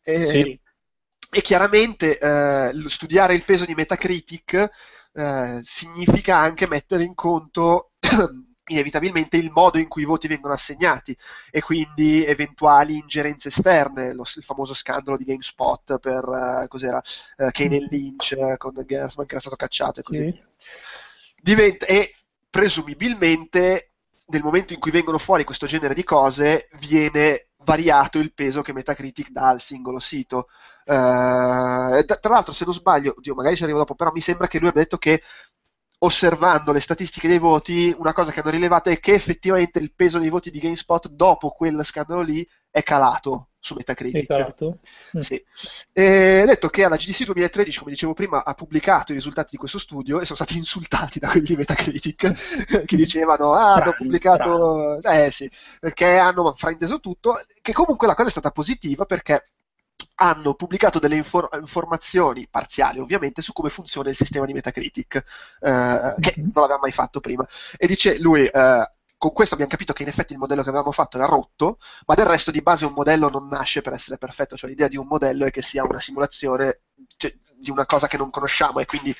E, 0.04 0.26
sì. 0.28 0.60
e 1.28 1.42
chiaramente 1.42 2.18
eh, 2.18 2.72
studiare 2.86 3.34
il 3.34 3.42
peso 3.42 3.64
di 3.64 3.74
Metacritic 3.74 4.70
eh, 5.12 5.60
significa 5.60 6.36
anche 6.36 6.68
mettere 6.68 7.02
in 7.02 7.14
conto 7.14 7.90
inevitabilmente 8.68 9.36
il 9.36 9.50
modo 9.50 9.78
in 9.78 9.88
cui 9.88 10.02
i 10.02 10.06
voti 10.06 10.26
vengono 10.26 10.54
assegnati 10.54 11.16
e 11.50 11.60
quindi 11.60 12.24
eventuali 12.24 12.96
ingerenze 12.96 13.48
esterne, 13.48 14.12
lo, 14.12 14.24
il 14.34 14.42
famoso 14.42 14.74
scandalo 14.74 15.16
di 15.16 15.24
GameSpot 15.24 15.98
per 15.98 16.24
uh, 16.24 16.66
cos'era, 16.68 17.00
uh, 17.38 17.48
Kane 17.50 17.76
e 17.76 17.86
Lynch 17.90 18.34
uh, 18.36 18.56
con 18.56 18.72
Gersman 18.84 19.26
che 19.26 19.32
era 19.32 19.40
stato 19.40 19.56
cacciato 19.56 20.00
e 20.00 20.02
così 20.02 20.18
sì. 20.18 20.24
via. 20.24 20.48
Diventa, 21.40 21.86
e 21.86 22.14
presumibilmente 22.50 23.90
nel 24.28 24.42
momento 24.42 24.72
in 24.72 24.80
cui 24.80 24.90
vengono 24.90 25.18
fuori 25.18 25.44
questo 25.44 25.66
genere 25.66 25.94
di 25.94 26.02
cose 26.02 26.68
viene 26.80 27.48
variato 27.58 28.18
il 28.18 28.32
peso 28.32 28.62
che 28.62 28.72
Metacritic 28.72 29.30
dà 29.30 29.48
al 29.48 29.60
singolo 29.60 29.98
sito. 29.98 30.48
Uh, 30.84 32.04
tra 32.04 32.30
l'altro, 32.30 32.52
se 32.52 32.64
non 32.64 32.74
sbaglio, 32.74 33.14
oddio, 33.16 33.34
magari 33.34 33.56
ci 33.56 33.64
arrivo 33.64 33.78
dopo, 33.78 33.94
però 33.94 34.10
mi 34.12 34.20
sembra 34.20 34.46
che 34.46 34.58
lui 34.58 34.68
abbia 34.68 34.82
detto 34.82 34.98
che 34.98 35.20
osservando 35.98 36.72
le 36.72 36.80
statistiche 36.80 37.28
dei 37.28 37.38
voti, 37.38 37.94
una 37.96 38.12
cosa 38.12 38.32
che 38.32 38.40
hanno 38.40 38.50
rilevato 38.50 38.90
è 38.90 39.00
che 39.00 39.14
effettivamente 39.14 39.78
il 39.78 39.92
peso 39.94 40.18
dei 40.18 40.28
voti 40.28 40.50
di 40.50 40.58
GameSpot 40.58 41.08
dopo 41.08 41.50
quel 41.50 41.84
scandalo 41.84 42.20
lì 42.20 42.46
è 42.70 42.82
calato 42.82 43.48
su 43.58 43.74
Metacritic. 43.74 44.22
È 44.22 44.26
calato? 44.26 44.78
Mm. 45.16 45.20
Sì. 45.20 45.42
E 45.92 46.44
detto 46.46 46.68
che 46.68 46.84
alla 46.84 46.96
GDC 46.96 47.24
2013, 47.24 47.78
come 47.78 47.90
dicevo 47.90 48.12
prima, 48.12 48.44
ha 48.44 48.54
pubblicato 48.54 49.12
i 49.12 49.16
risultati 49.16 49.48
di 49.52 49.56
questo 49.56 49.78
studio 49.78 50.20
e 50.20 50.24
sono 50.24 50.36
stati 50.36 50.56
insultati 50.58 51.18
da 51.18 51.28
quelli 51.28 51.46
di 51.46 51.56
Metacritic 51.56 52.84
che 52.84 52.96
dicevano 52.96 53.54
ah, 53.54 53.74
hanno 53.74 53.94
pubblicato... 53.94 55.00
Eh 55.02 55.30
sì, 55.32 55.50
perché 55.80 56.16
hanno 56.16 56.52
frainteso 56.54 57.00
tutto, 57.00 57.40
che 57.60 57.72
comunque 57.72 58.06
la 58.06 58.14
cosa 58.14 58.28
è 58.28 58.30
stata 58.30 58.50
positiva 58.50 59.04
perché 59.04 59.50
hanno 60.16 60.54
pubblicato 60.54 60.98
delle 60.98 61.16
infor- 61.16 61.54
informazioni 61.54 62.48
parziali 62.48 62.98
ovviamente 62.98 63.42
su 63.42 63.52
come 63.52 63.68
funziona 63.68 64.10
il 64.10 64.16
sistema 64.16 64.46
di 64.46 64.52
Metacritic 64.52 65.14
eh, 65.60 66.14
che 66.20 66.34
mhm. 66.36 66.50
non 66.54 66.62
l'aveva 66.62 66.78
mai 66.80 66.92
fatto 66.92 67.20
prima 67.20 67.46
e 67.76 67.86
dice 67.86 68.18
lui 68.18 68.46
eh, 68.46 68.90
con 69.18 69.32
questo 69.32 69.54
abbiamo 69.54 69.72
capito 69.72 69.92
che 69.92 70.02
in 70.02 70.08
effetti 70.08 70.32
il 70.32 70.38
modello 70.38 70.62
che 70.62 70.68
avevamo 70.68 70.92
fatto 70.92 71.16
era 71.16 71.26
rotto 71.26 71.78
ma 72.06 72.14
del 72.14 72.26
resto 72.26 72.50
di 72.50 72.62
base 72.62 72.84
un 72.84 72.92
modello 72.92 73.28
non 73.28 73.48
nasce 73.48 73.82
per 73.82 73.92
essere 73.92 74.18
perfetto 74.18 74.56
cioè 74.56 74.70
l'idea 74.70 74.88
di 74.88 74.96
un 74.96 75.06
modello 75.06 75.46
è 75.46 75.50
che 75.50 75.62
sia 75.62 75.84
una 75.84 76.00
simulazione 76.00 76.80
cioè, 77.16 77.34
di 77.54 77.70
una 77.70 77.86
cosa 77.86 78.06
che 78.06 78.16
non 78.16 78.30
conosciamo 78.30 78.80
e 78.80 78.86
quindi 78.86 79.14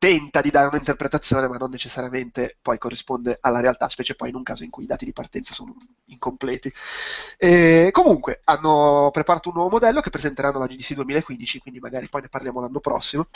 tenta 0.00 0.40
di 0.40 0.48
dare 0.50 0.68
un'interpretazione, 0.68 1.46
ma 1.46 1.58
non 1.58 1.70
necessariamente 1.70 2.56
poi 2.62 2.78
corrisponde 2.78 3.36
alla 3.42 3.60
realtà, 3.60 3.86
specie 3.90 4.14
poi 4.14 4.30
in 4.30 4.34
un 4.34 4.42
caso 4.42 4.64
in 4.64 4.70
cui 4.70 4.84
i 4.84 4.86
dati 4.86 5.04
di 5.04 5.12
partenza 5.12 5.52
sono 5.52 5.74
incompleti. 6.06 6.72
E 7.36 7.90
comunque, 7.92 8.40
hanno 8.44 9.10
preparato 9.12 9.50
un 9.50 9.56
nuovo 9.56 9.72
modello 9.72 10.00
che 10.00 10.08
presenteranno 10.08 10.56
alla 10.56 10.68
GDC 10.68 10.94
2015, 10.94 11.58
quindi 11.58 11.80
magari 11.80 12.08
poi 12.08 12.22
ne 12.22 12.28
parliamo 12.28 12.60
l'anno 12.62 12.80
prossimo, 12.80 13.28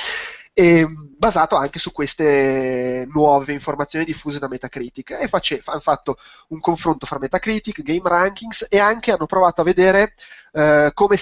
basato 1.19 1.57
anche 1.57 1.79
su 1.79 1.93
queste 1.93 3.07
nuove 3.13 3.53
informazioni 3.53 4.07
diffuse 4.07 4.39
da 4.39 4.49
Metacritic. 4.49 5.11
E 5.21 5.29
face, 5.29 5.61
hanno 5.67 5.81
fatto 5.81 6.17
un 6.49 6.61
confronto 6.61 7.05
fra 7.05 7.19
Metacritic, 7.19 7.83
Game 7.83 8.09
Rankings 8.09 8.67
e 8.71 8.79
anche 8.79 9.13
hanno 9.13 9.27
provato 9.27 9.61
a 9.61 9.65
vedere 9.65 10.15
eh, 10.53 10.93
come 10.95 11.17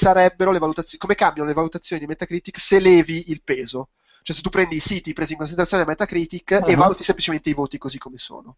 come 0.98 1.14
cambiano 1.16 1.48
le 1.48 1.54
valutazioni 1.54 2.00
di 2.00 2.06
Metacritic 2.06 2.60
se 2.60 2.78
levi 2.78 3.30
il 3.32 3.42
peso. 3.42 3.88
Cioè 4.22 4.36
se 4.36 4.42
tu 4.42 4.50
prendi 4.50 4.76
i 4.76 4.80
siti 4.80 5.12
presi 5.12 5.32
in 5.32 5.38
considerazione 5.38 5.84
Metacritic 5.84 6.58
uh-huh. 6.60 6.70
e 6.70 6.74
valuti 6.74 7.04
semplicemente 7.04 7.50
i 7.50 7.54
voti 7.54 7.78
così 7.78 7.98
come 7.98 8.18
sono. 8.18 8.56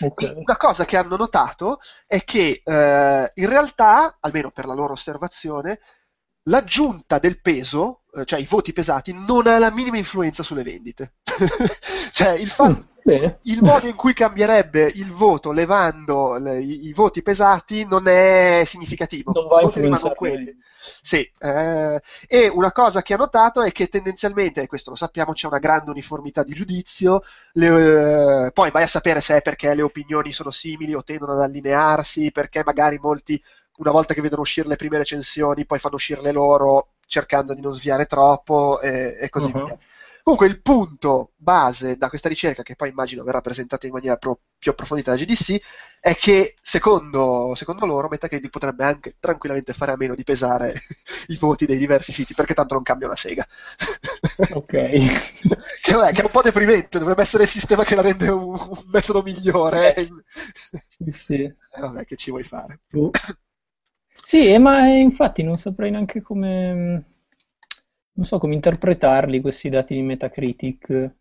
Okay. 0.00 0.32
Una 0.34 0.56
cosa 0.56 0.84
che 0.84 0.96
hanno 0.96 1.16
notato 1.16 1.80
è 2.06 2.22
che 2.24 2.62
eh, 2.64 3.32
in 3.34 3.48
realtà, 3.48 4.16
almeno 4.20 4.50
per 4.50 4.66
la 4.66 4.74
loro 4.74 4.92
osservazione, 4.92 5.80
l'aggiunta 6.48 7.18
del 7.18 7.40
peso, 7.40 8.02
eh, 8.14 8.24
cioè 8.24 8.40
i 8.40 8.46
voti 8.48 8.72
pesati, 8.72 9.12
non 9.12 9.46
ha 9.46 9.58
la 9.58 9.70
minima 9.70 9.96
influenza 9.96 10.42
sulle 10.42 10.62
vendite. 10.62 11.14
cioè 12.12 12.30
il, 12.30 12.48
fatto, 12.48 12.88
mm, 13.08 13.24
il, 13.42 13.62
modo 13.62 13.86
in 13.86 13.94
cui 13.94 14.12
cambierebbe 14.12 14.90
il 14.94 15.12
voto 15.12 15.52
levando 15.52 16.36
le, 16.38 16.60
i, 16.60 16.86
i, 16.88 16.92
voti 16.92 17.22
pesati 17.22 17.86
non 17.86 18.08
è 18.08 18.62
significativo. 18.66 19.32
Non 19.32 19.46
va 19.46 19.58
a 19.58 19.62
influenzare. 19.62 20.14
quelli. 20.14 20.56
Sì, 21.02 21.28
eh, 21.38 22.00
e 22.26 22.48
una 22.48 22.72
cosa 22.72 23.02
che 23.02 23.14
ha 23.14 23.16
notato 23.16 23.62
è 23.62 23.72
che 23.72 23.88
tendenzialmente, 23.88 24.62
e 24.62 24.66
questo 24.66 24.90
lo 24.90 24.96
sappiamo, 24.96 25.32
c'è 25.32 25.46
una 25.46 25.58
grande 25.58 25.90
uniformità 25.90 26.42
di 26.44 26.54
giudizio, 26.54 27.20
le, 27.52 28.46
eh, 28.46 28.52
poi 28.52 28.70
vai 28.70 28.84
a 28.84 28.86
sapere 28.86 29.20
se 29.20 29.36
è 29.36 29.42
perché 29.42 29.74
le 29.74 29.82
opinioni 29.82 30.32
sono 30.32 30.50
simili 30.50 30.94
o 30.94 31.02
tendono 31.02 31.32
ad 31.32 31.40
allinearsi, 31.40 32.30
perché 32.30 32.62
magari 32.64 32.98
molti 33.00 33.42
una 33.78 33.90
volta 33.90 34.14
che 34.14 34.20
vedono 34.20 34.42
uscire 34.42 34.68
le 34.68 34.76
prime 34.76 34.98
recensioni, 34.98 35.66
poi 35.66 35.78
fanno 35.78 35.96
uscire 35.96 36.20
le 36.20 36.32
loro 36.32 36.94
cercando 37.06 37.54
di 37.54 37.60
non 37.60 37.72
sviare 37.72 38.06
troppo 38.06 38.80
e, 38.80 39.16
e 39.20 39.28
così 39.28 39.50
uh-huh. 39.52 39.64
via. 39.64 39.78
Comunque 40.28 40.54
il 40.54 40.60
punto 40.60 41.30
base 41.36 41.96
da 41.96 42.10
questa 42.10 42.28
ricerca, 42.28 42.62
che 42.62 42.76
poi 42.76 42.90
immagino 42.90 43.24
verrà 43.24 43.40
presentata 43.40 43.86
in 43.86 43.94
maniera 43.94 44.16
pro- 44.16 44.40
più 44.58 44.70
approfondita 44.70 45.12
da 45.12 45.16
GDC, 45.16 45.58
è 46.00 46.14
che 46.16 46.54
secondo, 46.60 47.54
secondo, 47.54 47.86
loro 47.86 48.08
Metacritic 48.08 48.50
potrebbe 48.50 48.84
anche 48.84 49.16
tranquillamente 49.18 49.72
fare 49.72 49.92
a 49.92 49.96
meno 49.96 50.14
di 50.14 50.24
pesare 50.24 50.74
i 51.28 51.38
voti 51.38 51.64
dei 51.64 51.78
diversi 51.78 52.12
siti, 52.12 52.34
perché 52.34 52.52
tanto 52.52 52.74
non 52.74 52.82
cambia 52.82 53.06
una 53.06 53.16
sega. 53.16 53.46
Ok. 54.52 54.66
che, 54.70 55.92
vabbè, 55.94 56.12
che, 56.12 56.20
è 56.20 56.24
un 56.24 56.30
po' 56.30 56.42
deprimente, 56.42 56.98
dovrebbe 56.98 57.22
essere 57.22 57.44
il 57.44 57.48
sistema 57.48 57.82
che 57.82 57.94
la 57.94 58.02
rende 58.02 58.28
un, 58.28 58.52
un 58.52 58.84
metodo 58.92 59.22
migliore. 59.22 59.94
Sì, 60.52 61.10
sì. 61.10 61.34
Eh, 61.42 61.80
vabbè, 61.80 62.04
che 62.04 62.16
ci 62.16 62.30
vuoi 62.30 62.44
fare? 62.44 62.80
Uh. 62.92 63.10
Sì, 64.28 64.58
ma 64.58 64.86
infatti 64.86 65.42
non 65.42 65.56
saprei 65.56 65.90
neanche 65.90 66.20
come, 66.20 67.04
non 68.12 68.26
so 68.26 68.36
come 68.36 68.52
interpretarli 68.52 69.40
questi 69.40 69.70
dati 69.70 69.94
di 69.94 70.02
Metacritic. 70.02 71.14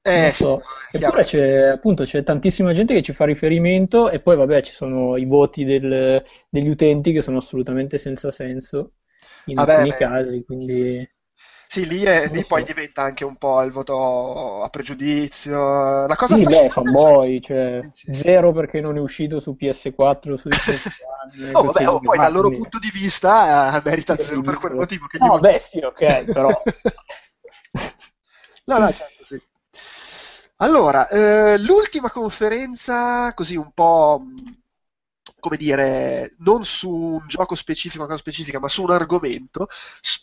Eh, 0.00 0.30
so. 0.32 0.60
Eppure 0.92 1.24
c'è, 1.24 1.64
appunto, 1.70 2.04
c'è 2.04 2.22
tantissima 2.22 2.72
gente 2.72 2.94
che 2.94 3.02
ci 3.02 3.12
fa 3.12 3.24
riferimento 3.24 4.08
e 4.08 4.20
poi 4.20 4.36
vabbè 4.36 4.62
ci 4.62 4.70
sono 4.70 5.16
i 5.16 5.24
voti 5.24 5.64
del, 5.64 6.24
degli 6.48 6.68
utenti 6.68 7.10
che 7.10 7.22
sono 7.22 7.38
assolutamente 7.38 7.98
senza 7.98 8.30
senso 8.30 8.92
in 9.46 9.56
vabbè, 9.56 9.72
alcuni 9.72 9.90
beh. 9.90 9.96
casi, 9.96 10.44
quindi... 10.44 11.13
Sì, 11.74 11.86
lì, 11.88 12.02
è, 12.02 12.28
lì 12.28 12.44
poi 12.44 12.62
diventa 12.62 13.02
anche 13.02 13.24
un 13.24 13.34
po' 13.34 13.60
il 13.62 13.72
voto 13.72 14.62
a 14.62 14.68
pregiudizio. 14.68 16.06
La 16.06 16.14
cosa 16.14 16.36
Sì, 16.36 16.44
beh, 16.44 16.70
fanboy, 16.70 17.40
cioè 17.40 17.80
Sì, 17.92 18.12
sì. 18.12 18.22
zero 18.22 18.52
perché 18.52 18.80
non 18.80 18.96
è 18.96 19.00
uscito 19.00 19.40
su 19.40 19.56
PS4, 19.56 20.36
su 20.36 20.48
Xbox 20.50 21.00
One, 21.00 21.50
Oh, 21.52 21.60
queste 21.62 21.82
vabbè, 21.82 21.88
oh, 21.88 22.00
poi 22.00 22.18
dal 22.18 22.32
loro 22.32 22.50
punto 22.50 22.78
di 22.78 22.90
vista 22.92 23.76
eh, 23.76 23.82
merita 23.84 24.16
zero 24.16 24.40
per 24.42 24.56
quel 24.58 24.74
motivo 24.76 25.06
che 25.06 25.18
gli 25.18 25.22
No, 25.22 25.28
vuol- 25.30 25.40
beh, 25.40 25.58
sì, 25.58 25.78
ok, 25.80 26.30
però... 26.30 26.50
No, 28.66 28.78
no, 28.78 28.92
certo, 28.92 29.24
sì. 29.24 29.40
Allora, 30.58 31.08
eh, 31.08 31.58
l'ultima 31.58 32.10
conferenza, 32.10 33.32
così 33.34 33.56
un 33.56 33.70
po' 33.72 34.20
mh, 34.24 34.62
come 35.44 35.58
dire, 35.58 36.32
non 36.38 36.64
su 36.64 36.90
un 36.90 37.26
gioco 37.26 37.54
specifico, 37.54 37.98
una 37.98 38.06
cosa 38.06 38.20
specifica, 38.20 38.58
ma 38.58 38.68
su 38.68 38.82
un 38.82 38.92
argomento, 38.92 39.66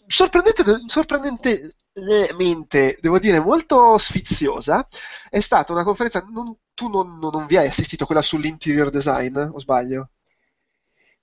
sorprendente, 0.08 0.64
sorprendentemente, 0.88 2.98
devo 3.00 3.20
dire, 3.20 3.40
molto 3.40 4.00
sfiziosa, 4.00 4.88
è 5.30 5.40
stata 5.40 5.74
una 5.74 5.84
conferenza, 5.84 6.26
non, 6.28 6.56
tu 6.74 6.90
non, 6.90 7.20
non, 7.20 7.46
vi 7.46 7.58
hai 7.58 7.68
assistito, 7.68 8.08
quella 8.08 8.24
sull'interior 8.24 8.90
design, 8.90 9.38
o 9.38 9.60
sbaglio? 9.60 10.10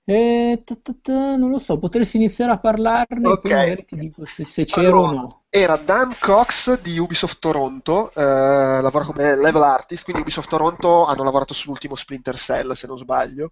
Eh, 0.05 0.61
ta 0.65 0.75
ta 0.75 0.95
ta, 1.01 1.35
non 1.35 1.51
lo 1.51 1.59
so, 1.59 1.77
potresti 1.77 2.17
iniziare 2.17 2.51
a 2.51 2.59
parlarne 2.59 3.27
Ok. 3.27 3.41
poi 3.41 3.53
magari 3.53 3.85
ti 3.85 3.95
dico 3.95 4.25
se, 4.25 4.43
se 4.43 4.65
c'ero 4.65 5.01
o 5.01 5.05
Allora, 5.05 5.07
no. 5.07 5.43
era 5.49 5.77
Dan 5.77 6.15
Cox 6.19 6.79
di 6.81 6.97
Ubisoft 6.97 7.39
Toronto, 7.39 8.11
eh, 8.13 8.81
lavora 8.81 9.05
come 9.05 9.35
level 9.35 9.61
artist, 9.63 10.03
quindi 10.03 10.21
Ubisoft 10.21 10.49
Toronto 10.49 11.05
hanno 11.05 11.23
lavorato 11.23 11.53
sull'ultimo 11.53 11.95
Splinter 11.95 12.37
Cell, 12.37 12.71
se 12.73 12.87
non 12.87 12.97
sbaglio. 12.97 13.51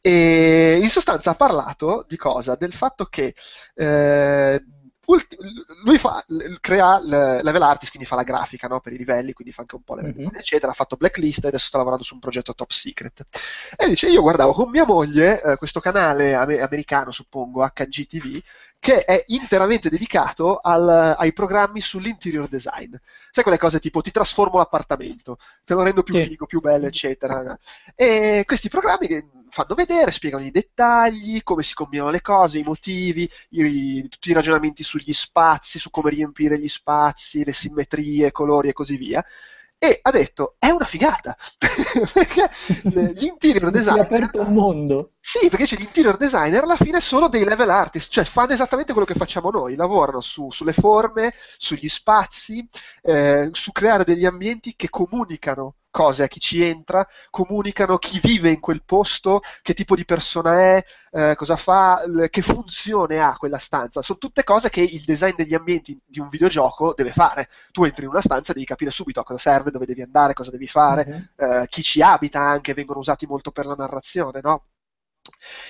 E 0.00 0.78
in 0.80 0.88
sostanza 0.88 1.30
ha 1.30 1.34
parlato 1.34 2.04
di 2.08 2.16
cosa? 2.16 2.56
Del 2.56 2.72
fatto 2.72 3.04
che 3.06 3.34
eh, 3.74 4.64
ulti- 5.06 5.36
lui 5.84 5.98
fa, 5.98 6.24
crea 6.60 6.98
l- 7.00 7.40
level 7.42 7.62
artist, 7.62 7.90
quindi 7.90 8.08
fa 8.08 8.16
la 8.16 8.22
grafica 8.24 8.66
no, 8.68 8.80
per 8.80 8.92
i 8.92 8.96
livelli, 8.98 9.32
quindi 9.32 9.52
fa 9.52 9.60
anche 9.62 9.76
un 9.76 9.82
po' 9.82 9.94
level 9.94 10.12
Mhm. 10.12 10.16
design, 10.18 10.36
eccetera. 10.36 10.72
Ha 10.72 10.74
fatto 10.74 10.96
Blacklist 10.96 11.44
e 11.44 11.48
adesso 11.48 11.66
sta 11.66 11.78
lavorando 11.78 12.04
su 12.04 12.14
un 12.14 12.20
progetto 12.20 12.54
top 12.54 12.70
secret. 12.70 13.24
E 13.76 13.88
dice: 13.88 14.08
Io 14.08 14.22
guardavo 14.22 14.52
con 14.52 14.70
mia 14.70 14.84
moglie 14.84 15.40
eh, 15.42 15.56
questo 15.56 15.80
canale 15.80 16.34
ame- 16.34 16.60
americano, 16.60 17.10
suppongo, 17.12 17.62
HGTV, 17.62 18.40
che 18.82 19.04
è 19.04 19.22
interamente 19.28 19.88
dedicato 19.88 20.56
al- 20.58 21.14
ai 21.16 21.32
programmi 21.32 21.80
sull'interior 21.80 22.48
design. 22.48 22.92
Sai 23.30 23.44
quelle 23.44 23.56
cose 23.58 23.78
tipo 23.78 24.00
ti 24.00 24.10
trasformo 24.10 24.58
l'appartamento, 24.58 25.38
te 25.64 25.74
lo 25.74 25.84
rendo 25.84 26.02
più 26.02 26.14
Sì. 26.14 26.22
figo, 26.24 26.46
più 26.46 26.60
bello, 26.60 26.86
eccetera. 26.86 27.56
E 27.94 28.42
questi 28.44 28.68
programmi 28.68 29.06
che 29.06 29.24
fanno 29.50 29.76
vedere, 29.76 30.10
spiegano 30.10 30.44
i 30.44 30.50
dettagli, 30.50 31.42
come 31.44 31.62
si 31.62 31.74
combinano 31.74 32.10
le 32.10 32.22
cose, 32.22 32.58
i 32.58 32.64
motivi, 32.64 33.28
i- 33.50 34.08
tutti 34.08 34.30
i 34.30 34.34
ragionamenti 34.34 34.82
sugli 34.82 35.12
spazi, 35.12 35.78
su 35.78 35.88
come 35.90 36.10
riempire 36.10 36.58
gli 36.58 36.66
spazi, 36.68 37.44
le 37.44 37.52
simmetrie, 37.52 38.32
colori 38.32 38.68
e 38.70 38.72
così 38.72 38.96
via. 38.96 39.24
E 39.84 39.98
ha 40.02 40.10
detto, 40.12 40.54
è 40.58 40.68
una 40.70 40.84
figata, 40.86 41.36
perché 42.12 42.48
le- 42.88 43.12
gli 43.14 43.24
interior 43.24 43.70
Mi 43.70 43.82
si 43.82 43.96
è 43.96 43.98
designer 43.98 44.00
aperto 44.00 44.40
un 44.40 44.52
mondo. 44.52 45.14
sì, 45.24 45.48
perché 45.48 45.66
c'è 45.66 45.76
gli 45.76 45.82
interior 45.82 46.16
designer 46.16 46.64
alla 46.64 46.76
fine 46.76 47.00
sono 47.00 47.28
dei 47.28 47.44
level 47.44 47.70
artist, 47.70 48.10
cioè 48.10 48.24
fanno 48.24 48.52
esattamente 48.52 48.92
quello 48.92 49.06
che 49.06 49.14
facciamo 49.14 49.50
noi, 49.50 49.76
lavorano 49.76 50.20
su- 50.20 50.50
sulle 50.50 50.72
forme, 50.72 51.32
sugli 51.58 51.88
spazi, 51.88 52.68
eh, 53.02 53.48
su 53.52 53.70
creare 53.72 54.04
degli 54.04 54.24
ambienti 54.26 54.74
che 54.76 54.88
comunicano 54.90 55.76
cose 55.92 56.24
a 56.24 56.26
chi 56.26 56.40
ci 56.40 56.62
entra, 56.64 57.06
comunicano 57.30 57.98
chi 57.98 58.18
vive 58.20 58.50
in 58.50 58.58
quel 58.60 58.82
posto, 58.84 59.40
che 59.62 59.74
tipo 59.74 59.94
di 59.94 60.04
persona 60.04 60.58
è, 60.60 60.84
eh, 61.12 61.34
cosa 61.36 61.54
fa, 61.56 62.02
che 62.30 62.42
funzione 62.42 63.20
ha 63.20 63.36
quella 63.36 63.58
stanza. 63.58 64.02
Sono 64.02 64.18
tutte 64.18 64.42
cose 64.44 64.70
che 64.70 64.80
il 64.80 65.04
design 65.04 65.34
degli 65.36 65.54
ambienti 65.54 65.96
di 66.04 66.18
un 66.18 66.28
videogioco 66.28 66.94
deve 66.96 67.12
fare. 67.12 67.46
Tu 67.70 67.84
entri 67.84 68.04
in 68.04 68.10
una 68.10 68.20
stanza 68.20 68.50
e 68.50 68.54
devi 68.54 68.66
capire 68.66 68.90
subito 68.90 69.20
a 69.20 69.24
cosa 69.24 69.38
serve, 69.38 69.70
dove 69.70 69.86
devi 69.86 70.02
andare, 70.02 70.32
cosa 70.32 70.50
devi 70.50 70.66
fare, 70.66 71.06
Mhm. 71.06 71.28
eh, 71.36 71.66
chi 71.68 71.82
ci 71.82 72.02
abita 72.02 72.40
anche, 72.40 72.74
vengono 72.74 72.98
usati 73.00 73.26
molto 73.26 73.50
per 73.52 73.66
la 73.66 73.74
narrazione, 73.74 74.40
no? 74.42 74.64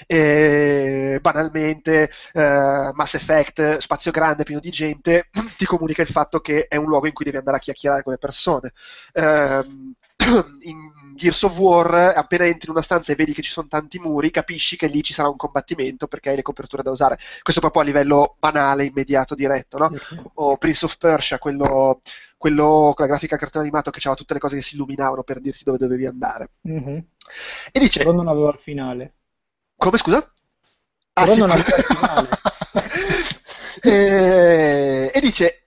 E 0.07 1.19
banalmente 1.21 2.11
eh, 2.33 2.91
Mass 2.95 3.15
Effect, 3.15 3.79
spazio 3.79 4.11
grande, 4.11 4.45
pieno 4.45 4.61
di 4.61 4.71
gente, 4.71 5.29
ti 5.57 5.65
comunica 5.67 6.03
il 6.03 6.09
fatto 6.09 6.41
che 6.41 6.67
è 6.69 6.77
un 6.77 6.87
luogo 6.87 7.07
in 7.07 7.13
cui 7.13 7.25
devi 7.25 7.37
andare 7.39 7.57
a 7.59 7.61
chiacchierare 7.61 8.03
con 8.03 8.13
le 8.13 8.19
persone. 8.19 8.73
Ehm, 9.13 9.93
in 10.63 10.91
Gears 11.15 11.43
of 11.43 11.59
War, 11.59 12.15
appena 12.17 12.45
entri 12.47 12.67
in 12.67 12.73
una 12.73 12.83
stanza 12.83 13.13
e 13.13 13.15
vedi 13.15 13.33
che 13.33 13.43
ci 13.43 13.51
sono 13.51 13.69
tanti 13.69 13.99
muri, 13.99 14.31
capisci 14.31 14.77
che 14.77 14.87
lì 14.87 15.03
ci 15.03 15.13
sarà 15.13 15.29
un 15.29 15.37
combattimento 15.37 16.07
perché 16.09 16.31
hai 16.31 16.37
le 16.37 16.43
coperture 16.43 16.83
da 16.83 16.91
usare. 16.91 17.19
Questo 17.43 17.61
proprio 17.61 17.83
a 17.83 17.85
livello 17.85 18.37
banale, 18.39 18.87
immediato, 18.87 19.35
diretto, 19.35 19.79
no? 19.79 19.91
O 20.35 20.57
Prince 20.57 20.85
of 20.85 20.97
Persia, 20.97 21.39
quello, 21.39 22.01
quello 22.37 22.93
con 22.95 23.05
la 23.05 23.11
grafica 23.11 23.37
cartone 23.37 23.65
animato 23.65 23.91
che 23.91 23.99
aveva 23.99 24.15
tutte 24.17 24.35
le 24.35 24.41
cose 24.41 24.57
che 24.57 24.63
si 24.63 24.75
illuminavano 24.75 25.23
per 25.23 25.41
dirti 25.41 25.65
dove 25.65 25.79
dovevi 25.79 26.07
andare. 26.07 26.51
Mhm. 26.63 27.05
E 27.71 27.79
dice, 27.79 27.99
Però 28.01 28.13
non 28.13 28.29
aveva 28.29 28.51
il 28.51 28.59
finale. 28.59 29.15
come 29.77 29.99
scusa? 29.99 30.17
Ah, 31.15 31.23
Però 31.23 31.35
sì. 31.35 31.39
non 31.41 31.51
aveva 31.51 31.77
il 31.77 31.85
finale. 31.85 32.29
e, 33.83 35.11
e 35.15 35.21
dice, 35.21 35.62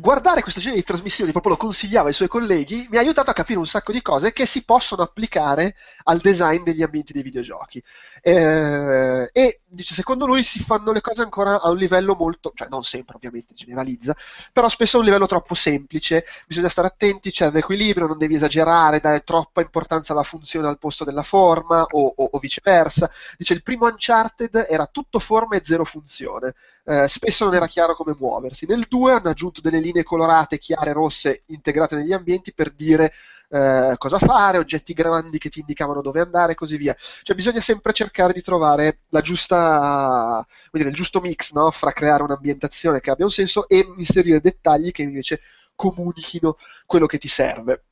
guardare 0.00 0.42
questo 0.42 0.60
genere 0.60 0.80
di 0.80 0.86
trasmissioni, 0.86 1.30
proprio 1.32 1.52
lo 1.52 1.58
consigliava 1.58 2.08
ai 2.08 2.14
suoi 2.14 2.28
colleghi, 2.28 2.86
mi 2.90 2.96
ha 2.96 3.00
aiutato 3.00 3.30
a 3.30 3.34
capire 3.34 3.58
un 3.58 3.66
sacco 3.66 3.92
di 3.92 4.00
cose 4.02 4.32
che 4.32 4.46
si 4.46 4.64
possono 4.64 5.02
applicare 5.02 5.74
al 6.04 6.20
design 6.20 6.62
degli 6.62 6.82
ambienti 6.82 7.12
dei 7.12 7.22
videogiochi. 7.22 7.82
Eh, 8.22 9.28
e 9.32 9.60
dice, 9.66 9.94
secondo 9.94 10.26
lui 10.26 10.42
si 10.42 10.60
fanno 10.60 10.92
le 10.92 11.00
cose 11.00 11.22
ancora 11.22 11.60
a 11.60 11.70
un 11.70 11.76
livello 11.76 12.14
molto, 12.14 12.52
cioè 12.54 12.68
non 12.68 12.82
sempre 12.84 13.16
ovviamente 13.16 13.54
generalizza, 13.54 14.14
però 14.52 14.68
spesso 14.68 14.96
a 14.96 15.00
un 15.00 15.06
livello 15.06 15.26
troppo 15.26 15.54
semplice, 15.54 16.24
bisogna 16.46 16.68
stare 16.68 16.88
attenti, 16.88 17.30
c'è 17.30 17.50
l'equilibrio, 17.50 18.06
non 18.06 18.18
devi 18.18 18.34
esagerare, 18.34 19.00
dare 19.00 19.20
troppa 19.24 19.60
importanza 19.60 20.12
alla 20.12 20.22
funzione 20.22 20.68
al 20.68 20.78
posto 20.78 21.04
della 21.04 21.22
forma 21.22 21.82
o, 21.82 22.12
o- 22.16 22.28
o 22.32 22.38
viceversa. 22.38 23.10
Dice, 23.36 23.52
il 23.54 23.62
primo 23.62 23.86
Uncharted 23.86 24.66
era 24.68 24.86
tutto 24.86 25.18
forma 25.18 25.56
e 25.56 25.62
zero 25.64 25.84
funzione, 25.84 26.54
Eh, 26.90 27.06
spesso 27.06 27.44
non 27.44 27.54
era 27.54 27.68
chiaro 27.68 27.94
come 27.94 28.16
muoversi. 28.18 28.66
Nel 28.66 28.84
2 28.88 29.12
hanno 29.12 29.28
aggiunto 29.28 29.60
delle 29.60 29.78
linee 29.78 30.02
colorate, 30.02 30.58
chiare, 30.58 30.92
rosse, 30.92 31.44
integrate 31.46 31.94
negli 31.94 32.12
ambienti 32.12 32.52
per 32.52 32.70
dire 32.70 33.12
eh, 33.50 33.94
cosa 33.96 34.18
fare, 34.18 34.58
oggetti 34.58 34.92
grandi 34.92 35.38
che 35.38 35.50
ti 35.50 35.60
indicavano 35.60 36.02
dove 36.02 36.20
andare 36.20 36.52
e 36.52 36.54
così 36.56 36.76
via. 36.76 36.96
Cioè 36.98 37.36
bisogna 37.36 37.60
sempre 37.60 37.92
cercare 37.92 38.32
di 38.32 38.42
trovare 38.42 39.02
giusta, 39.22 40.44
dire, 40.72 40.88
il 40.88 40.94
giusto 40.96 41.20
mix, 41.20 41.52
no? 41.52 41.70
Fra 41.70 41.92
creare 41.92 42.24
un'ambientazione 42.24 42.98
che 43.00 43.10
abbia 43.10 43.24
un 43.24 43.30
senso 43.30 43.68
e 43.68 43.86
inserire 43.96 44.40
dettagli 44.40 44.90
che 44.90 45.02
invece 45.02 45.42
comunichino 45.76 46.56
quello 46.86 47.06
che 47.06 47.18
ti 47.18 47.28
serve. 47.28 47.84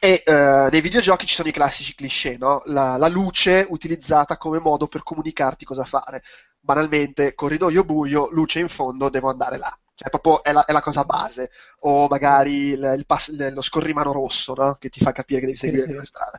E 0.00 0.22
eh, 0.26 0.68
nei 0.70 0.80
videogiochi 0.80 1.26
ci 1.26 1.34
sono 1.34 1.48
i 1.48 1.52
classici 1.52 1.94
cliché, 1.94 2.36
no? 2.36 2.62
La, 2.66 2.96
la 2.96 3.08
luce 3.08 3.66
utilizzata 3.70 4.36
come 4.36 4.58
modo 4.58 4.86
per 4.86 5.02
comunicarti 5.02 5.64
cosa 5.64 5.84
fare. 5.84 6.22
Banalmente, 6.60 7.34
corridoio 7.34 7.84
buio, 7.84 8.28
luce 8.30 8.60
in 8.60 8.68
fondo, 8.68 9.08
devo 9.08 9.30
andare 9.30 9.56
là. 9.58 9.76
Cioè, 9.94 10.10
proprio 10.10 10.42
è 10.44 10.52
la, 10.52 10.64
è 10.64 10.72
la 10.72 10.80
cosa 10.80 11.04
base. 11.04 11.50
O 11.80 12.06
magari 12.08 12.68
il- 12.70 12.94
il 12.96 13.06
pass- 13.06 13.30
lo 13.50 13.60
scorrimano 13.62 14.12
rosso, 14.12 14.54
no? 14.54 14.74
Che 14.78 14.88
ti 14.90 15.00
fa 15.00 15.12
capire 15.12 15.40
che 15.40 15.46
devi 15.46 15.58
seguire 15.58 15.84
sì. 15.84 15.88
quella 15.88 16.04
strada. 16.04 16.38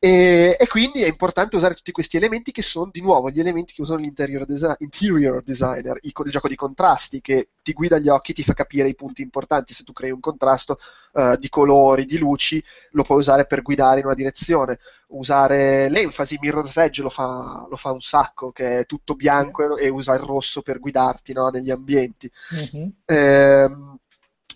E, 0.00 0.56
e 0.56 0.68
quindi 0.68 1.02
è 1.02 1.08
importante 1.08 1.56
usare 1.56 1.74
tutti 1.74 1.90
questi 1.90 2.16
elementi 2.16 2.52
che 2.52 2.62
sono 2.62 2.88
di 2.92 3.00
nuovo 3.00 3.30
gli 3.30 3.40
elementi 3.40 3.74
che 3.74 3.82
usano 3.82 3.98
l'interior 3.98 4.46
desi- 4.46 4.76
interior 4.78 5.42
designer, 5.42 5.98
il, 6.02 6.12
il 6.24 6.30
gioco 6.30 6.46
di 6.46 6.54
contrasti 6.54 7.20
che 7.20 7.48
ti 7.64 7.72
guida 7.72 7.98
gli 7.98 8.08
occhi, 8.08 8.32
ti 8.32 8.44
fa 8.44 8.54
capire 8.54 8.88
i 8.88 8.94
punti 8.94 9.22
importanti. 9.22 9.74
Se 9.74 9.82
tu 9.82 9.92
crei 9.92 10.12
un 10.12 10.20
contrasto 10.20 10.78
eh, 11.14 11.36
di 11.40 11.48
colori, 11.48 12.04
di 12.04 12.16
luci, 12.16 12.62
lo 12.92 13.02
puoi 13.02 13.18
usare 13.18 13.46
per 13.46 13.62
guidare 13.62 13.98
in 13.98 14.06
una 14.06 14.14
direzione. 14.14 14.78
Usare 15.08 15.88
l'enfasi, 15.88 16.38
Mirror's 16.40 16.76
Edge 16.76 17.02
lo 17.02 17.10
fa, 17.10 17.66
lo 17.68 17.76
fa 17.76 17.90
un 17.90 18.00
sacco, 18.00 18.52
che 18.52 18.80
è 18.80 18.86
tutto 18.86 19.14
bianco 19.16 19.76
e, 19.76 19.86
e 19.86 19.88
usa 19.88 20.14
il 20.14 20.20
rosso 20.20 20.62
per 20.62 20.78
guidarti 20.78 21.32
no, 21.32 21.48
negli 21.48 21.70
ambienti. 21.70 22.30
Mhm. 22.72 22.92
Ehm, 23.04 23.98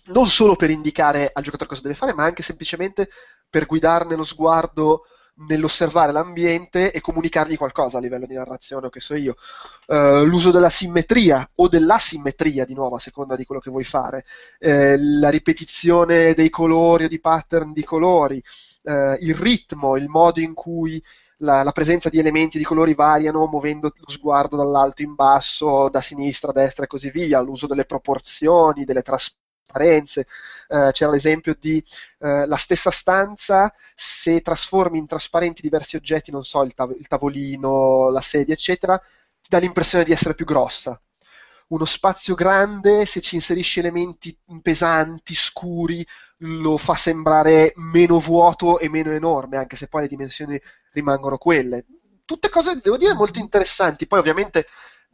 non 0.05 0.25
solo 0.25 0.55
per 0.55 0.69
indicare 0.69 1.29
al 1.33 1.43
giocatore 1.43 1.69
cosa 1.69 1.81
deve 1.81 1.95
fare, 1.95 2.13
ma 2.13 2.23
anche 2.23 2.43
semplicemente 2.43 3.09
per 3.49 3.65
guidarne 3.65 4.15
lo 4.15 4.23
sguardo 4.23 5.03
nell'osservare 5.35 6.11
l'ambiente 6.11 6.91
e 6.91 7.01
comunicargli 7.01 7.57
qualcosa 7.57 7.97
a 7.97 8.01
livello 8.01 8.25
di 8.25 8.35
narrazione 8.35 8.87
o 8.87 8.89
che 8.89 8.99
so 8.99 9.15
io. 9.15 9.35
Eh, 9.87 10.23
l'uso 10.23 10.51
della 10.51 10.69
simmetria 10.69 11.49
o 11.55 11.67
dell'asimmetria, 11.67 12.65
di 12.65 12.73
nuovo, 12.75 12.95
a 12.95 12.99
seconda 12.99 13.35
di 13.35 13.45
quello 13.45 13.61
che 13.61 13.69
vuoi 13.71 13.83
fare, 13.83 14.25
Eh, 14.59 14.97
la 14.97 15.29
ripetizione 15.29 16.33
dei 16.33 16.49
colori 16.49 17.05
o 17.05 17.07
di 17.07 17.19
pattern 17.19 17.73
di 17.73 17.83
colori, 17.83 18.41
eh, 18.83 19.17
il 19.21 19.35
ritmo, 19.35 19.95
il 19.97 20.07
modo 20.07 20.39
in 20.39 20.53
cui 20.53 21.01
la, 21.37 21.63
la 21.63 21.71
presenza 21.71 22.09
di 22.09 22.19
elementi 22.19 22.57
di 22.57 22.63
colori 22.63 22.93
variano 22.95 23.45
muovendo 23.47 23.91
lo 23.93 24.09
sguardo 24.09 24.55
dall'alto 24.55 25.01
in 25.01 25.15
basso, 25.15 25.89
da 25.89 26.01
sinistra 26.01 26.51
a 26.51 26.53
destra 26.53 26.85
e 26.85 26.87
così 26.87 27.09
via, 27.11 27.41
l'uso 27.41 27.67
delle 27.67 27.85
proporzioni, 27.85 28.85
delle 28.85 29.01
trasparenze. 29.01 29.41
Eh, 30.67 30.89
c'era 30.91 31.11
l'esempio 31.11 31.55
di 31.59 31.83
eh, 32.19 32.45
la 32.45 32.57
stessa 32.57 32.91
stanza, 32.91 33.71
se 33.95 34.41
trasformi 34.41 34.97
in 34.97 35.07
trasparenti 35.07 35.61
diversi 35.61 35.95
oggetti, 35.95 36.31
non 36.31 36.43
so, 36.43 36.63
il, 36.63 36.73
tav- 36.73 36.95
il 36.97 37.07
tavolino, 37.07 38.09
la 38.09 38.21
sedia, 38.21 38.53
eccetera, 38.53 38.97
ti 38.97 39.49
dà 39.49 39.57
l'impressione 39.59 40.03
di 40.03 40.11
essere 40.11 40.35
più 40.35 40.45
grossa. 40.45 40.99
Uno 41.69 41.85
spazio 41.85 42.35
grande, 42.35 43.05
se 43.05 43.19
ci 43.21 43.35
inserisci 43.35 43.79
elementi 43.79 44.37
pesanti, 44.61 45.33
scuri, 45.33 46.05
lo 46.39 46.77
fa 46.77 46.95
sembrare 46.95 47.71
meno 47.75 48.19
vuoto 48.19 48.79
e 48.79 48.89
meno 48.89 49.11
enorme, 49.11 49.57
anche 49.57 49.75
se 49.75 49.87
poi 49.87 50.01
le 50.03 50.07
dimensioni 50.07 50.59
rimangono 50.91 51.37
quelle. 51.37 51.85
Tutte 52.25 52.49
cose, 52.49 52.79
devo 52.81 52.97
dire, 52.97 53.13
molto 53.13 53.39
interessanti. 53.39 54.07
Poi 54.07 54.19
ovviamente 54.19 54.65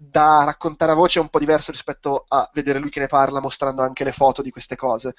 da 0.02 0.44
raccontare 0.46 0.92
a 0.92 0.96
voce 0.96 1.20
è 1.20 1.22
un 1.22 1.30
po' 1.30 1.40
diverso 1.40 1.72
rispetto 1.72 2.26
a 2.28 2.50
vedere 2.54 2.80
lui 2.80 2.90
che 2.90 3.00
ne 3.02 3.08
parla 3.08 3.42
mostrando 3.42 3.82
anche 3.82 4.04
le 4.04 4.14
foto 4.14 4.42
di 4.42 4.50
queste 4.52 4.76
cose. 4.76 5.14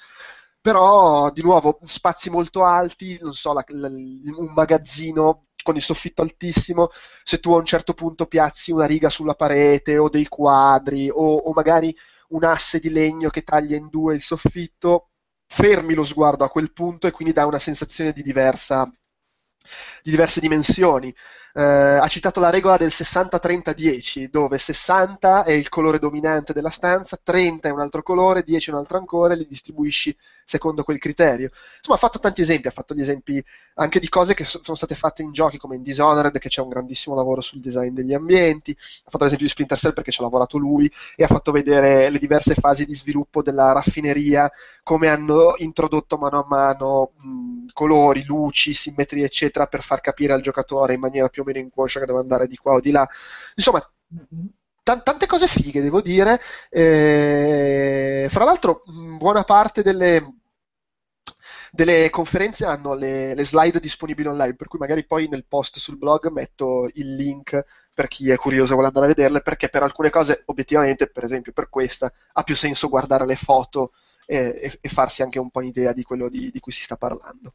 Però, 0.59 1.31
di 1.31 1.41
nuovo, 1.41 1.79
spazi 1.85 2.29
molto 2.29 2.63
alti, 2.65 3.17
non 3.21 3.33
so, 3.33 3.53
la- 3.53 3.63
la- 3.69 3.87
un 3.87 4.51
magazzino 4.55 5.47
con 5.63 5.75
il 5.75 5.81
soffitto 5.81 6.21
altissimo, 6.21 6.89
se 7.23 7.39
tu 7.39 7.53
a 7.53 7.57
un 7.57 7.65
certo 7.65 7.93
punto 7.93 8.25
piazzi 8.27 8.71
una 8.71 8.85
riga 8.85 9.09
sulla 9.09 9.33
parete 9.35 9.97
o 9.97 10.09
dei 10.09 10.27
quadri 10.27 11.09
o, 11.09 11.35
o 11.37 11.53
magari 11.53 11.95
un 12.29 12.43
asse 12.43 12.79
di 12.79 12.89
legno 12.89 13.29
che 13.29 13.43
taglia 13.43 13.75
in 13.75 13.87
due 13.89 14.15
il 14.15 14.21
soffitto, 14.21 15.09
fermi 15.47 15.93
lo 15.93 16.03
sguardo 16.03 16.43
a 16.43 16.49
quel 16.49 16.71
punto 16.73 17.07
e 17.07 17.11
quindi 17.11 17.33
dà 17.33 17.45
una 17.45 17.59
sensazione 17.59 18.11
di 18.13 18.21
diversa 18.23 18.89
di 20.03 20.11
diverse 20.11 20.39
dimensioni. 20.39 21.13
Eh, 21.53 21.61
ha 21.61 22.07
citato 22.07 22.39
la 22.39 22.49
regola 22.49 22.77
del 22.77 22.91
60-30-10, 22.91 24.29
dove 24.29 24.57
60 24.57 25.43
è 25.43 25.51
il 25.51 25.69
colore 25.69 25.99
dominante 25.99 26.53
della 26.53 26.69
stanza, 26.69 27.19
30 27.21 27.67
è 27.67 27.71
un 27.71 27.79
altro 27.81 28.01
colore, 28.03 28.43
10 28.43 28.69
è 28.69 28.73
un 28.73 28.79
altro 28.79 28.97
ancora, 28.97 29.33
e 29.33 29.37
li 29.37 29.45
distribuisci 29.47 30.15
secondo 30.45 30.83
quel 30.83 30.97
criterio. 30.99 31.49
Insomma, 31.77 31.97
ha 31.97 31.99
fatto 31.99 32.19
tanti 32.19 32.41
esempi, 32.41 32.67
ha 32.67 32.71
fatto 32.71 32.93
gli 32.93 33.01
esempi 33.01 33.43
anche 33.75 33.99
di 33.99 34.09
cose 34.09 34.33
che 34.33 34.43
sono 34.45 34.75
state 34.75 34.95
fatte 34.95 35.21
in 35.23 35.31
giochi 35.31 35.57
come 35.57 35.75
in 35.75 35.83
Dishonored, 35.83 36.37
che 36.39 36.49
c'è 36.49 36.61
un 36.61 36.69
grandissimo 36.69 37.15
lavoro 37.15 37.41
sul 37.41 37.59
design 37.61 37.93
degli 37.93 38.13
ambienti, 38.13 38.71
ha 38.71 39.09
fatto 39.09 39.23
l'esempio 39.23 39.45
di 39.45 39.51
Splinter 39.51 39.77
Cell 39.77 39.93
perché 39.93 40.11
ci 40.11 40.21
ha 40.21 40.23
lavorato 40.23 40.57
lui, 40.57 40.91
e 41.15 41.23
ha 41.23 41.27
fatto 41.27 41.51
vedere 41.51 42.09
le 42.09 42.19
diverse 42.19 42.53
fasi 42.55 42.85
di 42.85 42.95
sviluppo 42.95 43.41
della 43.41 43.71
raffineria, 43.71 44.49
come 44.83 45.07
hanno 45.09 45.53
introdotto 45.57 46.17
mano 46.17 46.39
a 46.39 46.45
mano 46.47 47.11
mh, 47.17 47.65
colori, 47.73 48.23
luci, 48.25 48.73
simmetrie, 48.73 49.25
eccetera, 49.25 49.67
per 49.67 49.83
far 49.83 50.01
capire 50.01 50.33
al 50.33 50.41
giocatore 50.41 50.93
in 50.93 50.99
maniera 50.99 51.27
più 51.29 51.40
più 51.41 51.51
o 51.51 51.53
meno 51.53 51.65
inconscia 51.65 51.99
che 51.99 52.05
deve 52.05 52.19
andare 52.19 52.47
di 52.47 52.55
qua 52.55 52.73
o 52.73 52.79
di 52.79 52.91
là. 52.91 53.07
Insomma, 53.55 53.85
tante 54.83 55.25
cose 55.27 55.47
fighe, 55.47 55.81
devo 55.81 56.01
dire. 56.01 56.39
Eh, 56.69 58.27
fra 58.29 58.43
l'altro, 58.43 58.81
buona 59.17 59.43
parte 59.43 59.81
delle, 59.83 60.35
delle 61.71 62.09
conferenze 62.09 62.65
hanno 62.65 62.93
le, 62.93 63.33
le, 63.33 63.45
slide 63.45 63.79
disponibili 63.79 64.27
online, 64.27 64.55
per 64.55 64.67
cui 64.67 64.79
magari 64.79 65.05
poi 65.05 65.27
nel 65.27 65.45
post 65.45 65.77
sul 65.77 65.97
blog 65.97 66.29
metto 66.29 66.89
il 66.93 67.15
link 67.15 67.63
per 67.93 68.07
chi 68.07 68.29
è 68.29 68.35
curioso 68.35 68.71
e 68.71 68.73
vuole 68.73 68.87
andare 68.87 69.05
a 69.05 69.09
vederle, 69.09 69.41
perché 69.41 69.69
per 69.69 69.83
alcune 69.83 70.09
cose, 70.09 70.43
obiettivamente, 70.45 71.07
per 71.07 71.23
esempio 71.23 71.53
per 71.53 71.69
questa, 71.69 72.11
ha 72.33 72.43
più 72.43 72.55
senso 72.55 72.89
guardare 72.89 73.25
le 73.25 73.35
foto 73.35 73.93
e, 74.25 74.37
e, 74.37 74.77
e 74.81 74.89
farsi 74.89 75.21
anche 75.21 75.39
un 75.39 75.49
po' 75.49 75.59
un'idea 75.59 75.93
di 75.93 76.03
quello 76.03 76.29
di, 76.29 76.51
di 76.51 76.59
cui 76.59 76.71
si 76.71 76.83
sta 76.83 76.97
parlando. 76.97 77.53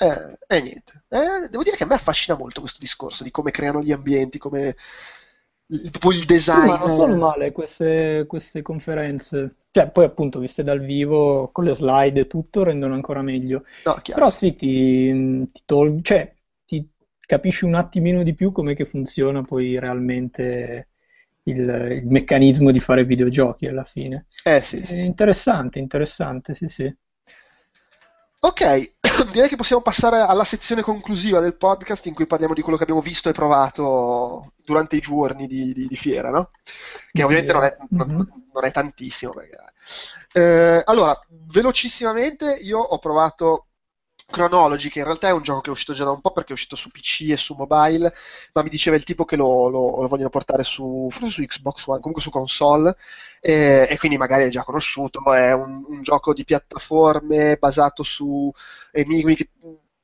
Eh, 0.00 0.56
eh 0.56 0.60
niente. 0.62 1.04
Eh, 1.08 1.48
devo 1.50 1.62
dire 1.62 1.76
che 1.76 1.84
a 1.84 1.86
me 1.86 1.94
affascina 1.94 2.36
molto 2.36 2.60
questo 2.60 2.78
discorso 2.80 3.22
di 3.22 3.30
come 3.30 3.50
creano 3.50 3.82
gli 3.82 3.92
ambienti, 3.92 4.38
come 4.38 4.74
il, 5.66 5.90
il 6.02 6.24
design. 6.24 6.66
ma 6.66 6.78
non 6.78 6.96
sono 6.96 7.16
male 7.16 7.52
queste, 7.52 8.24
queste 8.26 8.62
conferenze. 8.62 9.56
Cioè, 9.70 9.90
poi 9.90 10.04
appunto 10.04 10.38
viste 10.38 10.62
dal 10.62 10.80
vivo, 10.80 11.50
con 11.52 11.64
le 11.64 11.74
slide 11.74 12.20
e 12.20 12.26
tutto, 12.26 12.62
rendono 12.62 12.94
ancora 12.94 13.22
meglio. 13.22 13.64
No, 13.84 14.00
Però 14.02 14.30
sì, 14.30 14.56
ti, 14.56 15.46
ti 15.52 15.62
tol- 15.64 16.02
cioè, 16.02 16.34
ti 16.64 16.88
capisci 17.20 17.64
un 17.64 17.74
attimino 17.74 18.22
di 18.22 18.34
più 18.34 18.52
come 18.52 18.74
che 18.74 18.86
funziona 18.86 19.42
poi 19.42 19.78
realmente 19.78 20.88
il, 21.44 21.58
il 22.02 22.06
meccanismo 22.06 22.70
di 22.70 22.80
fare 22.80 23.04
videogiochi 23.04 23.66
alla 23.66 23.84
fine. 23.84 24.26
Eh 24.44 24.60
sì. 24.60 24.78
È 24.78 24.94
interessante, 24.94 25.78
interessante, 25.78 26.54
sì 26.54 26.68
sì. 26.68 26.96
Ok, 28.42 28.94
direi 29.32 29.48
che 29.48 29.56
possiamo 29.56 29.82
passare 29.82 30.20
alla 30.20 30.44
sezione 30.44 30.82
conclusiva 30.82 31.40
del 31.40 31.56
podcast 31.56 32.06
in 32.06 32.14
cui 32.14 32.26
parliamo 32.26 32.54
di 32.54 32.62
quello 32.62 32.76
che 32.76 32.84
abbiamo 32.84 33.02
visto 33.02 33.28
e 33.28 33.32
provato 33.32 34.52
durante 34.64 34.96
i 34.96 35.00
giorni 35.00 35.46
di, 35.46 35.72
di, 35.72 35.86
di 35.86 35.96
fiera, 35.96 36.30
no? 36.30 36.50
Che 37.12 37.22
ovviamente 37.22 37.52
non 37.52 37.62
è, 37.62 37.76
non, 37.90 38.08
mm-hmm. 38.08 38.22
non 38.52 38.64
è 38.64 38.70
tantissimo. 38.70 39.32
Perché... 39.32 39.56
Eh, 40.32 40.82
allora, 40.84 41.18
velocissimamente 41.48 42.54
io 42.60 42.78
ho 42.78 42.98
provato 42.98 43.66
Chronology, 44.30 44.88
che 44.88 45.00
in 45.00 45.04
realtà 45.04 45.28
è 45.28 45.32
un 45.32 45.42
gioco 45.42 45.60
che 45.60 45.68
è 45.68 45.72
uscito 45.72 45.92
già 45.92 46.04
da 46.04 46.10
un 46.10 46.20
po' 46.20 46.32
perché 46.32 46.50
è 46.50 46.52
uscito 46.52 46.76
su 46.76 46.90
PC 46.90 47.30
e 47.30 47.36
su 47.36 47.54
mobile, 47.54 48.12
ma 48.54 48.62
mi 48.62 48.68
diceva 48.68 48.96
il 48.96 49.04
tipo 49.04 49.24
che 49.24 49.36
lo, 49.36 49.68
lo, 49.68 50.00
lo 50.00 50.08
vogliono 50.08 50.30
portare 50.30 50.62
su, 50.62 51.08
forse 51.10 51.30
su 51.30 51.42
Xbox 51.42 51.86
One, 51.86 51.98
comunque 51.98 52.22
su 52.22 52.30
console, 52.30 52.96
e, 53.40 53.86
e 53.90 53.98
quindi 53.98 54.16
magari 54.16 54.44
è 54.44 54.48
già 54.48 54.62
conosciuto, 54.62 55.20
è 55.32 55.52
un, 55.52 55.84
un, 55.86 56.02
gioco 56.02 56.32
di 56.32 56.44
piattaforme 56.44 57.56
basato 57.56 58.02
su 58.02 58.50
enigmi, 58.92 59.34
che, 59.34 59.48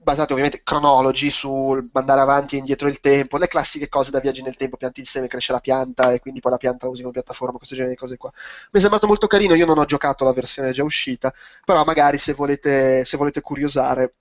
basato 0.07 0.35
ovviamente 0.35 0.63
Chronology, 0.63 1.31
sul 1.31 1.91
mandare 1.93 2.21
avanti 2.21 2.55
e 2.55 2.59
indietro 2.59 2.87
il 2.87 3.01
tempo, 3.01 3.39
le 3.39 3.49
classiche 3.49 3.89
cose 3.89 4.13
da 4.13 4.21
viaggi 4.21 4.41
nel 4.41 4.55
tempo, 4.55 4.77
pianti 4.77 5.01
il 5.01 5.09
seme, 5.09 5.27
cresce 5.27 5.51
la 5.51 5.59
pianta 5.59 6.13
e 6.13 6.21
quindi 6.21 6.39
poi 6.39 6.53
la 6.53 6.59
pianta 6.59 6.87
la 6.87 6.93
usi 6.93 7.01
come 7.01 7.13
piattaforma, 7.13 7.57
questo 7.57 7.75
genere 7.75 7.95
di 7.95 7.99
cose 7.99 8.17
qua. 8.17 8.31
Mi 8.71 8.79
è 8.79 8.81
sembrato 8.81 9.09
molto 9.09 9.27
carino, 9.27 9.55
io 9.55 9.67
non 9.67 9.79
ho 9.79 9.85
giocato 9.85 10.25
la 10.25 10.33
versione 10.33 10.71
già 10.71 10.85
uscita, 10.85 11.35
però 11.65 11.83
magari 11.83 12.19
se 12.19 12.35
volete, 12.35 13.05
se 13.05 13.17
volete 13.17 13.41
curiosare 13.41 14.15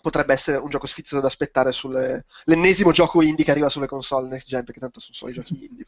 potrebbe 0.00 0.32
essere 0.32 0.56
un 0.58 0.70
gioco 0.70 0.86
sfizioso 0.86 1.20
da 1.20 1.26
aspettare 1.26 1.72
sull'ennesimo 1.72 2.92
gioco 2.92 3.20
indie 3.20 3.44
che 3.44 3.50
arriva 3.50 3.68
sulle 3.68 3.88
console 3.88 4.28
next 4.28 4.46
gen, 4.46 4.64
perché 4.64 4.80
tanto 4.80 5.00
sono 5.00 5.14
solo 5.14 5.32
i 5.32 5.34
giochi 5.34 5.64
indie. 5.64 5.84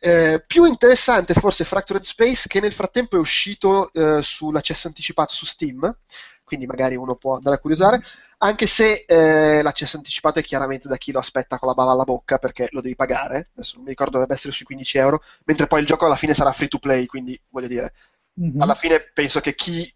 Eh, 0.00 0.42
più 0.46 0.64
interessante 0.64 1.34
forse 1.34 1.64
Fractured 1.64 2.04
Space, 2.04 2.48
che 2.48 2.60
nel 2.60 2.72
frattempo 2.72 3.16
è 3.16 3.20
uscito 3.20 3.92
eh, 3.92 4.22
sull'accesso 4.22 4.88
anticipato 4.88 5.34
su 5.34 5.44
Steam, 5.44 5.94
quindi 6.50 6.66
magari 6.66 6.96
uno 6.96 7.14
può 7.14 7.36
andare 7.36 7.54
a 7.54 7.58
curiosare, 7.60 8.02
anche 8.38 8.66
se 8.66 9.04
eh, 9.06 9.62
l'accesso 9.62 9.96
anticipato 9.96 10.40
è 10.40 10.42
chiaramente 10.42 10.88
da 10.88 10.96
chi 10.96 11.12
lo 11.12 11.20
aspetta 11.20 11.60
con 11.60 11.68
la 11.68 11.74
bava 11.74 11.92
alla 11.92 12.02
bocca, 12.02 12.38
perché 12.38 12.66
lo 12.72 12.80
devi 12.80 12.96
pagare, 12.96 13.50
adesso 13.54 13.74
non 13.76 13.84
mi 13.84 13.90
ricordo, 13.90 14.14
dovrebbe 14.14 14.34
essere 14.34 14.52
sui 14.52 14.64
15 14.64 14.98
euro, 14.98 15.22
mentre 15.44 15.68
poi 15.68 15.78
il 15.78 15.86
gioco 15.86 16.06
alla 16.06 16.16
fine 16.16 16.34
sarà 16.34 16.50
free 16.50 16.66
to 16.66 16.80
play, 16.80 17.06
quindi 17.06 17.40
voglio 17.50 17.68
dire, 17.68 17.92
mm-hmm. 18.42 18.60
alla 18.60 18.74
fine 18.74 19.00
penso 19.14 19.38
che 19.38 19.54
chi 19.54 19.88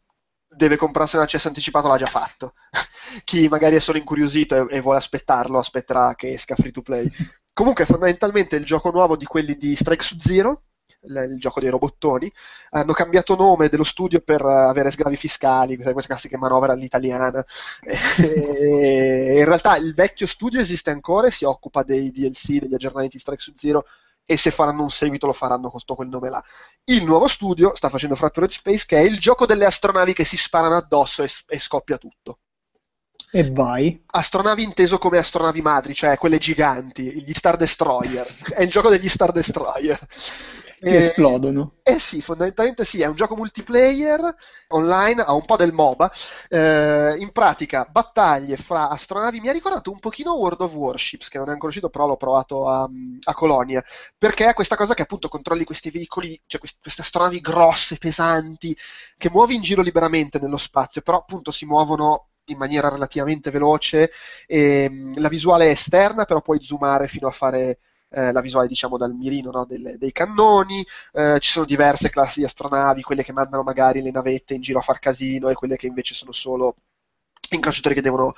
deve 0.49 0.77
comprarsi 0.77 1.17
un 1.17 1.23
accesso 1.23 1.49
anticipato 1.49 1.89
l'ha 1.89 1.99
già 1.99 2.07
fatto. 2.07 2.55
Chi 3.25 3.49
magari 3.49 3.75
è 3.75 3.81
solo 3.81 3.99
incuriosito 3.99 4.69
e, 4.69 4.77
e, 4.77 4.81
vuole 4.81 4.99
aspettarlo, 4.99 5.59
aspetterà 5.59 6.15
che 6.15 6.29
esca 6.29 6.55
free 6.55 6.71
to 6.71 6.81
play. 6.81 7.11
Comunque, 7.53 7.87
fondamentalmente, 7.87 8.55
il 8.55 8.65
gioco 8.65 8.91
nuovo 8.91 9.17
di 9.17 9.25
quelli 9.25 9.57
di 9.57 9.75
Strike 9.75 10.05
su 10.05 10.17
Zero, 10.17 10.63
il, 11.07 11.37
gioco 11.39 11.61
dei 11.61 11.71
robottoni, 11.71 12.31
hanno 12.71 12.93
cambiato 12.93 13.35
nome 13.37 13.69
dello 13.69 13.85
studio 13.85 14.21
per 14.21 14.43
avere 14.43 14.91
sgravi 14.91 15.17
fiscali, 15.17 15.77
queste 15.77 15.95
classiche 16.07 16.37
manovre 16.37 16.73
all'italiana. 16.73 17.45
E, 18.25 19.39
in 19.39 19.45
realtà 19.45 19.77
il 19.77 19.95
vecchio 19.95 20.27
studio 20.27 20.61
esiste 20.61 20.91
ancora 20.91 21.27
e 21.27 21.31
si 21.31 21.45
occupa 21.45 21.83
dei 21.83 22.11
DLC, 22.11 22.59
degli 22.59 22.75
aggiornamenti 22.75 23.17
di 23.17 23.23
Strike 23.23 23.43
su 23.43 23.53
Zero 23.55 23.85
e 24.27 24.37
se 24.37 24.51
faranno 24.51 24.83
un 24.83 24.91
seguito 24.91 25.27
lo 25.27 25.33
faranno 25.33 25.71
con 25.71 25.81
quel 25.85 26.09
nome 26.09 26.31
là. 26.31 26.43
Il 26.85 27.05
nuovo 27.05 27.29
studio 27.29 27.75
sta 27.75 27.89
facendo 27.89 28.17
Fractured 28.17 28.51
Space, 28.51 28.85
che 28.87 28.99
è 28.99 29.03
il 29.03 29.19
gioco 29.19 29.47
delle 29.47 29.67
astronavi 29.67 30.13
che 30.13 30.25
si 30.25 30.37
sparano 30.37 30.77
addosso 30.77 31.23
e, 31.23 31.29
e 31.49 31.59
scoppia 31.59 31.99
tutto. 31.99 32.39
E 33.31 33.51
vai. 33.51 34.01
Astronavi 34.07 34.63
inteso 34.63 34.99
come 34.99 35.19
astronavi 35.19 35.61
madri, 35.61 35.93
cioè 35.93 36.17
quelle 36.17 36.39
giganti, 36.39 37.21
gli 37.21 37.33
Star 37.33 37.57
Destroyer. 37.57 38.27
è 38.55 38.63
il 38.63 38.71
gioco 38.71 38.89
degli 38.89 39.09
Star 39.09 39.33
Destroyer. 39.33 39.99
Che 40.85 40.91
eh, 40.91 41.07
esplodono. 41.07 41.77
Eh 41.83 41.99
sì, 41.99 42.21
fondamentalmente 42.21 42.85
sì, 42.85 43.01
è 43.01 43.07
un 43.07 43.15
gioco 43.15 43.35
multiplayer 43.37 44.21
online, 44.69 45.23
ha 45.23 45.33
un 45.33 45.45
po' 45.47 45.57
del 45.57 45.73
MOBA. 45.73 46.13
Eh, 46.49 47.17
in 47.19 47.33
pratica, 47.33 47.89
battaglie 47.91 48.59
fra 48.59 48.91
astronavi. 48.91 49.41
Mi 49.41 49.49
ha 49.49 49.53
ricordato 49.53 49.91
un 49.91 49.99
pochino 49.99 50.35
World 50.35 50.61
of 50.61 50.75
Warships, 50.75 51.29
che 51.29 51.39
non 51.39 51.49
è 51.49 51.53
ancora 51.53 51.69
uscito, 51.69 51.89
però 51.89 52.07
l'ho 52.07 52.19
provato 52.19 52.69
a, 52.69 52.87
a 53.23 53.35
Colonia. 53.35 53.83
Perché 54.19 54.47
è 54.47 54.55
questa 54.55 54.77
cosa 54.77 54.93
che 54.93 55.03
appunto 55.03 55.29
controlli 55.29 55.65
questi 55.65 55.91
veicoli, 55.91 56.39
cioè 56.47 56.61
queste, 56.61 56.79
queste 56.83 57.01
astronavi 57.01 57.41
grosse, 57.41 57.97
pesanti, 57.97 58.77
che 59.17 59.31
muovi 59.31 59.55
in 59.55 59.63
giro 59.63 59.81
liberamente 59.81 60.39
nello 60.39 60.59
spazio, 60.59 61.01
però 61.01 61.19
appunto 61.19 61.51
si 61.51 61.65
muovono 61.65 62.29
in 62.47 62.59
maniera 62.59 62.91
relativamente 62.91 63.51
veloce. 63.51 64.11
E, 64.47 64.89
mm, 64.91 65.15
la 65.17 65.29
visuale 65.29 65.67
è 65.67 65.71
esterna, 65.71 66.27
però 66.27 66.43
puoi 66.43 66.63
zoomare 66.63 67.09
fino 67.09 67.27
a 67.27 67.31
fare 67.31 67.79
eh, 68.15 68.33
la 68.33 68.41
visuale 68.41 68.69
diciamo 68.69 68.97
dal 68.97 69.15
mirino 69.15 69.51
no, 69.51 69.65
delle, 69.67 69.99
dei 69.99 70.13
cannoni, 70.13 70.87
eh, 71.13 71.39
ci 71.41 71.51
sono 71.51 71.67
diverse 71.67 72.11
classi 72.11 72.41
di 72.41 72.47
astronavi, 72.47 73.03
quelle 73.03 73.23
che 73.23 73.33
mandano 73.33 73.63
magari 73.63 74.03
le 74.03 74.11
navette 74.11 74.55
in 74.55 74.63
giro 74.63 74.79
a 74.79 74.83
far 74.83 74.99
casino 74.99 75.49
e 75.49 75.55
quelle 75.55 75.77
che 75.77 75.87
invece 75.87 76.15
sono 76.15 76.33
solo 76.33 76.77
incrociatori 77.51 77.95
che 77.95 78.01
devono 78.03 78.35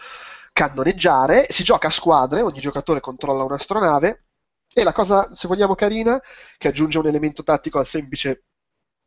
cannoneggiare, 0.53 1.47
si 1.51 1.63
gioca 1.63 1.89
a 1.89 1.91
squadre, 1.91 2.41
ogni 2.41 2.61
giocatore 2.61 3.01
controlla 3.01 3.45
un'astronave 3.45 4.25
e 4.73 4.83
la 4.83 4.93
cosa, 4.93 5.29
se 5.35 5.49
vogliamo, 5.49 5.75
carina, 5.75 6.21
che 6.59 6.69
aggiunge 6.69 6.99
un 6.99 7.07
elemento 7.07 7.43
tattico 7.43 7.79
al 7.79 7.87
semplice 7.87 8.45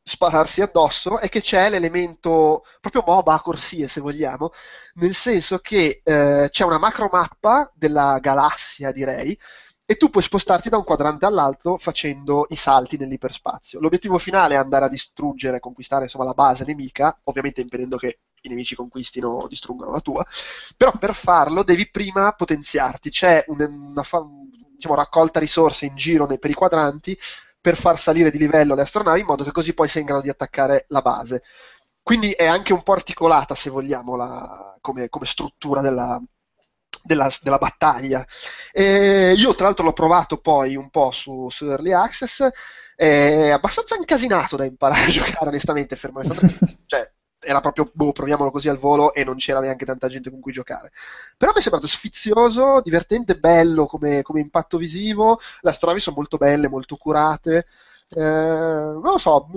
spararsi 0.01 0.61
addosso 0.61 1.19
è 1.19 1.29
che 1.29 1.41
c'è 1.41 1.69
l'elemento 1.69 2.63
proprio 2.79 3.03
MOBA 3.05 3.33
a 3.33 3.41
corsie 3.41 3.87
se 3.87 4.01
vogliamo 4.01 4.51
nel 4.95 5.13
senso 5.13 5.59
che 5.59 6.01
eh, 6.03 6.47
c'è 6.49 6.63
una 6.63 6.79
macro 6.79 7.09
mappa 7.11 7.71
della 7.75 8.17
galassia 8.19 8.91
direi 8.91 9.37
e 9.89 9.97
tu 9.97 10.11
puoi 10.11 10.21
spostarti 10.21 10.69
da 10.69 10.77
un 10.77 10.83
quadrante 10.83 11.25
all'altro 11.25 11.79
facendo 11.79 12.45
i 12.49 12.55
salti 12.55 12.95
nell'iperspazio. 12.95 13.79
L'obiettivo 13.79 14.19
finale 14.19 14.53
è 14.53 14.57
andare 14.57 14.85
a 14.85 14.87
distruggere, 14.87 15.59
conquistare 15.59 16.03
insomma, 16.03 16.25
la 16.25 16.33
base 16.33 16.63
nemica, 16.63 17.19
ovviamente 17.23 17.61
impedendo 17.61 17.97
che 17.97 18.19
i 18.41 18.49
nemici 18.49 18.75
conquistino 18.75 19.29
o 19.29 19.47
distruggano 19.47 19.89
la 19.89 19.99
tua, 19.99 20.23
però 20.77 20.91
per 20.95 21.15
farlo 21.15 21.63
devi 21.63 21.89
prima 21.89 22.31
potenziarti, 22.33 23.09
c'è 23.09 23.43
una, 23.47 23.65
una 23.65 24.03
diciamo, 24.75 24.93
raccolta 24.93 25.39
risorse 25.39 25.87
in 25.87 25.95
giro 25.95 26.27
per 26.27 26.51
i 26.51 26.53
quadranti 26.53 27.17
per 27.59 27.75
far 27.75 27.97
salire 27.97 28.29
di 28.29 28.37
livello 28.37 28.75
le 28.75 28.83
astronavi 28.83 29.21
in 29.21 29.25
modo 29.25 29.43
che 29.43 29.51
così 29.51 29.73
poi 29.73 29.87
sei 29.87 30.01
in 30.01 30.07
grado 30.07 30.21
di 30.21 30.29
attaccare 30.29 30.85
la 30.89 31.01
base. 31.01 31.41
Quindi 32.03 32.29
è 32.33 32.45
anche 32.45 32.73
un 32.73 32.83
po' 32.83 32.93
articolata, 32.93 33.55
se 33.55 33.71
vogliamo, 33.71 34.15
la, 34.15 34.77
come, 34.81 35.09
come 35.09 35.25
struttura 35.25 35.81
della, 35.81 36.21
della, 37.03 37.29
della 37.41 37.57
battaglia. 37.57 38.25
E 38.71 39.33
io 39.35 39.55
tra 39.55 39.65
l'altro 39.65 39.85
l'ho 39.85 39.93
provato 39.93 40.37
poi 40.37 40.75
un 40.75 40.89
po' 40.89 41.11
su, 41.11 41.49
su 41.49 41.65
Early 41.65 41.91
Access, 41.91 42.47
è 42.95 43.49
abbastanza 43.49 43.95
incasinato 43.95 44.57
da 44.57 44.65
imparare 44.65 45.05
a 45.05 45.07
giocare 45.09 45.47
onestamente, 45.47 45.95
fermo 45.95 46.19
restando, 46.19 46.53
cioè 46.85 47.09
era 47.41 47.61
proprio, 47.61 47.89
boh, 47.93 48.11
proviamolo 48.11 48.51
così 48.51 48.67
al 48.67 48.77
volo 48.77 49.13
e 49.13 49.23
non 49.23 49.37
c'era 49.37 49.59
neanche 49.61 49.85
tanta 49.85 50.07
gente 50.07 50.29
con 50.29 50.41
cui 50.41 50.51
giocare. 50.51 50.91
Però 51.37 51.51
mi 51.53 51.59
è 51.59 51.61
sembrato 51.61 51.87
sfizioso, 51.87 52.81
divertente, 52.81 53.37
bello 53.37 53.85
come, 53.85 54.21
come 54.21 54.41
impatto 54.41 54.77
visivo, 54.77 55.39
le 55.61 55.69
astronavi 55.69 56.01
sono 56.01 56.17
molto 56.17 56.37
belle, 56.37 56.67
molto 56.67 56.97
curate, 56.97 57.65
eh, 58.09 58.21
non 58.21 59.01
lo 59.01 59.17
so, 59.17 59.47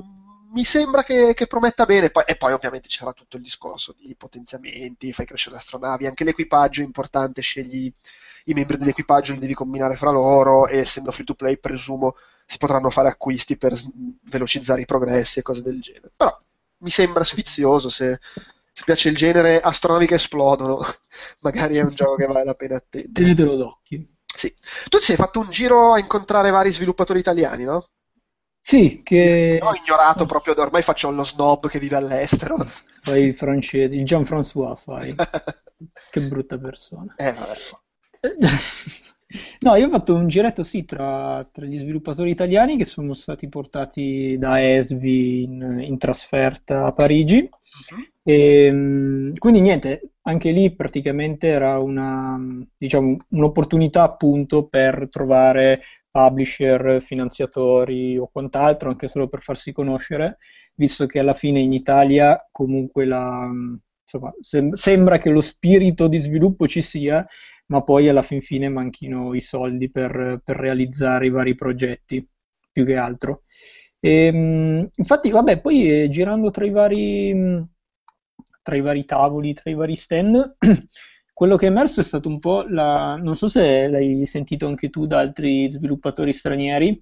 mi 0.52 0.64
sembra 0.64 1.02
che, 1.02 1.34
che 1.34 1.46
prometta 1.46 1.84
bene. 1.84 2.10
Poi, 2.10 2.24
e 2.26 2.36
poi 2.36 2.52
ovviamente 2.52 2.88
c'era 2.88 3.12
tutto 3.12 3.36
il 3.36 3.42
discorso 3.42 3.94
di 3.98 4.14
potenziamenti, 4.14 5.12
fai 5.12 5.26
crescere 5.26 5.56
le 5.56 5.60
astronavi, 5.60 6.06
anche 6.06 6.24
l'equipaggio 6.24 6.80
è 6.80 6.84
importante, 6.84 7.42
scegli 7.42 7.92
i 8.46 8.54
membri 8.54 8.76
dell'equipaggio, 8.76 9.34
li 9.34 9.40
devi 9.40 9.54
combinare 9.54 9.96
fra 9.96 10.10
loro 10.10 10.66
e 10.66 10.78
essendo 10.78 11.12
free 11.12 11.24
to 11.24 11.34
play 11.34 11.58
presumo 11.58 12.16
si 12.44 12.58
potranno 12.58 12.90
fare 12.90 13.08
acquisti 13.08 13.56
per 13.56 13.74
velocizzare 14.24 14.80
i 14.80 14.86
progressi 14.86 15.38
e 15.38 15.42
cose 15.42 15.62
del 15.62 15.80
genere. 15.80 16.12
Però 16.16 16.36
mi 16.78 16.90
sembra 16.90 17.24
sfizioso 17.24 17.88
se, 17.88 18.18
se 18.72 18.82
piace 18.84 19.08
il 19.08 19.16
genere 19.16 19.60
astronavi 19.60 20.06
che 20.06 20.14
esplodono, 20.14 20.80
magari 21.42 21.76
è 21.76 21.82
un 21.82 21.94
gioco 21.94 22.16
che 22.16 22.26
vale 22.26 22.44
la 22.44 22.54
pena 22.54 22.76
attendere. 22.76 23.12
Tenetelo 23.12 23.56
d'occhio. 23.56 24.04
Sì. 24.34 24.52
Tu 24.88 24.98
ti 24.98 25.04
sei 25.04 25.16
fatto 25.16 25.40
un 25.40 25.50
giro 25.50 25.92
a 25.92 25.98
incontrare 25.98 26.50
vari 26.50 26.72
sviluppatori 26.72 27.20
italiani, 27.20 27.64
no? 27.64 27.84
Sì, 28.64 29.00
che... 29.02 29.58
Ho 29.60 29.74
ignorato 29.74 30.24
proprio, 30.24 30.54
ormai 30.56 30.82
faccio 30.82 31.10
lo 31.10 31.24
snob 31.24 31.68
che 31.68 31.80
vive 31.80 31.96
all'estero. 31.96 32.56
Fai 33.02 33.24
il 33.24 33.34
francese, 33.34 33.96
il 33.96 34.04
Jean-François 34.04 34.76
fai. 34.76 35.14
che 36.10 36.20
brutta 36.20 36.58
persona. 36.58 37.14
Eh. 37.16 37.34
No, 39.60 39.76
io 39.76 39.86
ho 39.86 39.90
fatto 39.90 40.14
un 40.14 40.28
giretto 40.28 40.62
sì 40.62 40.84
tra, 40.84 41.48
tra 41.50 41.64
gli 41.64 41.78
sviluppatori 41.78 42.28
italiani 42.30 42.76
che 42.76 42.84
sono 42.84 43.14
stati 43.14 43.48
portati 43.48 44.36
da 44.38 44.62
Esvi 44.62 45.44
in, 45.44 45.78
in 45.80 45.96
trasferta 45.96 46.84
a 46.84 46.92
Parigi. 46.92 47.38
Mhm. 47.38 48.08
E, 48.24 48.70
mh, 48.70 49.38
quindi 49.38 49.60
niente, 49.60 50.12
anche 50.22 50.50
lì 50.50 50.74
praticamente 50.74 51.48
era 51.48 51.78
una, 51.78 52.38
diciamo, 52.76 53.16
un'opportunità 53.30 54.02
appunto 54.02 54.66
per 54.66 55.08
trovare 55.10 55.80
publisher, 56.12 57.00
finanziatori 57.02 58.18
o 58.18 58.28
quant'altro, 58.30 58.90
anche 58.90 59.08
solo 59.08 59.28
per 59.28 59.42
farsi 59.42 59.72
conoscere, 59.72 60.38
visto 60.74 61.06
che 61.06 61.18
alla 61.18 61.34
fine 61.34 61.60
in 61.60 61.72
Italia 61.72 62.36
comunque 62.52 63.06
la, 63.06 63.50
insomma, 64.02 64.32
sem- 64.40 64.74
sembra 64.74 65.18
che 65.18 65.30
lo 65.30 65.40
spirito 65.40 66.08
di 66.08 66.18
sviluppo 66.18 66.68
ci 66.68 66.82
sia, 66.82 67.24
ma 67.66 67.82
poi 67.82 68.08
alla 68.08 68.22
fin 68.22 68.40
fine 68.42 68.68
manchino 68.68 69.34
i 69.34 69.40
soldi 69.40 69.90
per, 69.90 70.40
per 70.44 70.56
realizzare 70.56 71.26
i 71.26 71.30
vari 71.30 71.54
progetti, 71.54 72.26
più 72.70 72.84
che 72.84 72.96
altro. 72.96 73.44
E, 74.00 74.30
mh, 74.32 74.88
infatti, 74.96 75.30
vabbè, 75.30 75.60
poi 75.60 76.02
eh, 76.04 76.08
girando 76.08 76.50
tra 76.50 76.64
i 76.66 76.70
vari, 76.70 77.66
tra 78.62 78.76
i 78.76 78.80
vari 78.80 79.04
tavoli, 79.04 79.54
tra 79.54 79.70
i 79.70 79.74
vari 79.74 79.96
stand, 79.96 80.56
quello 81.32 81.56
che 81.56 81.66
è 81.66 81.70
emerso 81.70 82.00
è 82.00 82.04
stato 82.04 82.28
un 82.28 82.38
po' 82.38 82.64
la... 82.68 83.16
non 83.16 83.36
so 83.36 83.48
se 83.48 83.88
l'hai 83.88 84.26
sentito 84.26 84.66
anche 84.66 84.90
tu 84.90 85.06
da 85.06 85.18
altri 85.18 85.70
sviluppatori 85.70 86.32
stranieri, 86.32 86.96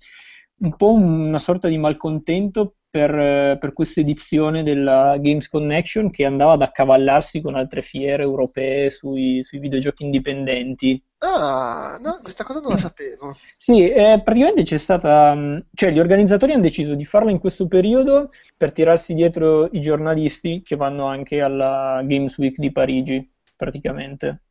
un 0.61 0.77
po' 0.77 0.93
una 0.93 1.39
sorta 1.39 1.69
di 1.69 1.79
malcontento 1.79 2.75
per, 2.91 3.57
per 3.59 3.73
questa 3.73 4.01
edizione 4.01 4.65
della 4.65 5.17
Games 5.19 5.49
Connection 5.49 6.11
che 6.11 6.25
andava 6.25 6.53
ad 6.53 6.63
accavallarsi 6.63 7.41
con 7.41 7.55
altre 7.55 7.83
fiere 7.83 8.25
europee 8.25 8.91
sui, 8.91 9.43
sui 9.45 9.61
videogiochi 9.61 10.03
indipendenti. 10.03 11.03
Ah, 11.19 11.99
no, 12.03 12.19
questa 12.23 12.43
cosa 12.43 12.61
non 12.61 12.71
la 12.71 12.77
sapevo. 12.77 13.35
Sì, 13.57 13.89
eh, 13.89 14.21
praticamente 14.25 14.65
c'è 14.65 14.79
stata, 14.79 15.33
mh, 15.35 15.67
cioè 15.75 15.93
gli 15.93 16.01
organizzatori 16.01 16.53
hanno 16.53 16.63
deciso 16.63 16.95
di 16.95 17.05
farla 17.05 17.31
in 17.31 17.39
questo 17.39 17.69
periodo 17.69 18.31
per 18.57 18.73
tirarsi 18.73 19.15
dietro 19.15 19.69
i 19.71 19.81
giornalisti 19.81 20.63
che 20.63 20.75
vanno 20.75 21.05
anche 21.05 21.41
alla 21.41 22.03
Games 22.05 22.37
Week 22.39 22.59
di 22.59 22.73
Parigi, 22.73 23.31
praticamente. 23.61 24.43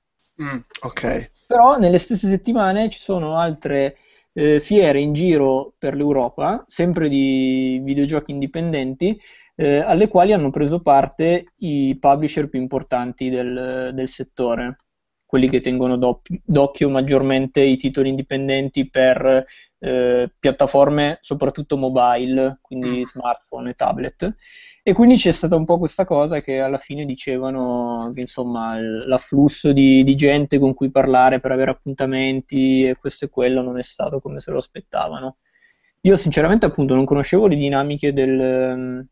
Mm, 0.41 0.59
ok. 0.81 1.31
Però 1.47 1.77
nelle 1.77 1.97
stesse 1.97 2.27
settimane 2.27 2.89
ci 2.89 2.99
sono 2.99 3.37
altre 3.37 3.97
eh, 4.33 4.59
fiere 4.59 4.99
in 4.99 5.13
giro 5.13 5.73
per 5.77 5.95
l'Europa, 5.95 6.63
sempre 6.67 7.09
di 7.09 7.81
videogiochi 7.83 8.31
indipendenti, 8.31 9.19
eh, 9.55 9.77
alle 9.79 10.07
quali 10.07 10.31
hanno 10.31 10.51
preso 10.51 10.81
parte 10.81 11.43
i 11.57 11.97
publisher 11.99 12.47
più 12.49 12.59
importanti 12.61 13.29
del, 13.29 13.91
del 13.93 14.07
settore, 14.07 14.75
quelli 15.25 15.49
che 15.49 15.59
tengono 15.59 15.97
d'oc- 15.97 16.29
d'occhio 16.43 16.89
maggiormente 16.89 17.61
i 17.61 17.77
titoli 17.77 18.09
indipendenti 18.09 18.89
per 18.89 19.45
eh, 19.79 20.31
piattaforme 20.39 21.17
soprattutto 21.21 21.77
mobile, 21.77 22.59
quindi 22.61 22.99
Mm. 23.01 23.03
smartphone 23.05 23.69
e 23.71 23.73
tablet. 23.73 24.35
E 24.89 24.93
quindi 24.93 25.17
c'è 25.17 25.31
stata 25.31 25.55
un 25.55 25.65
po' 25.65 25.77
questa 25.77 26.03
cosa 26.03 26.41
che 26.41 26.59
alla 26.59 26.79
fine 26.79 27.05
dicevano 27.05 28.11
che 28.15 28.21
insomma 28.21 28.79
l'afflusso 28.79 29.71
di, 29.71 30.03
di 30.03 30.15
gente 30.15 30.57
con 30.57 30.73
cui 30.73 30.89
parlare 30.89 31.39
per 31.39 31.51
avere 31.51 31.69
appuntamenti 31.69 32.87
e 32.87 32.95
questo 32.97 33.25
e 33.25 33.29
quello 33.29 33.61
non 33.61 33.77
è 33.77 33.83
stato 33.83 34.19
come 34.19 34.39
se 34.39 34.49
lo 34.49 34.57
aspettavano. 34.57 35.37
Io 36.01 36.17
sinceramente 36.17 36.65
appunto 36.65 36.95
non 36.95 37.05
conoscevo 37.05 37.45
le 37.45 37.55
dinamiche 37.55 38.13
del, 38.13 38.41
ehm, 38.41 39.05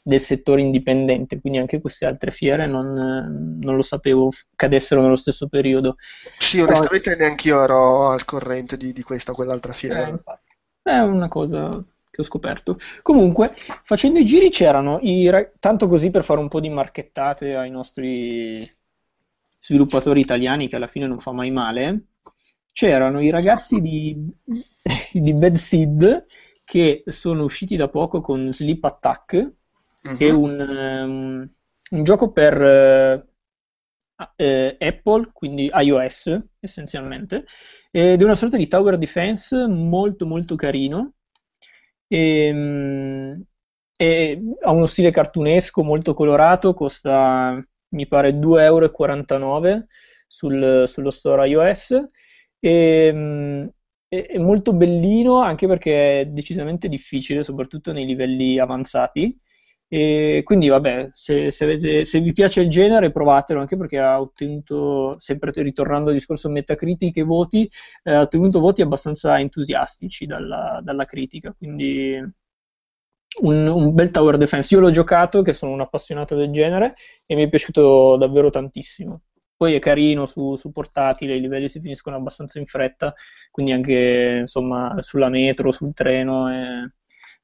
del 0.00 0.20
settore 0.20 0.60
indipendente, 0.60 1.40
quindi 1.40 1.58
anche 1.58 1.80
queste 1.80 2.06
altre 2.06 2.30
fiere 2.30 2.68
non, 2.68 2.96
eh, 2.96 3.64
non 3.66 3.74
lo 3.74 3.82
sapevo 3.82 4.28
cadessero 4.54 5.02
nello 5.02 5.16
stesso 5.16 5.48
periodo. 5.48 5.96
Sì, 6.38 6.58
Però- 6.58 6.68
onestamente 6.68 7.16
neanche 7.16 7.48
io 7.48 7.64
ero 7.64 8.10
al 8.10 8.24
corrente 8.24 8.76
di, 8.76 8.92
di 8.92 9.02
questa 9.02 9.32
o 9.32 9.34
quell'altra 9.34 9.72
Eh, 9.72 9.74
fiera. 9.74 10.06
infatti. 10.06 10.54
È 10.82 10.98
una 10.98 11.26
cosa 11.26 11.84
che 12.16 12.22
ho 12.22 12.24
scoperto. 12.24 12.78
Comunque, 13.02 13.54
facendo 13.82 14.18
i 14.18 14.24
giri 14.24 14.48
c'erano 14.48 14.98
i 15.02 15.28
ra- 15.28 15.50
tanto 15.60 15.86
così 15.86 16.10
per 16.10 16.24
fare 16.24 16.40
un 16.40 16.48
po' 16.48 16.60
di 16.60 16.70
marchettate 16.70 17.54
ai 17.54 17.70
nostri 17.70 18.68
sviluppatori 19.58 20.20
italiani, 20.20 20.66
che 20.66 20.76
alla 20.76 20.86
fine 20.86 21.06
non 21.06 21.18
fa 21.18 21.32
mai 21.32 21.50
male. 21.50 22.06
C'erano 22.72 23.20
i 23.20 23.30
ragazzi 23.30 23.80
di, 23.80 24.16
di 25.12 25.32
Bad 25.32 25.56
Seed 25.56 26.26
che 26.64 27.04
sono 27.06 27.44
usciti 27.44 27.76
da 27.76 27.88
poco 27.88 28.20
con 28.20 28.52
Sleep 28.52 28.82
Attack, 28.82 29.52
che 30.16 30.28
è 30.28 30.32
un, 30.32 30.60
ehm, 30.60 31.50
un 31.90 32.04
gioco 32.04 32.32
per 32.32 32.60
eh, 32.60 33.28
eh, 34.36 34.76
Apple, 34.78 35.30
quindi 35.32 35.70
iOS 35.72 36.38
essenzialmente, 36.60 37.44
ed 37.90 38.20
è 38.20 38.24
una 38.24 38.34
sorta 38.34 38.56
di 38.56 38.68
tower 38.68 38.98
defense 38.98 39.66
molto 39.66 40.26
molto 40.26 40.54
carino. 40.56 41.15
E, 42.08 42.52
e 43.98 44.40
ha 44.62 44.70
uno 44.72 44.86
stile 44.86 45.10
cartunesco 45.10 45.82
molto 45.82 46.14
colorato, 46.14 46.74
costa 46.74 47.62
mi 47.90 48.06
pare 48.06 48.38
2,49 48.38 49.68
euro 49.70 49.86
sul- 50.26 50.84
sullo 50.86 51.10
store 51.10 51.48
iOS. 51.48 52.04
E, 52.58 53.10
mm, 53.12 53.66
è, 54.08 54.26
è 54.26 54.38
molto 54.38 54.72
bellino 54.74 55.40
anche 55.40 55.66
perché 55.66 56.20
è 56.20 56.26
decisamente 56.26 56.88
difficile, 56.88 57.42
soprattutto 57.42 57.92
nei 57.92 58.06
livelli 58.06 58.58
avanzati. 58.58 59.36
E 59.88 60.42
quindi, 60.44 60.68
vabbè, 60.68 61.10
se, 61.12 61.50
se 61.52 61.64
avete- 61.64 62.04
se 62.04 62.20
vi 62.20 62.32
piace 62.32 62.60
il 62.60 62.68
genere, 62.68 63.12
provatelo 63.12 63.60
anche 63.60 63.76
perché 63.76 63.98
ha 63.98 64.20
ottenuto, 64.20 65.16
sempre 65.20 65.52
ritornando 65.62 66.08
al 66.10 66.16
discorso 66.16 66.48
Metacritic 66.48 67.16
e 67.18 67.22
voti, 67.22 67.70
eh, 68.02 68.12
ha 68.12 68.20
ottenuto 68.22 68.58
voti 68.60 68.82
abbastanza 68.82 69.38
entusiastici 69.38 70.26
dalla, 70.26 70.80
dalla 70.82 71.04
critica. 71.04 71.54
Quindi, 71.56 72.20
un, 73.42 73.66
un 73.66 73.94
bel 73.94 74.10
tower 74.10 74.36
defense. 74.36 74.74
Io 74.74 74.80
l'ho 74.80 74.90
giocato, 74.90 75.42
che 75.42 75.52
sono 75.52 75.72
un 75.72 75.80
appassionato 75.80 76.34
del 76.34 76.50
genere, 76.50 76.94
e 77.26 77.34
mi 77.34 77.42
è 77.44 77.48
piaciuto 77.48 78.16
davvero 78.16 78.50
tantissimo. 78.50 79.22
Poi 79.56 79.74
è 79.74 79.78
carino 79.78 80.26
su, 80.26 80.56
su 80.56 80.70
portatile, 80.70 81.36
i 81.36 81.40
livelli 81.40 81.68
si 81.68 81.80
finiscono 81.80 82.16
abbastanza 82.16 82.58
in 82.58 82.66
fretta, 82.66 83.14
quindi 83.50 83.72
anche 83.72 84.38
insomma 84.40 84.96
sulla 85.00 85.30
metro, 85.30 85.70
sul 85.72 85.94
treno 85.94 86.48
è 86.48 86.60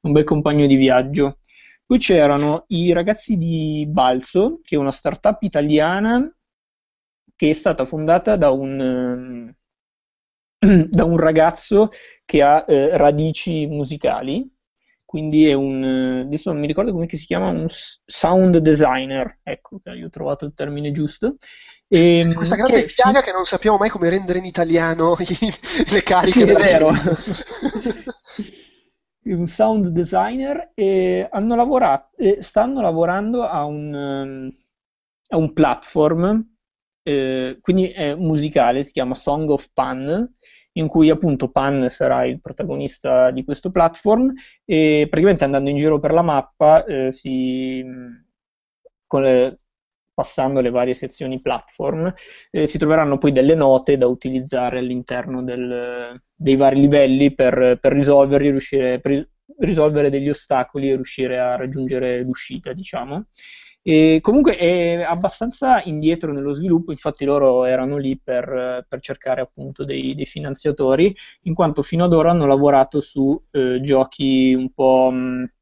un 0.02 0.12
bel 0.12 0.24
compagno 0.24 0.66
di 0.66 0.76
viaggio. 0.76 1.38
Poi 1.86 1.98
c'erano 1.98 2.64
i 2.68 2.92
ragazzi 2.92 3.36
di 3.36 3.86
Balzo, 3.88 4.60
che 4.62 4.76
è 4.76 4.78
una 4.78 4.90
startup 4.90 5.42
italiana 5.42 6.34
che 7.36 7.50
è 7.50 7.52
stata 7.52 7.84
fondata 7.84 8.36
da 8.36 8.50
un, 8.50 8.80
ehm, 8.80 9.54
da 10.88 11.04
un 11.04 11.16
ragazzo 11.16 11.90
che 12.24 12.42
ha 12.42 12.64
eh, 12.66 12.96
radici 12.96 13.66
musicali, 13.66 14.48
quindi 15.04 15.46
è 15.46 15.52
un, 15.52 15.82
eh, 15.84 16.20
adesso 16.20 16.50
non 16.52 16.60
mi 16.60 16.66
ricordo 16.66 16.92
come 16.92 17.08
si 17.08 17.26
chiama, 17.26 17.48
un 17.48 17.66
sound 17.68 18.56
designer, 18.58 19.40
ecco, 19.42 19.80
che 19.82 19.90
io 19.90 20.06
ho 20.06 20.10
trovato 20.10 20.44
il 20.44 20.54
termine 20.54 20.92
giusto. 20.92 21.36
E, 21.88 22.24
C'è 22.26 22.34
questa 22.34 22.56
grande 22.56 22.84
che- 22.84 22.92
piaga 22.94 23.20
che 23.20 23.32
non 23.32 23.44
sappiamo 23.44 23.76
mai 23.76 23.90
come 23.90 24.08
rendere 24.08 24.38
in 24.38 24.46
italiano 24.46 25.14
i- 25.20 25.90
le 25.90 26.02
cariche 26.02 26.40
Sì, 26.40 26.50
è 26.50 26.54
vero. 26.54 26.90
un 29.24 29.46
sound 29.46 29.88
designer 29.88 30.72
e 30.74 31.28
hanno 31.30 31.54
lavorato, 31.54 32.16
e 32.16 32.38
stanno 32.40 32.80
lavorando 32.80 33.44
a 33.44 33.64
un, 33.64 34.52
a 35.28 35.36
un 35.36 35.52
platform 35.52 36.52
eh, 37.02 37.58
quindi 37.60 37.88
è 37.88 38.14
musicale, 38.14 38.82
si 38.82 38.92
chiama 38.92 39.14
Song 39.14 39.48
of 39.50 39.70
Pan, 39.72 40.34
in 40.72 40.86
cui 40.86 41.10
appunto 41.10 41.50
Pan 41.50 41.88
sarà 41.90 42.24
il 42.24 42.40
protagonista 42.40 43.30
di 43.30 43.44
questo 43.44 43.70
platform 43.70 44.32
e 44.64 45.06
praticamente 45.08 45.44
andando 45.44 45.70
in 45.70 45.76
giro 45.76 45.98
per 45.98 46.12
la 46.12 46.22
mappa 46.22 46.84
eh, 46.84 47.12
si, 47.12 47.84
le, 49.08 49.56
passando 50.14 50.60
le 50.60 50.70
varie 50.70 50.94
sezioni 50.94 51.40
platform 51.40 52.12
eh, 52.50 52.66
si 52.66 52.78
troveranno 52.78 53.18
poi 53.18 53.32
delle 53.32 53.54
note 53.54 53.96
da 53.96 54.06
utilizzare 54.06 54.78
all'interno 54.78 55.42
del, 55.42 56.20
dei 56.34 56.56
vari 56.56 56.80
livelli 56.80 57.32
per, 57.32 57.78
per 57.80 57.92
risolverli, 57.92 58.50
riuscire, 58.50 59.00
per 59.00 59.28
risolvere 59.58 60.10
degli 60.10 60.28
ostacoli 60.28 60.90
e 60.90 60.94
riuscire 60.94 61.38
a 61.38 61.56
raggiungere 61.56 62.22
l'uscita, 62.22 62.72
diciamo. 62.72 63.26
E 63.84 64.18
comunque 64.20 64.56
è 64.56 65.02
abbastanza 65.02 65.82
indietro 65.82 66.32
nello 66.32 66.52
sviluppo, 66.52 66.92
infatti 66.92 67.24
loro 67.24 67.64
erano 67.64 67.96
lì 67.96 68.16
per, 68.16 68.86
per 68.88 69.00
cercare 69.00 69.40
appunto 69.40 69.84
dei, 69.84 70.14
dei, 70.14 70.24
finanziatori, 70.24 71.14
in 71.42 71.54
quanto 71.54 71.82
fino 71.82 72.04
ad 72.04 72.12
ora 72.12 72.30
hanno 72.30 72.46
lavorato 72.46 73.00
su 73.00 73.40
eh, 73.50 73.80
giochi 73.82 74.54
un 74.54 74.72
po' 74.72 75.10
mh, 75.10 75.52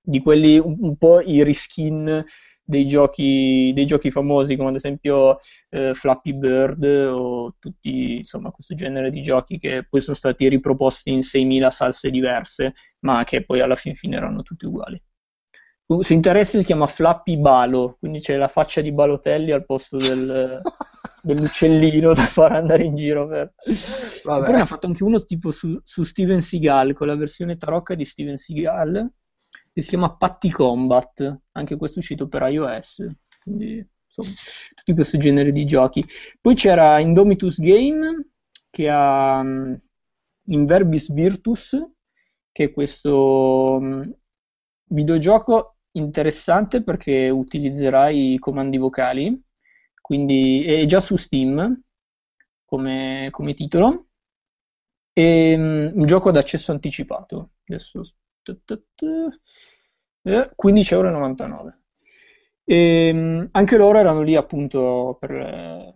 di 0.00 0.20
quelli, 0.20 0.58
un, 0.58 0.76
un, 0.80 0.96
po' 0.96 1.20
i 1.20 1.42
reskin 1.42 2.24
dei 2.68 2.86
giochi, 2.86 3.72
dei 3.74 3.86
giochi 3.86 4.10
famosi, 4.10 4.54
come 4.54 4.68
ad 4.68 4.74
esempio 4.74 5.38
eh, 5.70 5.94
Flappy 5.94 6.34
Bird 6.34 6.84
o 6.84 7.54
tutti, 7.58 8.18
insomma, 8.18 8.50
questo 8.50 8.74
genere 8.74 9.10
di 9.10 9.22
giochi 9.22 9.56
che 9.56 9.86
poi 9.88 10.02
sono 10.02 10.14
stati 10.14 10.46
riproposti 10.48 11.10
in 11.10 11.20
6.000 11.20 11.68
salse 11.68 12.10
diverse, 12.10 12.74
ma 13.00 13.24
che 13.24 13.42
poi 13.42 13.60
alla 13.60 13.74
fin 13.74 13.94
fine 13.94 14.16
erano 14.16 14.42
tutti 14.42 14.66
uguali. 14.66 15.02
Se 16.00 16.12
interessa 16.12 16.58
si 16.58 16.66
chiama 16.66 16.86
Flappy 16.86 17.38
Balo, 17.38 17.96
quindi 17.98 18.20
c'è 18.20 18.36
la 18.36 18.48
faccia 18.48 18.82
di 18.82 18.92
Balotelli 18.92 19.50
al 19.50 19.64
posto 19.64 19.96
del, 19.96 20.60
dell'uccellino 21.24 22.12
da 22.12 22.26
far 22.26 22.52
andare 22.52 22.84
in 22.84 22.96
giro. 22.96 23.28
Per... 23.28 23.54
Vabbè. 24.24 24.44
Poi 24.44 24.54
ne 24.54 24.60
ha 24.60 24.66
fatto 24.66 24.86
anche 24.86 25.04
uno 25.04 25.24
tipo 25.24 25.50
su, 25.52 25.80
su, 25.82 26.02
Steven 26.02 26.42
Seagal, 26.42 26.92
con 26.92 27.06
la 27.06 27.16
versione 27.16 27.56
tarocca 27.56 27.94
di 27.94 28.04
Steven 28.04 28.36
Seagal, 28.36 29.10
che 29.78 29.84
si 29.84 29.90
chiama 29.90 30.16
Patty 30.16 30.50
Combat, 30.50 31.42
anche 31.52 31.76
questo 31.76 31.98
è 31.98 32.02
uscito 32.02 32.26
per 32.26 32.42
iOS, 32.42 33.08
quindi 33.40 33.76
insomma, 34.06 34.36
tutti 34.74 34.92
questo 34.92 35.18
genere 35.18 35.50
di 35.50 35.64
giochi. 35.64 36.04
Poi 36.40 36.56
c'era 36.56 36.98
Indomitus 36.98 37.60
Game, 37.60 38.30
che 38.70 38.88
ha 38.90 39.38
um, 39.38 39.80
Inverbis 40.46 41.12
Virtus, 41.12 41.80
che 42.50 42.64
è 42.64 42.72
questo 42.72 43.76
um, 43.80 44.18
videogioco 44.86 45.76
interessante 45.92 46.82
perché 46.82 47.28
utilizzerai 47.28 48.32
i 48.32 48.38
comandi 48.40 48.78
vocali, 48.78 49.40
quindi 50.00 50.64
è 50.64 50.86
già 50.86 50.98
su 50.98 51.14
Steam 51.14 51.82
come, 52.64 53.28
come 53.30 53.54
titolo. 53.54 54.08
E, 55.12 55.54
um, 55.54 55.92
un 55.94 56.06
gioco 56.06 56.30
ad 56.30 56.36
accesso 56.36 56.72
anticipato. 56.72 57.50
Adesso 57.64 58.02
15,99€. 60.24 61.72
E, 62.64 63.10
um, 63.12 63.48
anche 63.52 63.76
loro 63.76 63.98
erano 63.98 64.22
lì 64.22 64.36
appunto 64.36 65.16
per 65.18 65.30
eh, 65.30 65.94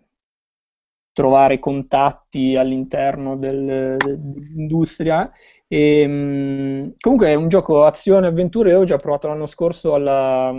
trovare 1.12 1.58
contatti 1.58 2.56
all'interno 2.56 3.36
del, 3.36 3.96
dell'industria 3.98 5.30
e, 5.68 6.04
um, 6.06 6.92
comunque 6.98 7.28
è 7.28 7.34
un 7.34 7.48
gioco 7.48 7.84
azione-avventure, 7.84 8.70
io 8.70 8.80
ho 8.80 8.84
già 8.84 8.98
provato 8.98 9.28
l'anno 9.28 9.46
scorso 9.46 9.94
alla, 9.94 10.54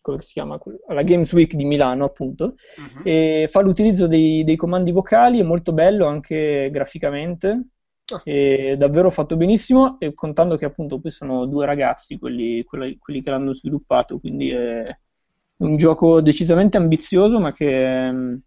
come 0.00 0.20
si 0.20 0.32
chiama? 0.32 0.58
alla 0.88 1.02
Games 1.02 1.32
Week 1.32 1.54
di 1.54 1.64
Milano, 1.64 2.04
appunto, 2.04 2.54
uh-huh. 2.76 3.02
e 3.04 3.48
fa 3.50 3.60
l'utilizzo 3.60 4.06
dei, 4.06 4.42
dei, 4.44 4.56
comandi 4.56 4.90
vocali, 4.90 5.38
è 5.38 5.44
molto 5.44 5.72
bello 5.72 6.06
anche 6.06 6.68
graficamente, 6.72 7.68
è 8.22 8.76
davvero 8.76 9.10
fatto 9.10 9.36
benissimo, 9.36 9.98
e 9.98 10.14
contando 10.14 10.56
che 10.56 10.64
appunto 10.64 11.00
poi 11.00 11.10
sono 11.10 11.46
due 11.46 11.66
ragazzi 11.66 12.18
quelli, 12.18 12.64
quelli, 12.64 12.98
quelli 12.98 13.22
che 13.22 13.30
l'hanno 13.30 13.52
sviluppato, 13.52 14.18
quindi 14.18 14.50
è 14.50 14.96
un 15.58 15.76
gioco 15.76 16.20
decisamente 16.20 16.76
ambizioso, 16.76 17.38
ma 17.38 17.52
che 17.52 18.08
um, 18.10 18.40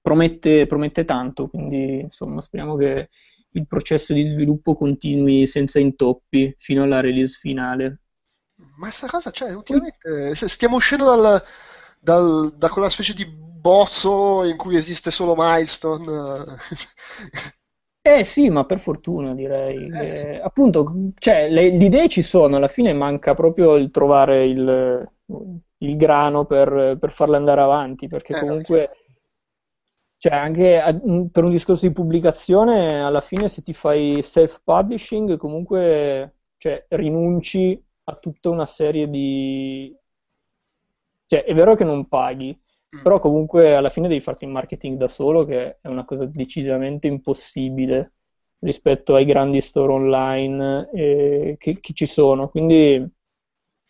promette, 0.00 0.66
promette 0.66 1.04
tanto, 1.04 1.48
quindi 1.48 2.00
insomma 2.00 2.40
speriamo 2.40 2.74
che 2.76 3.08
il 3.54 3.66
processo 3.66 4.12
di 4.12 4.26
sviluppo 4.26 4.74
continui 4.74 5.46
senza 5.46 5.78
intoppi 5.78 6.54
fino 6.58 6.82
alla 6.82 7.00
release 7.00 7.36
finale. 7.38 8.00
Ma 8.76 8.90
sta 8.90 9.06
cosa, 9.06 9.30
cioè, 9.30 9.54
ultimamente 9.54 10.34
stiamo 10.34 10.76
uscendo 10.76 11.04
dal, 11.04 11.42
dal, 12.00 12.54
da 12.56 12.68
quella 12.68 12.90
specie 12.90 13.14
di 13.14 13.26
bozzo 13.26 14.44
in 14.44 14.56
cui 14.56 14.76
esiste 14.76 15.10
solo 15.10 15.34
Milestone. 15.36 16.44
Eh 18.02 18.24
sì, 18.24 18.50
ma 18.50 18.64
per 18.64 18.80
fortuna 18.80 19.34
direi. 19.34 19.88
Eh, 19.88 20.16
sì. 20.16 20.26
appunto, 20.28 21.12
cioè, 21.18 21.48
le, 21.48 21.70
le, 21.70 21.84
idee 21.84 22.08
ci 22.08 22.22
sono, 22.22 22.56
alla 22.56 22.68
fine 22.68 22.92
manca 22.92 23.34
proprio 23.34 23.76
il 23.76 23.90
trovare 23.90 24.44
il, 24.44 25.08
il 25.78 25.96
grano 25.96 26.44
per, 26.44 26.96
per 26.98 27.12
farle 27.12 27.36
andare 27.36 27.60
avanti, 27.60 28.08
perché 28.08 28.34
eh, 28.36 28.40
comunque... 28.40 28.82
Okay 28.82 29.00
cioè, 30.22 30.34
anche 30.34 30.80
per 31.32 31.42
un 31.42 31.50
discorso 31.50 31.84
di 31.84 31.92
pubblicazione, 31.92 33.02
alla 33.02 33.20
fine 33.20 33.48
se 33.48 33.60
ti 33.60 33.72
fai 33.72 34.22
self-publishing, 34.22 35.36
comunque 35.36 36.36
cioè, 36.58 36.86
rinunci 36.90 37.84
a 38.04 38.14
tutta 38.14 38.48
una 38.48 38.64
serie 38.64 39.10
di... 39.10 39.92
Cioè, 41.26 41.42
è 41.42 41.52
vero 41.54 41.74
che 41.74 41.82
non 41.82 42.06
paghi, 42.06 42.56
mm. 42.56 42.61
Però 43.00 43.18
comunque 43.20 43.74
alla 43.74 43.88
fine 43.88 44.08
devi 44.08 44.20
farti 44.20 44.44
il 44.44 44.50
marketing 44.50 44.98
da 44.98 45.08
solo, 45.08 45.44
che 45.44 45.78
è 45.80 45.88
una 45.88 46.04
cosa 46.04 46.26
decisamente 46.26 47.06
impossibile 47.06 48.14
rispetto 48.58 49.14
ai 49.14 49.24
grandi 49.24 49.60
store 49.60 49.92
online 49.92 50.90
eh, 50.92 51.56
che, 51.58 51.78
che 51.80 51.92
ci 51.94 52.06
sono. 52.06 52.48
Quindi 52.48 53.10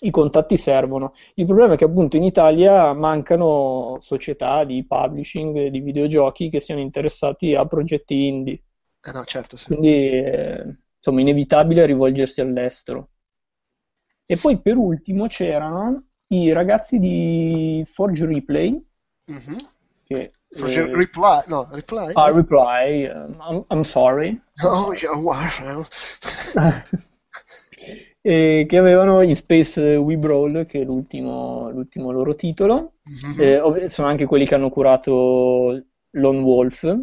i 0.05 0.11
contatti 0.11 0.57
servono. 0.57 1.15
Il 1.35 1.47
problema 1.47 1.75
è 1.75 1.77
che 1.77 1.85
appunto 1.85 2.17
in 2.17 2.25
Italia 2.25 2.93
mancano 2.93 3.99
società 4.01 4.65
di 4.65 4.85
publishing 4.85 5.69
di 5.69 5.81
videogiochi 5.81 6.49
che 6.49 6.61
siano 6.61 6.81
interessati 6.81 7.55
a 7.55 7.67
progetti 7.67 8.27
indie. 8.27 8.63
Eh 9.05 9.13
no, 9.13 9.25
certo, 9.25 9.57
sì. 9.57 9.67
Quindi 9.67 9.89
eh, 9.89 10.77
insomma 10.97 11.21
inevitabile 11.21 11.87
rivolgersi 11.87 12.41
all'estero. 12.41 13.11
E 14.25 14.37
poi 14.41 14.61
per 14.61 14.77
ultimo 14.77 15.27
c'erano 15.27 16.05
i 16.29 16.53
ragazzi 16.53 16.99
di 16.99 17.85
Forge 17.87 18.27
Replay. 18.27 18.91
Mm-hmm. 19.31 19.59
Che, 20.05 20.31
eh, 20.49 20.95
Reply, 20.95 21.43
no, 21.47 21.69
Reply. 21.71 22.13
Ah, 22.15 22.31
Reply, 22.31 23.07
um, 23.07 23.37
I'm, 23.41 23.65
I'm, 23.71 23.83
sorry. 23.83 24.41
Oh, 24.65 24.93
yeah, 24.93 25.17
wow. 25.17 25.85
eh, 28.21 28.67
che 28.69 28.79
avevano 28.79 29.23
in 29.23 29.35
Space 29.37 29.81
We 29.97 30.17
Brawl, 30.17 30.67
che 30.67 30.81
è 30.81 30.85
l'ultimo, 30.85 31.71
l'ultimo 31.71 32.11
loro 32.11 32.35
titolo. 32.35 32.95
Mm-hmm. 33.09 33.77
Eh, 33.77 33.89
sono 33.89 34.09
anche 34.09 34.27
quelli 34.27 34.45
che 34.47 34.55
hanno 34.55 34.71
curato 34.71 35.83
Lone 36.11 36.41
Wolf, 36.41 36.99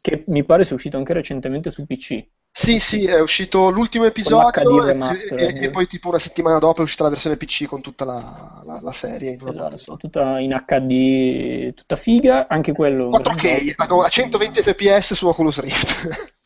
che 0.00 0.24
mi 0.28 0.44
pare 0.44 0.64
sia 0.64 0.76
uscito 0.76 0.96
anche 0.96 1.12
recentemente 1.14 1.70
su 1.70 1.84
PC. 1.86 2.24
Sì, 2.56 2.78
sì, 2.78 3.04
è 3.04 3.20
uscito 3.20 3.68
l'ultimo 3.68 4.04
episodio 4.04 4.86
e, 4.86 4.96
e, 5.36 5.64
e, 5.64 5.70
poi 5.70 5.88
tipo 5.88 6.06
una 6.06 6.20
settimana 6.20 6.60
dopo 6.60 6.78
è 6.78 6.82
uscita 6.84 7.02
la 7.02 7.08
versione 7.08 7.36
PC 7.36 7.64
con 7.66 7.80
tutta 7.80 8.04
la, 8.04 8.62
la, 8.64 8.78
la 8.80 8.92
serie. 8.92 9.32
In 9.32 9.48
esatto, 9.48 9.96
tutta 9.96 10.38
in 10.38 10.52
HD, 10.64 11.74
tutta 11.74 11.96
figa, 11.96 12.46
anche 12.48 12.72
quello... 12.72 13.08
4K, 13.08 13.74
a 13.76 14.08
120 14.08 14.62
fps 14.62 15.14
su 15.14 15.26
Oculus 15.26 15.58
Rift. 15.58 16.42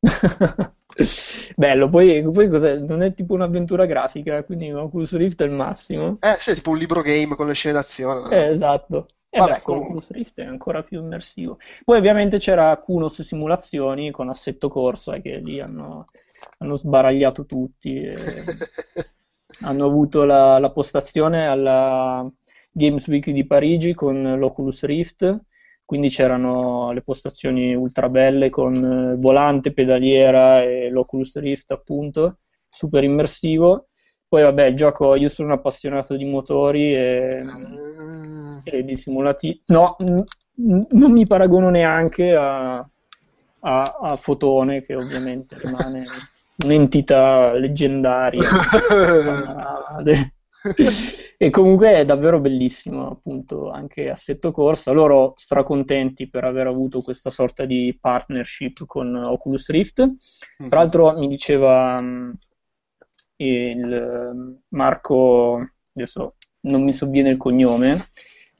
Bello, 1.54 1.88
poi, 1.88 2.28
poi 2.28 2.48
non 2.84 3.02
è 3.02 3.14
tipo 3.14 3.34
un'avventura 3.34 3.86
grafica, 3.86 4.42
quindi 4.42 4.72
Oculus 4.72 5.14
Rift 5.14 5.42
è 5.42 5.44
il 5.44 5.52
massimo. 5.52 6.16
Eh 6.20 6.38
sì, 6.40 6.50
è 6.50 6.54
tipo 6.54 6.70
un 6.70 6.78
libro 6.78 7.02
game 7.02 7.36
con 7.36 7.46
le 7.46 7.54
scene 7.54 7.74
d'azione. 7.74 8.34
Eh, 8.36 8.50
esatto. 8.50 9.06
E 9.34 9.38
Vabbè, 9.38 9.52
beh, 9.52 9.60
con 9.62 9.78
Oculus 9.78 10.10
Rift 10.10 10.40
è 10.40 10.44
ancora 10.44 10.82
più 10.82 11.00
immersivo. 11.00 11.58
Poi 11.84 11.96
ovviamente 11.96 12.38
c'era 12.38 12.76
Kunos 12.76 13.22
Simulazioni 13.22 14.10
con 14.10 14.28
Assetto 14.28 14.68
Corsa 14.68 15.20
che 15.20 15.38
lì 15.38 15.58
hanno, 15.58 16.04
hanno 16.58 16.76
sbaragliato 16.76 17.46
tutti. 17.46 18.10
hanno 19.64 19.86
avuto 19.86 20.24
la, 20.24 20.58
la 20.58 20.70
postazione 20.70 21.46
alla 21.46 22.30
Games 22.70 23.06
Week 23.06 23.30
di 23.30 23.46
Parigi 23.46 23.94
con 23.94 24.38
l'Oculus 24.38 24.84
Rift 24.84 25.40
quindi 25.92 26.08
c'erano 26.08 26.90
le 26.92 27.02
postazioni 27.02 27.74
ultra 27.74 28.08
belle 28.08 28.48
con 28.48 28.74
eh, 28.74 29.16
volante, 29.18 29.74
pedaliera 29.74 30.62
e 30.62 30.88
l'Oculus 30.88 31.36
Rift 31.36 31.70
appunto, 31.72 32.38
super 32.66 33.04
immersivo. 33.04 33.88
Poi 34.26 34.42
vabbè, 34.42 34.68
il 34.68 34.74
gioco, 34.74 35.14
io 35.16 35.28
sono 35.28 35.48
un 35.48 35.54
appassionato 35.58 36.16
di 36.16 36.24
motori 36.24 36.94
e, 36.94 37.42
e 38.64 38.84
di 38.84 38.96
simulativi. 38.96 39.62
No, 39.66 39.96
n- 40.00 40.86
non 40.90 41.12
mi 41.12 41.26
paragono 41.26 41.70
neanche 41.70 42.34
a, 42.34 42.76
a, 42.78 43.82
a 43.82 44.16
Fotone, 44.16 44.82
che 44.82 44.94
ovviamente 44.94 45.56
rimane 45.58 46.04
un'entità 46.64 47.52
leggendaria. 47.54 48.42
E 51.36 51.50
comunque 51.50 51.94
è 51.94 52.04
davvero 52.04 52.38
bellissimo, 52.38 53.10
appunto, 53.10 53.70
anche 53.70 54.08
assetto 54.08 54.52
corsa. 54.52 54.92
Loro 54.92 55.32
stracontenti 55.34 56.28
per 56.28 56.44
aver 56.44 56.68
avuto 56.68 57.00
questa 57.02 57.30
sorta 57.30 57.64
di 57.64 57.98
partnership 58.00 58.86
con 58.86 59.12
Oculus 59.16 59.68
Rift. 59.70 60.02
Mhm. 60.02 60.68
Tra 60.68 60.78
l'altro 60.78 61.18
mi 61.18 61.26
diceva 61.26 62.00
mh, 62.00 62.38
il 63.36 64.60
Marco, 64.68 65.68
adesso 65.94 66.36
non 66.60 66.84
mi 66.84 66.92
sovviene 66.92 67.30
il 67.30 67.38
cognome, 67.38 68.10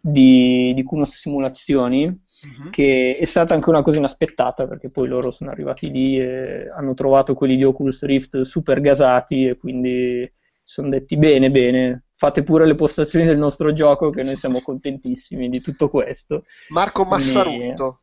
di, 0.05 0.73
di 0.75 0.83
Kunos 0.83 1.15
Simulazioni, 1.17 2.21
Mhm. 2.43 2.71
che 2.71 3.17
è 3.21 3.25
stata 3.25 3.55
anche 3.55 3.69
una 3.69 3.83
cosa 3.83 3.99
inaspettata 3.99 4.67
perché 4.67 4.91
poi 4.91 5.07
loro 5.07 5.31
sono 5.31 5.51
arrivati 5.51 5.93
lì 5.93 6.19
e 6.19 6.69
hanno 6.77 6.93
trovato 6.93 7.35
quelli 7.35 7.55
di 7.55 7.63
Oculus 7.63 8.03
Rift 8.03 8.41
super 8.41 8.81
gasati 8.81 9.47
e 9.47 9.57
quindi 9.57 10.29
sono 10.61 10.89
detti 10.89 11.17
bene, 11.17 11.53
bene, 11.53 12.07
fate 12.11 12.43
pure 12.43 12.67
le 12.67 12.75
postazioni 12.75 13.27
del 13.27 13.39
nostro 13.39 13.73
gioco 13.73 14.11
che 14.11 14.25
noi 14.25 14.35
siamo 14.35 14.61
contentissimi 14.61 15.49
di 15.49 15.61
tutto 15.61 15.89
questo. 15.89 16.43
Marco 16.71 17.05
Massarutto. 17.05 18.01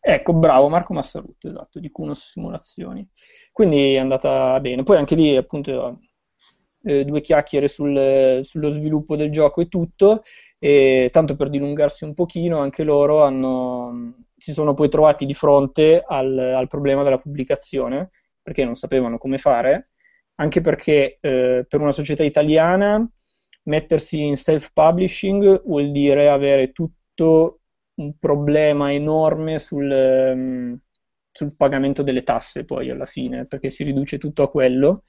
Ecco, 0.00 0.32
bravo, 0.32 0.68
Marco 0.70 0.94
Massarutto, 0.94 1.48
esatto, 1.48 1.78
di 1.78 1.90
Kunos 1.90 2.30
Simulazioni. 2.30 3.06
Quindi 3.52 3.92
è 3.94 3.98
andata 3.98 4.58
bene. 4.60 4.82
Poi 4.82 4.96
anche 4.96 5.14
lì, 5.14 5.36
appunto, 5.36 5.98
eh, 6.84 7.04
due 7.04 7.20
chiacchiere 7.20 7.68
sul- 7.68 8.38
sullo 8.42 8.68
sviluppo 8.70 9.16
del 9.16 9.30
gioco 9.30 9.60
e 9.60 9.68
tutto, 9.68 10.22
e 10.58 11.08
tanto 11.12 11.36
per 11.36 11.50
dilungarsi 11.50 12.04
un 12.04 12.14
pochino, 12.14 12.58
anche 12.58 12.82
loro 12.84 13.22
hanno- 13.22 14.24
si 14.36 14.52
sono 14.52 14.74
poi 14.74 14.88
trovati 14.88 15.24
di 15.26 15.34
fronte 15.34 16.02
al, 16.06 16.36
al 16.38 16.68
problema 16.68 17.02
della 17.02 17.18
pubblicazione, 17.18 18.10
perché 18.42 18.64
non 18.64 18.74
sapevano 18.74 19.18
come 19.18 19.38
fare, 19.38 19.90
anche 20.36 20.60
perché 20.60 21.18
eh, 21.20 21.64
per 21.68 21.80
una 21.80 21.92
società 21.92 22.22
italiana 22.24 23.08
mettersi 23.64 24.20
in 24.24 24.36
self-publishing 24.36 25.62
vuol 25.64 25.90
dire 25.92 26.28
avere 26.30 26.72
tutto 26.72 27.60
un 27.96 28.16
problema 28.18 28.92
enorme 28.92 29.58
sul, 29.58 29.90
ehm, 29.90 30.78
sul 31.30 31.56
pagamento 31.56 32.02
delle 32.02 32.22
tasse 32.22 32.64
poi 32.64 32.90
alla 32.90 33.06
fine, 33.06 33.46
perché 33.46 33.70
si 33.70 33.84
riduce 33.84 34.18
tutto 34.18 34.42
a 34.42 34.50
quello, 34.50 35.02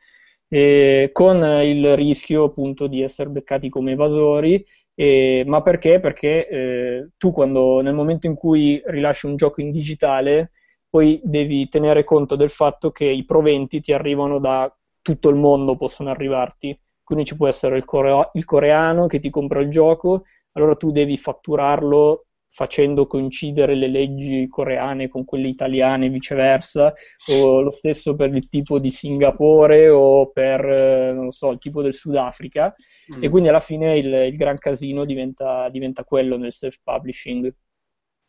e 0.48 1.10
con 1.14 1.38
il 1.64 1.96
rischio 1.96 2.46
appunto 2.46 2.88
di 2.88 3.02
essere 3.02 3.30
beccati 3.30 3.70
come 3.70 3.92
evasori, 3.92 4.64
e- 5.04 5.44
ma 5.48 5.62
perché? 5.62 6.00
Perché 6.00 6.48
eh, 6.48 7.10
tu 7.18 7.32
quando 7.32 7.82
nel 7.82 7.94
momento 7.94 8.28
in 8.28 8.36
cui 8.36 8.82
rilasci 8.86 9.26
un 9.26 9.36
gioco 9.36 9.62
in 9.62 9.72
digitale, 9.72 10.52
poi 10.90 11.22
devi 11.24 11.68
tenere 11.70 12.04
conto 12.04 12.36
del 12.36 12.50
fatto 12.50 12.92
che 12.92 13.06
i 13.06 13.24
proventi 13.26 13.80
ti 13.82 13.94
arrivano 13.94 14.40
da 14.40 14.74
tutto 15.02 15.30
il 15.30 15.36
mondo, 15.36 15.76
possono 15.76 16.10
arrivarti. 16.10 16.78
Quindi 17.04 17.26
ci 17.26 17.36
può 17.38 17.48
essere 17.48 17.78
il, 17.78 17.86
coreo- 17.86 18.30
il 18.34 18.46
coreano 18.46 19.08
che 19.08 19.20
ti 19.20 19.30
compra 19.30 19.62
il 19.62 19.70
gioco, 19.70 20.24
allora 20.54 20.76
tu 20.76 20.92
devi 20.92 21.18
fatturarlo 21.18 22.26
facendo 22.52 23.06
coincidere 23.06 23.76
le 23.76 23.88
leggi 23.88 24.48
coreane 24.48 25.08
con 25.08 25.24
quelle 25.24 25.48
italiane 25.48 26.08
e 26.08 26.10
viceversa, 26.10 26.94
o 27.32 27.62
lo 27.62 27.72
stesso 27.72 28.16
per 28.16 28.34
il 28.36 28.48
tipo 28.50 28.80
di 28.80 28.90
Singapore 28.90 29.90
o 29.90 30.32
per, 30.32 30.66
eh, 30.66 31.14
non 31.14 31.26
lo 31.26 31.32
so, 31.32 31.52
il 31.52 31.60
tipo 31.60 31.82
del 31.82 31.94
Sudafrica. 31.94 32.74
Mm. 33.16 33.24
E 33.24 33.30
quindi 33.30 33.50
alla 33.50 33.60
fine 33.60 33.98
il, 33.98 34.12
il 34.12 34.36
gran 34.36 34.58
casino 34.58 35.06
diventa, 35.06 35.70
diventa 35.70 36.04
quello 36.04 36.38
nel 36.38 36.52
self-publishing. 36.52 37.54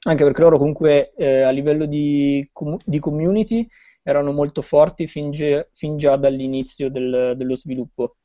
Anche 0.03 0.25
perché 0.25 0.41
loro 0.41 0.59
comunque 0.59 1.13
eh, 1.15 1.43
a 1.43 1.51
livello 1.51 1.85
di, 1.87 2.49
com- 2.53 2.79
di 2.85 2.99
community 2.99 3.67
erano 4.03 4.33
molto 4.33 4.63
forti 4.63 5.07
fin, 5.07 5.31
ge- 5.31 5.69
fin 5.73 5.97
già 5.99 6.17
dall'inizio 6.17 6.91
del- 6.91 7.35
dello 7.37 7.55
sviluppo. 7.55 8.17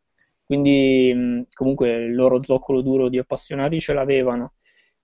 Quindi 0.45 1.11
mh, 1.13 1.47
comunque 1.53 1.89
il 1.91 2.15
loro 2.15 2.41
zoccolo 2.43 2.81
duro 2.81 3.09
di 3.09 3.17
appassionati 3.17 3.79
ce 3.79 3.93
l'avevano. 3.93 4.53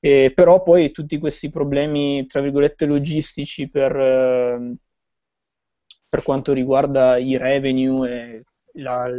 E 0.03 0.31
però 0.35 0.61
poi 0.63 0.91
tutti 0.91 1.17
questi 1.19 1.49
problemi, 1.49 2.25
tra 2.25 2.41
virgolette, 2.41 2.85
logistici 2.85 3.69
per, 3.69 3.95
eh, 3.95 4.75
per 6.09 6.23
quanto 6.23 6.53
riguarda 6.53 7.17
i 7.17 7.37
revenue 7.37 8.09
e 8.11 8.43
la- 8.81 9.09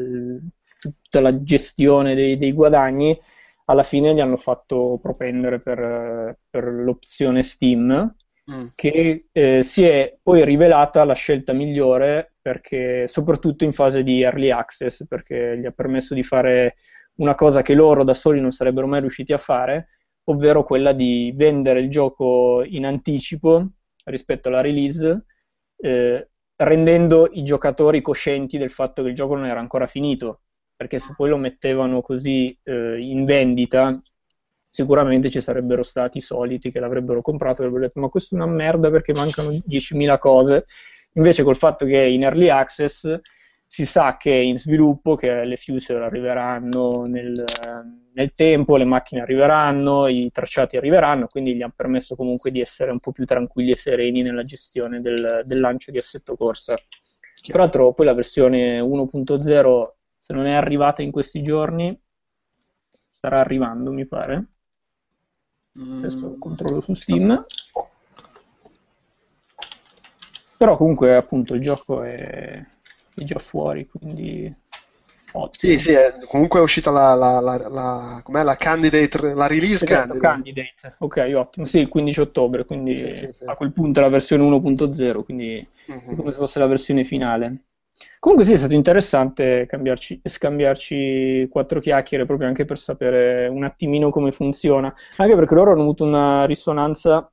tutta 0.78 1.20
la 1.20 1.42
gestione 1.42 2.14
dei, 2.14 2.36
dei 2.36 2.52
guadagni, 2.52 3.18
alla 3.66 3.82
fine 3.82 4.12
li 4.12 4.20
hanno 4.20 4.36
fatto 4.36 4.98
propendere 5.00 5.60
per, 5.60 5.78
eh, 5.78 6.38
per 6.50 6.64
l'opzione 6.64 7.42
Steam, 7.42 8.14
Mm. 8.50 8.72
che 8.74 9.26
eh, 9.32 9.62
si 9.62 9.84
è 9.84 10.18
poi 10.20 10.44
rivelata 10.44 11.04
la 11.04 11.14
scelta 11.14 11.52
migliore 11.52 12.34
perché, 12.42 13.06
soprattutto 13.06 13.62
in 13.64 13.72
fase 13.72 14.02
di 14.02 14.22
early 14.22 14.50
access, 14.50 15.06
perché 15.06 15.56
gli 15.58 15.66
ha 15.66 15.70
permesso 15.70 16.14
di 16.14 16.22
fare 16.24 16.74
una 17.16 17.34
cosa 17.36 17.62
che 17.62 17.74
loro 17.74 18.02
da 18.04 18.14
soli 18.14 18.40
non 18.40 18.50
sarebbero 18.50 18.88
mai 18.88 19.00
riusciti 19.00 19.32
a 19.32 19.38
fare, 19.38 19.88
ovvero 20.24 20.64
quella 20.64 20.92
di 20.92 21.32
vendere 21.34 21.80
il 21.80 21.90
gioco 21.90 22.62
in 22.64 22.86
anticipo 22.86 23.68
rispetto 24.04 24.48
alla 24.48 24.60
release, 24.60 25.24
eh, 25.76 26.28
rendendo 26.56 27.28
i 27.32 27.42
giocatori 27.42 28.00
coscienti 28.00 28.58
del 28.58 28.70
fatto 28.70 29.02
che 29.02 29.08
il 29.08 29.14
gioco 29.14 29.34
non 29.34 29.46
era 29.46 29.60
ancora 29.60 29.86
finito, 29.86 30.42
perché 30.76 30.98
se 30.98 31.14
poi 31.16 31.28
lo 31.28 31.36
mettevano 31.36 32.00
così 32.02 32.56
eh, 32.62 32.98
in 33.00 33.24
vendita, 33.24 34.00
sicuramente 34.68 35.28
ci 35.28 35.40
sarebbero 35.40 35.82
stati 35.82 36.18
i 36.18 36.22
soliti 36.22 36.70
che 36.70 36.80
l'avrebbero 36.80 37.20
comprato 37.20 37.60
e 37.60 37.66
avrebbero 37.66 37.86
detto 37.86 38.00
ma 38.00 38.08
questo 38.08 38.34
è 38.34 38.38
una 38.38 38.50
merda 38.50 38.90
perché 38.90 39.12
mancano 39.12 39.50
10.000 39.50 40.18
cose. 40.18 40.64
Invece 41.14 41.42
col 41.42 41.56
fatto 41.56 41.84
che 41.84 42.02
è 42.02 42.06
in 42.06 42.22
early 42.22 42.48
access 42.48 43.20
si 43.72 43.86
sa 43.86 44.18
che 44.18 44.30
è 44.30 44.36
in 44.36 44.58
sviluppo, 44.58 45.14
che 45.14 45.44
le 45.46 45.56
future 45.56 46.04
arriveranno 46.04 47.06
nel, 47.06 47.42
nel 48.12 48.34
tempo, 48.34 48.76
le 48.76 48.84
macchine 48.84 49.22
arriveranno, 49.22 50.08
i 50.08 50.30
tracciati 50.30 50.76
arriveranno, 50.76 51.26
quindi 51.26 51.54
gli 51.54 51.62
hanno 51.62 51.72
permesso 51.74 52.14
comunque 52.14 52.50
di 52.50 52.60
essere 52.60 52.90
un 52.90 53.00
po' 53.00 53.12
più 53.12 53.24
tranquilli 53.24 53.70
e 53.70 53.76
sereni 53.76 54.20
nella 54.20 54.44
gestione 54.44 55.00
del, 55.00 55.40
del 55.46 55.58
lancio 55.58 55.90
di 55.90 55.96
assetto 55.96 56.36
corsa. 56.36 56.76
Tra 57.46 57.60
l'altro 57.60 57.94
poi 57.94 58.04
la 58.04 58.12
versione 58.12 58.78
1.0, 58.78 59.92
se 60.18 60.34
non 60.34 60.44
è 60.44 60.52
arrivata 60.52 61.00
in 61.00 61.10
questi 61.10 61.40
giorni, 61.40 61.98
starà 63.08 63.40
arrivando, 63.40 63.90
mi 63.90 64.04
pare. 64.04 64.46
Adesso 65.96 66.28
Mm. 66.28 66.38
controllo 66.38 66.82
su 66.82 66.92
Steam. 66.92 67.46
Però 70.58 70.76
comunque 70.76 71.16
appunto 71.16 71.54
il 71.54 71.62
gioco 71.62 72.02
è, 72.02 72.62
è 73.14 73.24
già 73.24 73.38
fuori, 73.38 73.86
quindi 73.86 74.52
ottimo. 75.32 75.72
Sì, 75.74 75.78
sì, 75.78 75.92
è- 75.92 76.12
comunque 76.28 76.60
è 76.60 76.62
uscita 76.62 76.90
la, 76.90 77.14
la, 77.14 77.40
la, 77.40 77.68
la- 77.68 78.20
com'è, 78.22 78.42
la 78.42 78.56
candidate, 78.56 79.34
la 79.34 79.46
release 79.46 79.84
Esatto, 79.84 80.14
candidate. 80.14 80.20
Candidate. 80.20 80.94
Ok, 80.98 81.32
ottimo. 81.34 81.66
Sì, 81.66 81.78
il 81.80 81.88
15 81.88 82.20
ottobre, 82.20 82.64
quindi 82.64 82.94
Sì, 82.94 83.12
sì, 83.12 83.32
sì. 83.32 83.44
a 83.44 83.54
quel 83.54 83.72
punto 83.72 84.00
è 84.00 84.02
la 84.02 84.08
versione 84.08 84.42
1.0, 84.44 85.22
quindi 85.24 85.56
è 85.58 85.66
Mhm. 85.92 86.16
come 86.16 86.32
se 86.32 86.38
fosse 86.38 86.58
la 86.58 86.66
versione 86.66 87.04
finale. 87.04 87.64
Comunque 88.18 88.44
sì, 88.46 88.52
è 88.52 88.56
stato 88.56 88.74
interessante 88.74 89.66
cambiarci- 89.66 90.20
scambiarci 90.24 91.48
quattro 91.50 91.80
chiacchiere 91.80 92.24
proprio 92.24 92.48
anche 92.48 92.64
per 92.64 92.78
sapere 92.78 93.46
un 93.48 93.64
attimino 93.64 94.10
come 94.10 94.30
funziona, 94.32 94.92
anche 95.16 95.34
perché 95.34 95.54
loro 95.54 95.72
hanno 95.72 95.82
avuto 95.82 96.04
una 96.04 96.44
risonanza 96.44 97.30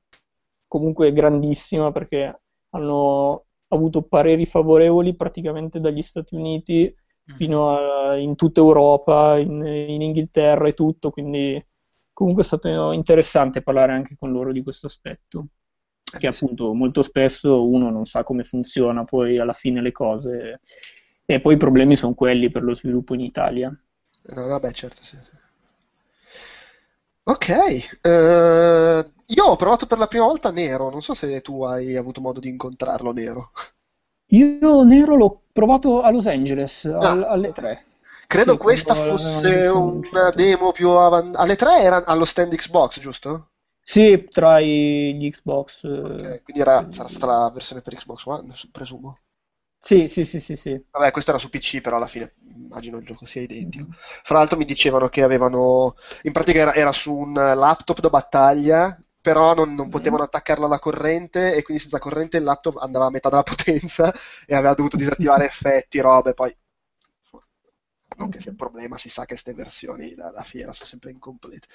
comunque 0.66 1.12
grandissima 1.12 1.90
perché 1.92 2.40
hanno 2.70 3.46
avuto 3.70 4.02
pareri 4.02 4.46
favorevoli 4.46 5.14
praticamente 5.14 5.80
dagli 5.80 6.02
Stati 6.02 6.34
Uniti 6.34 6.94
fino 7.24 7.76
a, 7.76 8.16
in 8.16 8.34
tutta 8.36 8.60
Europa, 8.60 9.38
in, 9.38 9.64
in 9.64 10.02
Inghilterra 10.02 10.68
e 10.68 10.74
tutto, 10.74 11.10
quindi 11.10 11.64
comunque 12.12 12.42
è 12.42 12.46
stato 12.46 12.92
interessante 12.92 13.62
parlare 13.62 13.92
anche 13.92 14.16
con 14.18 14.32
loro 14.32 14.52
di 14.52 14.62
questo 14.62 14.86
aspetto, 14.86 15.46
che 16.18 16.26
Eh, 16.26 16.28
appunto 16.28 16.74
molto 16.74 17.02
spesso 17.02 17.68
uno 17.68 17.90
non 17.90 18.04
sa 18.06 18.24
come 18.24 18.42
funziona 18.42 19.04
poi 19.04 19.38
alla 19.38 19.52
fine 19.52 19.80
le 19.80 19.92
cose 19.92 20.60
e 21.24 21.40
poi 21.40 21.54
i 21.54 21.56
problemi 21.56 21.96
sono 21.96 22.14
quelli 22.14 22.48
per 22.50 22.62
lo 22.62 22.74
sviluppo 22.74 23.14
in 23.14 23.20
Italia. 23.20 23.68
No, 24.34 24.46
vabbè, 24.46 24.72
certo, 24.72 25.02
sì, 25.02 25.16
sì. 25.16 25.36
Ok, 27.24 27.48
eh, 28.02 29.10
io 29.34 29.44
ho 29.44 29.56
provato 29.56 29.86
per 29.86 29.98
la 29.98 30.06
prima 30.06 30.24
volta 30.26 30.50
Nero, 30.50 30.90
non 30.90 31.02
so 31.02 31.14
se 31.14 31.40
tu 31.40 31.62
hai 31.64 31.96
avuto 31.96 32.20
modo 32.20 32.40
di 32.40 32.48
incontrarlo 32.48 33.12
Nero. 33.12 33.50
Io 34.32 34.82
Nero 34.82 35.14
l'ho 35.16 35.42
provato 35.52 36.00
a 36.00 36.10
Los 36.10 36.26
Angeles 36.26 36.84
al- 36.86 37.22
Ah. 37.22 37.28
alle 37.28 37.52
3. 37.52 37.84
Credo 38.26 38.52
Sì, 38.52 38.58
questa 38.58 38.94
fosse 38.94 39.66
una 39.66 40.30
demo 40.30 40.72
più 40.72 40.88
avanzata. 40.90 41.38
Alle 41.42 41.56
3 41.56 41.80
era 41.80 42.04
allo 42.04 42.24
stand 42.24 42.54
Xbox, 42.54 42.98
giusto? 43.00 43.50
Sì, 43.82 44.26
tra 44.30 44.60
gli 44.60 45.28
Xbox. 45.30 45.84
eh, 45.84 45.88
Ok, 45.88 46.42
quindi 46.44 46.62
era- 46.62 46.86
sarà 46.90 47.08
stata 47.08 47.26
la 47.26 47.50
versione 47.50 47.82
per 47.82 47.94
Xbox 47.96 48.24
One, 48.24 48.54
presumo. 48.70 49.18
Sì, 49.78 50.06
sì, 50.06 50.24
sì, 50.24 50.38
sì, 50.40 50.54
sì. 50.56 50.80
Vabbè, 50.92 51.10
questo 51.12 51.30
era 51.30 51.38
su 51.38 51.48
PC, 51.50 51.80
però 51.80 51.96
alla 51.96 52.06
fine 52.06 52.34
immagino 52.52 52.98
il 52.98 53.04
gioco 53.06 53.24
sia 53.26 53.42
identico. 53.42 53.86
Mhm. 53.86 53.94
Fra 54.22 54.38
l'altro 54.38 54.56
mi 54.58 54.64
dicevano 54.64 55.08
che 55.08 55.22
avevano, 55.22 55.94
in 56.22 56.32
pratica 56.32 56.58
era, 56.60 56.74
era 56.74 56.92
su 56.92 57.14
un 57.14 57.32
laptop 57.32 58.00
da 58.00 58.08
battaglia, 58.10 58.96
però 59.20 59.54
non, 59.54 59.74
non 59.74 59.88
Mhm. 59.88 59.90
potevano 59.90 60.22
attaccarlo 60.22 60.64
alla 60.66 60.78
corrente 60.78 61.54
e 61.54 61.62
quindi 61.62 61.82
senza 61.82 61.98
corrente 61.98 62.36
il 62.38 62.44
laptop 62.44 62.76
andava 62.78 63.06
a 63.06 63.10
metà 63.10 63.28
della 63.28 63.42
potenza 63.44 64.12
e 64.46 64.54
aveva 64.54 64.74
dovuto 64.74 64.96
disattivare 64.96 65.44
effetti, 65.46 66.00
robe, 66.00 66.34
poi 66.34 66.54
non 68.16 68.28
che 68.28 68.38
sia 68.38 68.50
un 68.50 68.56
problema, 68.56 68.98
si 68.98 69.08
sa 69.08 69.22
che 69.22 69.28
queste 69.28 69.54
versioni 69.54 70.14
da, 70.14 70.30
da 70.30 70.42
fiera 70.42 70.72
sono 70.72 70.86
sempre 70.88 71.10
incomplete. 71.10 71.66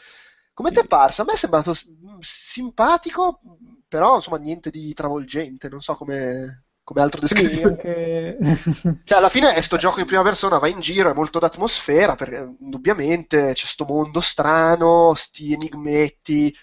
Come 0.54 0.72
ti 0.72 0.80
è 0.80 0.86
parso? 0.88 1.22
A 1.22 1.26
me 1.26 1.34
è 1.34 1.38
sembrato 1.38 1.74
s- 1.74 1.88
simpatico, 2.20 3.40
però 3.88 4.16
insomma 4.16 4.38
niente 4.38 4.70
di 4.70 4.94
travolgente, 4.94 5.70
non 5.70 5.82
so 5.82 5.96
come, 5.96 6.66
come 6.84 7.02
altro 7.02 7.20
Sì, 7.24 7.62
descrivere. 7.62 7.62
anche... 7.64 8.38
Cioè, 9.04 9.18
alla 9.20 9.30
fine 9.30 9.54
è 9.54 9.62
sto 9.62 9.78
gioco 9.78 10.00
in 10.00 10.06
prima 10.08 10.24
persona, 10.24 10.58
va 10.58 10.68
in 10.68 10.80
giro, 10.80 11.12
è 11.12 11.14
molto 11.14 11.38
d'atmosfera, 11.40 12.16
perché 12.16 12.56
indubbiamente 12.60 13.54
c'è 13.54 13.66
sto 13.68 13.86
mondo 13.86 14.20
strano, 14.20 15.14
sti 15.16 15.54
enigmetti 15.54 16.56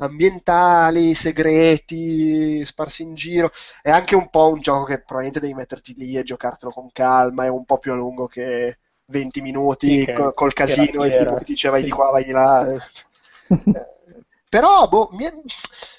ambientali, 0.00 1.14
segreti, 1.14 2.64
sparsi 2.64 3.02
in 3.02 3.14
giro. 3.14 3.50
È 3.82 3.90
anche 3.90 4.14
un 4.16 4.28
po' 4.30 4.48
un 4.50 4.60
gioco 4.60 4.84
che 4.84 4.96
probabilmente 5.02 5.40
devi 5.40 5.54
metterti 5.54 5.94
lì 5.96 6.16
e 6.16 6.22
giocartelo 6.22 6.72
con 6.72 6.90
calma, 6.92 7.44
è 7.44 7.48
un 7.48 7.64
po' 7.64 7.78
più 7.78 7.92
a 7.92 7.94
lungo 7.96 8.26
che 8.26 8.78
20 9.06 9.40
minuti 9.40 9.98
Sì, 9.98 10.04
col 10.12 10.52
la 10.64 10.86
casino, 10.86 11.04
il 11.04 11.14
fiera. 11.14 11.14
tipo 11.14 11.34
che 11.36 11.44
ti 11.44 11.52
diceva 11.52 11.74
vai 11.74 11.82
di 11.84 11.90
Sì. 11.90 11.90
qua, 11.90 12.10
vai 12.10 12.24
di 12.24 12.30
là. 12.32 12.66
Eh, 13.74 13.80
Però, 14.48 14.88
boh, 14.88 15.08
è- 15.18 15.32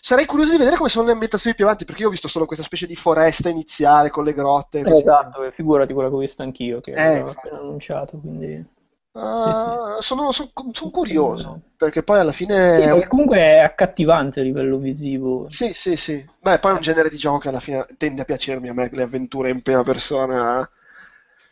sarei 0.01 0.25
curioso 0.25 0.51
di 0.51 0.57
vedere 0.57 0.75
come 0.75 0.89
sono 0.89 1.05
le 1.05 1.11
ambientazioni 1.13 1.55
più 1.55 1.65
avanti, 1.65 1.85
perché 1.85 2.01
io 2.01 2.07
ho 2.07 2.11
visto 2.11 2.27
solo 2.27 2.45
questa 2.45 2.65
specie 2.65 2.85
di 2.87 2.95
foresta 2.95 3.49
iniziale 3.49 4.09
con 4.09 4.23
le 4.25 4.33
grotte. 4.33 4.79
e 4.81 4.85
così. 4.85 5.03
Esatto, 5.03 5.43
e 5.43 5.51
figurati 5.51 5.91
quella 5.91 6.09
che 6.09 6.13
ho 6.15 6.19
visto 6.19 6.43
anch'io, 6.43 6.81
che 6.81 7.01
Eh, 7.03 7.03
l'avevo 7.09 7.29
infatti. 7.29 7.31
appena 7.31 7.57
annunciato, 7.59 8.19
quindi... 8.19 8.63
Ah, 9.13 9.97
sono, 9.99 10.31
son- 10.31 10.51
son 10.71 10.89
curioso, 10.89 11.61
perché 11.75 12.01
poi 12.01 12.19
alla 12.19 12.31
fine... 12.31 12.75
Sì, 12.75 12.87
perché 12.87 13.07
comunque 13.07 13.37
è 13.39 13.57
accattivante 13.59 14.39
a 14.39 14.43
livello 14.43 14.77
visivo. 14.77 15.49
Sì, 15.49 15.73
sì, 15.73 15.97
sì. 15.97 16.25
Beh, 16.39 16.59
poi 16.59 16.71
è 16.71 16.75
un 16.75 16.81
genere 16.81 17.09
di 17.09 17.17
gioco 17.17 17.39
che 17.39 17.49
alla 17.49 17.59
fine 17.59 17.85
tende 17.97 18.21
a 18.21 18.25
piacermi 18.25 18.69
a 18.69 18.73
me, 18.73 18.89
le 18.91 19.01
avventure 19.03 19.49
in 19.49 19.61
prima 19.61 19.83
persona. 19.83 20.67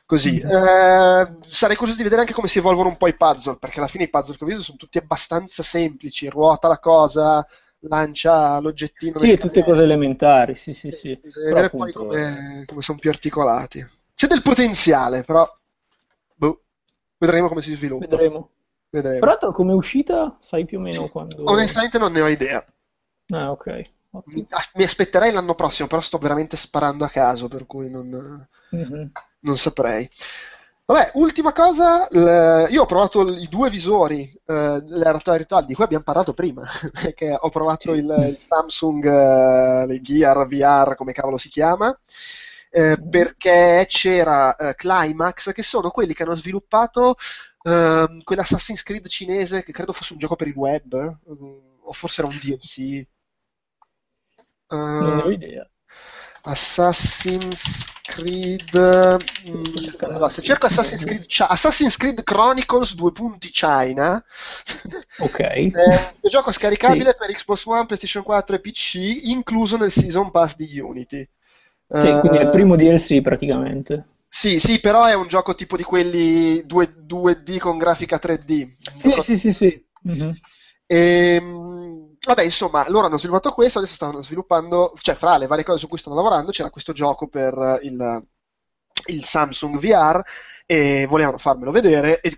Così. 0.06 0.40
Mhm. 0.40 0.49
Eh, 0.49 1.34
sarei 1.45 1.76
curioso 1.76 1.98
di 1.98 2.03
vedere 2.03 2.22
anche 2.22 2.34
come 2.34 2.48
si 2.48 2.60
evolvono 2.60 2.90
un 2.90 2.98
po' 2.98 3.07
i 3.07 3.15
puzzle, 3.15 3.57
perché 3.57 3.80
alla 3.80 3.88
fine 3.90 4.06
i 4.06 4.10
puzzle 4.10 4.38
che 4.38 4.44
ho 4.44 4.48
visto 4.48 4.64
sono 4.64 4.77
tutti 4.77 4.98
abbastanza 4.98 5.61
semplici. 5.61 6.30
Ruota 6.30 6.68
la 6.69 6.80
cosa, 6.80 7.45
lancia 7.81 8.60
l'oggettino. 8.60 9.19
Sì, 9.19 9.38
tutte 9.38 9.64
cose 9.64 9.84
elementari, 9.84 10.56
sì, 10.56 10.73
sì, 10.73 10.91
sì. 10.91 11.15
Bisogna 11.22 11.45
Però 11.45 11.60
vedere 11.61 11.69
poi 11.69 11.91
appunto, 11.91 12.06
come, 12.06 12.64
come 12.65 12.81
sono 12.81 12.98
più 12.98 13.10
articolati. 13.10 13.86
C'è 14.15 14.27
del 14.27 14.41
potenziale, 14.41 15.23
però 15.23 15.48
vedremo 17.20 17.48
come 17.48 17.62
si 17.62 17.74
sviluppa. 17.74 18.08
vedremo. 18.08 18.50
Vedremo. 18.90 19.20
Peraltro 19.20 19.52
come 19.52 19.74
uscita 19.74 20.38
sai 20.41 20.66
più 20.66 20.80
o 20.80 20.82
meno 20.82 21.08
quando... 21.08 21.44
Onestamente 21.46 22.00
non 22.00 22.12
ne 22.12 22.22
ho 22.22 22.28
idea. 22.28 22.66
Ah, 23.34 23.52
ok. 23.52 23.84
Mi, 24.26 24.46
mi 24.76 24.84
aspetterei 24.84 25.32
l'anno 25.32 25.54
prossimo, 25.56 25.88
però 25.88 26.02
sto 26.02 26.18
veramente 26.18 26.58
sparando 26.58 27.06
a 27.06 27.10
caso, 27.10 27.48
per 27.48 27.66
cui 27.68 27.90
non, 27.90 28.48
Mhm. 28.72 29.12
non 29.41 29.58
saprei. 29.58 30.10
Vabbè, 30.86 31.12
ultima 31.16 31.54
cosa, 31.54 32.08
l- 32.10 32.66
io 32.72 32.82
ho 32.82 32.86
provato 32.88 33.22
l- 33.22 33.40
i 33.40 33.48
due 33.48 33.70
visori, 33.70 34.24
eh, 34.24 34.84
realtà 34.88 35.36
virtuale 35.36 35.68
di 35.68 35.76
cui 35.76 35.84
abbiamo 35.84 36.04
parlato 36.04 36.34
prima, 36.34 36.64
perché 36.91 37.38
ho 37.40 37.50
provato 37.50 37.94
il, 37.94 38.06
il 38.30 38.38
Samsung, 38.40 39.06
eh, 39.06 40.02
Gear 40.02 40.48
VR, 40.48 40.96
come 40.96 41.12
cavolo 41.12 41.38
si 41.38 41.50
chiama, 41.50 41.96
eh, 42.70 42.98
perché 43.10 43.86
c'era 43.88 44.56
eh, 44.56 44.76
Climax, 44.76 45.52
che 45.54 45.64
sono 45.64 45.90
quelli 45.90 46.14
che 46.14 46.24
hanno 46.24 46.36
sviluppato 46.36 47.16
ehm, 47.64 48.22
quell'Assassin's 48.24 48.84
Creed 48.84 49.08
cinese, 49.08 49.64
che 49.64 49.72
credo 49.72 49.94
fosse 49.94 50.14
un 50.14 50.20
gioco 50.20 50.36
per 50.36 50.48
il 50.48 50.56
web, 50.56 50.94
eh, 50.94 51.18
o 51.82 51.94
forse 51.94 52.22
era 52.22 52.30
un 52.30 52.38
DLC. 52.38 53.06
Non 55.00 55.16
ne 55.16 55.24
ho 55.24 55.30
Eh, 55.30 55.32
idea. 55.32 55.68
Assassin's 56.44 57.88
Creed. 58.02 58.72
mm, 58.74 59.76
cercando 59.82 60.16
allora, 60.16 60.30
se 60.30 60.41
cerco 60.41 60.66
Assassin's 60.68 61.04
Creed, 61.04 61.26
Assassin's 61.48 61.98
Creed 61.98 62.24
Chronicles 62.24 62.96
2 62.96 63.12
punti 63.12 63.50
China, 63.50 64.24
Ok. 65.18 65.40
è 65.72 65.80
un 66.22 66.30
gioco 66.30 66.52
scaricabile 66.52 67.16
per 67.16 67.32
Xbox 67.32 67.66
One, 67.66 67.86
PlayStation 67.86 68.24
4 68.24 68.56
e 68.56 68.60
PC, 68.60 68.96
incluso 69.26 69.78
nel 69.78 69.91
Season 69.91 70.32
Pass 70.32 70.56
di 70.56 70.80
Unity. 70.80 71.28
Sì, 71.94 72.18
quindi 72.18 72.38
è 72.38 72.41
il 72.41 72.48
Eh, 72.48 72.49
primo 72.49 72.76
DLC 72.76 73.22
praticamente. 73.22 74.06
sì, 74.28 74.60
sì, 74.60 74.80
però 74.80 75.06
è 75.06 75.16
un 75.16 75.28
gioco 75.28 75.56
tipo 75.56 75.76
di 75.76 75.84
quelli 75.84 76.64
2, 76.66 76.94
2D 76.95 77.57
con 77.57 77.78
grafica 77.78 78.20
3D. 78.20 78.61
Un 79.03 79.11
Sì, 79.11 79.22
sì, 79.22 79.38
sì, 79.38 79.53
sì. 79.53 79.86
Mhm. 80.02 80.40
Ehm, 80.86 82.16
vabbè, 82.26 82.44
insomma, 82.44 82.86
loro 82.90 83.06
hanno 83.07 83.18
sviluppato 83.18 83.52
questo, 83.52 83.80
adesso 83.80 83.94
stanno 83.95 84.22
sviluppando, 84.22 84.94
cioè 85.02 85.16
fra 85.16 85.38
le 85.38 85.48
varie 85.48 85.64
cose 85.64 85.80
su 85.80 85.88
cui 85.88 85.98
stanno 85.98 86.16
lavorando 86.16 86.52
c'era 86.52 86.70
questo 86.70 86.94
gioco 86.94 87.28
per 87.28 87.53
eh, 87.57 87.86
il, 87.86 88.26
il 89.07 89.24
Samsung 89.24 89.78
VR 89.80 90.22
e 90.66 91.06
volevano 91.07 91.38
farmelo 91.38 91.72
vedere 91.72 92.22
e 92.22 92.36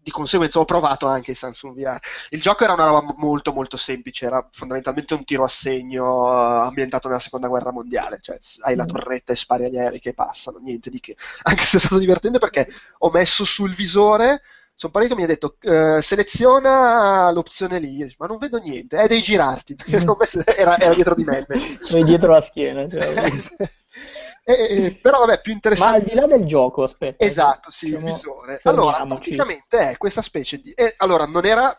di 0.00 0.10
conseguenza 0.10 0.58
ho 0.58 0.64
provato 0.64 1.06
anche 1.06 1.32
il 1.32 1.36
Samsung 1.36 1.74
VR. 1.74 1.98
Il 2.30 2.40
gioco 2.40 2.64
era 2.64 2.72
una 2.72 2.86
roba 2.86 3.12
molto 3.16 3.52
molto 3.52 3.76
semplice, 3.76 4.26
era 4.26 4.46
fondamentalmente 4.50 5.14
un 5.14 5.24
tiro 5.24 5.44
a 5.44 5.48
segno 5.48 6.26
eh, 6.28 6.66
ambientato 6.66 7.08
nella 7.08 7.20
seconda 7.20 7.48
guerra 7.48 7.72
mondiale, 7.72 8.18
cioè 8.22 8.38
hai 8.60 8.74
la 8.76 8.84
Mm. 8.84 8.86
torretta 8.86 9.32
e 9.32 9.36
spari 9.36 9.64
agli 9.64 9.78
aerei 9.78 10.00
che 10.00 10.14
passano, 10.14 10.58
niente 10.58 10.90
di 10.90 11.00
che. 11.00 11.16
Anche 11.44 11.64
se 11.64 11.76
è 11.76 11.80
stato 11.80 11.98
divertente 11.98 12.38
perché 12.38 12.66
ho 12.98 13.10
messo 13.10 13.44
sul 13.44 13.74
visore 13.74 14.42
sono 14.78 14.92
partito 14.92 15.14
e 15.14 15.16
mi 15.16 15.24
ha 15.24 15.26
detto 15.26 15.56
eh, 15.62 16.00
seleziona 16.00 17.30
l'opzione 17.32 17.80
lì, 17.80 18.14
ma 18.18 18.26
non 18.28 18.38
vedo 18.38 18.58
niente, 18.58 18.96
eh, 19.00 19.08
devi 19.08 19.20
girarti, 19.22 19.74
messo- 20.18 20.46
era, 20.46 20.78
era 20.78 20.94
dietro 20.94 21.14
di 21.16 21.24
me. 21.26 21.44
Sei 21.80 22.04
dietro 22.04 22.30
la 22.30 22.40
schiena. 22.40 22.88
cioè. 22.88 23.28
Eh, 24.48 24.86
eh, 24.86 24.94
però 24.94 25.18
vabbè, 25.18 25.42
più 25.42 25.52
Ma 25.52 25.60
al 25.60 25.72
interessante... 25.72 26.04
di 26.04 26.14
là 26.14 26.26
del 26.26 26.46
gioco, 26.46 26.82
aspetta. 26.82 27.22
Esatto, 27.22 27.70
sì, 27.70 27.88
il 27.88 27.98
visore. 27.98 28.60
Allora, 28.62 29.04
praticamente 29.04 29.90
è 29.90 29.96
questa 29.98 30.22
specie 30.22 30.58
di... 30.58 30.70
eh, 30.72 30.94
allora, 30.96 31.26
non 31.26 31.44
era... 31.44 31.70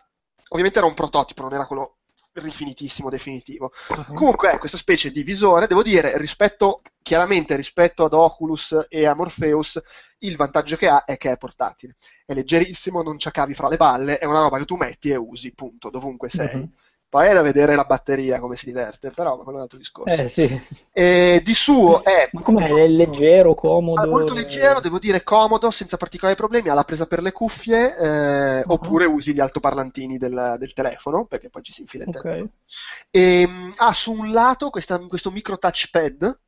Ovviamente 0.50 0.78
era 0.78 0.88
un 0.88 0.94
prototipo, 0.94 1.41
non 1.41 1.54
era 1.54 1.66
quello 1.66 1.98
rifinitissimo, 2.34 3.10
definitivo. 3.10 3.72
Mhm. 3.90 4.16
Comunque 4.16 4.52
è 4.52 4.58
questa 4.60 4.78
specie 4.78 5.10
di 5.10 5.24
visore, 5.24 5.66
devo 5.66 5.82
dire, 5.82 6.16
rispetto, 6.20 6.82
chiaramente 7.02 7.56
rispetto 7.56 8.06
ad 8.06 8.14
Oculus 8.14 8.86
e 8.88 9.08
a 9.08 9.16
Morpheus, 9.16 9.82
il 10.20 10.36
vantaggio 10.36 10.76
che 10.76 10.88
ha 10.88 11.06
è 11.06 11.18
che 11.18 11.32
è 11.32 11.38
portatile. 11.38 11.96
È 12.24 12.36
leggerissimo, 12.36 13.02
non 13.02 13.18
c'ha 13.18 13.32
cavi 13.32 13.56
fra 13.56 13.68
le 13.68 13.78
balle, 13.78 14.20
è 14.20 14.26
una 14.26 14.41
roba 14.41 14.60
che 14.60 14.66
tu 14.66 14.76
metti 14.76 15.10
e 15.10 15.16
usi, 15.16 15.54
punto, 15.54 15.90
dovunque 15.90 16.30
sei. 16.30 16.56
Mhm. 16.56 16.72
Poi 17.10 17.27
è 17.27 17.34
da 17.34 17.41
vedere 17.41 17.76
la 17.76 17.86
batteria 17.86 18.40
come 18.40 18.56
si 18.56 18.65
diverte, 18.65 19.11
però 19.11 19.36
quello 19.38 19.52
è 19.52 19.56
un 19.56 19.61
altro 19.61 19.77
discorso. 19.77 20.22
Eh 20.22 20.27
sì. 20.27 20.61
E 20.91 21.41
di 21.44 21.53
suo 21.53 22.03
è 22.03 22.30
Ma 22.31 22.41
com'è? 22.41 22.68
È 22.69 22.88
leggero, 22.88 23.53
comodo? 23.56 24.02
Ah, 24.02 24.07
molto 24.11 24.34
leggero, 24.34 24.80
devo 24.80 24.99
dire 24.99 25.23
comodo, 25.23 25.72
senza 25.72 25.98
particolari 25.98 26.38
problemi, 26.38 26.69
ha 26.69 26.73
la 26.73 26.84
presa 26.86 27.06
per 27.06 27.22
le 27.22 27.31
cuffie, 27.34 27.95
eh, 27.98 28.64
Uh-huh. 28.65 28.73
oppure 28.73 29.06
usi 29.06 29.34
gli 29.34 29.40
altoparlantini 29.41 30.18
del, 30.18 30.56
del 30.57 30.73
telefono, 30.73 31.26
perché 31.26 31.49
poi 31.49 31.64
ci 31.64 31.73
si 31.73 31.81
infila 31.81 32.03
in 32.06 32.10
Ok. 32.10 32.22
telefono. 32.22 32.49
E, 33.10 33.48
mh, 33.48 33.73
ha 33.77 33.94
su 33.94 34.11
un 34.14 34.31
lato 34.31 34.69
questa- 34.69 34.99
questo 34.99 35.31
micro 35.31 35.57
touchpad, 35.57 36.40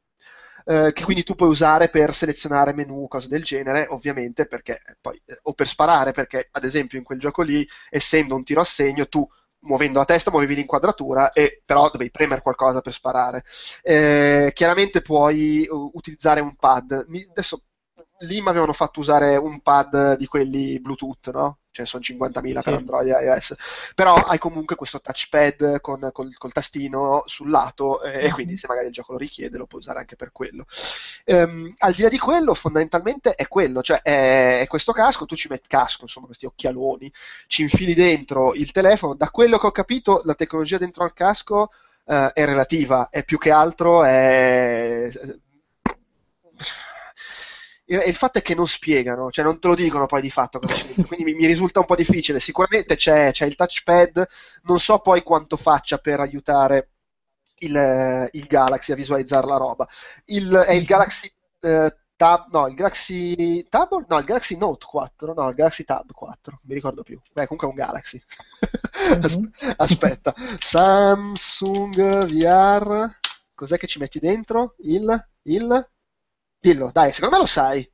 eh, 0.66 0.92
che 0.94 1.04
quindi 1.04 1.24
tu 1.24 1.36
puoi 1.36 1.50
usare 1.50 1.90
per 1.90 2.14
selezionare 2.14 2.74
menu, 2.74 3.08
cose 3.08 3.28
del 3.28 3.44
genere, 3.44 3.88
ovviamente, 3.90 4.46
perché 4.48 4.80
poi, 5.02 5.20
eh, 5.26 5.40
o 5.44 5.54
per 5.54 5.68
sparare, 5.68 6.12
perché 6.12 6.48
ad 6.52 6.64
esempio 6.64 6.98
in 6.98 7.04
quel 7.04 7.20
gioco 7.20 7.42
lì, 7.42 7.68
essendo 7.90 8.36
un 8.36 8.44
tiro 8.44 8.62
a 8.62 8.64
segno, 8.64 9.08
tu 9.08 9.28
muovendo 9.62 10.00
la 10.00 10.06
testa 10.06 10.32
muovevi 10.32 10.56
l'inquadratura 10.56 11.32
e 11.32 11.62
però 11.66 11.90
dovevi 11.90 12.12
premere 12.12 12.42
qualcosa 12.42 12.82
per 12.82 12.94
sparare. 12.94 13.44
Eh, 13.84 14.52
chiaramente 14.54 15.02
puoi 15.02 15.66
uh, 15.70 15.92
utilizzare 15.94 16.42
un 16.42 16.56
pad. 16.56 17.06
Mi- 17.08 17.26
adesso 17.30 17.64
lì 18.20 18.42
mi 18.42 18.50
avevano 18.50 18.74
fatto 18.74 19.00
usare 19.00 19.36
un 19.38 19.62
pad 19.62 20.18
di 20.18 20.26
quelli 20.28 20.80
Bluetooth, 20.80 21.32
no? 21.32 21.61
Ce 21.72 21.82
ne 21.84 21.88
sono 21.88 22.04
50.000 22.04 22.62
per 22.62 22.74
Sì. 22.74 22.80
Android 22.80 23.08
e 23.08 23.24
iOS. 23.26 23.56
Però 23.96 24.14
hai 24.14 24.38
comunque 24.38 24.76
questo 24.76 25.00
touchpad 25.00 25.80
con, 25.82 26.10
col, 26.12 26.36
col 26.38 26.52
tastino 26.52 27.24
sul 27.26 27.50
lato 27.50 28.02
eh, 28.02 28.24
e 28.26 28.28
Mhm. 28.28 28.34
quindi 28.34 28.58
se 28.58 28.68
magari 28.68 28.88
il 28.88 28.94
gioco 28.94 29.14
lo 29.14 29.18
richiede 29.18 29.58
lo 29.58 29.66
puoi 29.68 29.80
usare 29.82 30.00
anche 30.00 30.16
per 30.18 30.32
quello. 30.34 30.66
Ehm, 31.26 31.74
al 31.80 31.94
di 31.94 32.02
là 32.02 32.10
di 32.10 32.18
quello, 32.18 32.54
fondamentalmente 32.54 33.36
è 33.36 33.48
quello, 33.48 33.82
cioè 33.82 34.02
è, 34.02 34.60
è 34.60 34.68
questo 34.68 34.92
casco, 34.92 35.26
tu 35.26 35.36
ci 35.36 35.48
metti 35.50 35.68
casco, 35.68 36.04
insomma, 36.04 36.26
questi 36.28 36.46
occhialoni, 36.46 37.12
ci 37.48 37.62
infili 37.62 37.94
dentro 37.94 38.54
il 38.54 38.72
telefono. 38.72 39.14
Da 39.16 39.30
quello 39.30 39.58
che 39.58 39.68
ho 39.68 39.72
capito, 39.72 40.22
la 40.26 40.34
tecnologia 40.36 40.78
dentro 40.78 41.04
al 41.04 41.14
casco 41.14 41.72
eh, 42.06 42.32
è 42.34 42.46
relativa, 42.46 43.10
è 43.10 43.24
più 43.24 43.38
che 43.38 43.52
altro 43.52 44.04
è... 44.04 45.10
E 47.98 48.10
il 48.10 48.16
fatto 48.16 48.40
è 48.40 48.42
che 48.42 48.56
non 48.56 48.68
spiegano, 48.68 49.30
cioè 49.32 49.44
non 49.44 49.60
te 49.60 49.68
lo 49.68 49.76
dicono 49.76 50.06
poi 50.06 50.22
di 50.22 50.30
fatto 50.30 50.60
cosa 50.60 50.84
dentro, 50.86 51.08
quindi 51.08 51.26
mi, 51.26 51.34
mi 51.38 51.46
risulta 51.46 51.80
un 51.80 51.86
po' 51.86 51.96
difficile. 51.96 52.40
Sicuramente 52.40 52.96
c'è, 52.96 53.32
c'è 53.32 53.46
il 53.46 53.56
touchpad, 53.56 54.26
non 54.64 54.80
so 54.80 55.00
poi 55.00 55.24
quanto 55.24 55.58
faccia 55.58 55.98
per 55.98 56.20
aiutare 56.20 56.90
il, 57.60 58.30
il 58.32 58.46
Galaxy 58.46 58.92
a 58.94 58.96
visualizzare 58.96 59.46
la 59.48 59.58
roba. 59.58 59.88
Il, 60.26 60.50
è 60.52 60.72
il 60.74 60.86
Galaxy 60.86 61.32
eh, 61.62 61.96
Tab, 62.16 62.46
no, 62.52 62.68
il 62.68 62.76
Galaxy 62.76 63.68
Tab, 63.68 64.06
no, 64.08 64.18
il 64.20 64.26
Galaxy 64.26 64.56
Note 64.58 64.86
4, 64.88 65.34
no, 65.34 65.50
il 65.50 65.56
Galaxy 65.56 65.84
Tab 65.84 66.12
4, 66.12 66.52
non 66.54 66.62
mi 66.64 66.74
ricordo 66.76 67.04
più. 67.04 67.20
Beh, 67.34 67.48
comunque 67.48 67.68
è 67.68 67.72
un 67.72 67.76
Galaxy. 67.76 68.22
As- 69.22 69.36
Mhm. 69.36 69.50
Aspetta, 69.78 70.34
Samsung 70.60 72.26
VR, 72.26 73.10
cos'è 73.56 73.78
che 73.78 73.88
ci 73.88 74.00
metti 74.00 74.20
dentro? 74.20 74.76
Il, 74.80 75.28
il, 75.44 75.90
dillo, 76.62 76.92
dai, 76.94 77.12
secondo 77.14 77.36
me 77.36 77.42
lo 77.42 77.48
sai. 77.48 77.92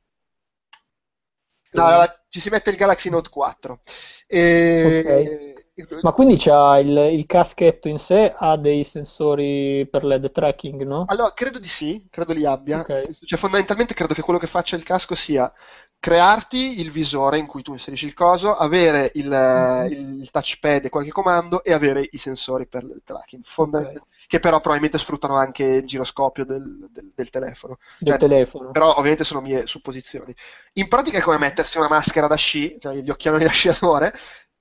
No, 1.70 1.82
la- 1.86 2.24
ci 2.28 2.40
si 2.40 2.48
mette 2.50 2.70
il 2.70 2.76
Galaxy 2.76 3.10
Note 3.10 3.28
4. 3.30 3.80
E- 4.26 5.57
Ma 6.02 6.12
quindi 6.12 6.36
c'ha 6.38 6.78
il, 6.78 6.88
il 7.12 7.26
caschetto 7.26 7.88
in 7.88 7.98
sé 7.98 8.32
ha 8.36 8.56
dei 8.56 8.82
sensori 8.84 9.86
per 9.88 10.04
LED 10.04 10.30
tracking, 10.32 10.82
no? 10.84 11.04
Allora, 11.08 11.32
credo 11.32 11.58
di 11.58 11.68
sì, 11.68 12.06
credo 12.10 12.32
li 12.32 12.44
abbia. 12.44 12.80
Ok. 12.80 13.24
Cioè, 13.24 13.38
fondamentalmente 13.38 13.94
credo 13.94 14.14
che 14.14 14.22
quello 14.22 14.38
che 14.38 14.46
faccia 14.46 14.76
il 14.76 14.82
casco 14.82 15.14
sia 15.14 15.52
crearti 16.00 16.80
il 16.80 16.90
visore 16.92 17.38
in 17.38 17.46
cui 17.46 17.62
tu 17.62 17.72
inserisci 17.72 18.06
il 18.06 18.14
coso, 18.14 18.54
avere 18.54 19.10
il, 19.14 19.26
Mhm. 19.28 20.18
il 20.20 20.30
touchpad 20.30 20.84
e 20.84 20.88
qualche 20.90 21.10
comando 21.10 21.64
e 21.64 21.72
avere 21.72 22.06
i 22.10 22.16
sensori 22.18 22.66
per 22.68 22.84
il 22.84 23.02
tracking, 23.04 23.42
fonda- 23.44 23.78
Ok. 23.80 24.02
che 24.28 24.38
però 24.38 24.60
probabilmente 24.60 24.98
sfruttano 24.98 25.34
anche 25.36 25.64
il 25.64 25.86
giroscopio 25.86 26.44
del, 26.44 26.88
del- 26.90 27.12
del 27.14 27.30
telefono. 27.30 27.78
Del 27.98 28.16
Cioè, 28.16 28.18
telefono. 28.18 28.70
però 28.70 28.90
ovviamente 28.94 29.24
sono 29.24 29.40
mie 29.40 29.66
supposizioni. 29.66 30.32
In 30.74 30.88
pratica 30.88 31.18
è 31.18 31.20
come 31.22 31.38
mettersi 31.38 31.78
una 31.78 31.88
maschera 31.88 32.26
da 32.28 32.36
sci, 32.36 32.76
cioè 32.78 32.94
gli 32.96 33.10
occhiali 33.10 33.42
da 33.44 33.50
sciatore, 33.50 34.12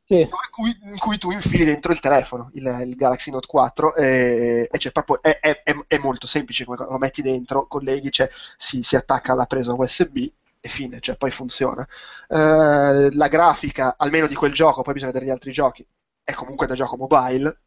Sì. 0.10 0.22
in 0.22 0.30
cui, 0.52 0.78
in 0.84 0.98
cui 0.98 1.18
tu 1.18 1.32
infili 1.32 1.66
dentro 1.66 1.92
il 1.92 2.00
telefono, 2.00 2.50
il, 2.54 2.66
il 2.86 2.96
Galaxy 2.96 3.30
Note 3.30 3.48
4, 3.48 3.94
e, 3.96 4.68
e 4.72 4.78
c'è 4.78 4.92
proprio, 4.92 5.22
è, 5.22 5.40
è- 5.42 5.62
è- 5.86 5.98
molto 5.98 6.28
semplice 6.28 6.64
lo 6.66 6.98
metti 6.98 7.22
dentro, 7.22 7.68
colleghi, 7.68 8.10
cioè, 8.12 8.30
si, 8.58 8.84
si 8.84 8.96
attacca 8.96 9.34
alla 9.34 9.46
presa 9.46 9.74
USB 9.74 10.32
e 10.62 10.70
fine, 10.70 11.00
cioè 11.02 11.18
poi 11.18 11.30
funziona. 11.32 11.86
Eh, 12.30 13.10
la 13.12 13.28
grafica, 13.28 13.96
almeno 13.98 14.28
di 14.28 14.36
quel 14.36 14.54
gioco, 14.54 14.82
poi 14.82 14.94
bisogna 14.94 15.12
vedere 15.12 15.30
gli 15.30 15.34
altri 15.34 15.52
giochi, 15.52 15.86
è 16.24 16.34
comunque 16.34 16.68
da 16.68 16.76
gioco 16.76 16.96
mobile, 16.96 17.60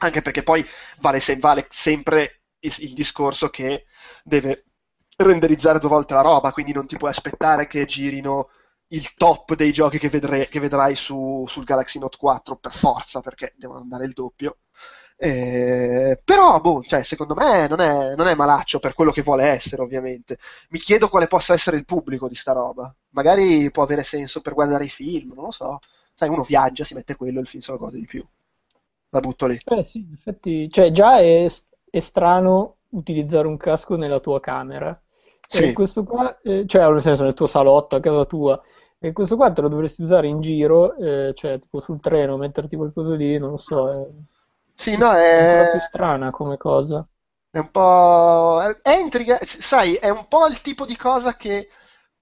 anche 0.00 0.22
perché 0.22 0.42
poi 0.42 0.64
vale, 1.00 1.20
se- 1.20 1.36
vale 1.36 1.66
sempre 1.70 2.42
il, 2.60 2.74
il 2.78 2.92
discorso 2.94 3.48
che 3.50 3.86
deve 4.24 4.64
renderizzare 5.16 5.78
due 5.78 5.88
volte 5.88 6.14
la 6.14 6.20
roba, 6.22 6.52
quindi 6.52 6.72
non 6.72 6.86
ti 6.86 6.96
puoi 6.96 7.10
aspettare 7.10 7.66
che 7.66 7.84
girino 7.84 8.50
il 8.88 9.14
top 9.14 9.54
dei 9.54 9.72
giochi 9.72 9.98
che, 9.98 10.08
vedre- 10.08 10.48
che 10.48 10.60
vedrai 10.60 10.94
su- 10.96 11.44
sul 11.46 11.64
Galaxy 11.64 11.98
Note 11.98 12.16
4 12.18 12.56
per 12.56 12.72
forza, 12.72 13.20
perché 13.20 13.54
devono 13.56 13.80
andare 13.80 14.04
il 14.04 14.12
doppio. 14.12 14.58
Eh, 15.20 16.20
però, 16.24 16.60
boh, 16.60 16.82
cioè, 16.82 17.02
secondo 17.02 17.34
me 17.34 17.66
non 17.68 17.80
è, 17.80 18.14
non 18.14 18.28
è 18.28 18.34
malaccio 18.34 18.78
per 18.78 18.94
quello 18.94 19.10
che 19.10 19.22
vuole 19.22 19.44
essere, 19.46 19.82
ovviamente. 19.82 20.38
Mi 20.70 20.78
chiedo 20.78 21.08
quale 21.08 21.26
possa 21.26 21.54
essere 21.54 21.76
il 21.76 21.84
pubblico 21.84 22.28
di 22.28 22.34
sta 22.36 22.52
roba. 22.52 22.94
Magari 23.10 23.70
può 23.70 23.82
avere 23.82 24.04
senso 24.04 24.40
per 24.40 24.54
guardare 24.54 24.84
i 24.84 24.90
film, 24.90 25.32
non 25.34 25.46
lo 25.46 25.50
so. 25.50 25.80
Sai, 26.14 26.28
uno 26.28 26.44
viaggia, 26.44 26.84
si 26.84 26.94
mette 26.94 27.16
quello 27.16 27.40
il 27.40 27.46
film 27.46 27.62
se 27.62 27.72
lo 27.72 27.78
gode 27.78 27.98
di 27.98 28.06
più. 28.06 28.24
La 29.10 29.20
butto 29.20 29.46
lì. 29.46 29.58
Eh 29.64 29.84
sì, 29.84 29.98
in 30.00 30.12
effetti, 30.14 30.68
cioè 30.70 30.90
già 30.90 31.18
è, 31.18 31.46
è 31.90 32.00
strano 32.00 32.78
utilizzare 32.90 33.46
un 33.46 33.56
casco 33.56 33.96
nella 33.96 34.20
tua 34.20 34.40
camera. 34.40 34.98
Sì. 35.50 35.64
E 35.64 35.72
questo 35.72 36.04
qua, 36.04 36.38
eh, 36.42 36.64
cioè 36.66 36.86
nel 36.90 37.00
senso 37.00 37.24
nel 37.24 37.32
tuo 37.32 37.46
salotto, 37.46 37.96
a 37.96 38.00
casa 38.00 38.26
tua. 38.26 38.60
E 38.98 39.12
questo 39.12 39.36
qua 39.36 39.50
te 39.50 39.62
lo 39.62 39.68
dovresti 39.68 40.02
usare 40.02 40.26
in 40.26 40.40
giro, 40.42 40.94
eh, 40.96 41.32
cioè 41.34 41.58
tipo 41.58 41.80
sul 41.80 42.00
treno, 42.00 42.36
metterti 42.36 42.76
qualcosa 42.76 43.14
lì, 43.14 43.38
non 43.38 43.50
lo 43.50 43.56
so, 43.56 43.90
è, 43.90 44.06
Sì, 44.74 44.96
no, 44.98 45.10
è 45.12 45.68
è, 45.68 45.70
più 45.70 45.80
strana 45.80 46.30
come 46.30 46.56
cosa. 46.58 47.06
È 47.50 47.58
un 47.58 47.70
po'... 47.70 48.60
è 48.82 48.98
intriga... 48.98 49.38
Sai, 49.40 49.94
è 49.94 50.10
un 50.10 50.26
po' 50.28 50.46
il 50.46 50.60
tipo 50.60 50.84
di 50.84 50.96
cosa 50.96 51.34
che 51.34 51.68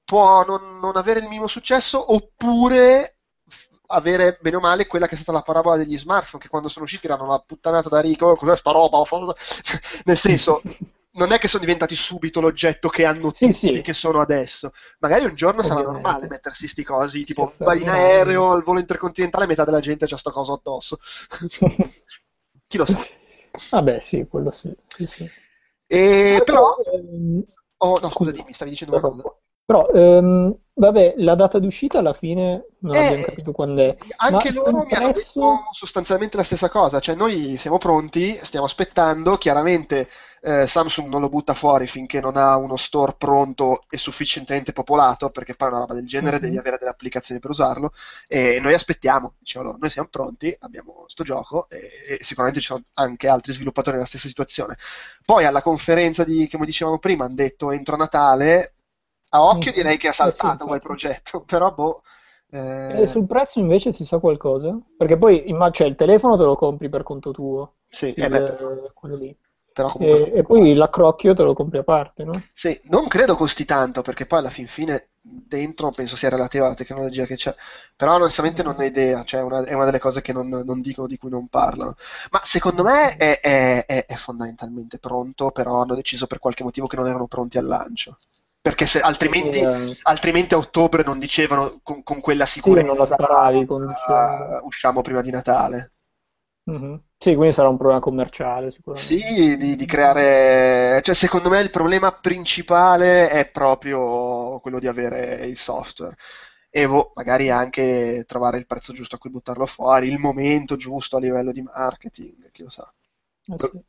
può 0.04 0.44
non, 0.44 0.78
non 0.80 0.96
avere 0.96 1.18
il 1.18 1.26
minimo 1.26 1.48
successo 1.48 2.12
oppure 2.14 3.16
avere 3.88 4.38
bene 4.40 4.56
o 4.56 4.60
male 4.60 4.86
quella 4.86 5.06
che 5.06 5.14
è 5.14 5.18
stata 5.18 5.38
la 5.38 5.42
parabola 5.42 5.76
degli 5.76 5.96
smartphone 5.96 6.42
che 6.42 6.48
quando 6.48 6.68
sono 6.68 6.84
usciti 6.84 7.06
erano 7.06 7.24
una 7.24 7.38
puttanata 7.40 7.88
da 7.88 8.00
ricco, 8.00 8.28
"Oh, 8.28 8.36
cos'è 8.36 8.56
sta 8.56 8.70
roba? 8.70 9.02
Cioè, 9.34 9.78
nel 10.04 10.16
senso, 10.16 10.62
non 11.16 11.32
è 11.32 11.38
che 11.38 11.48
sono 11.48 11.64
diventati 11.64 11.94
subito 11.94 12.40
l'oggetto 12.40 12.88
che 12.88 13.04
hanno 13.04 13.32
Sì, 13.32 13.52
tutti, 13.52 13.52
sì. 13.52 13.80
che 13.82 13.94
sono 13.94 14.20
adesso. 14.20 14.70
Magari 15.00 15.24
un 15.24 15.34
giorno 15.34 15.62
sarà 15.62 15.80
Ovviamente. 15.80 16.02
normale 16.08 16.28
mettersi 16.28 16.68
sti 16.68 16.84
cosi, 16.84 17.24
tipo 17.24 17.52
vai 17.58 17.80
in 17.82 17.88
aereo, 17.88 18.50
al 18.52 18.62
volo 18.62 18.80
intercontinentale, 18.80 19.46
metà 19.46 19.64
della 19.64 19.80
gente 19.80 20.06
c'ha 20.06 20.16
sto 20.16 20.30
coso 20.30 20.54
addosso. 20.54 20.98
Chi 22.66 22.76
lo 22.78 22.86
sa. 22.86 22.98
Vabbè, 23.70 23.98
sì, 24.00 24.26
quello 24.28 24.50
sì. 24.50 24.74
sì, 24.86 25.06
sì. 25.06 25.30
E 25.86 26.42
però... 26.44 26.76
Ehm, 26.94 27.44
Oh, 27.78 27.98
no, 27.98 28.08
scusa, 28.08 28.30
dimmi, 28.30 28.54
stavi 28.54 28.70
dicendo 28.70 28.98
qualcosa. 28.98 29.22
interrompo. 29.22 29.42
Però, 29.66 29.88
ehm, 29.90 30.56
vabbè, 30.76 31.14
la 31.18 31.34
data 31.34 31.58
d'uscita 31.58 31.98
alla 31.98 32.12
fine 32.12 32.66
non 32.80 32.96
Eh, 32.96 32.98
abbiamo 32.98 33.22
capito 33.22 33.52
quando 33.52 33.82
è. 33.82 33.96
Anche 34.18 34.50
Ma 34.50 34.52
loro 34.52 34.84
mi 34.84 34.94
hanno 34.94 35.10
prezzo? 35.10 35.40
detto 35.40 35.68
sostanzialmente 35.72 36.36
la 36.36 36.44
stessa 36.44 36.68
cosa, 36.68 37.00
cioè 37.00 37.14
noi 37.14 37.56
siamo 37.58 37.78
pronti, 37.78 38.38
stiamo 38.42 38.64
aspettando, 38.66 39.36
chiaramente 39.36 40.08
eh, 40.40 40.66
Samsung 40.66 41.08
non 41.08 41.20
lo 41.20 41.28
butta 41.28 41.52
fuori 41.54 41.86
finché 41.86 42.20
non 42.20 42.36
ha 42.36 42.56
uno 42.56 42.76
store 42.76 43.14
pronto 43.18 43.82
e 43.90 43.98
sufficientemente 43.98 44.72
popolato, 44.72 45.30
perché 45.30 45.54
poi 45.54 45.68
una 45.68 45.78
roba 45.78 45.94
del 45.94 46.06
genere 46.06 46.38
Mhm. 46.38 46.40
devi 46.40 46.58
avere 46.58 46.78
delle 46.78 46.90
applicazioni 46.90 47.40
per 47.40 47.50
usarlo, 47.50 47.90
e 48.28 48.58
noi 48.60 48.74
aspettiamo, 48.74 49.34
dicevo 49.38 49.64
loro, 49.64 49.76
noi 49.80 49.90
siamo 49.90 50.08
pronti, 50.08 50.56
abbiamo 50.60 51.04
sto 51.08 51.24
gioco 51.24 51.68
e, 51.68 52.18
e 52.18 52.24
sicuramente 52.24 52.60
ci 52.60 52.68
sono 52.68 52.84
anche 52.94 53.28
altri 53.28 53.52
sviluppatori 53.52 53.96
nella 53.96 54.08
stessa 54.08 54.28
situazione. 54.28 54.76
Poi 55.24 55.44
alla 55.44 55.62
conferenza 55.62 56.24
di, 56.24 56.48
come 56.50 56.66
dicevamo 56.66 56.98
prima, 56.98 57.24
hanno 57.24 57.34
detto 57.34 57.70
entro 57.72 57.96
Natale, 57.96 58.75
a 59.30 59.42
occhio 59.42 59.72
Mhm. 59.72 59.74
direi 59.76 59.96
che 59.96 60.08
ha 60.08 60.12
Eh 60.18 60.32
saltato 60.32 60.66
quel 60.66 60.80
progetto, 60.80 61.42
però 61.44 61.72
boh... 61.72 62.02
E 62.88 63.06
eh, 63.06 63.06
sul 63.06 63.26
prezzo 63.26 63.60
invece 63.60 63.92
si 63.92 64.04
sa 64.04 64.18
qualcosa? 64.18 64.76
Perché 64.96 65.16
poi 65.18 65.44
cioè, 65.72 65.86
il 65.86 65.94
telefono 65.94 66.36
te 66.36 66.42
lo 66.44 66.56
compri 66.56 66.88
per 66.88 67.02
conto 67.04 67.30
tuo, 67.30 67.76
sì, 67.88 68.14
il- 68.14 68.24
eh 68.24 68.28
beh, 68.28 68.42
però- 68.42 68.90
quello 68.92 69.16
lì. 69.16 69.36
E, 69.98 70.32
e 70.34 70.42
poi 70.42 70.74
l'accrocchio 70.74 71.34
te 71.34 71.42
lo 71.44 71.54
compri 71.54 71.78
a 71.78 71.84
parte, 71.84 72.24
no? 72.24 72.48
Sì, 72.52 72.78
non 72.84 73.06
credo 73.06 73.34
costi 73.36 73.64
tanto 73.64 74.02
perché 74.02 74.26
poi 74.26 74.38
alla 74.40 74.50
fin 74.50 74.66
fine 74.66 75.10
dentro 75.20 75.90
penso 75.90 76.16
sia 76.16 76.28
relativa 76.30 76.64
alla 76.66 76.74
tecnologia 76.74 77.26
che 77.26 77.34
c'è, 77.36 77.54
però 77.94 78.14
onestamente 78.14 78.62
non 78.62 78.74
ho 78.78 78.82
idea, 78.82 79.22
cioè 79.24 79.40
è 79.40 79.42
una, 79.42 79.62
è 79.64 79.74
una 79.74 79.84
delle 79.84 79.98
cose 79.98 80.22
che 80.22 80.32
non, 80.32 80.48
non 80.48 80.80
dicono, 80.80 81.06
di 81.06 81.18
cui 81.18 81.28
non 81.30 81.48
parlano. 81.48 81.94
Ma 82.30 82.40
secondo 82.42 82.82
me 82.82 83.16
è, 83.16 83.40
è- 83.40 83.84
è- 83.86 84.06
è 84.06 84.14
fondamentalmente 84.16 84.98
pronto, 84.98 85.50
però 85.50 85.82
hanno 85.82 85.94
deciso 85.94 86.26
per 86.26 86.38
qualche 86.38 86.62
motivo 86.64 86.86
che 86.86 86.96
non 86.96 87.06
erano 87.06 87.26
pronti 87.26 87.58
al 87.58 87.66
lancio. 87.66 88.16
Perché 88.66 88.84
se, 88.86 89.00
altrimenti, 89.00 89.58
Eh, 89.58 89.96
altrimenti 90.02 90.54
a 90.54 90.58
ottobre 90.58 91.04
non 91.04 91.20
dicevano 91.20 91.78
con, 91.84 92.02
con 92.02 92.20
quella 92.20 92.46
sì, 92.46 92.60
non 92.64 92.74
la 92.74 92.82
sicurezza 92.82 93.14
sparavi 93.14 93.64
con 93.66 93.88
"Ah, 93.88 94.60
usciamo 94.64 95.02
prima 95.02 95.20
di 95.20 95.30
Natale. 95.30 95.92
Mhm. 96.64 97.00
Sì, 97.18 97.34
quindi 97.36 97.54
sarà 97.54 97.68
un 97.68 97.76
problema 97.76 98.00
commerciale 98.00 98.70
sicuramente. 98.72 99.14
Sì, 99.14 99.56
di, 99.56 99.76
di 99.76 99.86
creare... 99.86 101.00
Cioè, 101.02 101.14
secondo 101.14 101.48
me 101.48 101.60
il 101.60 101.70
problema 101.70 102.10
principale 102.12 103.30
è 103.30 103.48
proprio 103.48 104.58
quello 104.58 104.80
di 104.80 104.88
avere 104.88 105.46
il 105.46 105.56
software. 105.56 106.16
E 106.68 106.86
boh, 106.88 107.12
magari 107.14 107.48
anche 107.50 108.24
trovare 108.26 108.58
il 108.58 108.66
prezzo 108.66 108.92
giusto 108.92 109.14
a 109.14 109.18
cui 109.18 109.30
buttarlo 109.30 109.64
fuori, 109.64 110.08
il 110.08 110.18
momento 110.18 110.76
giusto 110.76 111.16
a 111.16 111.20
livello 111.20 111.52
di 111.52 111.62
marketing, 111.62 112.50
chi 112.50 112.62
lo 112.64 112.70
sa. 112.70 112.92
Eh 113.48 113.58
sì. 113.58 113.80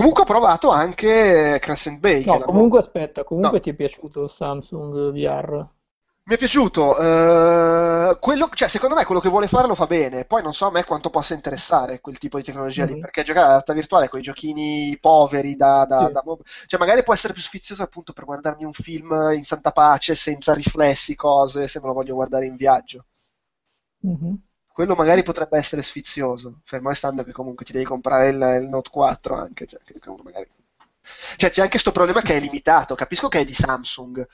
Comunque 0.00 0.22
ho 0.22 0.26
provato 0.26 0.70
anche 0.70 1.58
Crescent 1.60 2.00
Bay, 2.00 2.22
che 2.22 2.30
No, 2.30 2.38
comunque 2.38 2.78
aspetta, 2.78 3.22
comunque 3.22 3.58
No. 3.58 3.62
ti 3.62 3.68
è 3.70 3.74
piaciuto 3.74 4.22
il 4.24 4.30
Samsung 4.30 5.12
VR? 5.12 5.68
Mi 6.22 6.36
è 6.36 6.38
piaciuto, 6.38 6.96
eh, 6.98 8.16
quello, 8.20 8.48
cioè 8.54 8.68
secondo 8.68 8.94
me 8.94 9.04
quello 9.04 9.20
che 9.20 9.28
vuole 9.28 9.48
fare 9.48 9.66
lo 9.66 9.74
fa 9.74 9.86
bene, 9.86 10.24
poi 10.24 10.42
non 10.42 10.52
so 10.54 10.66
a 10.66 10.70
me 10.70 10.84
quanto 10.84 11.10
possa 11.10 11.34
interessare 11.34 12.00
quel 12.00 12.18
tipo 12.18 12.36
di 12.36 12.44
tecnologia 12.44 12.84
lì, 12.84 12.94
Mhm. 12.94 13.00
perché 13.00 13.22
giocare 13.24 13.44
alla 13.46 13.54
realtà 13.54 13.72
virtuale 13.72 14.08
con 14.08 14.20
i 14.20 14.22
giochini 14.22 14.96
poveri 15.00 15.56
da, 15.56 15.84
da- 15.86 16.06
Sì. 16.06 16.12
da 16.12 16.22
mob- 16.24 16.42
cioè 16.66 16.78
magari 16.78 17.02
può 17.02 17.12
essere 17.14 17.32
più 17.32 17.42
sfizioso 17.42 17.82
appunto 17.82 18.12
per 18.12 18.24
guardarmi 18.24 18.64
un 18.64 18.72
film 18.72 19.10
in 19.34 19.42
santa 19.44 19.72
pace, 19.72 20.14
senza 20.14 20.54
riflessi, 20.54 21.16
cose, 21.16 21.66
se 21.66 21.80
me 21.80 21.86
lo 21.88 21.94
voglio 21.94 22.14
guardare 22.14 22.46
in 22.46 22.54
viaggio. 22.56 23.06
Mhm. 24.02 24.38
Quello 24.80 24.94
magari 24.94 25.22
potrebbe 25.22 25.58
essere 25.58 25.82
sfizioso, 25.82 26.60
fermo 26.64 26.88
restando 26.88 27.22
che 27.22 27.32
comunque 27.32 27.66
ti 27.66 27.72
devi 27.72 27.84
comprare 27.84 28.28
il, 28.30 28.62
il 28.62 28.68
Note 28.70 28.88
4 28.88 29.34
anche, 29.36 29.66
cioè, 29.66 29.78
magari... 30.22 30.48
Cioè, 31.36 31.50
c'è 31.50 31.58
anche 31.60 31.72
questo 31.72 31.92
problema 31.92 32.22
che 32.22 32.34
è 32.36 32.40
limitato. 32.40 32.94
Capisco 32.94 33.28
che 33.28 33.40
è 33.40 33.44
di 33.44 33.52
Samsung, 33.52 34.26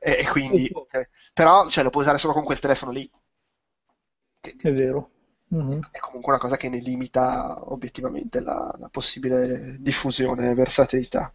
e, 0.00 0.12
e 0.20 0.26
quindi, 0.28 0.60
Sì, 0.62 0.66
sì. 0.68 0.72
ok. 0.72 1.08
però 1.34 1.68
cioè, 1.68 1.84
lo 1.84 1.90
puoi 1.90 2.04
usare 2.04 2.16
solo 2.16 2.32
con 2.32 2.44
quel 2.44 2.58
telefono 2.60 2.92
lì. 2.92 3.10
Che 4.40 4.56
È 4.56 4.72
vero. 4.72 5.10
Mhm. 5.48 5.80
è 5.90 5.98
comunque 5.98 6.32
una 6.32 6.40
cosa 6.40 6.56
che 6.56 6.68
ne 6.68 6.78
limita 6.78 7.70
obiettivamente 7.72 8.40
la, 8.40 8.72
la 8.78 8.88
possibile 8.88 9.76
diffusione 9.80 10.50
e 10.50 10.54
versatilità. 10.54 11.32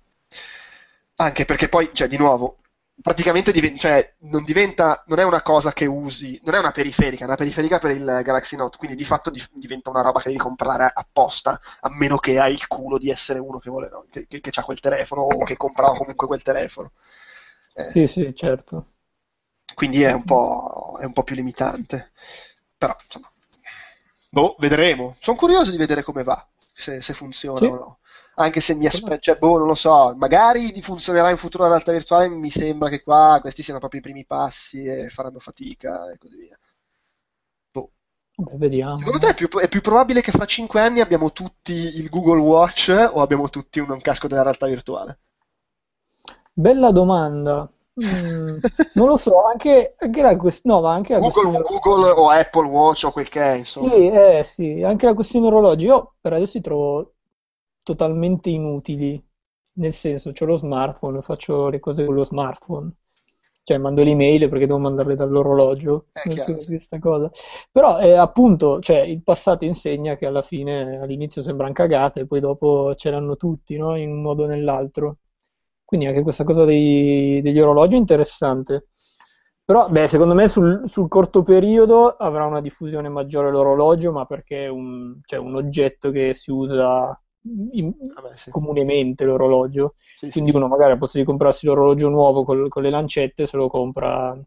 Anche 1.18 1.46
perché 1.46 1.70
poi, 1.70 1.90
cioè, 1.94 2.08
di 2.08 2.18
nuovo, 2.18 2.58
praticamente 3.02 3.52
diven- 3.52 3.76
cioè, 3.78 4.16
non 4.22 4.44
diventa, 4.44 5.04
non 5.08 5.20
è 5.20 5.24
una 5.24 5.42
cosa 5.42 5.74
che 5.74 5.86
usi, 5.86 6.40
non 6.44 6.56
è 6.56 6.60
una 6.60 6.72
periferica, 6.72 7.24
è 7.24 7.28
una 7.28 7.36
periferica 7.36 7.78
per 7.80 7.92
il 7.92 8.04
Galaxy 8.24 8.56
Note, 8.56 8.78
quindi 8.78 8.96
di 8.96 9.04
fatto 9.06 9.30
di- 9.30 9.44
diventa 9.54 9.90
una 9.90 10.02
roba 10.02 10.20
che 10.22 10.30
devi 10.30 10.40
comprare 10.40 10.90
apposta, 10.94 11.60
a 11.82 11.90
meno 11.98 12.18
che 12.18 12.40
hai 12.40 12.54
il 12.54 12.68
culo 12.68 12.98
di 12.98 13.10
essere 13.10 13.40
uno 13.40 13.60
che 13.60 13.70
vuole, 13.70 13.90
no, 13.90 14.06
che, 14.10 14.26
che, 14.28 14.40
che 14.42 14.52
ha 14.54 14.64
quel 14.64 14.80
telefono 14.80 15.22
o 15.22 15.44
che 15.44 15.58
comprava 15.58 15.96
comunque 15.96 16.28
quel 16.28 16.42
telefono. 16.44 16.92
Eh, 17.76 17.94
Sì, 17.94 18.06
sì, 18.06 18.34
certo. 18.36 18.96
quindi 19.74 20.02
è 20.04 20.12
un 20.14 20.24
po', 20.24 20.98
è 21.00 21.06
un 21.06 21.14
po' 21.14 21.24
più 21.24 21.36
limitante. 21.36 22.12
Però, 22.78 22.96
insomma, 23.04 23.32
boh, 24.32 24.56
vedremo. 24.60 25.16
Sono 25.20 25.38
curioso 25.38 25.72
di 25.72 25.78
vedere 25.78 26.04
come 26.04 26.24
va, 26.24 26.48
se, 26.74 27.02
se 27.02 27.14
funziona 27.14 27.60
Sì. 27.60 27.66
o 27.68 27.76
no. 27.76 28.00
Anche 28.38 28.60
se 28.60 28.76
mi 28.76 28.86
aspetto, 28.86 29.20
cioè, 29.20 29.38
boh, 29.38 29.58
non 29.58 29.68
lo 29.68 29.76
so, 29.76 30.14
magari 30.18 30.82
funzionerà 30.82 31.30
in 31.30 31.38
futuro 31.38 31.64
la 31.64 31.70
realtà 31.70 31.92
virtuale, 31.94 32.28
mi 32.28 32.50
sembra 32.50 32.90
che 32.90 33.02
qua 33.02 33.38
questi 33.40 33.64
siano 33.64 33.80
proprio 33.80 34.02
i 34.02 34.04
primi 34.04 34.26
passi 34.26 34.84
e 34.84 35.08
faranno 35.10 35.40
fatica 35.40 36.12
e 36.12 36.18
così 36.18 36.36
via. 36.38 36.60
Boh. 37.72 37.92
Beh, 38.36 38.58
vediamo. 38.58 38.98
Secondo 38.98 39.20
te 39.20 39.30
è 39.30 39.34
più, 39.34 39.48
è 39.48 39.70
più 39.70 39.80
probabile 39.80 40.22
che 40.22 40.32
fra 40.32 40.46
5 40.46 40.82
anni 40.82 41.00
abbiamo 41.00 41.32
tutti 41.32 41.72
il 41.72 42.10
Google 42.10 42.42
Watch 42.42 42.90
o 43.14 43.22
abbiamo 43.22 43.50
tutti 43.50 43.80
un, 43.80 43.90
un 43.90 44.02
casco 44.02 44.28
della 44.28 44.44
realtà 44.44 44.68
virtuale? 44.68 45.20
Bella 46.54 46.92
domanda. 46.92 47.70
Mm, 48.04 48.58
non 48.96 49.08
lo 49.08 49.16
so, 49.16 49.46
anche, 49.46 49.96
anche 49.98 50.22
la, 50.22 50.36
quest- 50.36 50.66
no, 50.66 50.82
ma 50.82 50.94
anche 50.94 51.14
la 51.14 51.20
Google, 51.20 51.44
questione 51.44 51.80
Google 51.80 52.10
o 52.10 52.30
Apple 52.30 52.68
Watch 52.68 53.06
o 53.06 53.12
quel 53.12 53.30
che 53.30 53.42
è, 53.42 53.56
insomma. 53.56 53.92
Sì, 53.92 54.08
eh, 54.08 54.44
sì, 54.44 54.84
anche 54.84 55.06
la 55.06 55.14
questione 55.14 55.48
orologi. 55.48 55.86
Io 55.86 56.16
per 56.20 56.34
adesso 56.34 56.58
li 56.58 56.64
trovo 56.64 57.15
totalmente 57.86 58.50
inutili, 58.50 59.24
nel 59.74 59.94
senso, 59.94 60.32
ho 60.38 60.46
lo 60.46 60.56
smartphone, 60.56 61.22
faccio 61.22 61.70
le 61.70 61.80
cose 61.80 62.06
con 62.06 62.16
lo 62.16 62.26
smartphone. 62.26 62.92
Cioè, 63.64 63.78
mando 63.80 64.04
l'email 64.04 64.48
perché 64.50 64.68
devo 64.68 64.78
mandarle 64.80 65.16
dall'orologio, 65.16 66.08
so 66.14 66.60
sì. 66.60 66.66
questa 66.68 67.00
cosa. 67.00 67.30
Però, 67.72 68.00
eh, 68.00 68.12
appunto, 68.14 68.80
cioè, 68.80 69.00
il 69.00 69.24
passato 69.24 69.66
insegna 69.66 70.16
che 70.18 70.26
alla 70.28 70.44
fine, 70.44 71.00
all'inizio 71.00 71.42
sembrano 71.42 71.74
cagate, 71.74 72.22
e 72.22 72.28
poi 72.28 72.40
dopo 72.42 72.94
ce 72.96 73.10
l'hanno 73.10 73.38
tutti, 73.38 73.76
no? 73.78 73.96
In 73.96 74.12
un 74.12 74.22
modo 74.22 74.44
o 74.44 74.48
nell'altro. 74.48 75.18
Quindi 75.84 76.06
anche 76.08 76.22
questa 76.22 76.44
cosa 76.44 76.64
dei- 76.66 77.42
degli 77.42 77.60
orologi 77.60 77.96
è 77.96 77.98
interessante. 78.00 78.88
Però, 79.66 79.90
beh, 79.90 80.08
secondo 80.08 80.36
me 80.36 80.48
sul, 80.48 80.84
sul 80.88 81.08
corto 81.08 81.42
periodo 81.42 82.10
avrà 82.10 82.46
una 82.46 82.62
diffusione 82.62 83.10
maggiore 83.10 83.50
l'orologio, 83.50 84.12
ma 84.12 84.26
perché 84.26 84.66
è 84.66 84.68
un, 84.68 85.20
cioè, 85.26 85.40
un 85.40 85.56
oggetto 85.56 86.12
che 86.12 86.34
si 86.36 86.52
usa 86.52 87.20
in- 87.72 87.94
Vabbè, 88.14 88.36
sì. 88.36 88.52
comunemente 88.52 89.24
l'orologio. 89.26 89.96
Sì, 90.16 90.32
Quindi 90.32 90.52
sì. 90.52 90.58
uno 90.58 90.68
magari 90.68 90.92
al 90.94 90.98
posto 90.98 91.18
di 91.18 91.24
comprarsi 91.24 91.66
l'orologio 91.66 92.10
nuovo 92.10 92.44
col- 92.44 92.70
con 92.70 92.84
le 92.84 92.90
lancette, 92.90 93.46
se 93.48 93.58
lo 93.58 93.68
compra 93.70 94.38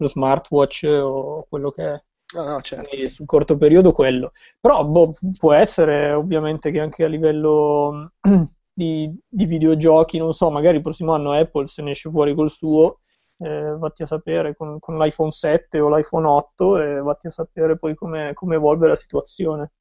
lo 0.00 0.06
smartwatch 0.08 0.84
o 1.02 1.46
quello 1.48 1.70
che 1.70 1.84
è. 1.94 2.02
No, 2.34 2.44
no, 2.44 2.60
certo. 2.60 2.88
Quindi 2.90 3.10
sul 3.10 3.26
corto 3.26 3.56
periodo 3.56 3.92
quello. 3.92 4.32
Però 4.60 4.84
boh, 4.84 5.14
può 5.38 5.52
essere 5.52 6.12
ovviamente 6.12 6.70
che 6.70 6.80
anche 6.80 7.04
a 7.04 7.08
livello 7.08 8.12
di, 8.72 9.12
di 9.26 9.46
videogiochi, 9.46 10.18
non 10.18 10.32
so, 10.32 10.50
magari 10.50 10.76
il 10.76 10.82
prossimo 10.82 11.12
anno 11.14 11.32
Apple 11.32 11.66
se 11.68 11.82
ne 11.82 11.92
esce 11.92 12.10
fuori 12.10 12.34
col 12.34 12.50
suo, 12.50 13.00
eh, 13.38 13.76
vatti 13.76 14.02
a 14.02 14.06
sapere 14.06 14.54
con, 14.56 14.78
con 14.78 14.96
l'iPhone 14.98 15.30
7 15.32 15.80
o 15.80 15.88
l'iPhone 15.94 16.26
8 16.26 16.78
e 16.80 17.00
vatti 17.00 17.26
a 17.28 17.30
sapere 17.30 17.78
poi 17.78 17.94
come, 17.94 18.32
come 18.34 18.54
evolve 18.56 18.88
la 18.88 18.96
situazione. 18.96 19.72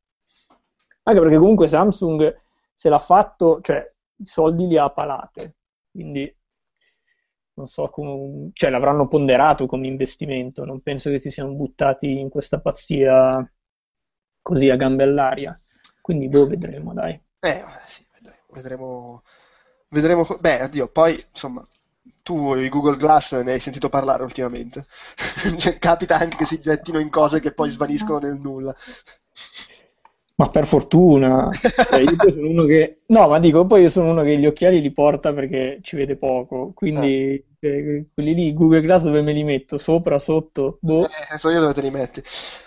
Anche 1.08 1.22
perché 1.22 1.38
comunque 1.38 1.70
Samsung 1.70 2.42
se 2.74 2.90
l'ha 2.90 3.00
fatto, 3.00 3.62
cioè 3.62 3.90
i 4.18 4.26
soldi 4.26 4.68
li 4.68 4.78
ha 4.78 4.90
palate, 4.90 5.56
quindi 5.90 6.32
non 7.54 7.66
so 7.68 7.90
come, 7.90 8.50
cioè 8.54 8.70
l'avranno 8.70 9.08
ponderato 9.08 9.66
come 9.66 9.88
investimento, 9.88 10.66
non 10.66 10.82
penso 10.82 11.10
che 11.10 11.18
si 11.18 11.32
siano 11.32 11.54
buttati 11.54 12.20
in 12.20 12.30
questa 12.30 12.60
pazzia 12.60 13.50
così 14.42 14.70
a 14.70 14.76
gambe 14.76 15.04
all'aria. 15.04 15.60
Quindi 16.02 16.28
boh, 16.28 16.46
vedremo, 16.48 16.94
dai. 16.94 17.20
Eh, 17.40 17.64
sì, 17.88 18.06
vedremo, 18.14 18.44
vedremo, 18.54 19.24
vedremo. 19.90 20.38
Beh, 20.40 20.60
addio, 20.62 20.90
poi, 20.90 21.22
insomma, 21.30 21.66
tu 22.22 22.54
i 22.56 22.70
Google 22.70 22.98
Glass 22.98 23.42
ne 23.42 23.54
hai 23.54 23.60
sentito 23.60 23.90
parlare 23.90 24.24
ultimamente. 24.24 24.86
Cioè, 25.58 25.80
capita 25.80 26.18
anche 26.18 26.38
che 26.38 26.46
si 26.46 26.60
gettino 26.60 27.00
in 27.00 27.10
cose 27.10 27.40
che 27.40 27.54
poi 27.54 27.70
svaniscono 27.70 28.20
nel 28.20 28.40
nulla. 28.40 28.74
Ma 30.40 30.50
per 30.50 30.68
fortuna, 30.68 31.50
Cioè, 31.84 32.02
io 32.02 32.32
sono 32.32 32.48
uno 32.50 32.66
che... 32.66 33.02
No, 33.08 33.28
ma 33.28 33.40
dico, 33.40 33.66
poi 33.66 33.82
io 33.84 33.90
sono 33.90 34.12
uno 34.12 34.22
che 34.24 34.38
gli 34.38 34.46
occhiali 34.46 34.82
li 34.82 34.92
porta 34.92 35.34
perché 35.34 35.80
ci 35.82 35.96
vede 35.96 36.16
poco, 36.18 36.74
Eh, 36.74 36.74
quindi 36.74 37.44
eh, 37.60 38.06
quelli 38.14 38.34
lì, 38.36 38.54
Google 38.54 38.82
Glass 38.82 39.04
dove 39.04 39.22
me 39.24 39.32
li 39.34 39.44
metto? 39.44 39.78
Sopra, 39.80 40.20
sotto? 40.20 40.78
Boh. 40.82 41.06
eh, 41.34 41.38
so 41.38 41.50
io 41.50 41.60
dove 41.60 41.74
te 41.74 41.82
li 41.82 41.90
metti. 41.92 42.22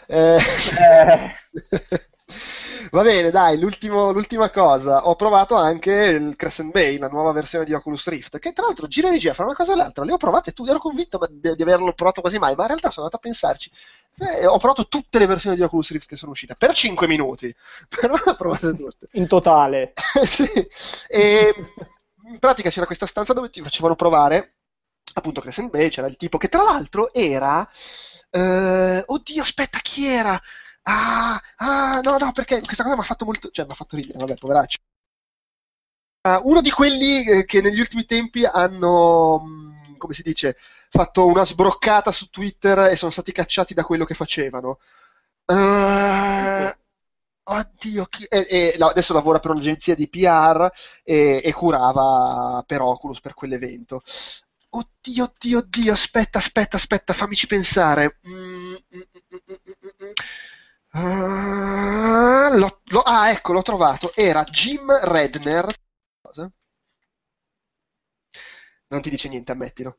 Eh, 0.09 0.39
Eh, 0.77 1.31
Va 2.91 3.03
bene, 3.03 3.31
dai, 3.31 3.59
l'ultima 3.59 4.51
cosa. 4.51 5.07
Ho 5.07 5.15
provato 5.15 5.55
anche 5.55 5.93
il 5.93 6.37
Crescent 6.37 6.73
Bay, 6.73 6.99
la 6.99 7.09
nuova 7.09 7.33
versione 7.33 7.65
di 7.65 7.73
Oculus 7.73 8.09
Rift, 8.09 8.39
che 8.39 8.53
tra 8.53 8.67
l'altro 8.67 8.87
gira 8.87 9.09
e 9.09 9.13
regia 9.13 9.35
fra 9.35 9.45
una 9.45 9.55
cosa 9.55 9.73
e 9.73 9.77
l'altra. 9.77 10.05
Le 10.05 10.13
ho 10.13 10.17
provate 10.17 10.53
tutte, 10.53 10.71
ero 10.71 10.79
convinto 10.79 11.19
di 11.31 11.63
averlo 11.63 11.93
provato 11.93 12.21
quasi 12.21 12.39
mai, 12.39 12.55
ma 12.55 12.63
in 12.63 12.69
realtà 12.69 12.91
sono 12.91 13.07
andato 13.07 13.25
a 13.25 13.29
pensarci. 13.29 13.71
Eh, 14.19 14.47
ho 14.47 14.59
provato 14.59 14.87
tutte 14.89 15.19
le 15.19 15.27
versioni 15.27 15.57
di 15.57 15.63
Oculus 15.63 15.91
Rift 15.93 16.09
che 16.09 16.17
sono 16.17 16.33
uscite, 16.33 16.55
per 16.57 16.75
5 16.75 17.07
minuti, 17.07 17.55
però 17.89 18.15
le 18.15 18.31
ho 18.31 18.37
provate 18.37 18.75
tutte. 18.75 19.09
in 19.13 19.27
totale. 19.27 19.93
Sì. 20.31 20.47
E 21.09 21.55
in 22.25 22.39
pratica 22.39 22.71
c'era 22.71 22.87
questa 22.87 23.07
stanza 23.07 23.33
dove 23.33 23.51
ti 23.51 23.63
facevano 23.63 23.97
provare 23.97 24.55
appunto 25.15 25.41
Crescent 25.41 25.71
Bay, 25.71 25.89
c'era 25.89 26.07
il 26.07 26.17
tipo 26.17 26.39
che 26.39 26.49
tra 26.49 26.63
l'altro 26.63 27.13
era 27.13 27.67
eh, 28.31 29.03
oddio, 29.05 29.43
aspetta, 29.43 29.79
chi 29.81 30.07
era? 30.07 30.41
Ah, 30.85 31.41
ah, 31.59 32.01
no, 32.03 32.19
no, 32.19 32.33
perché 32.33 32.61
questa 32.61 32.83
cosa 32.83 32.95
mi 32.95 33.01
ha 33.01 33.05
fatto 33.05 33.25
molto, 33.25 33.49
cioè 33.51 33.65
mi 33.67 33.71
ha 33.73 33.75
fatto 33.75 33.97
ridere, 33.97 34.19
vabbè, 34.19 34.35
poveraccio. 34.37 34.79
Ah, 36.23 36.41
uno 36.45 36.61
di 36.61 36.71
quelli 36.71 37.25
eh, 37.25 37.45
che 37.47 37.63
negli 37.63 37.79
ultimi 37.81 38.05
tempi 38.05 38.45
hanno, 38.45 39.39
mh, 39.41 39.97
come 39.97 40.13
si 40.13 40.23
dice, 40.23 40.57
fatto 40.91 41.27
una 41.27 41.45
sbroccata 41.47 42.13
su 42.13 42.27
Twitter 42.29 42.79
e 42.91 42.97
sono 42.97 43.11
stati 43.11 43.33
cacciati 43.33 43.73
da 43.75 43.85
quello 43.85 44.05
che 44.05 44.13
facevano. 44.15 44.79
Eh, 45.47 46.77
oddio, 47.45 48.05
chi- 48.07 48.25
e- 48.27 48.47
e- 48.49 48.77
adesso 48.81 49.15
lavora 49.15 49.39
per 49.41 49.51
un'agenzia 49.53 49.95
di 49.95 50.09
PR 50.09 50.71
e, 51.05 51.41
e 51.43 51.53
curava 51.55 52.63
per 52.67 52.83
Oculus 52.83 53.21
per 53.21 53.33
quell'evento. 53.35 54.03
Oddio, 54.71 55.25
oddio, 55.25 55.59
oddio, 55.59 55.93
aspetta, 55.93 56.39
aspetta, 56.39 56.77
aspetta, 56.77 57.13
fammici 57.15 57.47
pensare. 57.47 58.19
Mm, 58.29 58.75
mm, 58.75 59.01
mm, 59.35 60.13
Ah, 60.93 62.49
l'ho- 62.53 62.81
l'ho- 62.85 63.01
ah, 63.03 63.31
ecco, 63.31 63.53
l'ho 63.53 63.63
trovato. 63.63 64.13
Era 64.15 64.45
Jim 64.45 64.89
Redner. 65.03 65.73
Cosa? 66.21 66.51
Non 68.89 69.01
ti 69.01 69.11
dice 69.11 69.29
niente, 69.29 69.53
ammettilo. 69.53 69.99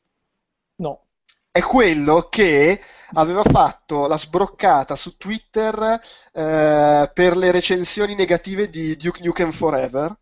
No. 0.77 1.07
È 1.51 1.61
quello 1.61 2.27
che 2.29 2.79
aveva 3.13 3.43
fatto 3.43 4.07
la 4.07 4.17
sbroccata 4.17 4.95
su 4.95 5.17
Twitter 5.17 5.99
eh, 6.33 7.11
per 7.13 7.35
le 7.37 7.51
recensioni 7.51 8.15
negative 8.15 8.69
di 8.69 8.95
Duke 8.95 9.23
Nukem 9.23 9.51
Forever. 9.51 10.17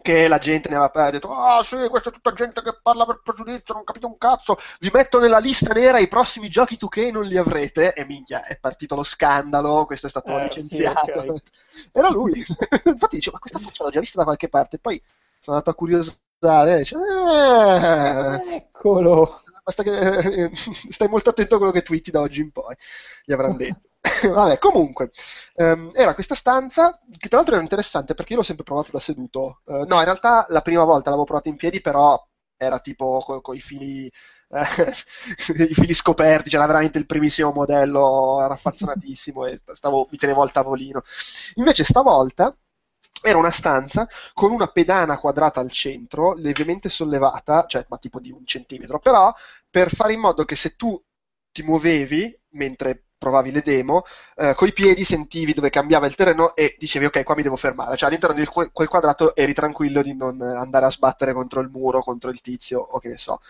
Che 0.00 0.28
la 0.28 0.38
gente 0.38 0.68
ne 0.68 0.76
aveva 0.76 1.10
detto: 1.10 1.32
Ah, 1.34 1.62
sì, 1.62 1.76
questa 1.90 2.08
è 2.10 2.12
tutta 2.12 2.32
gente 2.32 2.62
che 2.62 2.78
parla 2.80 3.04
per 3.04 3.20
pregiudizio, 3.22 3.74
non 3.74 3.84
capite 3.84 4.06
un 4.06 4.16
cazzo. 4.16 4.56
Vi 4.78 4.90
metto 4.92 5.18
nella 5.18 5.38
lista 5.38 5.72
nera 5.74 5.98
i 5.98 6.08
prossimi 6.08 6.48
giochi 6.48 6.76
2K 6.76 7.10
non 7.10 7.24
li 7.24 7.36
avrete. 7.36 7.92
E 7.92 8.04
minchia, 8.06 8.44
è 8.44 8.58
partito 8.58 8.94
lo 8.94 9.02
scandalo. 9.02 9.84
Questo 9.86 10.06
è 10.06 10.10
stato 10.10 10.38
Eh, 10.38 10.42
licenziato. 10.44 11.20
sì, 11.20 11.26
ok. 11.28 11.42
Era 11.92 12.08
lui. 12.10 12.32
Infatti 12.86 13.16
dicevo: 13.16 13.34
Ma 13.36 13.40
questa 13.40 13.58
faccia 13.58 13.84
l'ho 13.84 13.90
già 13.90 14.00
vista 14.00 14.18
da 14.18 14.24
qualche 14.24 14.48
parte. 14.48 14.78
Poi 14.78 15.00
sono 15.40 15.56
andato 15.56 15.70
a 15.70 15.74
curiosare. 15.74 16.16
E 16.40 16.76
dice, 16.78 16.94
"Eh, 16.96 18.54
Eccolo. 18.54 19.42
Basta 19.64 19.82
che 19.82 20.44
eh, 20.44 20.50
stai 20.54 21.08
molto 21.08 21.30
attento 21.30 21.54
a 21.56 21.58
quello 21.58 21.72
che 21.72 21.82
twitti 21.82 22.10
da 22.10 22.20
oggi 22.20 22.40
in 22.40 22.52
poi, 22.52 22.74
gli 23.24 23.32
avranno 23.32 23.56
detto. 23.56 23.87
Vabbè, 24.32 24.58
comunque, 24.58 25.10
ehm, 25.54 25.90
era 25.94 26.14
questa 26.14 26.34
stanza 26.34 26.98
che 27.16 27.28
tra 27.28 27.38
l'altro 27.38 27.54
era 27.54 27.62
interessante 27.62 28.14
perché 28.14 28.32
io 28.32 28.38
l'ho 28.38 28.44
sempre 28.44 28.64
provato 28.64 28.90
da 28.92 29.00
seduto. 29.00 29.60
Eh, 29.66 29.84
no, 29.86 29.98
in 29.98 30.04
realtà 30.04 30.46
la 30.50 30.62
prima 30.62 30.84
volta 30.84 31.06
l'avevo 31.10 31.24
provato 31.24 31.48
in 31.48 31.56
piedi, 31.56 31.80
però 31.80 32.20
era 32.56 32.78
tipo 32.80 33.22
con 33.42 33.54
i 33.56 33.60
fili, 33.60 34.06
eh, 34.06 34.62
i 35.68 35.74
fili 35.74 35.94
scoperti, 35.94 36.48
c'era 36.50 36.66
veramente 36.66 36.98
il 36.98 37.06
primissimo 37.06 37.52
modello 37.52 38.44
raffazzonatissimo 38.46 39.46
e 39.46 39.58
stavo, 39.72 40.08
mi 40.10 40.16
tenevo 40.18 40.42
al 40.42 40.52
tavolino. 40.52 41.02
Invece 41.56 41.84
stavolta 41.84 42.56
era 43.22 43.36
una 43.38 43.50
stanza 43.50 44.06
con 44.32 44.52
una 44.52 44.68
pedana 44.68 45.18
quadrata 45.18 45.60
al 45.60 45.70
centro, 45.72 46.34
lievemente 46.34 46.88
sollevata, 46.88 47.66
cioè 47.66 47.84
ma 47.88 47.98
tipo 47.98 48.20
di 48.20 48.30
un 48.30 48.44
centimetro, 48.46 48.98
però 49.00 49.32
per 49.68 49.90
fare 49.92 50.12
in 50.12 50.20
modo 50.20 50.44
che 50.44 50.54
se 50.56 50.76
tu 50.76 51.00
ti 51.50 51.62
muovevi 51.62 52.38
mentre 52.50 53.07
provavi 53.18 53.50
le 53.50 53.60
demo, 53.60 54.04
eh, 54.36 54.54
coi 54.54 54.72
piedi 54.72 55.04
sentivi 55.04 55.52
dove 55.52 55.70
cambiava 55.70 56.06
il 56.06 56.14
terreno 56.14 56.54
e 56.54 56.76
dicevi 56.78 57.06
ok, 57.06 57.24
qua 57.24 57.34
mi 57.34 57.42
devo 57.42 57.56
fermare, 57.56 57.96
cioè 57.96 58.08
all'interno 58.08 58.36
di 58.36 58.46
quel 58.46 58.88
quadrato 58.88 59.34
eri 59.34 59.52
tranquillo 59.52 60.02
di 60.02 60.14
non 60.14 60.40
andare 60.40 60.86
a 60.86 60.90
sbattere 60.90 61.32
contro 61.32 61.60
il 61.60 61.68
muro, 61.68 62.00
contro 62.00 62.30
il 62.30 62.40
tizio 62.40 62.80
o 62.80 62.98
che 62.98 63.08
ne 63.08 63.18
so. 63.18 63.40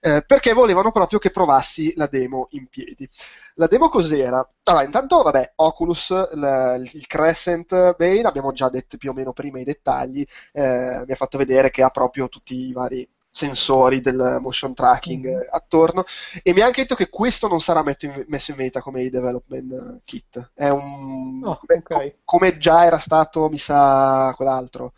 Eh, 0.00 0.22
perché 0.24 0.52
volevano 0.52 0.92
proprio 0.92 1.18
che 1.18 1.30
provassi 1.30 1.92
la 1.96 2.06
demo 2.06 2.46
in 2.50 2.68
piedi. 2.68 3.08
La 3.54 3.66
demo 3.66 3.88
cos'era? 3.88 4.48
Allora, 4.64 4.84
intanto, 4.84 5.22
vabbè, 5.22 5.52
Oculus, 5.56 6.10
il, 6.32 6.90
il 6.92 7.06
Crescent 7.06 7.96
Bay, 7.96 8.20
l'abbiamo 8.20 8.52
già 8.52 8.68
detto 8.68 8.96
più 8.96 9.10
o 9.10 9.12
meno 9.12 9.32
prima 9.32 9.58
i 9.58 9.64
dettagli, 9.64 10.24
eh, 10.52 11.02
mi 11.04 11.12
ha 11.12 11.16
fatto 11.16 11.36
vedere 11.38 11.70
che 11.70 11.82
ha 11.82 11.90
proprio 11.90 12.28
tutti 12.28 12.54
i 12.54 12.72
vari 12.72 13.08
sensori 13.38 14.00
del 14.00 14.38
motion 14.40 14.74
tracking 14.74 15.24
Mhm. 15.26 15.40
eh, 15.42 15.48
attorno 15.50 16.04
e 16.42 16.52
mi 16.52 16.60
ha 16.60 16.66
anche 16.66 16.82
detto 16.82 16.94
che 16.94 17.08
questo 17.08 17.46
non 17.48 17.60
sarà 17.60 17.82
in- 18.00 18.24
messo 18.28 18.50
in 18.50 18.56
vendita 18.56 18.80
come 18.80 19.02
i 19.02 19.10
development 19.10 19.72
eh, 19.72 20.00
kit 20.04 20.50
è 20.54 20.68
un 20.68 21.40
Oh, 21.44 21.56
come, 21.60 21.78
ok. 21.78 22.14
come 22.24 22.58
già 22.58 22.84
era 22.84 22.98
stato 22.98 23.48
mi 23.48 23.58
sa 23.58 24.32
quell'altro 24.36 24.92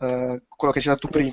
eh, 0.00 0.42
quello 0.48 0.72
che 0.74 0.80
c'era 0.80 0.96
tu 0.96 1.08
prima. 1.08 1.32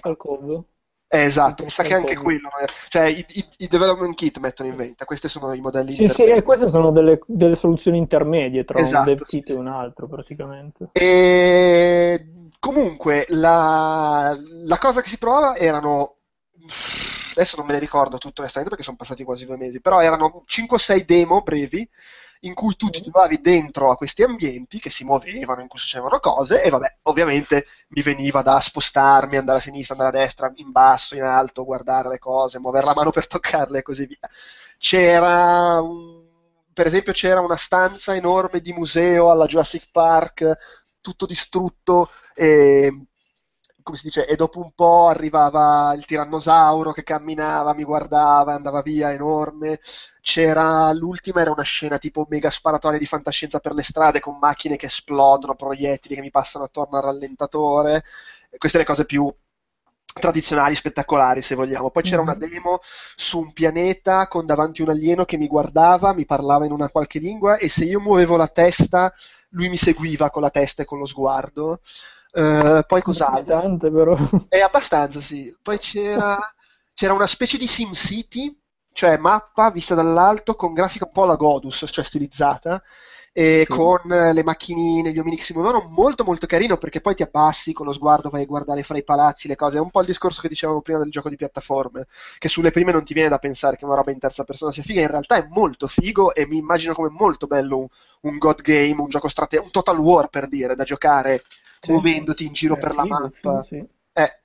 Eh, 1.08 1.26
esatto, 1.26 1.64
mi 1.64 1.70
sa 1.70 1.84
che 1.84 1.94
anche 1.94 2.18
quello, 2.18 2.50
è- 2.60 2.66
cioè 2.88 3.04
i, 3.06 3.24
i- 3.34 3.46
i 3.58 3.68
development 3.68 4.16
kit 4.16 4.40
mettono 4.40 4.70
in 4.70 4.76
vendita, 4.76 5.06
questi 5.06 5.30
sono 5.30 5.54
i 5.54 5.60
modelli 5.62 5.94
Sì, 5.94 6.08
sì, 6.08 6.24
e 6.24 6.42
queste 6.42 6.70
sono 6.70 6.92
delle, 6.92 7.20
delle 7.28 7.56
soluzioni 7.56 7.98
intermedie 8.00 8.64
tra 8.64 8.80
Esatto, 8.80 9.10
un 9.10 9.16
dev 9.16 9.26
sì. 9.26 9.38
kit 9.38 9.50
e 9.52 9.54
un 9.54 9.68
altro, 9.68 10.08
praticamente. 10.08 10.90
E 10.92 12.26
comunque 12.60 13.26
la, 13.30 14.36
la 14.66 14.78
cosa 14.78 15.02
che 15.02 15.10
si 15.10 15.18
provava 15.18 15.56
erano, 15.56 16.16
adesso 17.32 17.58
non 17.58 17.66
me 17.66 17.74
ne 17.74 17.80
ricordo 17.80 18.18
tutto 18.18 18.42
onestamente 18.42 18.70
perché 18.70 18.84
sono 18.84 18.98
passati 18.98 19.24
quasi 19.24 19.46
due 19.46 19.58
mesi, 19.58 19.82
però 19.82 20.02
erano 20.02 20.44
5 20.46 20.78
o 20.78 20.80
6 20.80 21.06
demo 21.06 21.42
brevi 21.42 21.88
in 22.42 22.54
cui 22.54 22.76
tu 22.76 22.90
ti 22.90 23.02
trovavi 23.02 23.40
dentro 23.40 23.90
a 23.90 23.96
questi 23.96 24.22
ambienti 24.24 24.80
che 24.80 24.90
si 24.90 25.06
muovevano, 25.06 25.62
in 25.62 25.68
cui 25.68 25.80
succedevano 25.80 26.20
cose 26.20 26.62
e 26.62 26.70
vabbè, 26.70 26.98
ovviamente 27.04 27.66
mi 27.90 28.02
veniva 28.02 28.42
da 28.42 28.60
spostarmi, 28.60 29.38
andare 29.38 29.60
a 29.60 29.62
sinistra, 29.62 29.96
andare 29.96 30.18
a 30.18 30.20
destra, 30.22 30.52
in 30.56 30.72
basso, 30.72 31.16
in 31.16 31.22
alto, 31.24 31.64
guardare 31.64 32.10
le 32.10 32.20
cose, 32.20 32.60
muovere 32.60 32.86
la 32.86 32.94
mano 32.96 33.12
per 33.12 33.28
toccarle 33.28 33.80
e 33.80 33.82
così 33.82 34.06
via. 34.06 34.18
C'era 34.78 35.80
un- 35.82 36.22
per 36.74 36.88
esempio 36.88 37.14
c'era 37.14 37.40
una 37.40 37.56
stanza 37.58 38.16
enorme 38.16 38.60
di 38.60 38.74
museo 38.74 39.30
alla 39.30 39.46
Jurassic 39.46 39.90
Park, 39.92 40.52
tutto 41.02 41.26
distrutto 41.26 42.10
e 42.34 43.06
come 43.84 43.98
si 43.98 44.06
dice, 44.06 44.26
e 44.26 44.36
dopo 44.36 44.60
un 44.60 44.72
po' 44.74 45.08
arrivava 45.08 45.94
il 45.96 46.06
tirannosauro 46.06 46.92
che 46.92 47.04
camminava, 47.04 47.74
mi 47.74 47.84
guardava, 47.84 48.54
andava 48.54 48.82
via, 48.82 49.12
enorme. 49.12 49.80
C'era 50.22 50.92
l'ultima, 50.94 51.42
era 51.42 51.52
una 51.52 51.64
scena 51.64 51.98
tipo 51.98 52.26
mega 52.30 52.50
sparatoria 52.50 52.98
di 53.00 53.06
fantascienza 53.06 53.60
per 53.60 53.74
le 53.74 53.84
strade 53.84 54.20
con 54.20 54.38
macchine 54.40 54.76
che 54.78 54.86
esplodono, 54.88 55.56
proiettili 55.56 56.16
che 56.16 56.22
mi 56.22 56.32
passano 56.32 56.66
attorno 56.66 56.98
al 56.98 57.04
rallentatore. 57.04 58.04
Queste 58.58 58.78
le 58.80 58.86
cose 58.86 59.06
più 59.06 59.32
tradizionali, 60.14 60.76
spettacolari, 60.76 61.42
se 61.42 61.56
vogliamo. 61.56 61.90
Poi 61.90 62.04
c'era 62.04 62.22
una 62.22 62.34
Mhm. 62.34 62.40
demo 62.40 62.80
su 63.16 63.40
un 63.40 63.52
pianeta 63.54 64.28
con 64.28 64.46
davanti 64.46 64.82
un 64.82 64.90
alieno 64.90 65.26
che 65.26 65.38
mi 65.38 65.48
guardava, 65.48 66.14
mi 66.14 66.26
parlava 66.26 66.66
in 66.66 66.72
una 66.72 66.90
qualche 66.90 67.20
lingua 67.20 67.58
e 67.58 67.68
se 67.70 67.86
io 67.86 68.00
muovevo 68.00 68.38
la 68.38 68.48
testa, 68.48 69.12
lui 69.50 69.70
mi 69.70 69.78
seguiva 69.78 70.30
con 70.30 70.42
la 70.44 70.50
testa 70.52 70.84
e 70.84 70.86
con 70.86 71.00
lo 71.00 71.06
sguardo. 71.06 71.80
Eh, 72.36 72.84
poi 72.88 73.02
cos'altro? 73.02 73.64
Inquietante, 73.64 73.92
però. 73.92 74.16
È 74.48 74.60
abbastanza, 74.60 75.22
sì. 75.22 75.56
Poi 75.62 75.78
c'era, 75.78 76.38
c'era 76.94 77.14
una 77.14 77.28
specie 77.28 77.58
di 77.58 77.68
SimCity, 77.68 78.56
cioè 78.92 79.18
mappa 79.18 79.72
vista 79.72 79.96
dall'alto 79.96 80.56
con 80.56 80.74
grafica 80.74 81.06
un 81.06 81.12
po' 81.12 81.24
alla 81.24 81.36
Godus, 81.36 81.86
cioè 81.88 82.04
stilizzata, 82.06 82.82
e 83.36 83.66
Sì. 83.68 83.68
con 83.68 84.00
eh, 84.12 84.32
le 84.34 84.44
macchinine, 84.44 85.12
gli 85.12 85.18
omini 85.18 85.38
che 85.38 85.44
si 85.44 85.54
muovevano, 85.54 85.90
molto 85.90 86.24
molto 86.24 86.46
carino 86.46 86.78
perché 86.78 87.02
poi 87.02 87.16
ti 87.16 87.24
abbassi 87.24 87.74
con 87.74 87.88
lo 87.88 87.92
sguardo, 87.94 88.30
vai 88.30 88.44
a 88.44 88.46
guardare 88.46 88.84
fra 88.84 88.98
i 88.98 89.04
palazzi, 89.04 89.48
le 89.48 89.56
cose. 89.56 89.78
È 89.78 89.82
un 89.82 89.90
po' 89.90 90.02
il 90.02 90.06
discorso 90.06 90.40
che 90.42 90.48
dicevamo 90.50 90.82
prima 90.82 91.00
del 91.00 91.10
gioco 91.10 91.30
di 91.30 91.36
piattaforme, 91.36 92.06
che 92.38 92.48
sulle 92.48 92.70
prime 92.72 92.92
non 92.92 93.04
ti 93.04 93.14
viene 93.16 93.30
da 93.30 93.40
pensare 93.40 93.76
che 93.76 93.86
una 93.86 93.96
roba 93.96 94.12
in 94.12 94.20
terza 94.20 94.44
persona 94.44 94.72
sia 94.72 94.84
figa, 94.84 95.02
in 95.02 95.08
realtà 95.08 95.36
è 95.38 95.48
molto 95.50 95.88
figo 95.88 96.36
e 96.36 96.46
mi 96.46 96.58
immagino 96.58 96.94
come 96.94 97.10
molto 97.10 97.48
bello 97.48 97.78
un, 97.80 97.88
un 98.22 98.38
God 98.38 98.62
Game, 98.62 99.02
un 99.02 99.10
gioco 99.10 99.28
strategico, 99.28 99.66
un 99.66 99.72
Total 99.72 99.98
War 99.98 100.28
per 100.30 100.48
dire, 100.48 100.76
da 100.76 100.84
giocare 100.84 101.44
Sì. 101.86 101.92
muovendoti 101.92 102.46
in 102.46 102.54
giro 102.54 102.76
È 102.76 102.78
per 102.78 102.96
la 102.96 103.04
figo, 103.04 103.06
mappa. 103.06 103.62
sì, 103.62 103.76
sì. 103.78 103.88
Eh, 104.14 104.40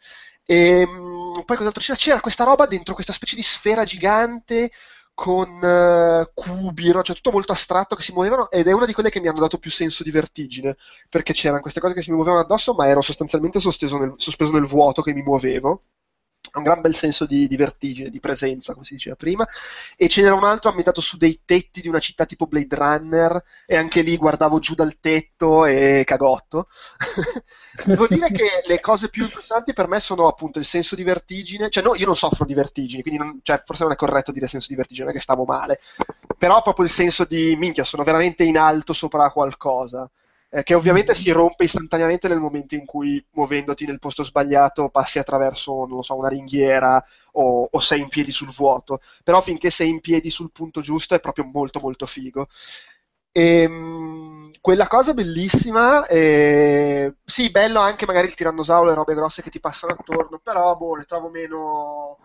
e, 0.44 0.86
mm, 0.86 1.40
poi 1.44 1.56
cos'altro 1.56 1.82
c'era? 1.82 1.96
C'era 1.98 2.20
questa 2.20 2.44
roba 2.44 2.66
dentro 2.66 2.94
questa 2.94 3.12
specie 3.12 3.36
di 3.36 3.42
sfera 3.42 3.84
gigante 3.84 4.70
con 5.14 5.48
eh, 5.62 6.30
cubi, 6.34 6.90
no? 6.92 7.02
Cioè 7.02 7.16
tutto 7.16 7.30
molto 7.32 7.52
astratto 7.52 7.96
che 7.96 8.02
si 8.02 8.12
muovevano 8.12 8.50
ed 8.50 8.66
è 8.68 8.72
una 8.72 8.86
di 8.86 8.92
quelle 8.92 9.10
che 9.10 9.20
mi 9.20 9.28
hanno 9.28 9.40
dato 9.40 9.58
più 9.58 9.70
senso 9.70 10.02
di 10.04 10.10
vertigine, 10.10 10.76
perché 11.08 11.32
c'erano 11.32 11.60
queste 11.60 11.80
cose 11.80 11.94
che 11.94 12.02
si 12.02 12.10
mi 12.10 12.16
muovevano 12.16 12.42
addosso, 12.42 12.74
ma 12.74 12.86
ero 12.88 13.00
sostanzialmente 13.00 13.58
nel, 13.98 14.14
sospeso 14.16 14.52
nel 14.52 14.66
vuoto 14.66 15.02
che 15.02 15.12
mi 15.12 15.22
muovevo. 15.22 15.82
Un 16.58 16.64
gran 16.64 16.80
bel 16.80 16.94
senso 16.94 17.26
di, 17.26 17.48
di 17.48 17.56
vertigine, 17.56 18.10
di 18.10 18.20
presenza, 18.20 18.72
come 18.72 18.84
si 18.84 18.94
diceva 18.94 19.16
prima. 19.16 19.46
E 19.96 20.08
ce 20.08 20.22
n'era 20.22 20.34
un 20.34 20.44
altro 20.44 20.68
ambientato 20.68 21.00
su 21.00 21.16
dei 21.16 21.40
tetti 21.44 21.80
di 21.80 21.88
una 21.88 21.98
città 21.98 22.24
tipo 22.24 22.46
Blade 22.46 22.76
Runner, 22.76 23.42
e 23.66 23.76
anche 23.76 24.02
lì 24.02 24.16
guardavo 24.16 24.58
giù 24.58 24.74
dal 24.74 24.98
tetto 25.00 25.64
e 25.64 26.02
cagotto. 26.06 26.68
Devo 27.84 28.06
dire 28.06 28.30
che 28.30 28.46
le 28.66 28.80
cose 28.80 29.08
più 29.08 29.24
impressionanti 29.24 29.72
per 29.72 29.88
me 29.88 30.00
sono 30.00 30.26
appunto 30.28 30.58
il 30.58 30.64
senso 30.64 30.94
di 30.94 31.04
vertigine, 31.04 31.70
cioè 31.70 31.82
no, 31.82 31.94
io 31.94 32.06
non 32.06 32.16
soffro 32.16 32.44
di 32.44 32.54
vertigini, 32.54 33.02
quindi 33.02 33.20
non- 33.20 33.40
cioè, 33.42 33.62
forse 33.64 33.84
non 33.84 33.92
è 33.92 33.96
corretto 33.96 34.32
dire 34.32 34.46
senso 34.48 34.68
di 34.68 34.76
vertigine, 34.76 35.06
non 35.06 35.14
è 35.14 35.16
che 35.16 35.22
stavo 35.22 35.44
male, 35.44 35.78
però 36.36 36.62
proprio 36.62 36.84
il 36.84 36.90
senso 36.90 37.24
di 37.24 37.54
minchia, 37.56 37.84
sono 37.84 38.04
veramente 38.04 38.44
in 38.44 38.58
alto 38.58 38.92
sopra 38.92 39.30
qualcosa, 39.30 40.08
eh, 40.50 40.62
che 40.62 40.74
ovviamente 40.74 41.14
si 41.14 41.30
rompe 41.30 41.64
istantaneamente 41.64 42.28
nel 42.28 42.38
momento 42.40 42.74
in 42.74 42.84
cui 42.86 43.24
muovendoti 43.32 43.84
nel 43.86 43.98
posto 43.98 44.22
sbagliato 44.24 44.88
passi 44.88 45.18
attraverso, 45.18 45.86
non 45.86 45.96
lo 45.96 46.02
so, 46.02 46.16
una 46.16 46.28
ringhiera 46.28 47.02
o, 47.32 47.68
o 47.70 47.80
sei 47.80 48.00
in 48.00 48.08
piedi 48.08 48.32
sul 48.32 48.50
vuoto, 48.50 49.00
però 49.22 49.40
finché 49.42 49.70
sei 49.70 49.90
in 49.90 50.00
piedi 50.00 50.30
sul 50.30 50.50
punto 50.52 50.80
giusto 50.80 51.14
è 51.14 51.20
proprio 51.20 51.44
molto 51.52 51.80
molto 51.80 52.06
figo. 52.06 52.46
E, 53.32 53.68
mh, 53.68 54.52
quella 54.60 54.88
cosa 54.88 55.14
bellissima, 55.14 56.06
e, 56.06 57.14
sì, 57.24 57.50
bello 57.50 57.78
anche 57.80 58.06
magari 58.06 58.26
il 58.26 58.34
tirannosauro 58.34 58.90
e 58.90 58.94
robe 58.94 59.14
grosse 59.14 59.42
che 59.42 59.50
ti 59.50 59.60
passano 59.60 59.92
attorno, 59.92 60.38
però 60.42 60.76
boh, 60.76 60.96
le 60.96 61.04
trovo 61.04 61.28
meno, 61.30 62.18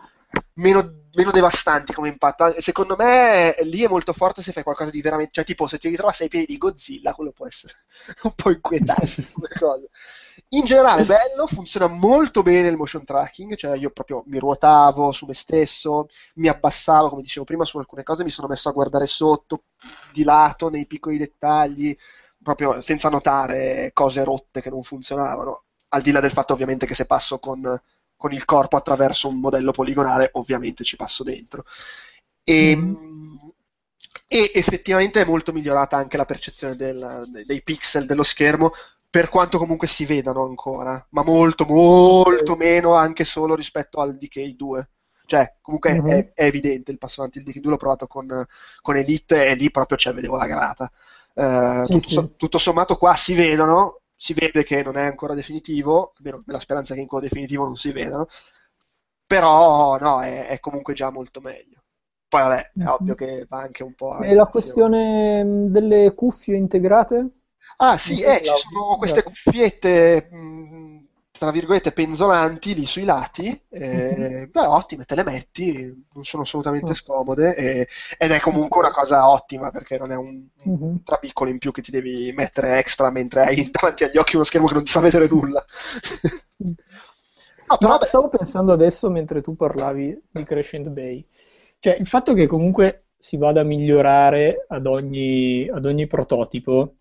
meno, 0.55 1.07
meno 1.13 1.31
devastanti 1.31 1.93
come 1.93 2.09
impatto. 2.09 2.53
Secondo 2.59 2.95
me 2.97 3.55
lì 3.63 3.83
è 3.83 3.87
molto 3.87 4.13
forte 4.13 4.41
se 4.41 4.51
fai 4.51 4.63
qualcosa 4.63 4.89
di 4.91 5.01
veramente, 5.01 5.31
cioè 5.33 5.43
tipo 5.43 5.67
se 5.67 5.77
ti 5.77 5.89
ritrovi 5.89 6.15
ai 6.19 6.27
piedi 6.27 6.45
di 6.45 6.57
Godzilla, 6.57 7.13
quello 7.13 7.31
può 7.31 7.47
essere 7.47 7.73
un 8.23 8.33
po' 8.35 8.51
inquietante. 8.51 9.27
In 10.49 10.65
generale 10.65 11.05
bello, 11.05 11.47
funziona 11.47 11.87
molto 11.87 12.41
bene 12.41 12.67
il 12.67 12.77
motion 12.77 13.03
tracking, 13.03 13.55
cioè 13.55 13.77
io 13.77 13.91
proprio 13.91 14.23
mi 14.27 14.39
ruotavo 14.39 15.11
su 15.11 15.25
me 15.25 15.33
stesso, 15.33 16.07
mi 16.35 16.47
abbassavo, 16.47 17.09
come 17.09 17.21
dicevo 17.21 17.45
prima, 17.45 17.65
su 17.65 17.77
alcune 17.77 18.03
cose 18.03 18.23
mi 18.23 18.29
sono 18.29 18.47
messo 18.47 18.69
a 18.69 18.73
guardare 18.73 19.05
sotto, 19.07 19.63
di 20.11 20.23
lato, 20.23 20.69
nei 20.69 20.85
piccoli 20.85 21.17
dettagli, 21.17 21.95
proprio 22.41 22.81
senza 22.81 23.09
notare 23.09 23.91
cose 23.93 24.23
rotte 24.23 24.61
che 24.61 24.69
non 24.69 24.83
funzionavano, 24.83 25.63
al 25.89 26.01
di 26.01 26.11
là 26.11 26.19
del 26.19 26.31
fatto 26.31 26.53
ovviamente 26.53 26.85
che 26.85 26.95
se 26.95 27.05
passo 27.05 27.39
con, 27.39 27.61
con 28.15 28.33
il 28.33 28.45
corpo 28.45 28.77
attraverso 28.77 29.27
un 29.27 29.39
modello 29.39 29.71
poligonale, 29.71 30.29
ovviamente 30.33 30.83
ci 30.83 30.95
passo 30.95 31.23
dentro. 31.23 31.65
E, 32.43 32.75
Mhm. 32.75 33.53
e 34.27 34.51
effettivamente 34.53 35.21
è 35.21 35.25
molto 35.25 35.51
migliorata 35.53 35.97
anche 35.97 36.17
la 36.17 36.25
percezione 36.25 36.75
del- 36.75 37.43
dei 37.45 37.61
pixel 37.63 38.05
dello 38.05 38.23
schermo, 38.23 38.71
per 39.09 39.29
quanto 39.29 39.57
comunque 39.59 39.87
si 39.87 40.05
vedano 40.05 40.43
ancora, 40.43 41.05
ma 41.11 41.23
molto, 41.23 41.65
molto 41.65 42.55
meno 42.55 42.95
anche 42.95 43.25
solo 43.25 43.55
rispetto 43.55 43.99
al 44.01 44.17
DK2. 44.17 44.89
Cioè, 45.25 45.55
comunque 45.61 45.91
è, 45.91 45.95
Mhm. 45.97 46.31
è 46.33 46.43
evidente 46.45 46.91
il 46.91 46.97
passo 46.97 47.21
avanti 47.21 47.37
del 47.39 47.47
DK2, 47.47 47.69
l'ho 47.71 47.77
provato 47.77 48.07
con, 48.07 48.27
con 48.81 48.97
Elite 48.97 49.45
e 49.47 49.55
lì 49.55 49.69
proprio 49.71 49.97
cioè, 49.97 50.13
vedevo 50.13 50.35
la 50.35 50.47
grata. 50.47 50.91
Eh, 51.35 51.85
Sì, 51.85 51.91
tutto, 51.93 52.09
sì. 52.09 52.33
tutto 52.37 52.57
sommato 52.57 52.95
qua 52.97 53.15
si 53.15 53.33
vedono, 53.35 54.01
si 54.23 54.33
vede 54.33 54.63
che 54.63 54.83
non 54.83 54.97
è 54.97 55.03
ancora 55.03 55.33
definitivo, 55.33 56.13
almeno 56.17 56.41
nella 56.45 56.59
speranza 56.59 56.93
che 56.93 57.01
in 57.01 57.07
quello 57.07 57.23
definitivo 57.25 57.65
non 57.65 57.75
si 57.75 57.91
vedano, 57.91 58.25
però 59.25 59.97
no, 59.97 60.21
è, 60.21 60.47
è 60.47 60.59
comunque 60.59 60.93
già 60.93 61.09
molto 61.11 61.41
meglio. 61.41 61.83
Poi 62.27 62.41
vabbè, 62.41 62.73
è 62.77 62.87
Mhm. 62.87 62.87
ovvio 62.87 63.15
che 63.15 63.45
va 63.47 63.59
anche 63.59 63.83
un 63.83 63.93
po' 63.95 64.13
a 64.13 64.25
E 64.25 64.33
la 64.33 64.47
questione 64.47 65.43
mh, 65.43 65.65
delle 65.67 66.15
cuffie 66.15 66.55
integrate? 66.57 67.29
Ah 67.77 67.97
sì, 67.97 68.21
eh, 68.21 68.39
ci 68.41 68.55
sono 68.55 68.95
queste 68.97 69.23
cuffiette, 69.23 70.27
mh, 70.31 71.07
tra 71.37 71.51
virgolette, 71.51 71.91
penzolanti 71.91 72.75
lì 72.75 72.85
sui 72.85 73.03
lati, 73.05 73.47
eh, 73.69 74.47
beh, 74.51 74.65
ottime, 74.65 75.03
te 75.05 75.15
le 75.15 75.23
metti, 75.23 76.05
non 76.13 76.23
sono 76.23 76.43
assolutamente 76.43 76.91
Ah. 76.91 76.95
scomode, 76.95 77.55
e- 77.55 77.87
ed 78.17 78.31
è 78.31 78.39
comunque 78.39 78.79
una 78.79 78.91
cosa 78.91 79.29
ottima, 79.29 79.71
perché 79.71 79.97
non 79.97 80.11
è 80.11 80.15
un, 80.15 80.47
Mhm. 80.65 80.97
trapiccolo 81.03 81.49
in 81.49 81.57
più 81.57 81.71
che 81.71 81.81
ti 81.81 81.91
devi 81.91 82.31
mettere 82.33 82.77
extra 82.77 83.11
mentre 83.11 83.41
hai 83.41 83.55
davanti 83.71 84.03
agli 84.05 84.17
occhi 84.17 84.35
uno 84.35 84.45
schermo 84.45 84.67
che 84.67 84.73
non 84.75 84.83
ti 84.85 84.91
fa 84.91 84.99
vedere 85.01 85.27
nulla. 85.27 85.65
Ah, 87.67 87.77
però 87.77 87.97
stavo 88.03 88.29
pensando 88.29 88.71
adesso 88.73 89.09
mentre 89.09 89.41
tu 89.41 89.55
parlavi 89.55 90.21
di 90.29 90.43
Crescent 90.43 90.89
Bay, 90.89 91.25
cioè 91.79 91.95
il 91.95 92.05
fatto 92.07 92.33
che 92.33 92.45
comunque 92.45 93.07
si 93.17 93.37
vada 93.37 93.61
a 93.61 93.63
migliorare 93.63 94.65
ad 94.67 94.85
ogni, 94.85 95.67
ad 95.69 95.85
ogni 95.85 96.05
prototipo 96.07 96.97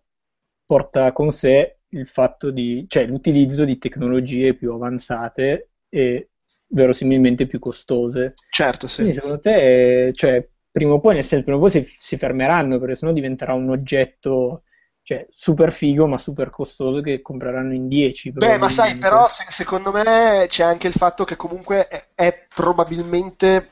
porta 0.64 1.12
con 1.12 1.30
sé 1.30 1.80
il 1.92 2.06
fatto 2.06 2.50
di, 2.50 2.84
cioè 2.88 3.06
l'utilizzo 3.06 3.64
di 3.64 3.78
tecnologie 3.78 4.54
più 4.54 4.72
avanzate 4.72 5.70
e 5.88 6.30
verosimilmente 6.68 7.46
più 7.46 7.58
costose. 7.58 8.40
certo, 8.50 8.86
sì. 8.86 8.96
Quindi 8.96 9.14
secondo 9.14 9.38
te, 9.38 10.12
cioè, 10.14 10.46
prima 10.70 10.94
o 10.94 11.00
poi, 11.00 11.14
nel 11.14 11.24
senso, 11.24 11.44
prima 11.44 11.58
o 11.58 11.60
poi 11.60 11.70
si, 11.70 11.86
si 11.96 12.16
fermeranno 12.16 12.78
perché 12.78 12.94
sennò 12.94 13.12
diventerà 13.12 13.52
un 13.54 13.70
oggetto, 13.70 14.64
cioè, 15.02 15.26
super 15.30 15.72
figo 15.72 16.06
ma 16.06 16.18
super 16.18 16.50
costoso 16.50 17.00
che 17.00 17.20
compreranno 17.20 17.74
in 17.74 17.88
10 17.88 18.32
Beh, 18.32 18.58
ma 18.58 18.68
sai, 18.68 18.96
però 18.96 19.28
se- 19.28 19.44
secondo 19.50 19.92
me 19.92 20.46
c'è 20.48 20.62
anche 20.64 20.86
il 20.88 20.94
fatto 20.94 21.24
che 21.24 21.36
comunque 21.36 21.86
è, 21.88 22.08
è 22.14 22.46
probabilmente 22.52 23.70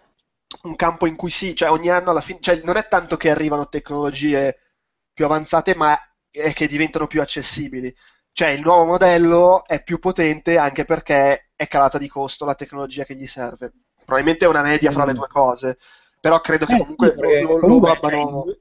un 0.62 0.76
campo 0.76 1.06
in 1.06 1.16
cui 1.16 1.30
sì, 1.30 1.54
cioè 1.54 1.70
ogni 1.70 1.88
anno 1.88 2.10
alla 2.10 2.20
fine, 2.20 2.38
cioè 2.40 2.60
non 2.64 2.76
è 2.76 2.86
tanto 2.88 3.16
che 3.16 3.30
arrivano 3.30 3.68
tecnologie 3.68 4.58
più 5.12 5.24
avanzate, 5.24 5.74
ma 5.74 5.98
è 6.30 6.52
che 6.52 6.66
diventano 6.66 7.06
più 7.06 7.20
accessibili. 7.20 7.92
Cioè, 8.32 8.48
il 8.50 8.60
nuovo 8.62 8.84
modello 8.86 9.64
è 9.66 9.82
più 9.82 9.98
potente 9.98 10.56
anche 10.56 10.84
perché 10.84 11.50
è 11.54 11.66
calata 11.68 11.98
di 11.98 12.08
costo 12.08 12.44
la 12.44 12.54
tecnologia 12.54 13.04
che 13.04 13.14
gli 13.14 13.26
serve. 13.26 13.72
Probabilmente 14.04 14.46
è 14.46 14.48
una 14.48 14.62
media 14.62 14.90
fra 14.90 15.04
le 15.04 15.12
Mm. 15.12 15.14
due 15.14 15.26
cose, 15.28 15.76
però 16.20 16.40
credo 16.40 16.64
che 16.66 16.74
Eh, 16.74 16.76
comunque 16.76 17.10
sì, 17.12 17.14
perché 17.14 17.44
lo, 17.44 17.90
abbiano... 17.90 18.54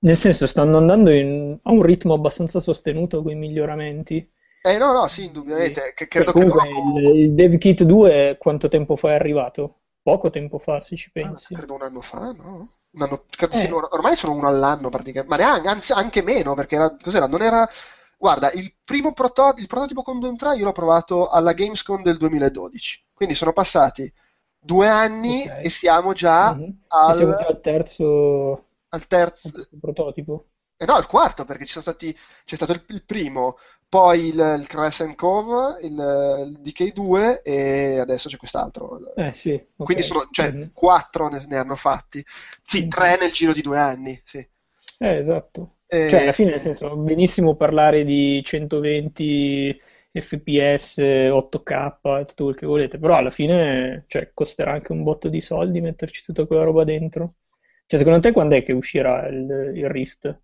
nel 0.00 0.16
senso, 0.16 0.46
stanno 0.46 0.78
andando 0.78 1.10
in- 1.10 1.58
a 1.62 1.70
un 1.72 1.82
ritmo 1.82 2.14
abbastanza 2.14 2.60
sostenuto 2.60 3.22
con 3.22 3.32
i 3.32 3.34
miglioramenti. 3.34 4.26
Eh 4.62 4.76
no, 4.76 4.92
no, 4.92 5.08
sì, 5.08 5.24
indubbiamente. 5.24 5.94
Che 5.94 6.06
credo 6.08 6.32
Cioè, 6.32 6.34
che 6.34 6.44
loro 6.44 6.60
il, 6.68 6.96
il 7.16 7.34
DevKit 7.34 7.84
2 7.84 8.36
quanto 8.40 8.66
tempo 8.66 8.96
fa 8.96 9.10
è 9.10 9.14
arrivato? 9.14 9.82
Poco 10.02 10.30
tempo 10.30 10.58
fa, 10.58 10.80
se 10.80 10.96
ci 10.96 11.12
Ah, 11.20 11.34
pensi. 11.36 11.54
credo 11.54 11.74
un 11.74 11.82
anno 11.82 12.00
fa, 12.02 12.32
no? 12.32 12.68
Un 12.92 13.02
anno, 13.02 13.24
credo 13.30 13.52
Eh. 13.52 13.56
siano- 13.56 13.86
ormai 13.90 14.16
sono 14.16 14.34
uno 14.34 14.48
all'anno 14.48 14.88
praticamente, 14.90 15.28
ma 15.34 15.42
neanche, 15.42 15.68
anzi 15.68 15.92
anche 15.92 16.22
meno, 16.22 16.54
perché 16.54 16.76
era, 16.76 16.94
cos'era? 16.96 17.26
Non 17.26 17.42
era... 17.42 17.68
Guarda, 18.18 18.50
il 18.52 18.74
primo 18.84 19.12
proto- 19.12 19.54
il 19.58 19.66
prototipo 19.66 20.02
con 20.02 20.18
Doom 20.20 20.36
3 20.36 20.56
io 20.56 20.64
l'ho 20.64 20.72
provato 20.72 21.28
alla 21.28 21.52
Gamescom 21.52 22.02
del 22.02 22.16
2012, 22.16 23.02
quindi 23.12 23.34
sono 23.34 23.52
passati 23.52 24.10
due 24.58 24.88
anni 24.88 25.44
Ok. 25.44 25.50
e 25.56 25.70
siamo 25.70 26.12
già 26.12 26.48
Mhm. 26.48 26.78
E 27.04 27.12
al, 27.12 27.16
siamo 27.16 27.34
già 27.34 27.46
al 27.46 27.60
terzo, 27.60 28.64
al 28.94 29.06
terzo, 29.06 29.48
al 29.72 29.78
prototipo. 29.80 30.46
eh 30.78 30.84
no, 30.84 30.94
al 30.94 31.06
quarto, 31.06 31.44
perché 31.44 31.64
ci 31.64 31.72
sono 31.72 31.84
stati, 31.84 32.14
c'è 32.44 32.56
stato 32.56 32.72
il, 32.72 32.84
il 32.88 33.04
primo, 33.04 33.56
poi 33.88 34.26
il, 34.28 34.56
il 34.60 34.66
Crescent 34.66 35.14
Cove, 35.16 35.78
il, 35.82 35.92
il 36.48 36.58
DK2 36.60 37.40
e 37.42 37.98
adesso 37.98 38.28
c'è 38.28 38.36
quest'altro. 38.36 38.98
Eh 39.16 39.32
sì, 39.32 39.60
ok. 39.76 39.82
Quindi 39.82 40.02
sono, 40.02 40.26
cioè, 40.30 40.52
Mhm. 40.52 40.70
quattro 40.72 41.28
ne, 41.28 41.44
ne 41.46 41.56
hanno 41.56 41.76
fatti. 41.76 42.22
Sì, 42.62 42.86
Mhm. 42.86 42.88
tre 42.88 43.16
nel 43.18 43.32
giro 43.32 43.52
di 43.54 43.62
due 43.62 43.78
anni, 43.78 44.20
sì. 44.24 44.46
Eh, 45.00 45.18
esatto. 45.18 45.75
Cioè, 45.88 46.20
alla 46.22 46.32
fine, 46.32 46.50
nel 46.50 46.60
senso, 46.60 46.96
benissimo 46.96 47.54
parlare 47.56 48.04
di 48.04 48.42
120 48.42 49.80
fps, 50.12 50.98
8K, 50.98 52.18
e 52.20 52.24
tutto 52.24 52.44
quel 52.44 52.56
che 52.56 52.66
volete, 52.66 52.98
però 52.98 53.16
alla 53.16 53.30
fine, 53.30 54.04
cioè, 54.08 54.30
costerà 54.32 54.72
anche 54.72 54.92
un 54.92 55.02
botto 55.02 55.28
di 55.28 55.40
soldi 55.40 55.80
metterci 55.80 56.22
tutta 56.24 56.46
quella 56.46 56.64
roba 56.64 56.84
dentro. 56.84 57.34
Cioè, 57.86 57.98
secondo 58.00 58.20
te 58.20 58.32
quando 58.32 58.56
è 58.56 58.62
che 58.62 58.72
uscirà 58.72 59.26
il, 59.28 59.72
il 59.76 59.88
Rift? 59.88 60.40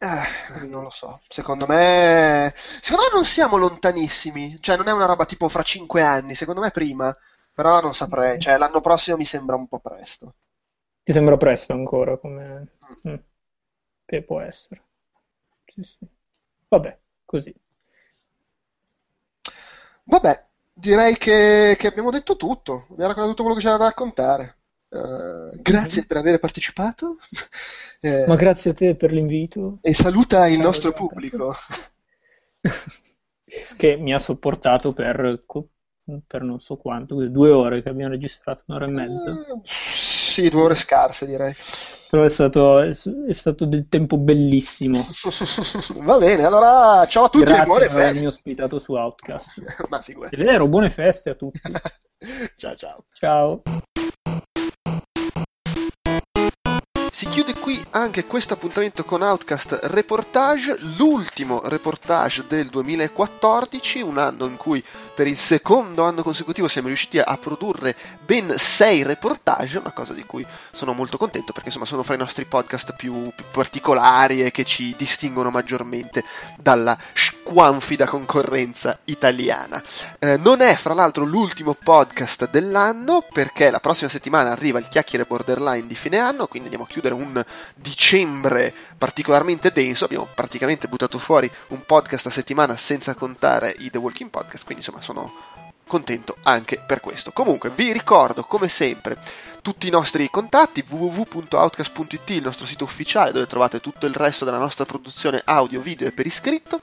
Eh, 0.00 0.66
non 0.66 0.82
lo 0.82 0.90
so. 0.90 1.20
Secondo 1.28 1.66
me, 1.66 2.52
secondo 2.56 3.04
me 3.04 3.10
non 3.14 3.24
siamo 3.24 3.56
lontanissimi. 3.56 4.58
Cioè, 4.60 4.76
non 4.76 4.88
è 4.88 4.92
una 4.92 5.06
roba 5.06 5.24
tipo 5.26 5.48
fra 5.48 5.62
cinque 5.62 6.02
anni. 6.02 6.34
Secondo 6.34 6.60
me 6.60 6.70
prima. 6.70 7.14
Però 7.52 7.80
non 7.80 7.94
saprei. 7.94 8.38
Cioè, 8.38 8.56
l'anno 8.58 8.80
prossimo 8.80 9.16
mi 9.16 9.24
sembra 9.24 9.56
un 9.56 9.66
po' 9.68 9.80
presto. 9.80 10.34
Ti 11.02 11.12
sembra 11.12 11.36
presto 11.36 11.72
ancora 11.72 12.18
come... 12.18 12.76
Mm. 13.08 13.14
Che 14.08 14.22
può 14.22 14.40
essere. 14.40 14.82
Sì, 15.66 15.82
sì. 15.82 15.98
Vabbè, 16.68 16.98
così. 17.26 17.54
Vabbè, 20.04 20.46
direi 20.72 21.18
che, 21.18 21.76
che 21.78 21.86
abbiamo 21.86 22.10
detto 22.10 22.36
tutto. 22.36 22.86
Abbiamo 22.90 23.08
raccontato 23.08 23.28
tutto 23.28 23.42
quello 23.42 23.58
che 23.58 23.62
c'era 23.64 23.76
da 23.76 23.84
raccontare. 23.84 24.56
Eh, 24.88 25.60
grazie 25.60 26.00
Mhm. 26.00 26.06
per 26.06 26.16
aver 26.16 26.38
partecipato. 26.38 27.16
Eh, 28.00 28.24
Ma 28.28 28.36
grazie 28.36 28.70
a 28.70 28.74
te 28.74 28.94
per 28.96 29.12
l'invito. 29.12 29.78
e 29.82 29.92
saluta 29.94 30.48
il 30.48 30.58
nostro 30.58 30.92
pubblico. 30.92 31.54
che 33.76 33.96
mi 33.96 34.14
ha 34.14 34.18
sopportato 34.18 34.92
per, 34.94 35.44
per 36.26 36.42
non 36.42 36.58
so 36.60 36.76
quanto, 36.76 37.14
due 37.28 37.50
ore 37.50 37.82
che 37.82 37.88
abbiamo 37.90 38.12
registrato, 38.12 38.62
un'ora 38.66 38.86
e 38.86 38.90
mezza. 38.90 39.30
Eh, 39.30 39.60
sì, 40.42 40.48
due 40.48 40.62
ore 40.62 40.74
scarse, 40.76 41.26
direi. 41.26 41.54
Però 42.10 42.24
è 42.24 42.28
stato, 42.30 42.80
è, 42.80 42.88
è 42.88 43.32
stato 43.32 43.66
del 43.66 43.86
tempo 43.88 44.16
bellissimo. 44.16 44.98
Va 46.02 46.16
bene, 46.16 46.44
allora 46.44 47.04
ciao 47.06 47.24
a 47.24 47.28
tutti 47.28 47.44
e 47.44 47.46
Grazie 47.46 47.64
buone 47.64 47.86
per 47.86 47.96
avermi 47.96 48.12
feste. 48.12 48.26
ospitato 48.28 48.78
su 48.78 48.92
Outcast. 48.94 49.62
Ma 49.90 49.98
È 49.98 50.02
figurati. 50.02 50.36
vero, 50.36 50.68
buone 50.68 50.90
feste 50.90 51.30
a 51.30 51.34
tutti. 51.34 51.60
Ciao 52.56 52.74
ciao. 52.74 53.04
Ciao. 53.12 53.62
Si 57.18 57.26
chiude 57.26 57.54
qui 57.54 57.84
anche 57.90 58.26
questo 58.26 58.54
appuntamento 58.54 59.04
con 59.04 59.22
Outcast 59.22 59.80
Reportage, 59.82 60.76
l'ultimo 60.96 61.62
reportage 61.64 62.44
del 62.46 62.68
2014, 62.68 64.00
un 64.02 64.18
anno 64.18 64.46
in 64.46 64.56
cui 64.56 64.84
per 65.16 65.26
il 65.26 65.36
secondo 65.36 66.04
anno 66.04 66.22
consecutivo 66.22 66.68
siamo 66.68 66.86
riusciti 66.86 67.18
a 67.18 67.36
produrre 67.36 67.96
ben 68.24 68.54
sei 68.56 69.02
reportage, 69.02 69.78
una 69.78 69.90
cosa 69.90 70.12
di 70.12 70.22
cui 70.22 70.46
sono 70.70 70.92
molto 70.92 71.16
contento 71.16 71.52
perché 71.52 71.70
insomma 71.70 71.86
sono 71.86 72.04
fra 72.04 72.14
i 72.14 72.18
nostri 72.18 72.44
podcast 72.44 72.94
più, 72.94 73.32
più 73.34 73.46
particolari 73.50 74.44
e 74.44 74.52
che 74.52 74.62
ci 74.62 74.94
distinguono 74.96 75.50
maggiormente 75.50 76.22
dalla 76.56 76.96
squanfida 77.48 78.06
concorrenza 78.06 78.98
italiana. 79.04 79.82
Eh, 80.18 80.36
non 80.36 80.60
è 80.60 80.76
fra 80.76 80.92
l'altro 80.92 81.24
l'ultimo 81.24 81.72
podcast 81.72 82.50
dell'anno 82.50 83.24
perché 83.32 83.70
la 83.70 83.80
prossima 83.80 84.10
settimana 84.10 84.50
arriva 84.50 84.78
il 84.78 84.88
chiacchiere 84.88 85.24
borderline 85.24 85.86
di 85.86 85.94
fine 85.94 86.18
anno, 86.18 86.46
quindi 86.46 86.68
andiamo 86.68 86.84
a 86.84 86.92
chiudere 86.92 87.14
un 87.14 87.42
dicembre 87.74 88.74
particolarmente 88.98 89.72
denso, 89.72 90.04
abbiamo 90.04 90.28
praticamente 90.34 90.88
buttato 90.88 91.18
fuori 91.18 91.50
un 91.68 91.82
podcast 91.86 92.26
a 92.26 92.30
settimana 92.30 92.76
senza 92.76 93.14
contare 93.14 93.74
i 93.78 93.90
The 93.90 93.96
Walking 93.96 94.28
Podcast, 94.28 94.64
quindi 94.64 94.84
insomma 94.84 95.02
sono 95.02 95.32
contento 95.86 96.36
anche 96.42 96.78
per 96.86 97.00
questo. 97.00 97.32
Comunque 97.32 97.70
vi 97.70 97.92
ricordo 97.94 98.44
come 98.44 98.68
sempre 98.68 99.16
tutti 99.62 99.88
i 99.88 99.90
nostri 99.90 100.28
contatti 100.30 100.84
www.outcast.it, 100.86 102.28
il 102.28 102.42
nostro 102.42 102.66
sito 102.66 102.84
ufficiale 102.84 103.32
dove 103.32 103.46
trovate 103.46 103.80
tutto 103.80 104.04
il 104.04 104.14
resto 104.14 104.44
della 104.44 104.58
nostra 104.58 104.84
produzione 104.84 105.40
audio, 105.46 105.80
video 105.80 106.06
e 106.06 106.12
per 106.12 106.26
iscritto 106.26 106.82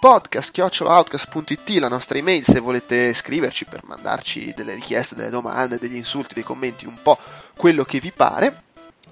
podcast.outcast.it 0.00 1.68
la 1.78 1.88
nostra 1.88 2.16
email 2.16 2.42
se 2.42 2.58
volete 2.58 3.12
scriverci 3.12 3.66
per 3.66 3.84
mandarci 3.84 4.54
delle 4.56 4.72
richieste, 4.72 5.14
delle 5.14 5.28
domande, 5.28 5.78
degli 5.78 5.96
insulti, 5.96 6.32
dei 6.32 6.42
commenti, 6.42 6.86
un 6.86 6.96
po' 7.02 7.18
quello 7.54 7.84
che 7.84 8.00
vi 8.00 8.10
pare. 8.10 8.62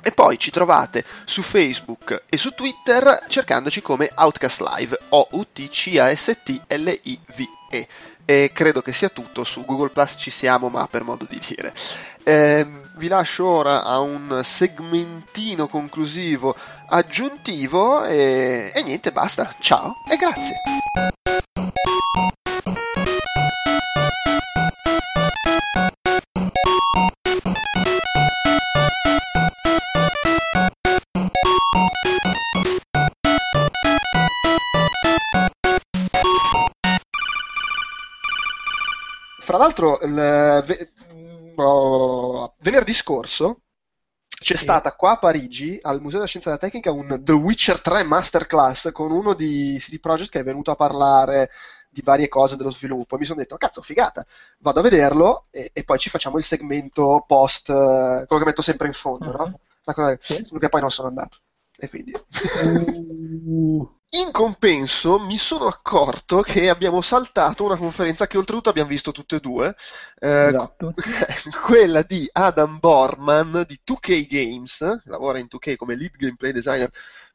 E 0.01 0.13
poi 0.13 0.39
ci 0.39 0.51
trovate 0.51 1.05
su 1.27 1.43
Facebook 1.43 2.23
e 2.29 2.39
su 2.39 2.55
Twitter 2.55 3.27
cercandoci 3.29 3.83
come 3.83 4.11
Outcast 4.15 4.63
Live, 4.63 4.99
O-U-T-C-A-S-T-L-I-V-E. 5.11 7.89
E 8.25 8.51
credo 8.53 8.83
che 8.83 8.93
sia 8.93 9.09
tutto, 9.09 9.45
su 9.45 9.65
Google 9.65 9.91
Plus 9.91 10.15
ci 10.19 10.31
siamo, 10.31 10.69
ma 10.69 10.87
per 10.87 11.03
modo 11.03 11.27
di 11.29 11.41
dire. 11.47 11.73
Ehm, 12.25 12.93
vi 12.97 13.09
lascio 13.09 13.47
ora 13.47 13.85
a 13.85 14.01
un 14.01 14.43
segmentino 14.45 15.67
conclusivo 15.67 16.55
aggiuntivo 16.89 18.05
e, 18.05 18.71
e 18.75 18.83
niente, 18.83 19.13
basta. 19.13 19.55
Ciao 19.61 19.95
e 20.11 20.17
grazie. 20.17 20.57
L'altro, 39.69 39.99
il, 40.03 40.63
ve- 40.65 40.91
oh, 41.57 42.55
venerdì 42.61 42.93
scorso 42.93 43.63
c'è 44.41 44.55
Sì. 44.55 44.63
stata 44.63 44.95
qua 44.95 45.13
a 45.13 45.19
Parigi, 45.19 45.79
al 45.83 45.97
Museo 46.01 46.19
della 46.19 46.27
Scienza 46.27 46.49
e 46.51 46.53
della 46.57 46.71
Tecnica, 46.71 46.93
un 46.93 47.21
The 47.25 47.33
Witcher 47.33 47.81
3 47.81 48.05
Masterclass 48.05 48.93
con 48.93 49.11
uno 49.11 49.35
di 49.35 49.77
CD 49.81 49.99
Projekt 49.99 50.31
che 50.31 50.41
è 50.41 50.45
venuto 50.45 50.71
a 50.71 50.77
parlare 50.77 51.51
di 51.91 52.03
varie 52.03 52.29
cose 52.29 52.57
dello 52.57 52.71
sviluppo. 52.71 53.17
E 53.17 53.19
mi 53.19 53.25
sono 53.25 53.41
detto, 53.41 53.57
cazzo, 53.57 53.83
figata, 53.83 54.25
vado 54.59 54.79
a 54.81 54.83
vederlo 54.83 55.47
e, 55.51 55.71
e 55.73 55.83
poi 55.85 55.99
ci 55.99 56.11
facciamo 56.11 56.39
il 56.39 56.45
segmento 56.45 57.25
post, 57.27 57.71
eh, 57.71 58.25
quello 58.27 58.43
che 58.43 58.49
metto 58.49 58.63
sempre 58.63 58.87
in 58.87 58.93
fondo, 58.93 59.33
no? 59.33 59.59
La 59.85 59.95
cosa 59.95 60.17
che- 60.17 60.23
Sì. 60.23 60.45
che 60.59 60.69
poi 60.69 60.81
non 60.81 60.91
sono 60.91 61.09
andato. 61.09 61.39
E 61.81 61.89
quindi... 61.89 62.13
Uh, 62.13 63.89
In 64.11 64.33
compenso 64.33 65.21
mi 65.21 65.37
sono 65.37 65.67
accorto 65.67 66.41
che 66.41 66.69
abbiamo 66.71 67.01
saltato 67.03 67.65
una 67.65 67.77
conferenza 67.77 68.27
che 68.27 68.37
oltretutto 68.39 68.71
abbiamo 68.71 68.89
visto 68.89 69.13
tutte 69.13 69.37
e 69.37 69.41
due, 69.41 69.77
eh, 70.19 70.47
esatto. 70.47 70.95
quella 71.65 72.03
di 72.03 72.29
Adam 72.33 72.79
Borman 72.79 73.65
di 73.69 73.79
2K 73.85 74.27
Games, 74.27 75.01
che 75.05 75.11
lavora 75.11 75.39
in 75.39 75.47
2K 75.49 75.77
come 75.77 75.95
lead 75.95 76.17
gameplay 76.17 76.53
designer. 76.53 76.91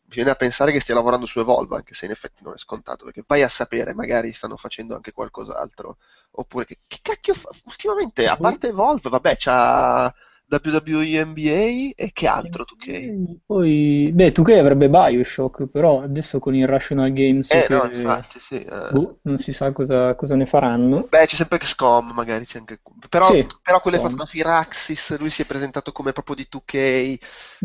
Mi 0.06 0.10
viene 0.15 0.32
a 0.32 0.36
pensare 0.36 0.72
che 0.72 0.80
stia 0.82 0.95
lavorando 0.95 1.26
su 1.26 1.40
Evolve, 1.40 1.78
anche 1.78 1.94
se 1.94 2.06
in 2.06 2.11
effetti 2.11 2.44
non 2.44 2.53
è 2.53 2.57
scontato, 2.57 3.06
perché 3.06 3.24
vai 3.26 3.44
a 3.44 3.49
sapere, 3.49 3.94
magari 3.94 4.34
stanno 4.34 4.57
facendo 4.57 4.95
anche 4.95 5.11
qualcos'altro. 5.14 5.98
Oppure 6.32 6.65
che, 6.65 6.80
che 6.88 6.99
cacchio 7.02 7.34
fa? 7.36 7.49
Ultimamente, 7.65 8.28
a 8.28 8.36
parte 8.38 8.68
Evolve, 8.70 9.10
vabbè, 9.10 9.36
c'ha 9.38 10.14
WWE 10.62 11.26
NBA 11.26 11.94
e 11.96 12.12
che 12.14 12.28
altro 12.28 12.64
2K? 12.66 13.40
Poi, 13.46 14.12
beh, 14.14 14.32
2K 14.32 14.60
avrebbe 14.60 14.90
Bioshock, 14.90 15.68
però 15.68 16.02
adesso 16.02 16.40
con 16.40 16.56
Irrational 16.56 17.12
Games 17.14 17.52
Eh 17.52 17.68
no, 17.70 17.86
infatti, 17.86 18.40
sì. 18.40 18.62
eh. 18.62 18.92
boh, 18.92 19.20
non 19.24 19.38
si 19.38 19.52
sa 19.52 19.72
cosa, 19.72 20.16
cosa 20.16 20.36
ne 20.36 20.46
faranno. 20.46 21.08
Beh, 21.10 21.26
c'è 21.26 21.36
sempre 21.36 21.58
XCOM, 21.60 22.12
magari 22.14 22.46
c'è 22.46 22.58
anche... 22.60 22.82
Però, 23.10 23.28
Sì, 23.28 23.46
però 23.62 23.80
quello 23.82 23.98
è 23.98 24.00
XCOM. 24.00 24.02
fatto 24.02 24.16
da 24.16 24.26
Firaxis, 24.26 25.18
lui 25.20 25.30
si 25.30 25.42
è 25.44 25.46
presentato 25.46 25.92
come 25.92 26.12
proprio 26.12 26.36
di 26.36 26.48
2K, 26.50 27.18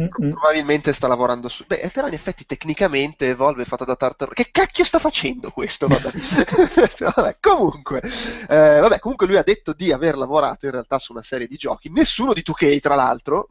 pro- 0.09 0.24
Mm-mm. 0.24 0.31
probabilmente 0.31 0.93
sta 0.93 1.06
lavorando 1.09 1.48
su... 1.48 1.65
Beh, 1.66 1.90
però 1.93 2.06
in 2.09 2.15
effetti 2.15 2.44
tecnicamente 2.47 3.28
Evolve 3.28 3.62
è 3.62 3.66
fatto 3.66 3.85
da 3.85 3.97
Tartar... 3.97 4.32
Che 4.32 4.48
cacchio 4.51 4.85
sta 4.85 4.98
facendo 4.98 5.51
questo? 5.51 5.86
Vabbè, 5.89 6.10
Vabbè, 7.16 7.36
comunque, 7.40 8.01
eh, 8.48 8.78
vabbè, 8.81 8.98
comunque 8.98 9.27
lui 9.27 9.36
ha 9.36 9.43
detto 9.43 9.73
di 9.73 9.93
aver 9.93 10.16
lavorato 10.16 10.66
in 10.66 10.73
realtà 10.73 10.98
su 10.98 11.12
una 11.12 11.23
serie 11.23 11.47
di 11.47 11.56
giochi, 11.56 11.90
nessuno 11.90 12.32
di 12.32 12.43
2K 12.43 12.77
tra 12.80 12.94
l'altro, 12.94 13.48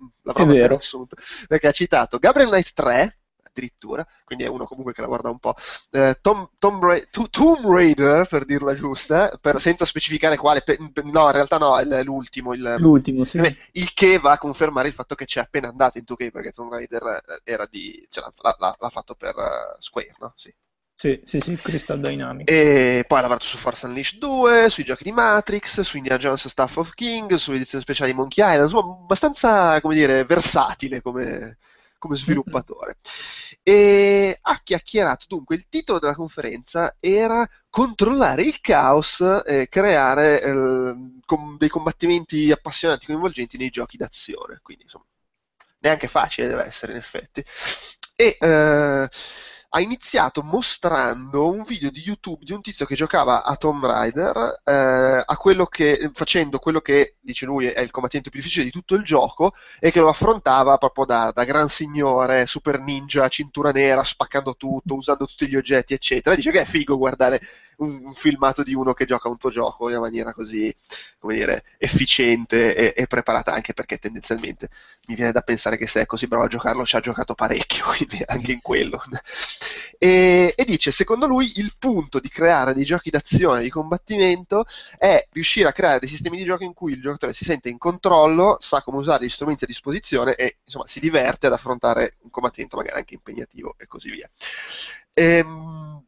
vero. 0.54 0.68
riassunto, 0.74 1.16
perché 1.48 1.68
ha 1.68 1.72
citato 1.72 2.18
Gabriel 2.20 2.50
Knight 2.50 2.74
3, 2.74 3.18
addirittura, 3.44 4.06
quindi 4.24 4.44
è 4.46 4.48
uno 4.48 4.66
comunque 4.66 4.94
che 4.94 5.02
lavora 5.02 5.24
da 5.24 5.30
un 5.30 5.40
po', 5.40 5.56
eh, 5.92 6.18
Tom- 6.22 6.50
Tom 6.60 6.80
Ra- 6.80 7.00
Tomb 7.30 7.66
Raider, 7.66 8.28
per 8.28 8.46
dirla 8.46 8.74
giusta, 8.76 9.32
per- 9.42 9.60
senza 9.60 9.86
specificare 9.86 10.38
quale, 10.38 10.62
pe- 10.62 10.78
no, 11.04 11.26
in 11.26 11.32
realtà 11.32 11.58
no, 11.58 11.78
è 11.78 12.04
l'ultimo, 12.04 12.54
il, 12.54 12.76
L'ultimo, 12.80 13.24
sì. 13.24 13.40
Il 13.72 13.94
che 13.94 14.20
va 14.20 14.34
a 14.34 14.38
confermare 14.38 14.88
il 14.88 14.94
fatto 14.94 15.16
che 15.16 15.26
c'è 15.26 15.40
appena 15.42 15.68
andato 15.70 15.98
in 15.98 16.04
2K 16.06 16.30
perché 16.30 16.52
Tomb 16.52 16.72
Raider 16.72 17.42
era 17.44 17.66
di, 17.70 18.06
cioè, 18.12 18.26
l'ha, 18.42 18.56
l'ha- 18.60 18.76
l'ha 18.78 18.90
fatto 18.90 19.16
per 19.16 19.36
eh, 19.38 19.78
Square, 19.80 20.16
no? 20.20 20.34
Sì. 20.36 20.54
Sì, 21.00 21.22
sì, 21.26 21.40
sì, 21.40 21.56
Crystal 21.56 22.00
Dynamics. 22.00 22.52
E 22.52 23.06
poi 23.08 23.20
ha 23.20 23.22
lavorato 23.22 23.46
su 23.46 23.58
Force 23.58 23.86
Unleashed 23.86 24.18
2, 24.18 24.68
sui 24.72 24.84
giochi 24.84 25.04
di 25.04 25.12
Matrix, 25.12 25.82
su 25.82 25.98
Indiana 25.98 26.18
Jones 26.20 26.48
Staff 26.48 26.76
of 26.78 26.92
King, 26.96 27.36
sull'edizione 27.36 27.84
speciale 27.84 28.10
di 28.12 28.18
Monkey 28.18 28.44
Island, 28.44 28.64
insomma, 28.72 28.94
abbastanza, 28.96 29.80
come 29.82 29.94
dire, 29.94 30.24
versatile 30.24 31.00
come, 31.04 31.58
come 32.00 32.16
sviluppatore. 32.18 32.98
E 33.62 34.40
ha 34.42 34.60
chiacchierato, 34.64 35.26
dunque, 35.28 35.54
il 35.56 35.68
titolo 35.70 36.00
della 36.00 36.16
conferenza 36.16 36.96
era 37.00 37.48
controllare 37.70 38.42
il 38.42 38.60
caos 38.60 39.22
e 39.46 39.68
creare 39.70 40.42
eh, 40.42 40.96
com- 41.28 41.58
dei 41.60 41.70
combattimenti 41.70 42.50
appassionanti, 42.52 43.06
coinvolgenti 43.06 43.58
nei 43.58 43.70
giochi 43.70 43.98
d'azione. 43.98 44.62
Quindi, 44.64 44.82
insomma, 44.86 45.06
neanche 45.80 46.08
facile 46.08 46.48
deve 46.48 46.64
essere, 46.66 46.94
in 46.94 46.98
effetti. 46.98 47.44
E 48.16 48.36
eh, 48.40 49.08
ha 49.70 49.82
iniziato 49.82 50.42
mostrando 50.44 51.50
un 51.50 51.64
video 51.64 51.90
di 51.90 52.00
YouTube 52.00 52.46
di 52.46 52.54
un 52.54 52.62
tizio 52.62 52.86
che 52.86 52.96
giocava 52.96 53.44
a 53.44 53.56
Tomb 53.58 53.86
Raider, 53.86 54.62
eh, 54.64 55.24
a 55.26 55.38
quello 55.38 55.66
che, 55.66 56.10
facendo 56.14 56.58
quello 56.60 56.80
che, 56.80 57.16
dice 57.20 57.46
lui, 57.46 57.68
è 57.68 57.82
il 57.82 57.92
combattente 57.92 58.30
più 58.30 58.40
difficile 58.40 58.64
di 58.66 58.72
tutto 58.72 58.96
il 58.96 59.04
gioco 59.04 59.54
e 59.80 59.92
che 59.92 60.00
lo 60.00 60.10
affrontava 60.10 60.78
proprio 60.78 61.06
da, 61.06 61.32
da 61.34 61.44
gran 61.44 61.68
signore, 61.68 62.46
super 62.48 62.80
ninja, 62.80 63.28
cintura 63.28 63.72
nera, 63.72 64.04
spaccando 64.04 64.56
tutto, 64.56 64.96
usando 64.96 65.26
tutti 65.26 65.48
gli 65.48 65.56
oggetti, 65.56 65.94
eccetera. 65.94 66.36
Dice 66.36 66.52
che 66.52 66.62
è 66.62 66.66
figo 66.66 66.98
guardare 66.98 67.40
un, 67.78 68.06
un 68.06 68.14
filmato 68.14 68.64
di 68.64 68.74
uno 68.74 68.94
che 68.94 69.06
gioca 69.06 69.30
un 69.30 69.38
tuo 69.38 69.50
gioco 69.50 69.90
in 69.90 69.96
una 69.96 70.06
maniera 70.06 70.34
così, 70.34 70.74
come 71.20 71.36
dire, 71.36 71.64
efficiente 71.78 72.76
e, 72.76 72.94
e 72.96 73.08
preparata, 73.08 73.54
anche 73.54 73.74
perché 73.74 73.98
tendenzialmente 73.98 74.70
mi 75.08 75.16
viene 75.16 75.32
da 75.32 75.42
pensare 75.42 75.78
che 75.78 75.88
se 75.88 76.02
è 76.02 76.06
così 76.06 76.28
bravo 76.28 76.46
a 76.46 76.48
giocarlo 76.48 76.86
ci 76.86 76.96
ha 76.96 77.00
giocato 77.00 77.34
parecchio, 77.34 77.86
quindi 77.96 78.22
anche 78.26 78.52
in 78.52 78.62
quello. 78.62 79.02
E, 79.98 80.54
e 80.56 80.66
dice, 80.66 80.92
secondo 80.92 81.26
lui, 81.28 81.52
il 81.56 81.74
punto 81.78 82.20
di 82.20 82.30
creare 82.30 82.74
dei 82.74 82.84
giochi 82.84 83.10
d'azione, 83.10 83.62
di 83.62 83.70
combattimento, 83.70 84.66
è 84.98 85.28
riuscire 85.32 85.68
a 85.68 85.74
creare 85.74 86.00
dei 86.00 86.10
sistemi 86.10 86.38
di 86.38 86.44
gioco 86.44 86.64
in 86.64 86.74
cui 86.74 86.94
il 86.94 87.02
giocatore 87.02 87.34
si 87.34 87.46
sente 87.46 87.70
in 87.70 87.78
controllo, 87.78 88.58
sa 88.60 88.82
come 88.82 88.98
usare 88.98 89.26
gli 89.26 89.30
strumenti 89.30 89.64
a 89.64 89.68
disposizione 89.68 90.36
e 90.36 90.58
insomma 90.64 90.88
si 90.88 91.00
diverte 91.00 91.48
ad 91.48 91.54
affrontare 91.54 92.18
un 92.22 92.30
combattimento 92.30 92.78
magari 92.78 92.98
anche 92.98 93.16
impegnativo 93.16 93.76
e 93.78 93.88
così 93.88 94.12
via. 94.12 94.30
Ehm, 95.14 96.07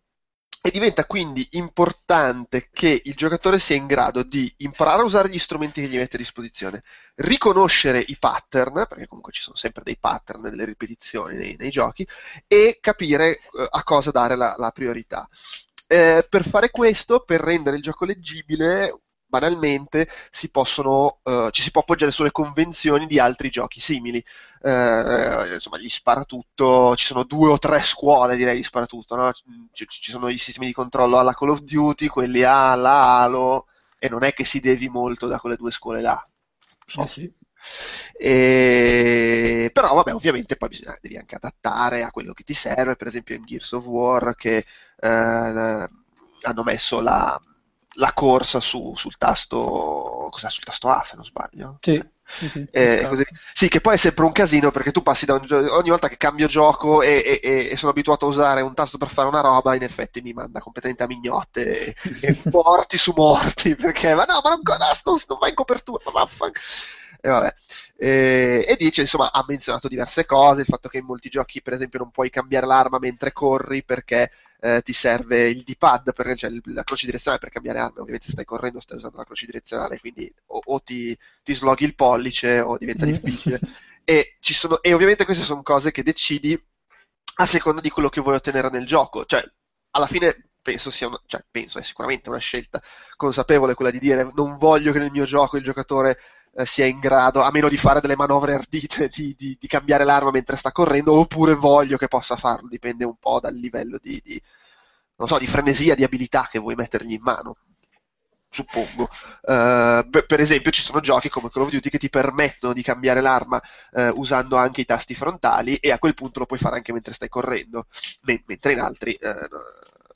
e 0.62 0.72
diventa 0.72 1.06
quindi 1.06 1.48
importante 1.52 2.70
che 2.74 3.02
il 3.06 3.16
giocatore 3.16 3.60
sia 3.60 3.78
in 3.78 3.88
grado 3.88 4.24
di 4.24 4.52
imparare 4.58 5.02
a 5.02 5.06
usare 5.06 5.30
gli 5.30 5.40
strumenti 5.40 5.82
che 5.82 5.88
gli 5.88 5.96
mette 5.96 6.18
a 6.18 6.20
disposizione, 6.20 6.84
riconoscere 7.16 8.04
i 8.06 8.18
pattern, 8.20 8.86
perché 8.88 9.08
comunque 9.08 9.32
ci 9.32 9.42
sono 9.42 9.56
sempre 9.56 9.84
dei 9.84 9.98
pattern, 9.98 10.42
delle 10.42 10.66
ripetizioni 10.66 11.38
nei, 11.38 11.56
nei 11.58 11.70
giochi, 11.70 12.06
e 12.46 12.80
capire 12.82 13.32
eh, 13.32 13.68
a 13.70 13.84
cosa 13.84 14.12
dare 14.12 14.36
la, 14.36 14.56
la 14.58 14.72
priorità. 14.72 15.28
Eh, 15.88 16.26
per 16.30 16.48
fare 16.48 16.70
questo, 16.72 17.22
per 17.22 17.40
rendere 17.40 17.78
il 17.78 17.82
gioco 17.82 18.06
leggibile, 18.06 18.94
banalmente 19.30 20.10
si 20.32 20.50
possono, 20.50 21.20
eh, 21.24 21.50
ci 21.52 21.62
si 21.62 21.72
può 21.72 21.82
appoggiare 21.82 22.12
sulle 22.12 22.32
convenzioni 22.32 23.06
di 23.08 23.20
altri 23.20 23.50
giochi 23.50 23.80
simili. 23.80 24.24
Eh, 24.62 25.54
insomma, 25.54 25.78
gli 25.78 25.88
sparatutto, 25.88 26.96
ci 26.96 27.06
sono 27.06 27.24
due 27.24 27.52
o 27.52 27.60
tre 27.60 27.82
scuole, 27.82 28.36
direi, 28.36 28.58
di 28.58 28.64
sparatutto, 28.64 29.16
no? 29.16 29.32
Ci, 29.72 29.86
ci 29.88 30.12
sono 30.12 30.28
i 30.28 30.38
sistemi 30.38 30.66
di 30.66 30.74
controllo 30.74 31.18
alla 31.18 31.34
Call 31.34 31.50
of 31.50 31.60
Duty, 31.62 32.08
quelli 32.08 32.44
alla 32.44 33.20
Halo, 33.20 33.68
e 33.98 34.10
non 34.10 34.24
è 34.24 34.34
che 34.34 34.44
si 34.44 34.60
devi 34.60 34.90
molto 34.90 35.28
da 35.28 35.40
quelle 35.40 35.56
due 35.56 35.72
scuole 35.72 36.02
là. 36.02 36.28
Eh 36.98 37.08
sì. 37.08 37.32
E... 38.18 39.70
Però 39.72 39.94
vabbè, 39.94 40.14
ovviamente 40.14 40.56
poi 40.58 40.70
bisogna, 40.70 40.98
devi 41.02 41.18
anche 41.18 41.36
adattare 41.36 42.04
a 42.04 42.12
quello 42.12 42.34
che 42.34 42.44
ti 42.44 42.54
serve, 42.54 42.96
per 42.96 43.08
esempio 43.08 43.36
in 43.36 43.46
Gears 43.46 43.72
of 43.74 43.86
War 43.86 44.36
che 44.36 44.66
eh, 44.98 45.08
hanno 46.42 46.64
messo 46.64 47.02
la, 47.02 47.40
la 48.00 48.14
corsa 48.14 48.60
su, 48.62 48.94
sul 48.96 49.18
tasto, 49.18 50.30
sul 50.32 50.64
tasto 50.64 50.90
A 50.90 51.04
se 51.06 51.16
non 51.16 51.26
sbaglio. 51.26 51.78
Sì, 51.82 52.02
sì, 52.38 52.50
sì, 52.50 52.68
Eh, 52.72 53.08
Sì, 53.54 53.68
che 53.68 53.82
poi 53.82 53.96
è 53.96 53.98
sempre 53.98 54.24
un 54.26 54.32
casino 54.32 54.72
perché 54.72 54.92
tu 54.92 55.02
passi 55.02 55.26
da 55.26 55.34
un 55.34 55.46
ogni 55.72 55.90
volta 55.90 56.08
che 56.08 56.18
cambio 56.18 56.48
gioco 56.48 57.02
e, 57.02 57.40
e- 57.44 57.70
e- 57.72 57.78
sono 57.78 57.92
abituato 57.92 58.26
a 58.26 58.30
usare 58.30 58.62
un 58.62 58.74
tasto 58.74 58.98
per 58.98 59.10
fare 59.10 59.28
una 59.28 59.42
roba, 59.42 59.76
in 59.76 59.84
effetti 59.84 60.22
mi 60.22 60.34
manda 60.34 60.60
completamente 60.62 61.04
a 61.04 61.08
mignotte 61.08 61.94
e, 62.20 62.38
morti 62.52 62.98
su 62.98 63.14
morti 63.16 63.76
perché 63.76 64.14
ma 64.16 64.24
no, 64.26 64.40
ma 64.44 64.50
non, 64.52 64.62
no, 64.64 64.78
non, 65.06 65.18
non 65.28 65.38
va 65.40 65.48
in 65.50 65.56
copertura, 65.56 66.04
ma 66.06 66.12
vaffan. 66.12 66.52
E 67.22 67.30
vabbè. 67.30 67.54
E, 67.98 68.66
e 68.68 68.76
dice, 68.78 69.02
insomma, 69.02 69.32
ha 69.32 69.44
menzionato 69.48 69.88
diverse 69.88 70.26
cose, 70.26 70.62
il 70.62 70.66
fatto 70.68 70.88
che 70.90 70.98
in 71.00 71.06
molti 71.06 71.30
giochi, 71.30 71.62
per 71.62 71.74
esempio, 71.74 72.00
non 72.00 72.12
puoi 72.12 72.30
cambiare 72.30 72.66
l'arma 72.66 72.98
mentre 73.00 73.34
corri 73.34 73.84
perché 73.84 74.32
eh, 74.62 74.82
ti 74.84 74.94
serve 74.94 75.50
il 75.50 75.64
D-pad, 75.64 76.14
perché 76.14 76.34
c'è 76.36 76.48
il- 76.48 76.62
la 76.66 76.84
croce 76.84 77.06
direzionale 77.06 77.42
per 77.42 77.52
cambiare 77.52 77.80
arma, 77.80 78.00
ovviamente 78.02 78.26
se 78.26 78.32
stai 78.32 78.46
correndo 78.46 78.80
stai 78.82 78.98
usando 78.98 79.18
la 79.18 79.24
croce 79.26 79.46
direzionale, 79.46 80.00
quindi 80.00 80.32
o, 80.48 80.62
o 80.66 80.82
ti, 80.82 81.18
ti 81.44 81.54
sloghi 81.54 81.86
il 81.86 81.96
pollice 81.96 82.60
o 82.60 82.78
diventa 82.78 83.06
Mm. 83.06 83.12
difficile. 83.12 83.62
E, 84.04 84.38
ci 84.40 84.54
sono, 84.54 84.82
e 84.82 84.94
ovviamente 84.94 85.26
queste 85.26 85.44
sono 85.44 85.62
cose 85.62 85.92
che 85.92 86.04
decidi 86.04 86.60
a 87.36 87.46
seconda 87.46 87.82
di 87.82 87.90
quello 87.90 88.10
che 88.10 88.22
vuoi 88.22 88.36
ottenere 88.36 88.70
nel 88.70 88.86
gioco. 88.86 89.26
Cioè, 89.26 89.44
alla 89.92 90.08
fine 90.08 90.50
penso 90.62 90.92
sia 90.92 91.08
una, 91.08 91.20
cioè, 91.26 91.44
penso 91.50 91.80
è 91.80 91.84
sicuramente 91.84 92.30
una 92.30 92.38
scelta 92.40 92.82
consapevole 93.16 93.74
quella 93.76 93.92
di 93.92 94.00
dire 94.00 94.30
non 94.36 94.58
voglio 94.58 94.92
che 94.92 95.00
nel 95.00 95.12
mio 95.12 95.24
gioco 95.26 95.58
il 95.58 95.64
giocatore 95.64 96.18
eh, 96.60 96.66
sia 96.66 96.86
in 96.86 97.00
grado, 97.00 97.42
a 97.42 97.52
meno 97.52 97.70
di 97.70 97.78
fare 97.78 98.02
delle 98.02 98.16
manovre 98.18 98.54
ardite, 98.56 99.08
di, 99.08 99.34
di- 99.38 99.58
di 99.60 99.68
cambiare 99.68 100.04
l'arma 100.04 100.32
mentre 100.32 100.58
sta 100.58 100.72
correndo, 100.72 101.14
oppure 101.14 101.54
voglio 101.56 101.98
che 101.98 102.08
possa 102.08 102.36
farlo, 102.36 102.68
dipende 102.68 103.06
un 103.06 103.16
po' 103.18 103.40
dal 103.40 103.56
livello 103.56 103.98
di, 104.02 104.22
di, 104.24 104.42
so, 105.16 105.40
frenesia, 105.40 105.96
di 105.96 106.04
abilità 106.04 106.48
che 106.52 106.60
vuoi 106.60 106.76
mettergli 106.76 107.14
in 107.14 107.22
mano. 107.22 107.56
Suppongo. 108.52 109.08
Eh, 109.42 110.08
per, 110.26 110.40
esempio, 110.40 110.72
ci 110.72 110.82
sono 110.82 111.00
giochi 111.02 111.30
come 111.30 111.50
Call 111.50 111.64
of 111.64 111.70
Duty 111.70 111.90
che 111.90 112.00
ti 112.00 112.10
permettono 112.10 112.74
di 112.74 112.82
cambiare 112.82 113.22
l'arma 113.22 113.62
eh, 113.94 114.10
usando 114.10 114.58
anche 114.58 114.82
i 114.82 114.86
tasti 114.86 115.14
frontali, 115.16 115.76
e 115.78 115.92
a 115.92 116.00
quel 116.00 116.14
punto 116.16 116.40
lo 116.40 116.46
puoi 116.46 116.60
fare 116.60 116.76
anche 116.76 116.92
mentre 116.92 117.14
stai 117.14 117.30
correndo, 117.30 117.86
men- 118.24 118.44
mentre 118.48 118.74
in 118.74 118.80
altri 118.82 119.18
no- 119.22 119.38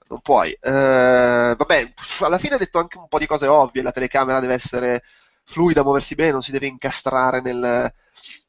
non 0.07 0.19
puoi. 0.21 0.57
Vabbè, 0.61 1.93
alla 2.19 2.37
fine 2.37 2.55
ha 2.55 2.57
detto 2.57 2.79
anche 2.79 2.97
un 2.97 3.07
po' 3.07 3.19
di 3.19 3.27
cose 3.27 3.47
ovvie, 3.47 3.81
la 3.81 3.91
telecamera 3.91 4.39
deve 4.39 4.53
essere 4.55 5.03
fluida, 5.45 5.83
muoversi 5.83 6.15
bene, 6.15 6.31
non 6.31 6.41
si 6.41 6.51
deve 6.51 6.67
incastrare 6.67 7.41
nel- 7.41 7.91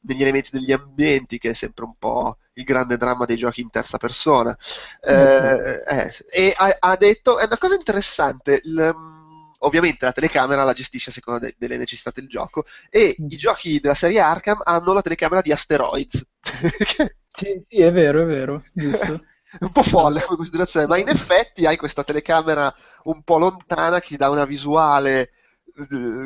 negli 0.01 0.21
elementi 0.21 0.49
degli 0.51 0.71
ambienti, 0.71 1.37
che 1.37 1.49
è 1.51 1.53
sempre 1.53 1.85
un 1.85 1.95
po' 1.97 2.37
il 2.53 2.63
grande 2.63 2.97
dramma 2.97 3.25
dei 3.25 3.35
giochi 3.37 3.61
in 3.61 3.69
terza 3.69 3.97
persona. 3.97 4.55
Eh, 5.01 5.83
eh, 5.87 6.11
e 6.29 6.53
ha, 6.55 6.75
ha 6.79 6.95
detto, 6.97 7.39
è 7.39 7.45
una 7.45 7.57
cosa 7.57 7.75
interessante, 7.75 8.61
il, 8.63 8.93
mm, 8.95 9.51
ovviamente 9.59 10.05
la 10.05 10.11
telecamera 10.11 10.63
la 10.63 10.73
gestisce 10.73 11.09
a 11.09 11.13
seconda 11.13 11.39
de- 11.39 11.55
delle 11.57 11.77
necessità 11.77 12.11
del 12.13 12.27
gioco, 12.27 12.65
e 12.89 13.21
Mm. 13.21 13.27
i 13.27 13.37
giochi 13.37 13.79
della 13.79 13.93
serie 13.95 14.19
Arkham 14.19 14.61
hanno 14.63 14.93
la 14.93 15.01
telecamera 15.01 15.41
di 15.41 15.51
Asteroids, 15.51 16.23
Sì, 17.27 17.63
sì, 17.67 17.81
è 17.81 17.91
vero, 17.91 18.21
è 18.23 18.25
vero, 18.25 18.63
giusto. 18.73 19.25
è 19.59 19.63
un 19.63 19.71
po' 19.71 19.83
folle 19.83 20.21
come 20.21 20.37
considerazione, 20.37 20.87
ma 20.87 20.97
in 20.97 21.07
effetti 21.09 21.65
hai 21.65 21.77
questa 21.77 22.03
telecamera 22.03 22.73
un 23.03 23.23
po' 23.23 23.37
lontana 23.37 23.99
che 23.99 24.07
ti 24.09 24.17
dà 24.17 24.29
una 24.29 24.45
visuale 24.45 25.21
eh, 25.21 25.29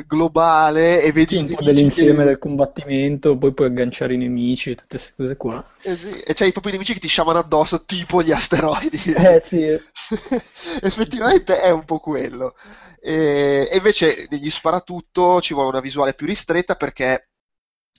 globale 0.06 1.02
e 1.02 1.12
vedi 1.12 1.36
Sì, 1.36 1.46
dell'insieme 1.46 2.24
che- 2.24 2.24
del 2.24 2.38
combattimento, 2.38 3.36
poi 3.38 3.52
puoi 3.54 3.68
agganciare 3.68 4.14
i 4.14 4.16
nemici, 4.16 4.74
tutte 4.74 4.86
queste 4.96 5.12
cose 5.16 5.36
qua. 5.36 5.64
eh 5.82 5.96
sì, 5.96 6.10
e 6.20 6.34
c'hai 6.34 6.52
proprio 6.52 6.72
i 6.72 6.76
nemici 6.76 6.92
che 6.92 7.00
ti 7.00 7.08
sciamano 7.08 7.38
addosso, 7.38 7.84
tipo 7.84 8.22
gli 8.22 8.32
asteroidi. 8.32 8.98
Eh 9.16 9.40
sì, 9.42 9.62
eh. 9.64 9.80
Effettivamente 10.82 11.60
è 11.60 11.70
un 11.70 11.84
po' 11.84 11.98
quello. 12.00 12.54
E, 13.00 13.66
e 13.70 13.76
invece 13.76 14.26
negli 14.30 14.50
sparatutto 14.50 15.40
ci 15.40 15.54
vuole 15.54 15.70
una 15.70 15.80
visuale 15.80 16.14
più 16.14 16.26
ristretta 16.26 16.74
perché 16.76 17.28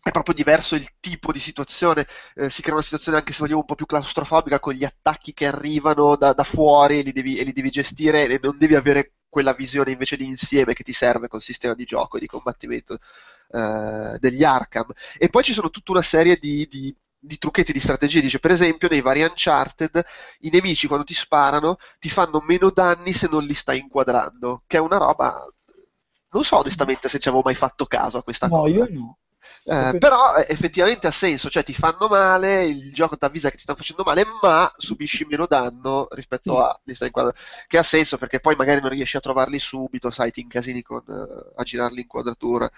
è 0.03 0.11
proprio 0.11 0.33
diverso 0.35 0.75
il 0.75 0.87
tipo 0.99 1.31
di 1.31 1.39
situazione, 1.39 2.05
eh, 2.35 2.49
si 2.49 2.61
crea 2.61 2.73
una 2.73 2.83
situazione 2.83 3.17
anche 3.19 3.33
se 3.33 3.39
vogliamo 3.39 3.59
un 3.59 3.65
po' 3.65 3.75
più 3.75 3.85
claustrofobica 3.85 4.59
con 4.59 4.73
gli 4.73 4.83
attacchi 4.83 5.33
che 5.33 5.45
arrivano 5.45 6.15
da, 6.15 6.33
da 6.33 6.43
fuori 6.43 6.99
e 6.99 7.01
li, 7.03 7.11
devi, 7.11 7.37
e 7.37 7.43
li, 7.43 7.51
devi, 7.53 7.69
gestire 7.69 8.25
e 8.27 8.39
non 8.41 8.57
devi 8.57 8.75
avere 8.75 9.13
quella 9.31 9.53
visione 9.53 9.91
invece 9.91 10.17
di 10.17 10.25
insieme 10.25 10.73
che 10.73 10.83
ti 10.83 10.91
serve 10.91 11.29
col 11.29 11.41
sistema 11.41 11.73
di 11.73 11.85
gioco 11.85 12.17
e 12.17 12.19
di 12.19 12.27
combattimento 12.27 12.97
eh, 13.51 14.17
degli 14.19 14.43
Arkham. 14.43 14.91
E 15.17 15.29
poi 15.29 15.41
ci 15.41 15.53
sono 15.53 15.69
tutta 15.69 15.93
una 15.93 16.01
serie 16.01 16.35
di, 16.35 16.67
di, 16.69 16.93
di 17.17 17.37
trucchetti, 17.37 17.71
di 17.71 17.79
strategie, 17.79 18.19
dice 18.19 18.39
per 18.39 18.51
esempio 18.51 18.89
nei 18.89 18.99
vari 18.99 19.23
Uncharted 19.23 20.03
i 20.41 20.49
nemici 20.51 20.87
quando 20.87 21.05
ti 21.05 21.13
sparano 21.13 21.77
ti 21.97 22.09
fanno 22.09 22.43
meno 22.45 22.69
danni 22.71 23.13
se 23.13 23.29
non 23.31 23.43
li 23.43 23.53
stai 23.53 23.79
inquadrando, 23.79 24.63
che 24.67 24.77
è 24.77 24.81
una 24.81 24.97
roba... 24.97 25.47
Non 26.33 26.43
so 26.43 26.57
onestamente 26.57 27.09
se 27.09 27.19
ci 27.19 27.27
avevo 27.27 27.43
mai 27.43 27.55
fatto 27.55 27.85
caso 27.85 28.17
a 28.17 28.23
questa 28.23 28.47
no, 28.47 28.61
cosa. 28.61 28.69
No, 28.69 28.75
io 28.75 28.87
no. 28.89 29.17
Eh, 29.63 29.97
però 29.99 30.35
eh, 30.38 30.47
effettivamente 30.49 31.05
ha 31.07 31.11
senso, 31.11 31.49
cioè 31.49 31.63
ti 31.63 31.73
fanno 31.73 32.07
male, 32.07 32.65
il 32.65 32.91
gioco 32.93 33.15
ti 33.15 33.25
avvisa 33.25 33.49
che 33.49 33.55
ti 33.55 33.61
stanno 33.61 33.77
facendo 33.77 34.03
male, 34.03 34.25
ma 34.41 34.71
subisci 34.75 35.25
meno 35.25 35.45
danno 35.45 36.07
rispetto 36.11 36.63
a 36.63 36.79
li 36.83 36.95
stai 36.95 37.07
inquadrando. 37.07 37.39
Che 37.67 37.77
ha 37.77 37.83
senso 37.83 38.17
perché 38.17 38.39
poi 38.39 38.55
magari 38.55 38.81
non 38.81 38.89
riesci 38.89 39.17
a 39.17 39.19
trovarli 39.19 39.59
subito, 39.59 40.09
sai, 40.09 40.31
ti 40.31 40.41
incasini 40.41 40.81
con, 40.81 41.03
uh, 41.05 41.53
a 41.55 41.63
girarli 41.63 42.01
in 42.01 42.07
quadratura 42.07 42.69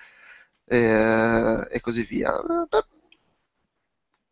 eh, 0.65 1.67
e 1.69 1.79
così 1.79 2.03
via. 2.03 2.33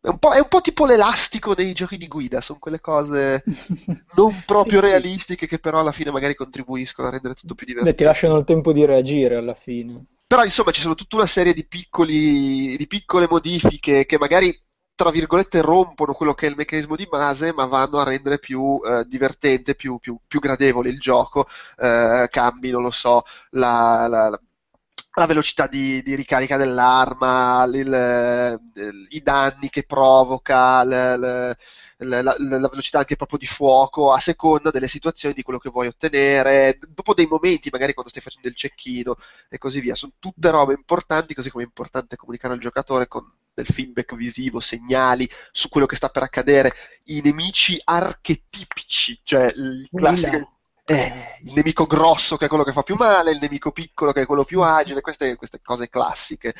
È 0.04 0.08
un, 0.08 0.18
è 0.34 0.38
un, 0.40 0.48
po', 0.48 0.60
tipo 0.60 0.84
l'elastico 0.84 1.54
dei 1.54 1.72
giochi 1.72 1.96
di 1.96 2.08
guida, 2.08 2.40
sono 2.40 2.58
quelle 2.58 2.80
cose 2.80 3.44
non 4.16 4.42
proprio 4.44 4.80
sì. 4.80 4.86
realistiche 4.86 5.46
che 5.46 5.60
però 5.60 5.78
alla 5.78 5.92
fine 5.92 6.10
magari 6.10 6.34
contribuiscono 6.34 7.06
a 7.06 7.12
rendere 7.12 7.34
tutto 7.34 7.54
più 7.54 7.66
divertente. 7.66 7.96
Beh, 7.96 8.02
ti 8.02 8.08
lasciano 8.08 8.36
il 8.36 8.44
tempo 8.44 8.72
di 8.72 8.84
reagire 8.84 9.36
alla 9.36 9.54
fine. 9.54 10.04
Però 10.26 10.42
insomma 10.42 10.72
ci 10.72 10.80
sono 10.80 10.96
tutta 10.96 11.14
una 11.14 11.26
serie 11.26 11.52
di, 11.52 11.64
piccoli, 11.64 12.76
di 12.76 12.86
piccole 12.88 13.28
modifiche 13.30 14.04
che 14.04 14.18
magari 14.18 14.60
tra 14.96 15.10
virgolette 15.10 15.60
rompono 15.60 16.14
quello 16.14 16.34
che 16.34 16.46
è 16.46 16.48
il 16.48 16.56
meccanismo 16.56 16.96
di 16.96 17.06
base, 17.06 17.52
ma 17.52 17.66
vanno 17.66 17.98
a 17.98 18.04
rendere 18.04 18.40
più 18.40 18.80
eh, 18.84 19.04
divertente, 19.06 19.76
più, 19.76 19.98
più, 19.98 20.18
più, 20.26 20.40
gradevole 20.40 20.88
il 20.88 20.98
gioco. 20.98 21.46
Eh, 21.78 22.26
cambi, 22.28 22.70
non 22.70 22.82
lo 22.82 22.90
so, 22.90 23.22
la, 23.50 24.08
la, 24.08 24.30
la 24.30 24.40
velocità 25.26 25.66
di, 25.66 26.02
di, 26.02 26.14
ricarica 26.14 26.56
dell'arma, 26.56 27.64
il, 27.64 28.60
il, 28.74 29.06
i 29.10 29.22
danni 29.22 29.68
che 29.68 29.84
provoca, 29.84 30.82
il, 30.82 31.56
la, 31.98 32.22
la, 32.22 32.34
la, 32.38 32.68
velocità 32.68 32.98
anche 32.98 33.16
proprio 33.16 33.38
di 33.38 33.46
fuoco 33.46 34.12
a 34.12 34.18
seconda 34.18 34.70
delle 34.70 34.88
situazioni, 34.88 35.34
di 35.34 35.42
quello 35.42 35.58
che 35.58 35.70
vuoi 35.70 35.88
ottenere, 35.88 36.78
proprio 36.94 37.14
dei 37.14 37.26
momenti 37.26 37.68
magari 37.70 37.92
quando 37.92 38.10
stai 38.10 38.22
facendo 38.22 38.48
il 38.48 38.54
cecchino 38.54 39.16
e 39.48 39.58
così 39.58 39.80
via. 39.80 39.94
Sono 39.94 40.12
tutte 40.18 40.50
robe 40.50 40.74
importanti, 40.74 41.34
così 41.34 41.50
come 41.50 41.64
è 41.64 41.66
importante 41.66 42.16
comunicare 42.16 42.54
al 42.54 42.60
giocatore 42.60 43.06
con 43.06 43.30
del 43.54 43.66
feedback 43.66 44.14
visivo, 44.14 44.60
segnali 44.60 45.28
su 45.50 45.68
quello 45.68 45.86
che 45.86 45.96
sta 45.96 46.08
per 46.08 46.22
accadere, 46.22 46.72
i 47.04 47.20
nemici 47.22 47.78
archetipici, 47.84 49.20
cioè 49.22 49.52
il 49.54 49.88
classico... 49.92 50.56
Eh, 50.94 51.36
il 51.44 51.52
nemico 51.54 51.86
grosso 51.86 52.36
che 52.36 52.46
è 52.46 52.48
quello 52.48 52.64
che 52.64 52.72
fa 52.72 52.82
più 52.82 52.96
male, 52.96 53.32
il 53.32 53.38
nemico 53.40 53.72
piccolo 53.72 54.12
che 54.12 54.22
è 54.22 54.26
quello 54.26 54.44
più 54.44 54.60
agile, 54.62 55.00
queste, 55.00 55.36
queste 55.36 55.60
cose 55.62 55.88
classiche. 55.88 56.54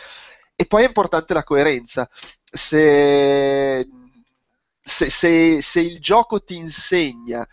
E 0.54 0.66
poi 0.66 0.84
è 0.84 0.86
importante 0.86 1.34
la 1.34 1.44
coerenza. 1.44 2.09
Se 2.44 3.86
se, 4.82 5.10
se, 5.10 5.62
se 5.62 5.80
il 5.80 6.00
gioco 6.00 6.42
ti 6.42 6.56
insegna 6.56 7.46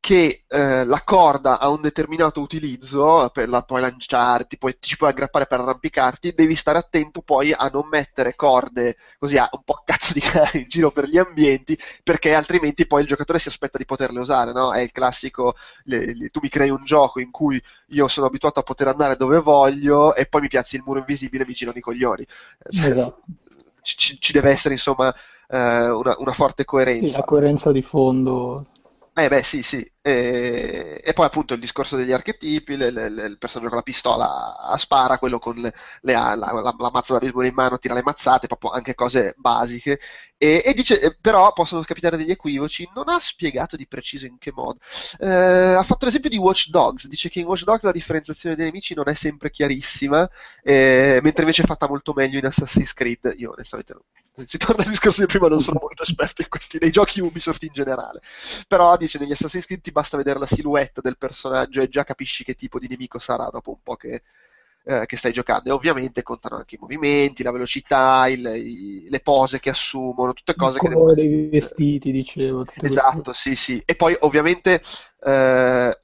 che 0.00 0.44
eh, 0.48 0.84
la 0.86 1.02
corda 1.04 1.58
ha 1.58 1.68
un 1.68 1.82
determinato 1.82 2.40
utilizzo 2.40 3.30
per 3.34 3.50
la 3.50 3.62
puoi 3.62 3.82
lanciarti, 3.82 4.56
poi 4.56 4.78
ti 4.78 4.96
puoi 4.96 5.10
aggrappare 5.10 5.44
per 5.44 5.60
arrampicarti, 5.60 6.32
devi 6.32 6.54
stare 6.54 6.78
attento 6.78 7.20
poi 7.20 7.52
a 7.52 7.68
non 7.70 7.86
mettere 7.86 8.34
corde 8.34 8.96
così 9.18 9.36
a 9.36 9.46
un 9.52 9.62
po' 9.62 9.74
a 9.74 9.82
cazzo 9.84 10.14
di 10.14 10.20
cane 10.20 10.50
in 10.64 10.68
giro 10.68 10.90
per 10.90 11.06
gli 11.06 11.18
ambienti, 11.18 11.78
perché 12.02 12.34
altrimenti 12.34 12.86
poi 12.86 13.02
il 13.02 13.06
giocatore 13.06 13.38
si 13.38 13.48
aspetta 13.48 13.76
di 13.76 13.84
poterle 13.84 14.20
usare, 14.20 14.52
no? 14.52 14.72
È 14.72 14.80
il 14.80 14.90
classico, 14.90 15.54
le, 15.84 16.14
le, 16.16 16.30
tu 16.30 16.40
mi 16.42 16.48
crei 16.48 16.70
un 16.70 16.82
gioco 16.82 17.20
in 17.20 17.30
cui 17.30 17.62
io 17.88 18.08
sono 18.08 18.26
abituato 18.26 18.58
a 18.58 18.64
poter 18.64 18.88
andare 18.88 19.16
dove 19.16 19.38
voglio 19.38 20.14
e 20.14 20.24
poi 20.24 20.40
mi 20.40 20.48
piazzi 20.48 20.76
il 20.76 20.82
muro 20.84 21.00
invisibile 21.00 21.44
e 21.44 21.46
mi 21.46 21.52
girano 21.52 21.76
i 21.76 21.82
coglioni. 21.82 22.26
Cioè, 22.70 22.88
esatto. 22.88 23.22
ci, 23.82 24.18
ci 24.18 24.32
deve 24.32 24.50
essere 24.50 24.74
insomma 24.74 25.14
eh, 25.46 25.90
una, 25.90 26.14
una, 26.18 26.32
forte 26.32 26.64
coerenza. 26.64 27.06
Sì, 27.06 27.16
la 27.16 27.24
coerenza 27.24 27.70
di 27.70 27.82
fondo. 27.82 28.66
Eh 29.22 29.28
beh, 29.28 29.42
sì, 29.42 29.62
sì. 29.62 29.86
E, 30.02 30.98
e 31.04 31.12
poi 31.12 31.26
appunto 31.26 31.52
il 31.52 31.60
discorso 31.60 31.94
degli 31.96 32.12
archetipi, 32.12 32.74
le, 32.74 32.90
le, 32.90 33.10
le, 33.10 33.26
il 33.26 33.36
personaggio 33.36 33.68
con 33.68 33.78
la 33.78 33.84
pistola 33.84 34.74
spara, 34.78 35.18
quello 35.18 35.38
con 35.38 35.60
la, 35.60 36.34
la, 36.34 36.34
la, 36.36 36.90
mazza 36.90 37.12
da 37.12 37.18
baseball 37.18 37.44
in 37.44 37.52
mano 37.54 37.78
tira 37.78 37.92
le 37.92 38.02
mazzate, 38.02 38.46
proprio 38.46 38.70
anche 38.70 38.94
cose 38.94 39.34
basiche. 39.36 40.00
E, 40.38 40.62
e 40.64 40.72
dice, 40.72 41.18
però 41.20 41.52
possono 41.52 41.82
capitare 41.82 42.16
degli 42.16 42.30
equivoci, 42.30 42.88
non 42.94 43.10
ha 43.10 43.18
spiegato 43.20 43.76
di 43.76 43.86
preciso 43.86 44.24
in 44.24 44.38
che 44.38 44.52
modo. 44.54 44.78
Eh, 45.18 45.28
ha 45.28 45.82
fatto 45.82 46.06
l'esempio 46.06 46.30
di 46.30 46.38
Watch 46.38 46.68
Dogs, 46.68 47.06
dice 47.06 47.28
che 47.28 47.40
in 47.40 47.46
Watch 47.46 47.64
Dogs 47.64 47.82
la 47.82 47.92
differenziazione 47.92 48.56
dei 48.56 48.64
nemici 48.64 48.94
non 48.94 49.06
è 49.08 49.14
sempre 49.14 49.50
chiarissima, 49.50 50.26
eh, 50.62 51.20
mentre 51.22 51.42
invece 51.42 51.62
è 51.62 51.66
fatta 51.66 51.86
molto 51.86 52.14
meglio 52.14 52.38
in 52.38 52.46
Assassin's 52.46 52.94
Creed. 52.94 53.34
Io 53.36 53.52
onestamente 53.52 53.94
non 54.34 54.46
si 54.46 54.56
torna 54.56 54.82
al 54.82 54.88
discorso 54.88 55.20
di 55.20 55.26
prima, 55.26 55.48
non 55.48 55.60
sono 55.60 55.78
molto 55.80 56.02
esperto 56.04 56.40
in 56.40 56.48
questi, 56.48 56.78
nei 56.80 56.90
giochi 56.90 57.20
Ubisoft 57.20 57.62
in 57.64 57.72
generale. 57.72 58.20
Però 58.66 58.96
dice 58.96 59.18
negli 59.18 59.32
Assassin's 59.32 59.66
Creed 59.66 59.82
ti 59.90 59.92
basta 59.92 60.16
vedere 60.16 60.38
la 60.38 60.46
silhouette 60.46 61.00
del 61.02 61.18
personaggio 61.18 61.82
e 61.82 61.88
già 61.88 62.04
capisci 62.04 62.44
che 62.44 62.54
tipo 62.54 62.78
di 62.78 62.86
nemico 62.88 63.18
sarà 63.18 63.48
dopo 63.50 63.70
un 63.70 63.82
po' 63.82 63.96
che, 63.96 64.22
eh, 64.84 65.04
che 65.04 65.16
stai 65.16 65.32
giocando. 65.32 65.68
E 65.68 65.72
ovviamente 65.72 66.22
contano 66.22 66.56
anche 66.56 66.76
i 66.76 66.78
movimenti, 66.80 67.42
la 67.42 67.50
velocità, 67.50 68.28
il, 68.28 68.46
i, 68.46 69.08
le 69.10 69.20
pose 69.20 69.58
che 69.58 69.70
assumono, 69.70 70.32
tutte 70.32 70.54
cose 70.54 70.76
il 70.76 70.82
che 70.82 70.88
devono 70.88 71.14
dei 71.14 71.48
vestiti, 71.48 72.12
dicevo. 72.12 72.64
Esatto, 72.80 73.32
sì, 73.32 73.56
sì. 73.56 73.82
E 73.84 73.96
poi 73.96 74.16
ovviamente 74.20 74.80
eh, 75.24 75.98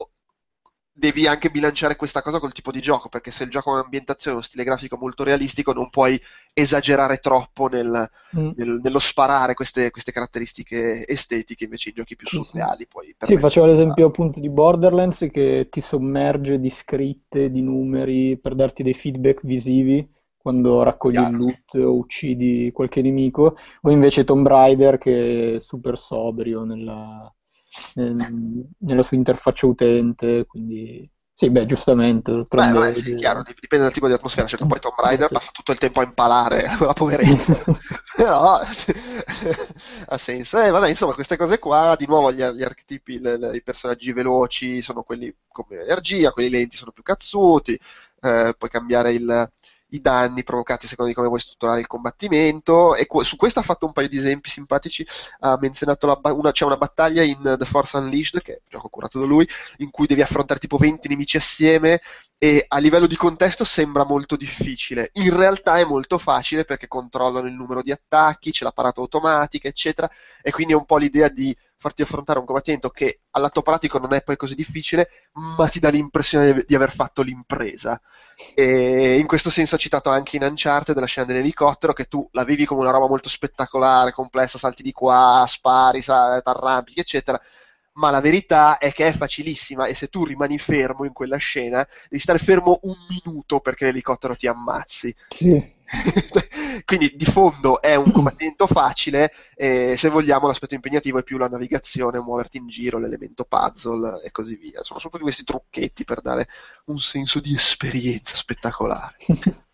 devi 0.98 1.26
anche 1.26 1.50
bilanciare 1.50 1.94
questa 1.94 2.22
cosa 2.22 2.38
col 2.38 2.52
tipo 2.52 2.70
di 2.70 2.80
gioco, 2.80 3.10
perché 3.10 3.30
se 3.30 3.44
il 3.44 3.50
gioco 3.50 3.70
ha 3.70 3.74
un'ambientazione, 3.74 4.36
uno 4.36 4.46
stile 4.46 4.64
grafico 4.64 4.96
molto 4.96 5.24
realistico, 5.24 5.74
non 5.74 5.90
puoi 5.90 6.18
esagerare 6.54 7.18
troppo 7.18 7.68
nel, 7.68 8.10
mm. 8.38 8.50
nel, 8.56 8.80
nello 8.82 8.98
sparare 8.98 9.52
queste, 9.52 9.90
queste, 9.90 10.10
caratteristiche 10.10 11.06
estetiche, 11.06 11.64
invece 11.64 11.90
in 11.90 11.96
giochi 11.96 12.16
più 12.16 12.26
surreali. 12.26 12.80
Sì, 12.80 12.88
poi 12.88 13.14
sì 13.20 13.36
facevo 13.36 13.66
l'esempio 13.66 14.06
appunto 14.06 14.40
di 14.40 14.48
Borderlands 14.48 15.26
che 15.30 15.66
ti 15.68 15.82
sommerge 15.82 16.58
di 16.58 16.70
scritte, 16.70 17.50
di 17.50 17.60
numeri 17.60 18.38
per 18.38 18.54
darti 18.54 18.82
dei 18.82 18.94
feedback 18.94 19.44
visivi 19.44 20.08
quando 20.38 20.82
raccogli 20.82 21.16
Chiaro. 21.16 21.30
il 21.30 21.36
loot 21.36 21.74
o 21.74 21.94
uccidi 21.94 22.70
qualche 22.72 23.02
nemico, 23.02 23.56
o 23.82 23.90
invece 23.90 24.24
Tomb 24.24 24.46
Raider 24.46 24.96
che 24.96 25.56
è 25.56 25.60
super 25.60 25.98
sobrio 25.98 26.64
nella 26.64 27.30
nella 27.94 29.02
sua 29.02 29.16
interfaccia 29.16 29.66
utente, 29.66 30.46
quindi 30.46 31.08
sì, 31.38 31.50
beh, 31.50 31.66
giustamente. 31.66 32.32
Beh, 32.32 32.72
beh, 32.72 32.94
sì, 32.94 33.14
chiaro, 33.14 33.42
dipende 33.42 33.84
dal 33.84 33.92
tipo 33.92 34.06
di 34.06 34.14
atmosfera. 34.14 34.46
Certo, 34.46 34.64
poi 34.64 34.80
Tom 34.80 34.94
Raider 34.96 35.26
sì. 35.26 35.34
passa 35.34 35.50
tutto 35.52 35.72
il 35.72 35.76
tempo 35.76 36.00
a 36.00 36.04
impalare 36.04 36.64
quella 36.78 36.94
poveretta. 36.94 37.62
Però 38.16 38.54
ha 40.08 40.16
senso. 40.16 40.58
Eh, 40.58 40.70
vabbè, 40.70 40.88
insomma, 40.88 41.12
queste 41.12 41.36
cose 41.36 41.58
qua, 41.58 41.94
di 41.98 42.06
nuovo, 42.06 42.32
gli, 42.32 42.42
gli 42.42 42.62
archetipi, 42.62 43.20
le, 43.20 43.36
le, 43.36 43.54
i 43.54 43.62
personaggi 43.62 44.14
veloci 44.14 44.80
sono 44.80 45.02
quelli 45.02 45.30
come 45.48 45.82
energia, 45.82 46.32
quelli 46.32 46.48
lenti 46.48 46.78
sono 46.78 46.92
più 46.92 47.02
cazzuti. 47.02 47.78
Eh, 48.18 48.54
puoi 48.56 48.70
cambiare 48.70 49.12
il, 49.12 49.52
i 49.90 50.00
danni 50.00 50.42
provocati 50.42 50.86
secondo 50.86 51.10
di 51.10 51.16
come 51.16 51.28
vuoi 51.28 51.40
strutturare 51.40 51.80
il 51.80 51.86
combattimento 51.86 52.94
e 52.94 53.06
cu- 53.06 53.22
su 53.22 53.36
questo 53.36 53.60
ha 53.60 53.62
fatto 53.62 53.86
un 53.86 53.92
paio 53.92 54.08
di 54.08 54.16
esempi 54.16 54.50
simpatici 54.50 55.06
ha 55.40 55.56
menzionato 55.60 56.18
ba- 56.20 56.32
una, 56.32 56.50
c'è 56.50 56.64
una 56.64 56.76
battaglia 56.76 57.22
in 57.22 57.56
The 57.58 57.64
Force 57.64 57.96
Unleashed 57.96 58.42
che 58.42 58.52
è 58.52 58.58
un 58.60 58.68
gioco 58.68 58.88
curato 58.88 59.20
da 59.20 59.26
lui 59.26 59.48
in 59.78 59.90
cui 59.90 60.06
devi 60.06 60.22
affrontare 60.22 60.58
tipo 60.58 60.76
20 60.76 61.08
nemici 61.08 61.36
assieme 61.36 62.00
e 62.38 62.64
a 62.68 62.78
livello 62.78 63.06
di 63.06 63.16
contesto 63.16 63.64
sembra 63.64 64.04
molto 64.04 64.36
difficile. 64.36 65.10
In 65.14 65.34
realtà 65.36 65.76
è 65.78 65.84
molto 65.84 66.18
facile 66.18 66.64
perché 66.64 66.86
controllano 66.86 67.46
il 67.46 67.54
numero 67.54 67.82
di 67.82 67.92
attacchi 67.92 68.50
c'è 68.50 68.64
la 68.64 68.72
parata 68.72 69.00
automatica 69.00 69.68
eccetera 69.68 70.10
e 70.42 70.50
quindi 70.50 70.72
è 70.72 70.76
un 70.76 70.84
po' 70.84 70.98
l'idea 70.98 71.28
di 71.28 71.56
farti 71.86 72.02
affrontare 72.02 72.40
un 72.40 72.44
combattimento 72.44 72.90
che 72.90 73.20
all'atto 73.30 73.62
pratico 73.62 73.98
non 73.98 74.12
è 74.12 74.22
poi 74.22 74.36
così 74.36 74.54
difficile, 74.56 75.08
ma 75.56 75.68
ti 75.68 75.78
dà 75.78 75.88
l'impressione 75.88 76.64
di 76.66 76.74
aver 76.74 76.90
fatto 76.90 77.22
l'impresa. 77.22 78.00
E 78.54 79.18
in 79.18 79.26
questo 79.26 79.50
senso 79.50 79.76
ha 79.76 79.78
citato 79.78 80.10
anche 80.10 80.36
in 80.36 80.42
Uncharted 80.42 80.94
della 80.94 81.06
scena 81.06 81.26
dell'elicottero, 81.26 81.92
che 81.92 82.04
tu 82.06 82.28
la 82.32 82.44
vivi 82.44 82.66
come 82.66 82.80
una 82.80 82.90
roba 82.90 83.06
molto 83.06 83.28
spettacolare, 83.28 84.12
complessa, 84.12 84.58
salti 84.58 84.82
di 84.82 84.92
qua, 84.92 85.44
spari, 85.46 86.02
t'arrampichi, 86.02 87.00
eccetera 87.00 87.40
ma 87.96 88.10
la 88.10 88.20
verità 88.20 88.78
è 88.78 88.92
che 88.92 89.08
è 89.08 89.12
facilissima 89.12 89.86
e 89.86 89.94
se 89.94 90.08
tu 90.08 90.24
rimani 90.24 90.58
fermo 90.58 91.04
in 91.04 91.12
quella 91.12 91.36
scena 91.36 91.86
devi 92.08 92.20
stare 92.20 92.38
fermo 92.38 92.80
un 92.82 92.96
minuto 93.08 93.60
perché 93.60 93.86
l'elicottero 93.86 94.34
ti 94.34 94.46
ammazzi. 94.46 95.14
Sì. 95.28 95.74
Quindi 96.84 97.14
di 97.14 97.24
fondo 97.24 97.80
è 97.80 97.94
un 97.94 98.10
combattimento 98.10 98.66
facile 98.66 99.30
e 99.54 99.96
se 99.96 100.08
vogliamo 100.08 100.46
l'aspetto 100.46 100.74
impegnativo 100.74 101.18
è 101.18 101.22
più 101.22 101.38
la 101.38 101.48
navigazione, 101.48 102.18
muoverti 102.18 102.56
in 102.58 102.68
giro, 102.68 102.98
l'elemento 102.98 103.44
puzzle 103.44 104.22
e 104.22 104.30
così 104.30 104.56
via. 104.56 104.82
Sono 104.82 104.98
proprio 104.98 105.22
questi 105.22 105.44
trucchetti 105.44 106.04
per 106.04 106.20
dare 106.20 106.48
un 106.86 106.98
senso 106.98 107.40
di 107.40 107.54
esperienza 107.54 108.34
spettacolare. 108.34 109.16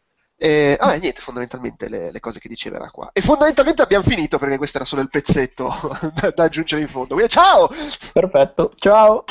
E, 0.44 0.76
ah, 0.80 0.94
niente, 0.94 1.20
fondamentalmente 1.20 1.88
le, 1.88 2.10
le, 2.10 2.18
cose 2.18 2.40
che 2.40 2.48
diceva 2.48 2.74
era 2.74 2.90
qua. 2.90 3.10
E 3.12 3.20
fondamentalmente 3.20 3.80
abbiamo 3.80 4.02
finito 4.02 4.38
perché 4.38 4.56
questo 4.56 4.78
era 4.78 4.84
solo 4.84 5.00
il 5.00 5.08
pezzetto 5.08 5.72
da, 6.20 6.30
da 6.30 6.42
aggiungere 6.42 6.82
in 6.82 6.88
fondo. 6.88 7.14
Quindi, 7.14 7.30
ciao! 7.30 7.68
Perfetto, 8.12 8.72
ciao! 8.74 9.22